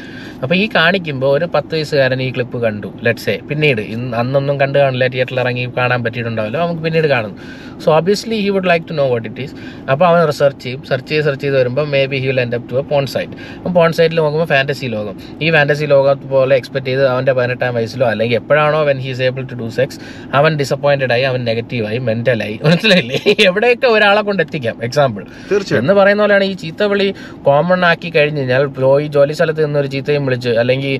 അപ്പോൾ 0.42 0.54
ഈ 0.54 0.68
കാണിക്കുമ്പോൾ 0.74 1.30
ഒരു 1.38 1.46
പത്ത് 1.54 1.74
വയസ്സുകാരൻ 1.74 2.22
ഈ 2.22 2.30
ക്ലിപ്പ് 2.30 2.58
കണ്ടു 2.62 2.90
ലെറ്റ്സേ 3.02 3.34
പിന്നീട് 3.50 3.80
ഇന്ന് 3.80 4.16
അന്നൊന്നും 4.16 4.60
കണ്ടു 4.60 4.78
കാണില്ല 4.78 5.06
തിയേറ്ററിൽ 5.06 5.40
ഇറങ്ങി 5.40 5.64
കാണാൻ 5.78 6.04
പറ്റിയിട്ടുണ്ടാവില്ല 6.04 6.58
നമുക്ക് 6.58 6.82
പിന്നീട് 6.82 7.06
കാണുന്നു 7.06 7.38
so 7.84 7.88
obviously 7.96 8.38
he 8.44 8.48
would 8.48 8.68
like 8.68 8.86
to 8.90 8.92
know 8.92 9.06
what 9.10 9.28
it 9.28 9.40
is 9.40 9.54
അപ്പോൾ 9.90 10.06
അവൻ 10.06 10.20
റിസർച്ച് 10.26 10.62
ചെയ്യും. 10.64 10.80
സെർച്ച് 10.90 11.10
ചെയ്ത് 11.10 11.24
സെർച്ച് 11.24 11.44
ചെയ്ത് 11.44 11.56
വരുമ്പോൾ 11.58 11.86
maybe 12.06 12.16
he 12.16 12.26
will 12.26 12.40
end 12.40 12.54
up 12.54 12.66
to 12.70 12.76
a 12.76 12.84
porn 12.92 13.06
site 13.06 13.32
അപ്പം 13.56 13.74
പോൺ 13.74 13.92
സൈറ്റിൽ 13.92 14.16
നോക്കുമ്പോൾ 14.20 14.48
ഫാന്റസി 14.54 14.86
ലോകം. 14.86 15.16
ഈ 15.42 15.50
ഫാന്റസി 15.50 15.84
ലോകം 15.94 16.28
പോലെ 16.34 16.56
എക്സ്പെക്ട് 16.56 16.86
ചെയ്ത് 16.86 17.04
അവന്റെ 17.06 17.32
പതിനെട്ടാം 17.32 17.74
വയസ്സിലോ 17.74 18.06
അല്ലെങ്കിൽ 18.06 18.36
എപ്പോഴാണോ 18.36 18.82
when 18.82 19.00
he's 19.06 19.22
able 19.22 19.44
to 19.52 19.54
do 19.54 19.68
sex 19.78 20.00
അവൻ 20.34 20.56
ഡിസപ്പോയിന്റഡ് 20.56 21.12
ആയി 21.12 21.22
അവൻ 21.22 21.44
നെഗറ്റീവായി 21.44 21.98
മെന്റലായി 21.98 22.56
മനസ്സിലായില്ലേ? 22.64 23.20
എവിടെയൊക്കെ 23.48 23.86
ഒരാളെ 23.86 24.22
കൊണ്ട് 24.28 24.37
എത്തിക്കാം. 24.40 24.76
എക്സാമ്പിൾ 24.82 25.22
തീർച്ചയായും. 25.50 25.80
എന്ന് 25.80 25.94
പറയുന്ന 25.98 26.22
പോലെയാണ് 26.22 26.44
ഈ 26.44 26.54
ചീത്തവിളി 26.62 27.08
കോമൺ 27.46 27.82
ആക്കി 27.88 28.10
കഴിഞ്ഞ് 28.10 28.40
കഴിഞ്ഞാൽ 28.40 28.64
പോയി 28.78 29.06
ജോലി 29.14 29.34
സ്ഥലത്ത് 29.34 29.62
നിന്ന് 29.64 29.80
ഒരു 29.80 29.90
ചീത്തയും 29.94 30.24
വിളിച്ച് 30.26 30.52
അല്ലെങ്കിൽ 30.60 30.94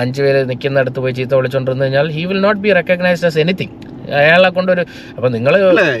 അഞ്ചു 0.00 0.20
പേര് 0.22 0.40
നിൽക്കുന്നിടത്ത് 0.48 1.00
പോയി 1.00 1.14
ചീത്ത 1.18 1.34
വിളിച്ചുകൊണ്ടിരുന്നു 1.34 1.84
കഴിഞ്ഞാൽ 1.84 2.08
he 2.16 2.24
will 2.24 2.40
not 2.40 2.60
be 2.60 2.72
recognised 2.78 3.28
as 3.28 3.40
anything 3.44 3.76
അയാളെ 4.18 4.48
കൊണ്ടൊരു 4.50 4.82
അപ്പൊ 5.16 5.28
നിങ്ങൾ 5.32 5.54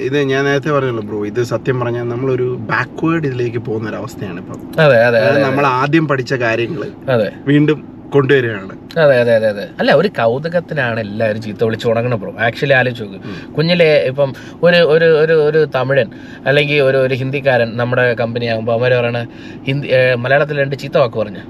ഇത് 0.06 0.18
ഞാൻ 0.30 0.42
നേരത്തെ 0.46 0.70
പറഞ്ഞല്ലോ 0.70 1.04
ബ്രോ 1.08 1.18
ഇത് 1.30 1.40
സത്യം 1.50 1.76
പറഞ്ഞാൽ 1.80 2.06
നമ്മളൊരു 2.08 2.46
ബാക്ക്വേർഡ് 2.70 3.26
ഇതിലേക്ക് 3.30 3.60
പോകുന്ന 3.66 3.90
ഒരു 3.90 3.98
അവസ്ഥയാണ് 4.00 4.38
ഇപ്പൊ 4.42 4.54
അതെ 4.84 4.98
അതെ. 5.04 5.20
നമ്മൾ 5.42 5.64
ആദ്യം 5.76 6.06
പഠിച്ച 6.08 6.34
കാര്യങ്ങൾ 6.42 6.82
അതെ. 7.10 7.28
വീണ്ടും 7.46 7.80
കൊണ്ടുവരികയാണ്. 8.14 8.74
അതെ 9.02 9.14
അതെ 9.22 9.32
അതെ 9.38 9.48
അതെ. 9.54 9.64
അല്ല 9.80 9.90
ഒരു 10.00 10.08
കൗതുകത്തിനാണ് 10.18 10.98
എല്ലാവരും 11.06 11.40
ചീത്ത 11.46 11.62
വിളിച്ച് 11.68 11.86
ഉണങ്ങണം 11.92 12.18
ബ്രോ 12.22 12.32
ആക്ച്വലി 12.46 12.74
ആലോചിച്ച് 12.78 13.04
നോക്ക്. 13.04 13.20
കുഞ്ഞിലെ 13.56 13.88
ഇപ്പം 14.10 14.30
ഒരു 14.66 14.80
ഒരു 14.94 15.08
ഒരു 15.22 15.36
ഒരു 15.48 15.62
തമിഴൻ 15.76 16.08
അല്ലെങ്കിൽ 16.48 16.80
ഒരു 16.88 16.98
ഒരു 17.06 17.16
ഹിന്ദിക്കാരൻ 17.22 17.70
നമ്മുടെ 17.80 18.06
കമ്പനി 18.22 18.48
ആകുമ്പോൾ 18.54 18.76
അവർ 18.78 18.92
പറയണ 18.98 19.20
ഹിന്ദി 19.68 19.88
മലയാളത്തിൽ 20.24 20.62
രണ്ട് 20.64 20.76
ചീത്ത 20.82 20.98
വാക്ക് 21.04 21.18
പറഞ്ഞു. 21.22 21.44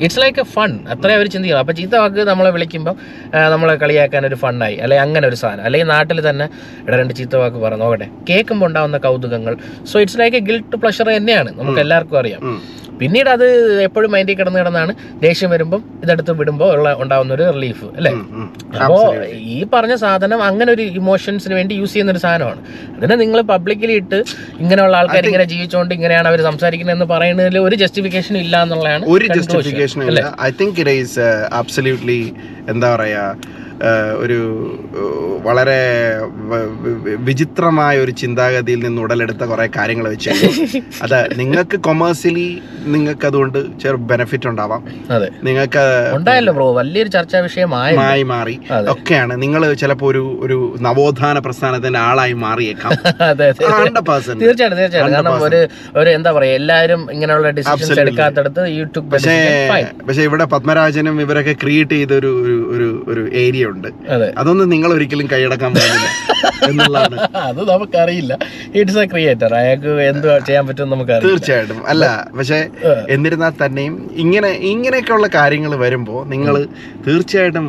ഇറ്റ്സ് 0.00 0.20
ലൈക്ക് 0.20 0.40
എ 0.40 0.42
ഫൺ 0.42 0.80
അത്രേ 0.88 1.14
അവർ 1.14 1.26
ചിന്തിക്കണം. 1.26 1.58
അപ്പോൾ 1.58 1.72
ചീത്ത 1.72 1.96
വാക്ക് 1.96 2.18
നമ്മളെ 2.18 2.50
വിളിക്കുമ്പോൾ 2.50 2.94
നമ്മളെ 3.48 3.74
കളിയാക്കാൻ 3.74 4.26
ഒരു 4.26 4.34
ഫണ്ണായി 4.34 4.76
അല്ലെങ്കിൽ 4.76 5.04
അങ്ങനെ 5.04 5.28
ഒരു 5.28 5.34
സാധനം. 5.34 5.64
അല്ലെങ്കിൽ 5.64 5.88
നാട്ടിൽ 5.88 6.30
തന്നെ 6.30 6.44
ഇവിടെ 6.80 6.96
രണ്ട് 6.96 7.14
ചീത്ത 7.14 7.36
വാക്ക് 7.36 7.56
പറഞ്ഞു 7.56 7.84
നോക്കട്ടെ. 7.84 8.08
കേൾക്കുമ്പോൾ 8.30 8.66
ഉണ്ടാവുന്ന 8.66 8.98
കൗതുകങ്ങൾ. 8.98 9.56
So 9.84 10.00
it's 10.00 10.20
like 10.20 10.36
a 10.36 10.40
guilt 10.40 10.76
pleasure 10.76 11.16
തന്നെയാണ്. 11.16 11.50
നമുക്ക് 11.58 11.80
എല്ലാവർക്കും 11.80 12.18
അറിയാം. 12.18 12.40
പിന്നീട് 13.00 13.28
അത് 13.30 13.44
എപ്പോഴും 13.82 14.12
മൈൻഡിൽ 14.12 14.34
കിടന്ന് 14.34 14.58
കിടന്നാണ് 14.58 14.94
ദേഷ്യം 15.20 15.50
വരുമ്പോൾ 15.50 15.80
ഇതെടുത്ത് 16.04 16.32
വിടുമ്പോൾ 16.32 16.72
ഉള്ള 16.76 16.96
ഉണ്ടാവുന്ന 16.98 17.34
ഒരു 17.34 17.50
റിലീഫ് 17.50 17.84
അല്ലേ? 17.96 18.10
ഉം. 18.10 18.48
ഈ 19.32 19.64
പറഞ്ഞ 19.72 19.94
സാധനം 19.94 20.42
അങ്ങനെ 20.42 20.72
ഒരു 20.72 20.82
ഇമോഷൻസിന് 20.82 21.54
വേണ്ടി 21.54 21.74
യൂസ് 21.74 21.92
ചെയ്യുന്ന 21.92 22.12
ഒരു 22.12 22.18
സാധനമാണ്. 22.18 22.60
അതിനെ 22.96 23.14
നിങ്ങൾ 23.14 23.40
പബ്ലിക്കലി 23.40 23.92
ഇട്ട് 23.92 24.24
ഇങ്ങനെയുള്ള 24.60 24.96
ആൾക്കാർ 24.96 25.26
ഇങ്ങനെ 25.26 25.44
ജീവിച്ചുകൊണ്ട് 25.44 25.94
ഇങ്ങനെയാണ് 25.94 26.28
അവർ 26.28 26.42
സംസാരിക്കുന്നത് 26.42 26.96
എന്ന് 26.96 27.04
പറയുന്നതിൽ 27.04 27.58
ഒരു 27.58 27.74
ജസ്റ്റിഫിക്കേഷൻ 27.74 28.36
ഇല്ല 28.36 28.62
എന്നുള്ളതാണ് 28.62 29.04
ഒരു 29.70 30.10
ഇല്ല. 30.10 30.22
I 30.40 30.50
think 30.50 30.80
it 30.80 30.90
is 30.90 31.18
absolutely 31.52 32.20
എന്താ 32.68 32.96
പറയാ 32.96 33.24
ഒരു 34.18 34.38
വളരെ 35.42 35.80
വിചിത്രമായ 37.16 37.98
ഒരു 37.98 38.10
ചിന്താഗതിയിൽ 38.10 38.78
നിന്ന് 38.84 39.02
ഉടലെടുത്ത 39.02 39.44
കുറെ 39.44 39.70
കാര്യങ്ങൾ 39.76 40.08
വെച്ച് 40.08 40.30
അത് 41.02 41.38
നിങ്ങൾക്ക് 41.38 41.76
കൊമേഴ്സ്യലി 41.76 42.62
നിങ്ങൾക്ക് 42.86 43.26
അതുകൊണ്ട് 43.26 43.78
ചെറു 43.80 43.96
ബെനിഫിറ്റ് 43.96 44.48
ഉണ്ടാവാം. 44.48 44.82
നിങ്ങൾക്ക് 45.44 45.82
ഉണ്ടായല്ലോ 46.14 46.52
ബ്രോ 46.52 46.72
വലിയൊരു 46.72 47.08
ചർച്ചാ 47.08 47.38
വിഷയമായി 47.38 47.96
മായി 47.96 48.22
മാറി. 48.22 48.60
ഒക്കെയാണ്. 48.90 49.42
നിങ്ങൾ 49.42 49.74
ചിലപ്പോ 49.74 50.06
ഒരു 50.08 50.40
ഒരു 50.42 50.74
നവോത്ഥാന 50.80 51.38
പ്രസ്ഥാനത്തിന്റെ 51.38 51.98
ആളായി 51.98 52.32
മാറിയേക്കാം. 52.32 52.90
തീർച്ചയായിട്ടും 53.40 54.04
തീർച്ചയായിട്ടും. 54.40 55.12
കാരണം 55.12 55.42
ഒരു 55.42 55.68
ഒരു 55.96 56.10
എന്താ 56.10 56.32
പറയാ 56.32 56.52
എല്ലാവരും 56.52 57.12
ഇങ്ങനെയുള്ള 57.12 57.50
ഡിസിഷൻസ്. 57.50 58.00
എടുക്കാത്തടത്ത് 58.00 58.68
യൂട്യൂബ് 58.68 59.10
പക്ഷേ 59.10 59.36
പക്ഷെ 60.08 60.22
ഇവിടെ 60.22 60.44
പത്മരാജനും 60.44 61.20
ഇവരൊക്കെ 61.20 61.52
ക്രിയേറ്റ് 61.62 61.90
ചെയ്ത 61.90 62.12
ഒരു- 62.12 62.36
ഒരു 62.74 63.04
ഒരു 63.08 63.30
ഏരിയ 63.34 63.64
ഉണ്ട് 63.72 63.88
അതൊന്നും 64.40 64.68
നിങ്ങൾ 64.74 64.90
ഒരിക്കലും 64.98 65.28
കൈയടക്കാൻ 65.34 65.72
പറ്റില്ല 65.76 66.08
എന്നുള്ളതാണ്. 66.68 67.16
അത് 67.48 67.60
നമുക്കറിയില്ല. 67.70 68.32
ഇറ്റ്സ് 68.78 68.98
എ 69.02 69.04
ക്രിയേറ്റർ 69.12 69.52
അയാൾക്ക് 69.60 69.90
എന്ത് 70.10 70.26
ചെയ്യാൻ 70.48 70.64
പറ്റും 70.68 70.90
നമുക്ക് 70.94 71.14
തീർച്ചയായിട്ടും. 71.24 71.78
അല്ല 71.92 72.04
പക്ഷെ 72.38 72.58
എന്നിരുന്നാൽ 73.14 73.52
തന്നെയും 73.62 73.94
ഇങ്ങനെ 74.24 74.50
ഇങ്ങനെയൊക്കെയുള്ള 74.72 75.28
കാര്യങ്ങൾ 75.36 75.72
വരുമ്പോൾ 75.84 76.20
നിങ്ങൾ 76.32 76.54
തീർച്ചയായിട്ടും 77.06 77.66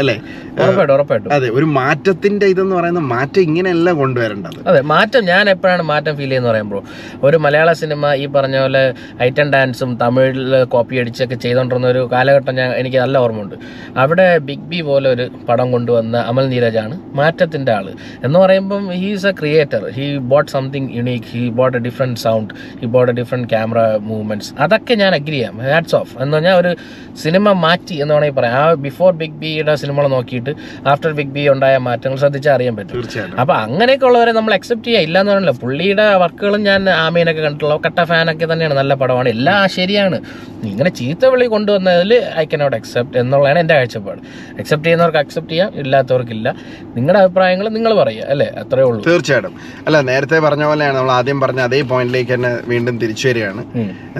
അല്ലേ? 0.00 0.16
ഉറപ്പായിട്ടും 0.62 0.94
ഉറപ്പായിട്ടും. 0.96 1.30
അതെ 1.36 1.48
ഒരു 1.58 1.66
മാറ്റത്തിന്റെ 1.78 2.46
ഇതെന്ന് 2.54 2.74
പറയുന്ന 2.78 3.02
മാറ്റം 3.14 3.42
ഇങ്ങനെയല്ല 3.48 3.92
കൊണ്ടുവരേണ്ടത്. 4.00 4.58
അതെ 4.70 4.80
മാറ്റം 4.92 5.22
ഞാൻ 5.32 5.44
എപ്പോഴാണ് 5.54 5.84
മാറ്റം 5.92 6.12
ഫീൽ 6.18 6.28
ചെയ്യുന്നത് 6.28 6.52
പറയുമ്പോൾ 6.52 6.82
ഒരു 7.28 7.36
മലയാള 7.46 7.72
സിനിമ 7.82 8.12
ഈ 8.22 8.26
പറഞ്ഞ 8.36 8.56
പോലെ 8.64 8.82
ഐറ്റം 9.28 9.48
ഡാൻസും 9.54 9.92
തമിഴിൽ 10.02 10.40
കോപ്പി 10.74 11.00
അടിച്ചൊക്കെ 11.02 11.38
ചെയ്തുകൊണ്ടിരുന്ന 11.44 11.88
ഒരു 11.94 12.02
കാലഘട്ടം 12.14 12.54
ഞാൻ 12.60 12.70
എനിക്ക് 12.82 12.98
നല്ല 13.04 13.16
ഓർമ്മയുണ്ട്. 13.18 13.56
അവിടെ 14.04 14.28
ബിഗ് 14.50 14.68
ബി 14.72 14.80
പോലെ 14.90 15.08
ഒരു 15.10 15.26
പടം 15.48 15.72
കൊണ്ടുവന്ന 15.72 16.16
അമൽ 16.16 16.48
നീരജാണ് 16.48 17.00
മാറ്റത്തിന്റെ 17.14 17.72
ആൾ 17.72 17.88
എന്ന് 18.24 18.38
പറയുമ്പം 18.38 18.90
he 18.90 19.12
is 19.12 19.26
a 19.26 19.32
creator 19.32 19.90
he 19.90 20.18
bought 20.18 20.50
something 20.50 20.88
unique 20.96 21.26
he 21.26 21.48
bought 21.48 21.78
a 21.78 21.80
different 21.80 22.20
sound 22.20 22.54
he 22.80 22.86
bought 22.86 23.12
a 23.12 23.14
different 23.14 23.48
camera 23.48 23.96
movements 23.96 24.54
അതൊക്കെ 24.58 24.94
ഞാൻ 24.94 25.14
അഗ്രി 25.14 25.30
ചെയ്യാം. 25.30 25.58
ഹാറ്റ്സ് 25.60 25.94
ഓഫ് 25.94 26.22
എന്ന് 26.22 26.36
പറഞ്ഞാൽ 26.36 26.54
ഒരു 26.54 26.76
സിനിമ 27.22 27.52
മാറ്റി 27.52 27.94
എന്ന് 27.94 28.14
വേണമെങ്കിൽ 28.14 28.40
പറയാം. 28.40 28.54
ആ 28.54 28.74
ബിഫോർ 28.74 29.12
ബിഗ് 29.12 29.32
ബിയുടെ 29.32 29.74
സിനിമകൾ 29.74 30.06
നോക്കിയിട്ട് 30.06 30.50
ആഫ്റ്റർ 30.88 31.12
ബിഗ് 31.12 31.30
ബി 31.30 31.48
ഉണ്ടായ 31.48 31.76
മാറ്റങ്ങൾ 31.78 32.18
ശ്രദ്ധിച്ചാൽ 32.18 32.54
അറിയാൻ 32.54 32.76
പറ്റും. 32.76 33.04
അപ്പോൾ 33.40 33.52
അപ്പൊ 33.52 33.54
അങ്ങനെയൊക്കെ 33.54 34.06
ഉള്ളവരെ 34.06 34.32
നമ്മൾ 34.32 34.54
അക്സെപ്റ്റ് 34.54 34.88
ചെയ്യാം. 34.88 35.02
ഇല്ല 35.02 35.20
എന്ന് 35.20 35.32
പറഞ്ഞില്ല. 35.32 35.58
പുള്ളിയുടെ 35.60 36.14
വർക്കുകളും 36.14 36.62
ഞാൻ 36.62 36.90
ആമീനൊക്കെ 36.90 37.42
കണ്ടിട്ടുള്ള 37.42 37.76
കട്ട 37.86 38.02
ഫാനൊക്കെ 38.02 38.52
തന്നെയാണ്. 38.52 38.74
നല്ല 38.74 38.94
പടമാണ്. 38.94 39.28
എല്ലാം 39.28 39.68
ശരിയാണ്. 39.68 40.20
ഇങ്ങനെ 40.64 40.90
ചീത്ത 40.90 41.26
വിളി 41.26 41.46
കൊണ്ടുവന്നതിൽ 41.46 42.22
ഐ 42.38 42.44
കനോട്ട് 42.44 42.76
അക്സെപ്റ്റ് 42.76 43.18
എന്നുള്ളതാണ് 43.18 43.58
എന്റെ 43.58 43.74
കാഴ്ചപ്പാട്. 43.74 44.18
അക്സെപ്റ്റ് 44.58 44.86
ചെയ്യുന്നവർക്ക് 44.86 45.18
അക്സെപ്റ്റ് 45.24 45.52
ചെയ്യാം 45.52 45.70
ഇല്ലാത്തവർക്കില്ല. 45.82 46.48
നിങ്ങളുടെ 46.96 47.20
അഭിപ്രായങ്ങൾ 47.22 47.66
നിങ്ങൾ 47.76 47.92
പറയുക 48.02 48.28
അല്ലേ? 48.34 48.48
അത്രേ 48.62 48.84
ഉള്ളൂ. 48.88 49.00
തീർച്ചയായിട്ടും. 49.08 49.54
അല്ല 49.86 50.00
നേരത്തെ 50.10 50.38
പറഞ്ഞ 50.46 50.64
പോലെയാണ് 50.70 50.96
നമ്മൾ 50.98 51.12
ആദ്യം 51.18 51.40
പറഞ്ഞ 51.44 51.60
അതേ 51.68 51.80
പോയിന്റിലേക്ക് 51.92 52.32
തന്നെ 52.34 52.52
വീണ്ടും 52.72 52.96
തിരിച്ചു 53.02 53.26
വരികയാണ്. 53.28 53.64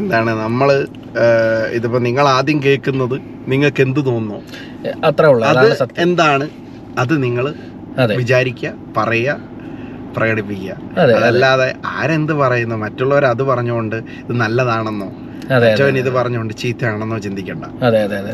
എന്താണ് 0.00 0.30
നമ്മൾ 0.44 0.70
ഇതിപ്പോ 1.78 2.00
നിങ്ങൾ 2.08 2.24
ആദ്യം 2.36 2.58
കേൾക്കുന്നത് 2.66 3.16
നിങ്ങൾക്ക് 3.52 3.82
എന്ത് 3.86 4.00
തോന്നുന്നു? 4.10 4.40
അത്രേ 5.10 5.30
ഉള്ളൂ 5.34 5.46
അത് 5.52 5.66
എന്താണ്? 6.06 6.46
അത് 7.02 7.14
നിങ്ങൾ 7.24 7.44
വിചാരിക്കുക 8.20 8.70
പറയുക 8.96 9.36
പ്രകടിപ്പിക്കുക. 10.16 10.72
അതല്ലാതെ 11.18 11.68
ആരെന്ത് 11.96 12.32
പറയുന്നു? 12.40 12.76
മറ്റുള്ളവർ 12.82 13.24
അത് 13.34 13.42
പറഞ്ഞുകൊണ്ട് 13.50 13.96
ഇത് 13.96 14.32
നല്ലതാണെന്നോ? 14.40 15.08
മറ്റവൻ 15.60 15.98
ഇത് 15.98 16.10
പറഞ്ഞുകൊണ്ട് 16.10 16.54
ചീത്തയാണെന്നോ 16.54 17.18
ചിന്തിക്കണ്ട. 17.18 17.64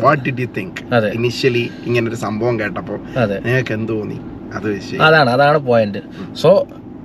What 0.01 0.25
did 0.25 0.41
you 0.41 0.47
think 0.57 0.81
initially 1.14 1.71
ഇങ്ങനെ 1.87 2.09
ഒരു 2.09 2.16
സംഭവം 2.16 2.61
കേട്ടപ്പോൾ 2.61 2.99
നിങ്ങൾക്ക് 3.47 3.73
എന്ത് 3.73 3.93
തോന്നി? 3.93 4.19
അത് 4.55 4.69
അതാണ് 5.03 5.31
അതാണ് 5.31 5.59
പോയിന്റ് 5.59 6.03
സോ 6.35 6.51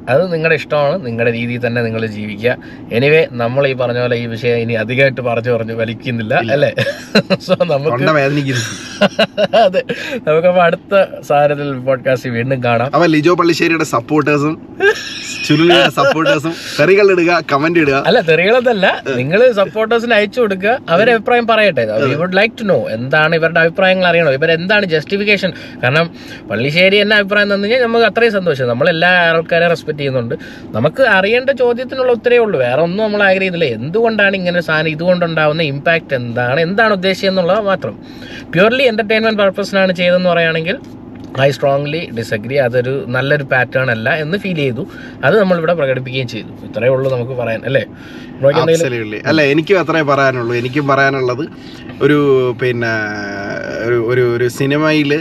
അത് 0.10 0.34
നിങ്ങളുടെ 0.34 0.56
ഇഷ്ടമാണ്. 0.56 1.06
നിങ്ങളുടെ 1.06 1.32
രീതിയിൽ 1.32 1.68
തന്നെ 1.68 1.82
നിങ്ങൾ 1.82 2.06
ജീവിക്കുക. 2.06 2.58
എനിവേ 2.92 3.28
നമ്മൾ 3.32 3.68
ഈ 3.68 3.74
പറഞ്ഞ 3.74 4.00
പോലെ 4.00 4.16
ഈ 4.16 4.26
വിഷയം 4.26 4.58
ഇനി 4.58 4.74
അധികമായിട്ട് 4.74 5.22
പറഞ്ഞു 5.22 5.52
പറഞ്ഞു 5.52 5.74
വലിക്കുന്നില്ല 5.74 6.34
അല്ലേ? 6.34 6.72
സോ 7.48 7.56
നമുക്ക് 7.64 8.04
അതെ. 9.66 9.82
നമുക്കപ്പോൾ 10.28 10.62
അടുത്ത 10.62 10.94
സാരത്തിൽ 11.22 11.72
പോഡ്കാസ്റ്റ് 11.80 12.30
വീണ്ടും 12.30 12.64
കാണാം. 12.64 12.90
ലിജോ 13.06 13.36
പള്ളിശ്ശേരിയുടെ 13.36 13.84
സപ്പോർട്ടേഴ്സും 13.84 14.56
ചുരുളിയുടെ 15.48 15.90
സപ്പോർട്ടേഴ്സും 16.00 16.54
തെറികൾ 16.80 17.08
ഇടുക 17.14 17.32
കമന്റ് 17.52 17.80
ഇടുക. 17.84 17.98
അല്ല 18.10 18.20
തെറികളതല്ല 18.30 18.86
നിങ്ങൾ 19.20 19.40
സപ്പോർട്ടേഴ്സിന് 19.62 20.16
അയച്ചു 20.18 20.40
കൊടുക്കുക 20.44 20.74
അവരെ 20.96 21.12
അഭിപ്രായം 21.16 21.48
പറയട്ടെ. 21.52 21.86
We 22.12 22.16
would 22.22 22.38
like 22.40 22.56
to 22.62 22.68
know 22.72 22.78
എന്താണ് 22.98 23.34
ഇവരുടെ 23.40 23.62
അഭിപ്രായങ്ങൾ 23.64 24.08
അറിയണം. 24.12 24.34
ഇവരെന്താണ് 24.40 24.86
ജസ്റ്റിഫിക്കേഷൻ 24.94 25.52
കാരണം 25.84 26.08
പള്ളിശ്ശേരി 26.52 27.00
എന്നെ 27.04 27.18
അഭിപ്രായം 27.20 27.52
തന്നു 27.54 27.70
നമുക്ക് 27.86 28.08
അത്രയും 28.12 28.34
സന്തോഷം. 28.38 28.68
നമ്മൾ 28.74 28.90
എല്ലാ 28.96 29.12
ആൾക്കാരെ 29.30 29.68
റെസ്പെക്ട് 29.74 30.00
ചെയ്യുന്നുണ്ട്. 30.02 30.36
നമുക്ക് 30.78 31.04
അറിയേണ്ട 31.18 31.50
ചോദ്യത്തിനുള്ള 31.64 32.12
ഉത്തരേ 32.18 32.40
ഉള്ളൂ. 32.46 32.58
വേറെ 32.66 32.82
ഒന്നും 32.88 33.04
നമ്മൾ 33.06 33.24
ആഗ്രഹിക്കുന്നില്ല 33.30 33.70
എന്തുകൊണ്ടാണ് 33.80 34.36
ഇങ്ങനെ 34.42 34.56
ഒരു 34.62 34.68
സാധനം 34.70 34.92
ഇതുകൊണ്ടുണ്ടാവുന്ന 34.96 35.64
ഇമ്പാക്റ്റ് 35.74 36.16
എന്താണ്? 36.22 36.60
എന്താണ് 36.68 36.94
ഉദ്ദേശിച്ചത് 37.00 37.32
എന്നുള്ളത് 37.32 37.64
മാത്രം. 37.72 37.96
പ്യൂർലി 38.54 38.84
എന്റർടൈൻമെന്റ് 38.92 39.42
പർപ്പസിനാണ് 39.44 39.92
ചെയ്തതെന്ന് 40.02 40.30
പറയുകയാണെങ്കിൽ 40.34 40.78
ഐ 41.42 41.50
സ്ട്രോങ്ലി 41.52 42.02
ഡിസഗ്രി 42.18 42.56
അതൊരു 42.66 43.06
നല്ലൊരു 43.16 43.44
പാറ്റേൺ 43.44 43.90
അല്ല 43.94 44.10
എന്ന് 44.24 44.38
ഫീൽ 44.38 44.56
ചെയ്തു. 44.56 44.84
അത് 45.26 45.36
നമ്മൾ 45.42 45.58
ഇവിടെ 45.58 45.74
പ്രകടിപ്പിക്കുകയും 45.74 46.28
ചെയ്തു. 46.28 46.52
ഇത്രയേ 46.68 46.92
ഉള്ളൂ 46.96 47.12
നമുക്ക് 47.12 47.32
പറയാൻ 47.32 47.62
അല്ലേ. 47.66 47.84
അല്ല 49.30 49.42
എനിക്കും 49.54 49.80
അത്രേ 49.80 50.02
പറയാനുള്ളൂ. 50.02 50.54
എനിക്കും 50.62 50.88
പറയാനുള്ളത് 50.88 51.44
ഒരു 52.02 52.20
പിന്നെ 52.62 52.94
ഒരു 53.88 53.98
ഒരു 54.12 54.24
ഒരു 54.36 54.48
സിനിമയിൽ 54.48 55.12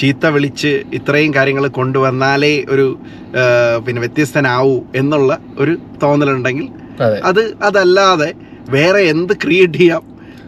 ചീത്ത 0.00 0.26
വിളിച്ച് 0.26 0.72
ഇത്രയും 0.98 1.34
കാര്യങ്ങൾ 1.34 1.66
കൊണ്ടുവന്നാലേ 1.78 2.64
ഒരു 2.68 2.86
പിന്നെ 3.86 4.00
വ്യത്യസ്തനാവൂ 4.00 4.76
എന്നുള്ള 4.94 5.32
ഒരു 5.58 5.74
തോന്നലുണ്ടെങ്കിൽ 6.02 6.68
അതെ. 7.00 7.18
അത് 7.24 7.42
അതല്ലാതെ 7.62 8.30
വേറെ 8.68 9.00
എന്ത് 9.12 9.32
ക്രിയേറ്റ് 9.44 9.78
ചെയ്യാം? 9.78 10.02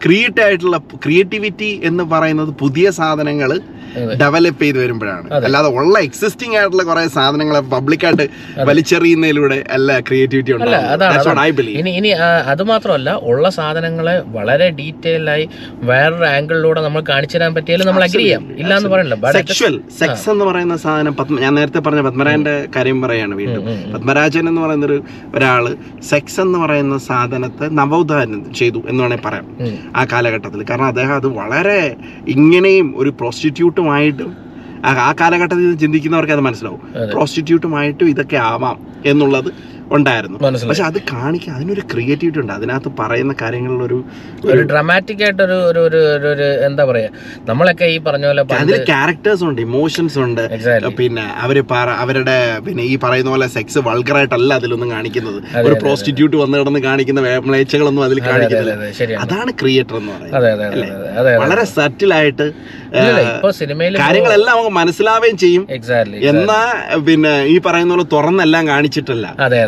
ക്രിയേറ്റ് 0.05 0.41
ആയിട്ടുള്ള 0.41 0.77
ക്രിയേറ്റിവിറ്റി 1.03 1.81
എന്ന് 1.83 2.03
പറയുന്നത് 2.03 2.49
പുതിയ 2.49 2.91
സാധനങ്ങൾ. 2.91 3.51
ഡെവലപ്പ് 4.23 4.61
ചെയ്ത് 4.63 4.79
വരുമ്പോഴാണ്. 4.83 5.27
അല്ലാതെ 5.47 5.69
ഉള്ള 5.79 5.95
എക്സിസ്റ്റിംഗ് 6.07 6.55
ആയിട്ടുള്ള 6.59 6.83
കുറെ 6.89 7.03
സാധനങ്ങളെ 7.17 7.61
പബ്ലിക്കായിട്ട് 7.75 8.25
വലിച്ചെറിയുന്നതിലൂടെ 8.69 9.59
അല്ല 9.75 9.99
ക്രിയേറ്റിവിറ്റി 10.07 10.51
ഇനി 11.81 11.91
ഇനി 11.99 12.11
അത് 12.53 12.63
മാത്രമല്ല 12.71 13.09
ഉള്ള 13.31 13.45
സാധനങ്ങളെ 13.59 14.15
വളരെ 14.37 14.67
ഡീറ്റെയിൽ 14.79 15.25
ആയി 15.35 15.45
വേറൊരു 15.89 16.27
ആംഗിളിലൂടെ 16.35 16.81
നമ്മൾ 16.87 17.01
കാണിച്ചു 17.11 17.37
തരാൻ 17.37 17.51
പറ്റിയാലും 17.57 17.87
നമ്മൾ 17.89 18.03
അഗ്രി 18.07 18.23
ചെയ്യാം. 18.23 18.43
ഇല്ല 18.61 18.71
എന്ന് 18.79 18.89
പറയണില്ല. 18.93 19.31
സെക്ഷൽ 19.37 19.75
സെക്സ് 19.99 20.27
എന്ന് 20.33 20.45
പറയുന്ന 20.49 20.77
സാധനം 20.85 21.15
പത്മ 21.19 21.39
ഞാൻ 21.45 21.53
നേരത്തെ 21.59 21.81
പറഞ്ഞ 21.87 22.01
പത്മരാജന്റെ 22.07 22.55
കാര്യം 22.75 22.99
പറയാണ് 23.05 23.33
വീണ്ടും. 23.41 23.63
പത്മരാജൻ 23.93 24.43
എന്ന് 24.51 24.61
പറയുന്ന 24.65 24.85
ഒരു 24.91 24.97
ഒരാൾ 25.37 25.63
സെക്സ് 26.11 26.39
എന്ന് 26.45 26.59
പറയുന്ന 26.63 26.97
സാധനത്തെ 27.09 27.65
നവോദ്ധാരണം 27.79 28.41
ചെയ്തു 28.59 28.81
എന്ന് 28.89 29.01
വേണമെങ്കിൽ 29.03 29.25
പറയാം 29.27 29.45
ആ 29.99 30.03
കാലഘട്ടത്തിൽ. 30.13 30.59
കാരണം 30.69 30.87
അദ്ദേഹം 30.91 31.15
അത് 31.21 31.27
വളരെ 31.39 31.79
ഇങ്ങനെയും 32.35 32.87
ഒരു 33.01 33.11
പ്രോസ്റ്റിറ്റ്യൂട്ടുമായിട്ടും 33.85 34.31
ആ 34.85 35.11
കാലഘട്ടത്തിൽ 35.19 35.75
ചിന്തിക്കുന്നവർക്ക് 35.75 36.33
അത് 36.33 36.39
മനസ്സിലാവും. 36.39 36.81
പ്രോസ്റ്റിറ്റ്യൂട്ടുമായിട്ടും 37.13 38.09
ഇതൊക്കെ 38.09 38.37
ആവാം 38.51 38.77
എന്നുള്ളത് 39.05 39.49
ഉണ്ടായിരുന്നു. 39.91 40.37
പക്ഷെ 40.69 40.83
അത് 40.83 40.99
കാണിക്കാൻ 41.13 41.55
അതിനൊരു 41.55 41.83
ക്രിയേറ്റിവിറ്റി 41.91 42.39
ഉണ്ട്. 42.39 42.53
അതിനകത്ത് 42.53 42.91
പറയുന്ന 42.99 43.33
കാര്യങ്ങളിലൊരു 43.41 43.97
ഒരു 44.43 44.51
ഒരു 44.53 44.61
ഡ്രാമാറ്റിക് 44.71 45.23
ആയിട്ടൊരു 45.23 45.57
ഒരു 45.69 45.81
ഒരു 45.89 46.01
ഒരു 46.31 46.47
എന്താ 46.67 46.85
പറയാ 46.85 47.09
നമ്മളൊക്കെ 47.49 47.85
ഈ 47.85 47.97
പറഞ്ഞ 48.07 48.25
പോലെ 48.25 48.43
അതിൽ 48.61 48.85
ക്യാരക്ടേഴ്സ് 48.91 49.43
ഉണ്ട് 49.43 49.61
ഇമോഷൻസ് 49.61 50.19
ഉണ്ട്. 50.25 50.43
പിന്നെ 50.99 51.25
അവർ 51.45 51.57
അവരുടെ 52.03 52.37
പിന്നെ 52.65 52.83
ഈ 52.83 52.95
പറയുന്ന 53.05 53.31
പോലെ 53.35 53.47
സെക്സ് 53.47 53.79
വൾഗറായിട്ടല്ല 53.89 54.53
അതിലൊന്നും 54.53 54.91
കാണിക്കുന്നത്. 54.91 55.39
ഒരു 55.67 55.75
പ്രോസ്റ്റിറ്റ്യൂട്ട് 55.83 56.35
വന്ന് 56.43 56.57
കിടന്ന് 56.57 56.79
കാണിക്കുന്ന 56.79 57.21
വേമളേച്ചകളൊന്നും 57.21 58.03
അതിൽ 58.07 58.17
അതെ 58.21 58.27
അതെ 58.27 58.31
കാണിക്കുന്നില്ല. 58.31 59.19
അതാണ് 59.25 59.51
ക്രിയേറ്റർ 59.61 59.97
എന്ന് 60.01 60.11
പറയുന്നത്. 60.15 61.39
വളരെ 61.43 61.65
സറ്റിലായിട്ട് 61.77 62.47
കാര്യങ്ങളെല്ലാം 64.01 64.55
നമുക്ക് 64.57 64.73
മനസ്സിലാവുകയും 64.79 65.37
ചെയ്യും. 65.37 65.63
എന്നാ 66.31 66.59
പിന്നെ 67.07 67.33
ഈ 67.53 67.57
പറയുന്ന 67.65 67.93
പോലെ 67.93 68.07
തുറന്നെല്ലാം 68.15 68.67
കാണിച്ചിട്ടില്ല. 68.67 69.25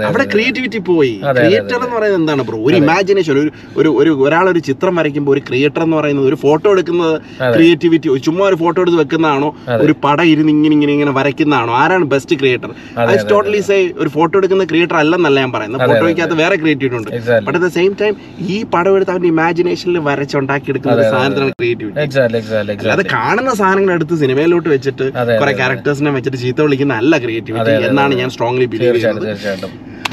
അവിടെ 0.10 0.26
ക്രിയേറ്റിവിറ്റി 0.34 0.80
പോയി. 0.92 1.14
ക്രിയേറ്റർ 1.40 1.76
എന്ന് 1.78 1.96
പറയുന്നത് 1.98 2.20
എന്താണ് 2.22 2.42
ബ്രോ? 2.48 2.58
ഒരു 2.68 2.76
ഇമാജിനേഷൻ 2.84 3.32
ഒരു 3.44 3.52
ഒരു 3.80 3.90
ഒരു 4.02 4.12
ഒരാളൊരു 4.26 4.62
ചിത്രം 4.70 4.96
വരയ്ക്കുമ്പോൾ 5.00 5.34
ഒരു 5.36 5.42
ക്രിയേറ്റർ 5.50 5.82
എന്ന് 5.88 5.98
പറയുന്നത് 6.00 6.28
ഒരു 6.32 6.38
ഫോട്ടോ 6.46 6.68
എടുക്കുന്നത്. 6.76 7.16
ക്രിയേറ്റിവിറ്റി 7.56 8.08
ചുമ്മാ 8.28 8.44
ഒരു 8.52 8.60
ഫോട്ടോ 8.64 8.80
എടുത്ത് 8.84 9.00
വെക്കുന്നതാണോ? 9.04 9.50
ഒരു 9.86 9.96
പടം 10.06 10.26
ഇരുന്ന് 10.34 10.52
ഇങ്ങനെ 10.56 10.74
ഇങ്ങനെ 10.78 10.94
ഇങ്ങനെ 10.98 11.14
വരയ്ക്കുന്നതാണോ? 11.20 11.74
ആരാണ് 11.84 12.08
best 12.16 12.38
creator 12.42 12.72
I 13.14 13.18
totally 13.34 13.62
say 13.70 13.78
ഒരു 14.04 14.10
ഫോട്ടോ 14.18 14.36
എടുക്കുന്ന 14.42 14.66
ക്രിയേറ്റർ 14.74 14.98
അല്ലെന്നല്ല 15.04 15.38
ഞാൻ 15.46 15.54
പറയുന്നത്. 15.58 15.82
ഫോട്ടോ 15.82 15.94
ഫോട്ടോയ്ക്കകത്ത് 15.98 16.38
വേറെ 16.44 16.56
ക്രിയേറ്റിവിറ്റി 16.62 16.98
ഉണ്ട്. 17.00 17.10
But 17.48 17.58
at 17.58 17.64
the 17.66 17.70
same 17.78 17.92
time 18.02 18.14
ഈ 18.54 18.58
പടം 18.74 18.94
എടുത്ത് 18.98 19.12
അവന്റെ 19.14 19.30
ഇമാജിനേഷനിൽ 19.34 19.98
വരച്ചുണ്ടാക്കി 20.10 20.70
എടുക്കുന്ന 20.74 20.96
ഒരു 20.98 21.06
സാധനത്തിനാണ് 21.14 21.54
ക്രിയേറ്റിവിറ്റി 21.62 22.00
അത് 22.96 23.04
കാണുന്ന 23.16 23.52
സാധനങ്ങൾ 23.62 23.94
എടുത്ത് 23.98 24.16
സിനിമയിലോട്ട് 24.24 24.70
വെച്ചിട്ട് 24.76 25.06
കുറെ 25.42 25.54
ക്യാരക്ടേഴ്സിനെ 25.62 26.14
വെച്ചിട്ട് 26.18 26.40
ചീത്ത 26.44 26.60
വിളിക്കുന്ന 26.68 26.96
അല്ല 27.02 27.14
ക്രിയേറ്റിവിറ്റി 27.26 27.72
എന്നാണ് 27.90 28.14
ഞാൻ 28.22 28.30
സ്ട്രോങ്ലി 28.36 28.68
ബിലീവ് 28.74 28.96
ചെയ്യുന്നത്. 29.04 29.28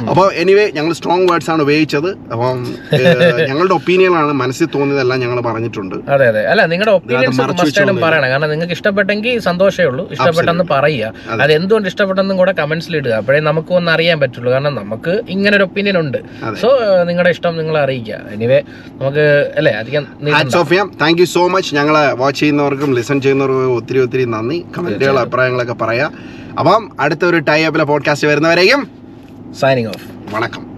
അപ്പോൾ 0.00 0.32
എനിവേ 0.34 0.70
ഞങ്ങൾ 0.74 0.92
സ്ട്രോങ് 0.92 1.26
വേർഡ്സ് 1.30 1.50
ആണ് 1.50 1.62
ഉപയോഗിച്ചത്. 1.62 2.08
അപ്പം 2.08 2.76
ഞങ്ങളുടെ 3.48 3.74
ഒപ്പീനിയനാണ് 3.74 4.32
മനസ്സിൽ 4.32 4.66
തോന്നിയതെല്ലാം 4.74 5.20
ഞങ്ങൾ 5.20 5.40
പറഞ്ഞിട്ടുണ്ട്. 5.40 5.94
അതെ 6.10 6.28
അതെ. 6.28 6.46
അല്ല 6.46 6.66
നിങ്ങളുടെ 6.66 6.92
ഒപ്പീനിയൻസ് 6.92 7.40
പറയണം. 7.80 8.28
കാരണം 8.30 8.50
നിങ്ങൾക്ക് 8.50 8.72
ഇഷ്ടപ്പെട്ടെങ്കിൽ 8.72 9.38
സന്തോഷമേ 9.38 9.86
ഉള്ളൂ. 9.86 10.08
ഇഷ്ടപ്പെട്ടെന്ന് 10.10 10.64
പറയുക. 10.70 11.12
അത്. 11.30 11.52
എന്തുകൊണ്ട് 11.52 11.88
ഇഷ്ടപ്പെട്ടെന്നും 11.88 12.36
കൂടെ 12.36 12.52
കമന്റ്സിൽ 12.52 12.96
ഇടുക. 12.96 13.10
അപ്പോഴേ 13.10 13.40
നമുക്ക് 13.40 13.72
ഒന്ന് 13.72 13.90
അറിയാൻ 13.90 14.20
പറ്റുള്ളൂ. 14.20 14.52
കാരണം 14.52 14.74
നമുക്ക് 14.74 15.22
ഇങ്ങനെ 15.28 15.56
ഒരു 15.56 15.64
ഒപ്പീനിയൻ 15.64 15.98
ഉണ്ട്. 15.98 16.18
സോ 16.60 16.68
നിങ്ങളുടെ 17.04 17.30
ഇഷ്ടം 17.30 17.56
നിങ്ങൾ 17.56 17.78
അറിയിക്കുക. 17.78 18.20
എനിവേ 18.32 18.62
നമുക്ക് 18.92 19.52
അല്ലേ 19.56 19.72
അധികം 19.72 20.90
താങ്ക് 21.00 21.20
യു 21.20 21.24
സോ 21.24 21.48
മച്ച് 21.48 21.74
ഞങ്ങളെ 21.74 22.12
വാച്ച് 22.12 22.40
ചെയ്യുന്നവർക്കും 22.40 22.94
ലിസൺ 22.94 23.20
ചെയ്യുന്നവർക്കും 23.20 23.76
ഒത്തിരി 23.76 23.98
ഒത്തിരി 23.98 24.24
നന്ദി. 24.24 24.64
കമന്റുകൾ 24.78 25.18
അഭിപ്രായങ്ങളൊക്കെ 25.18 25.72
പറയാം. 25.72 26.14
അപ്പം 26.58 26.90
അടുത്ത 27.00 27.24
ഒരു 27.24 27.36
ടൈ 27.36 27.62
അപ്പിലെ 27.62 27.84
പോഡ്കാസ്റ്റ് 27.84 28.28
വരുന്നവരെയും 28.28 29.03
signing 29.54 29.86
off. 29.86 30.02
Wanakam. 30.26 30.73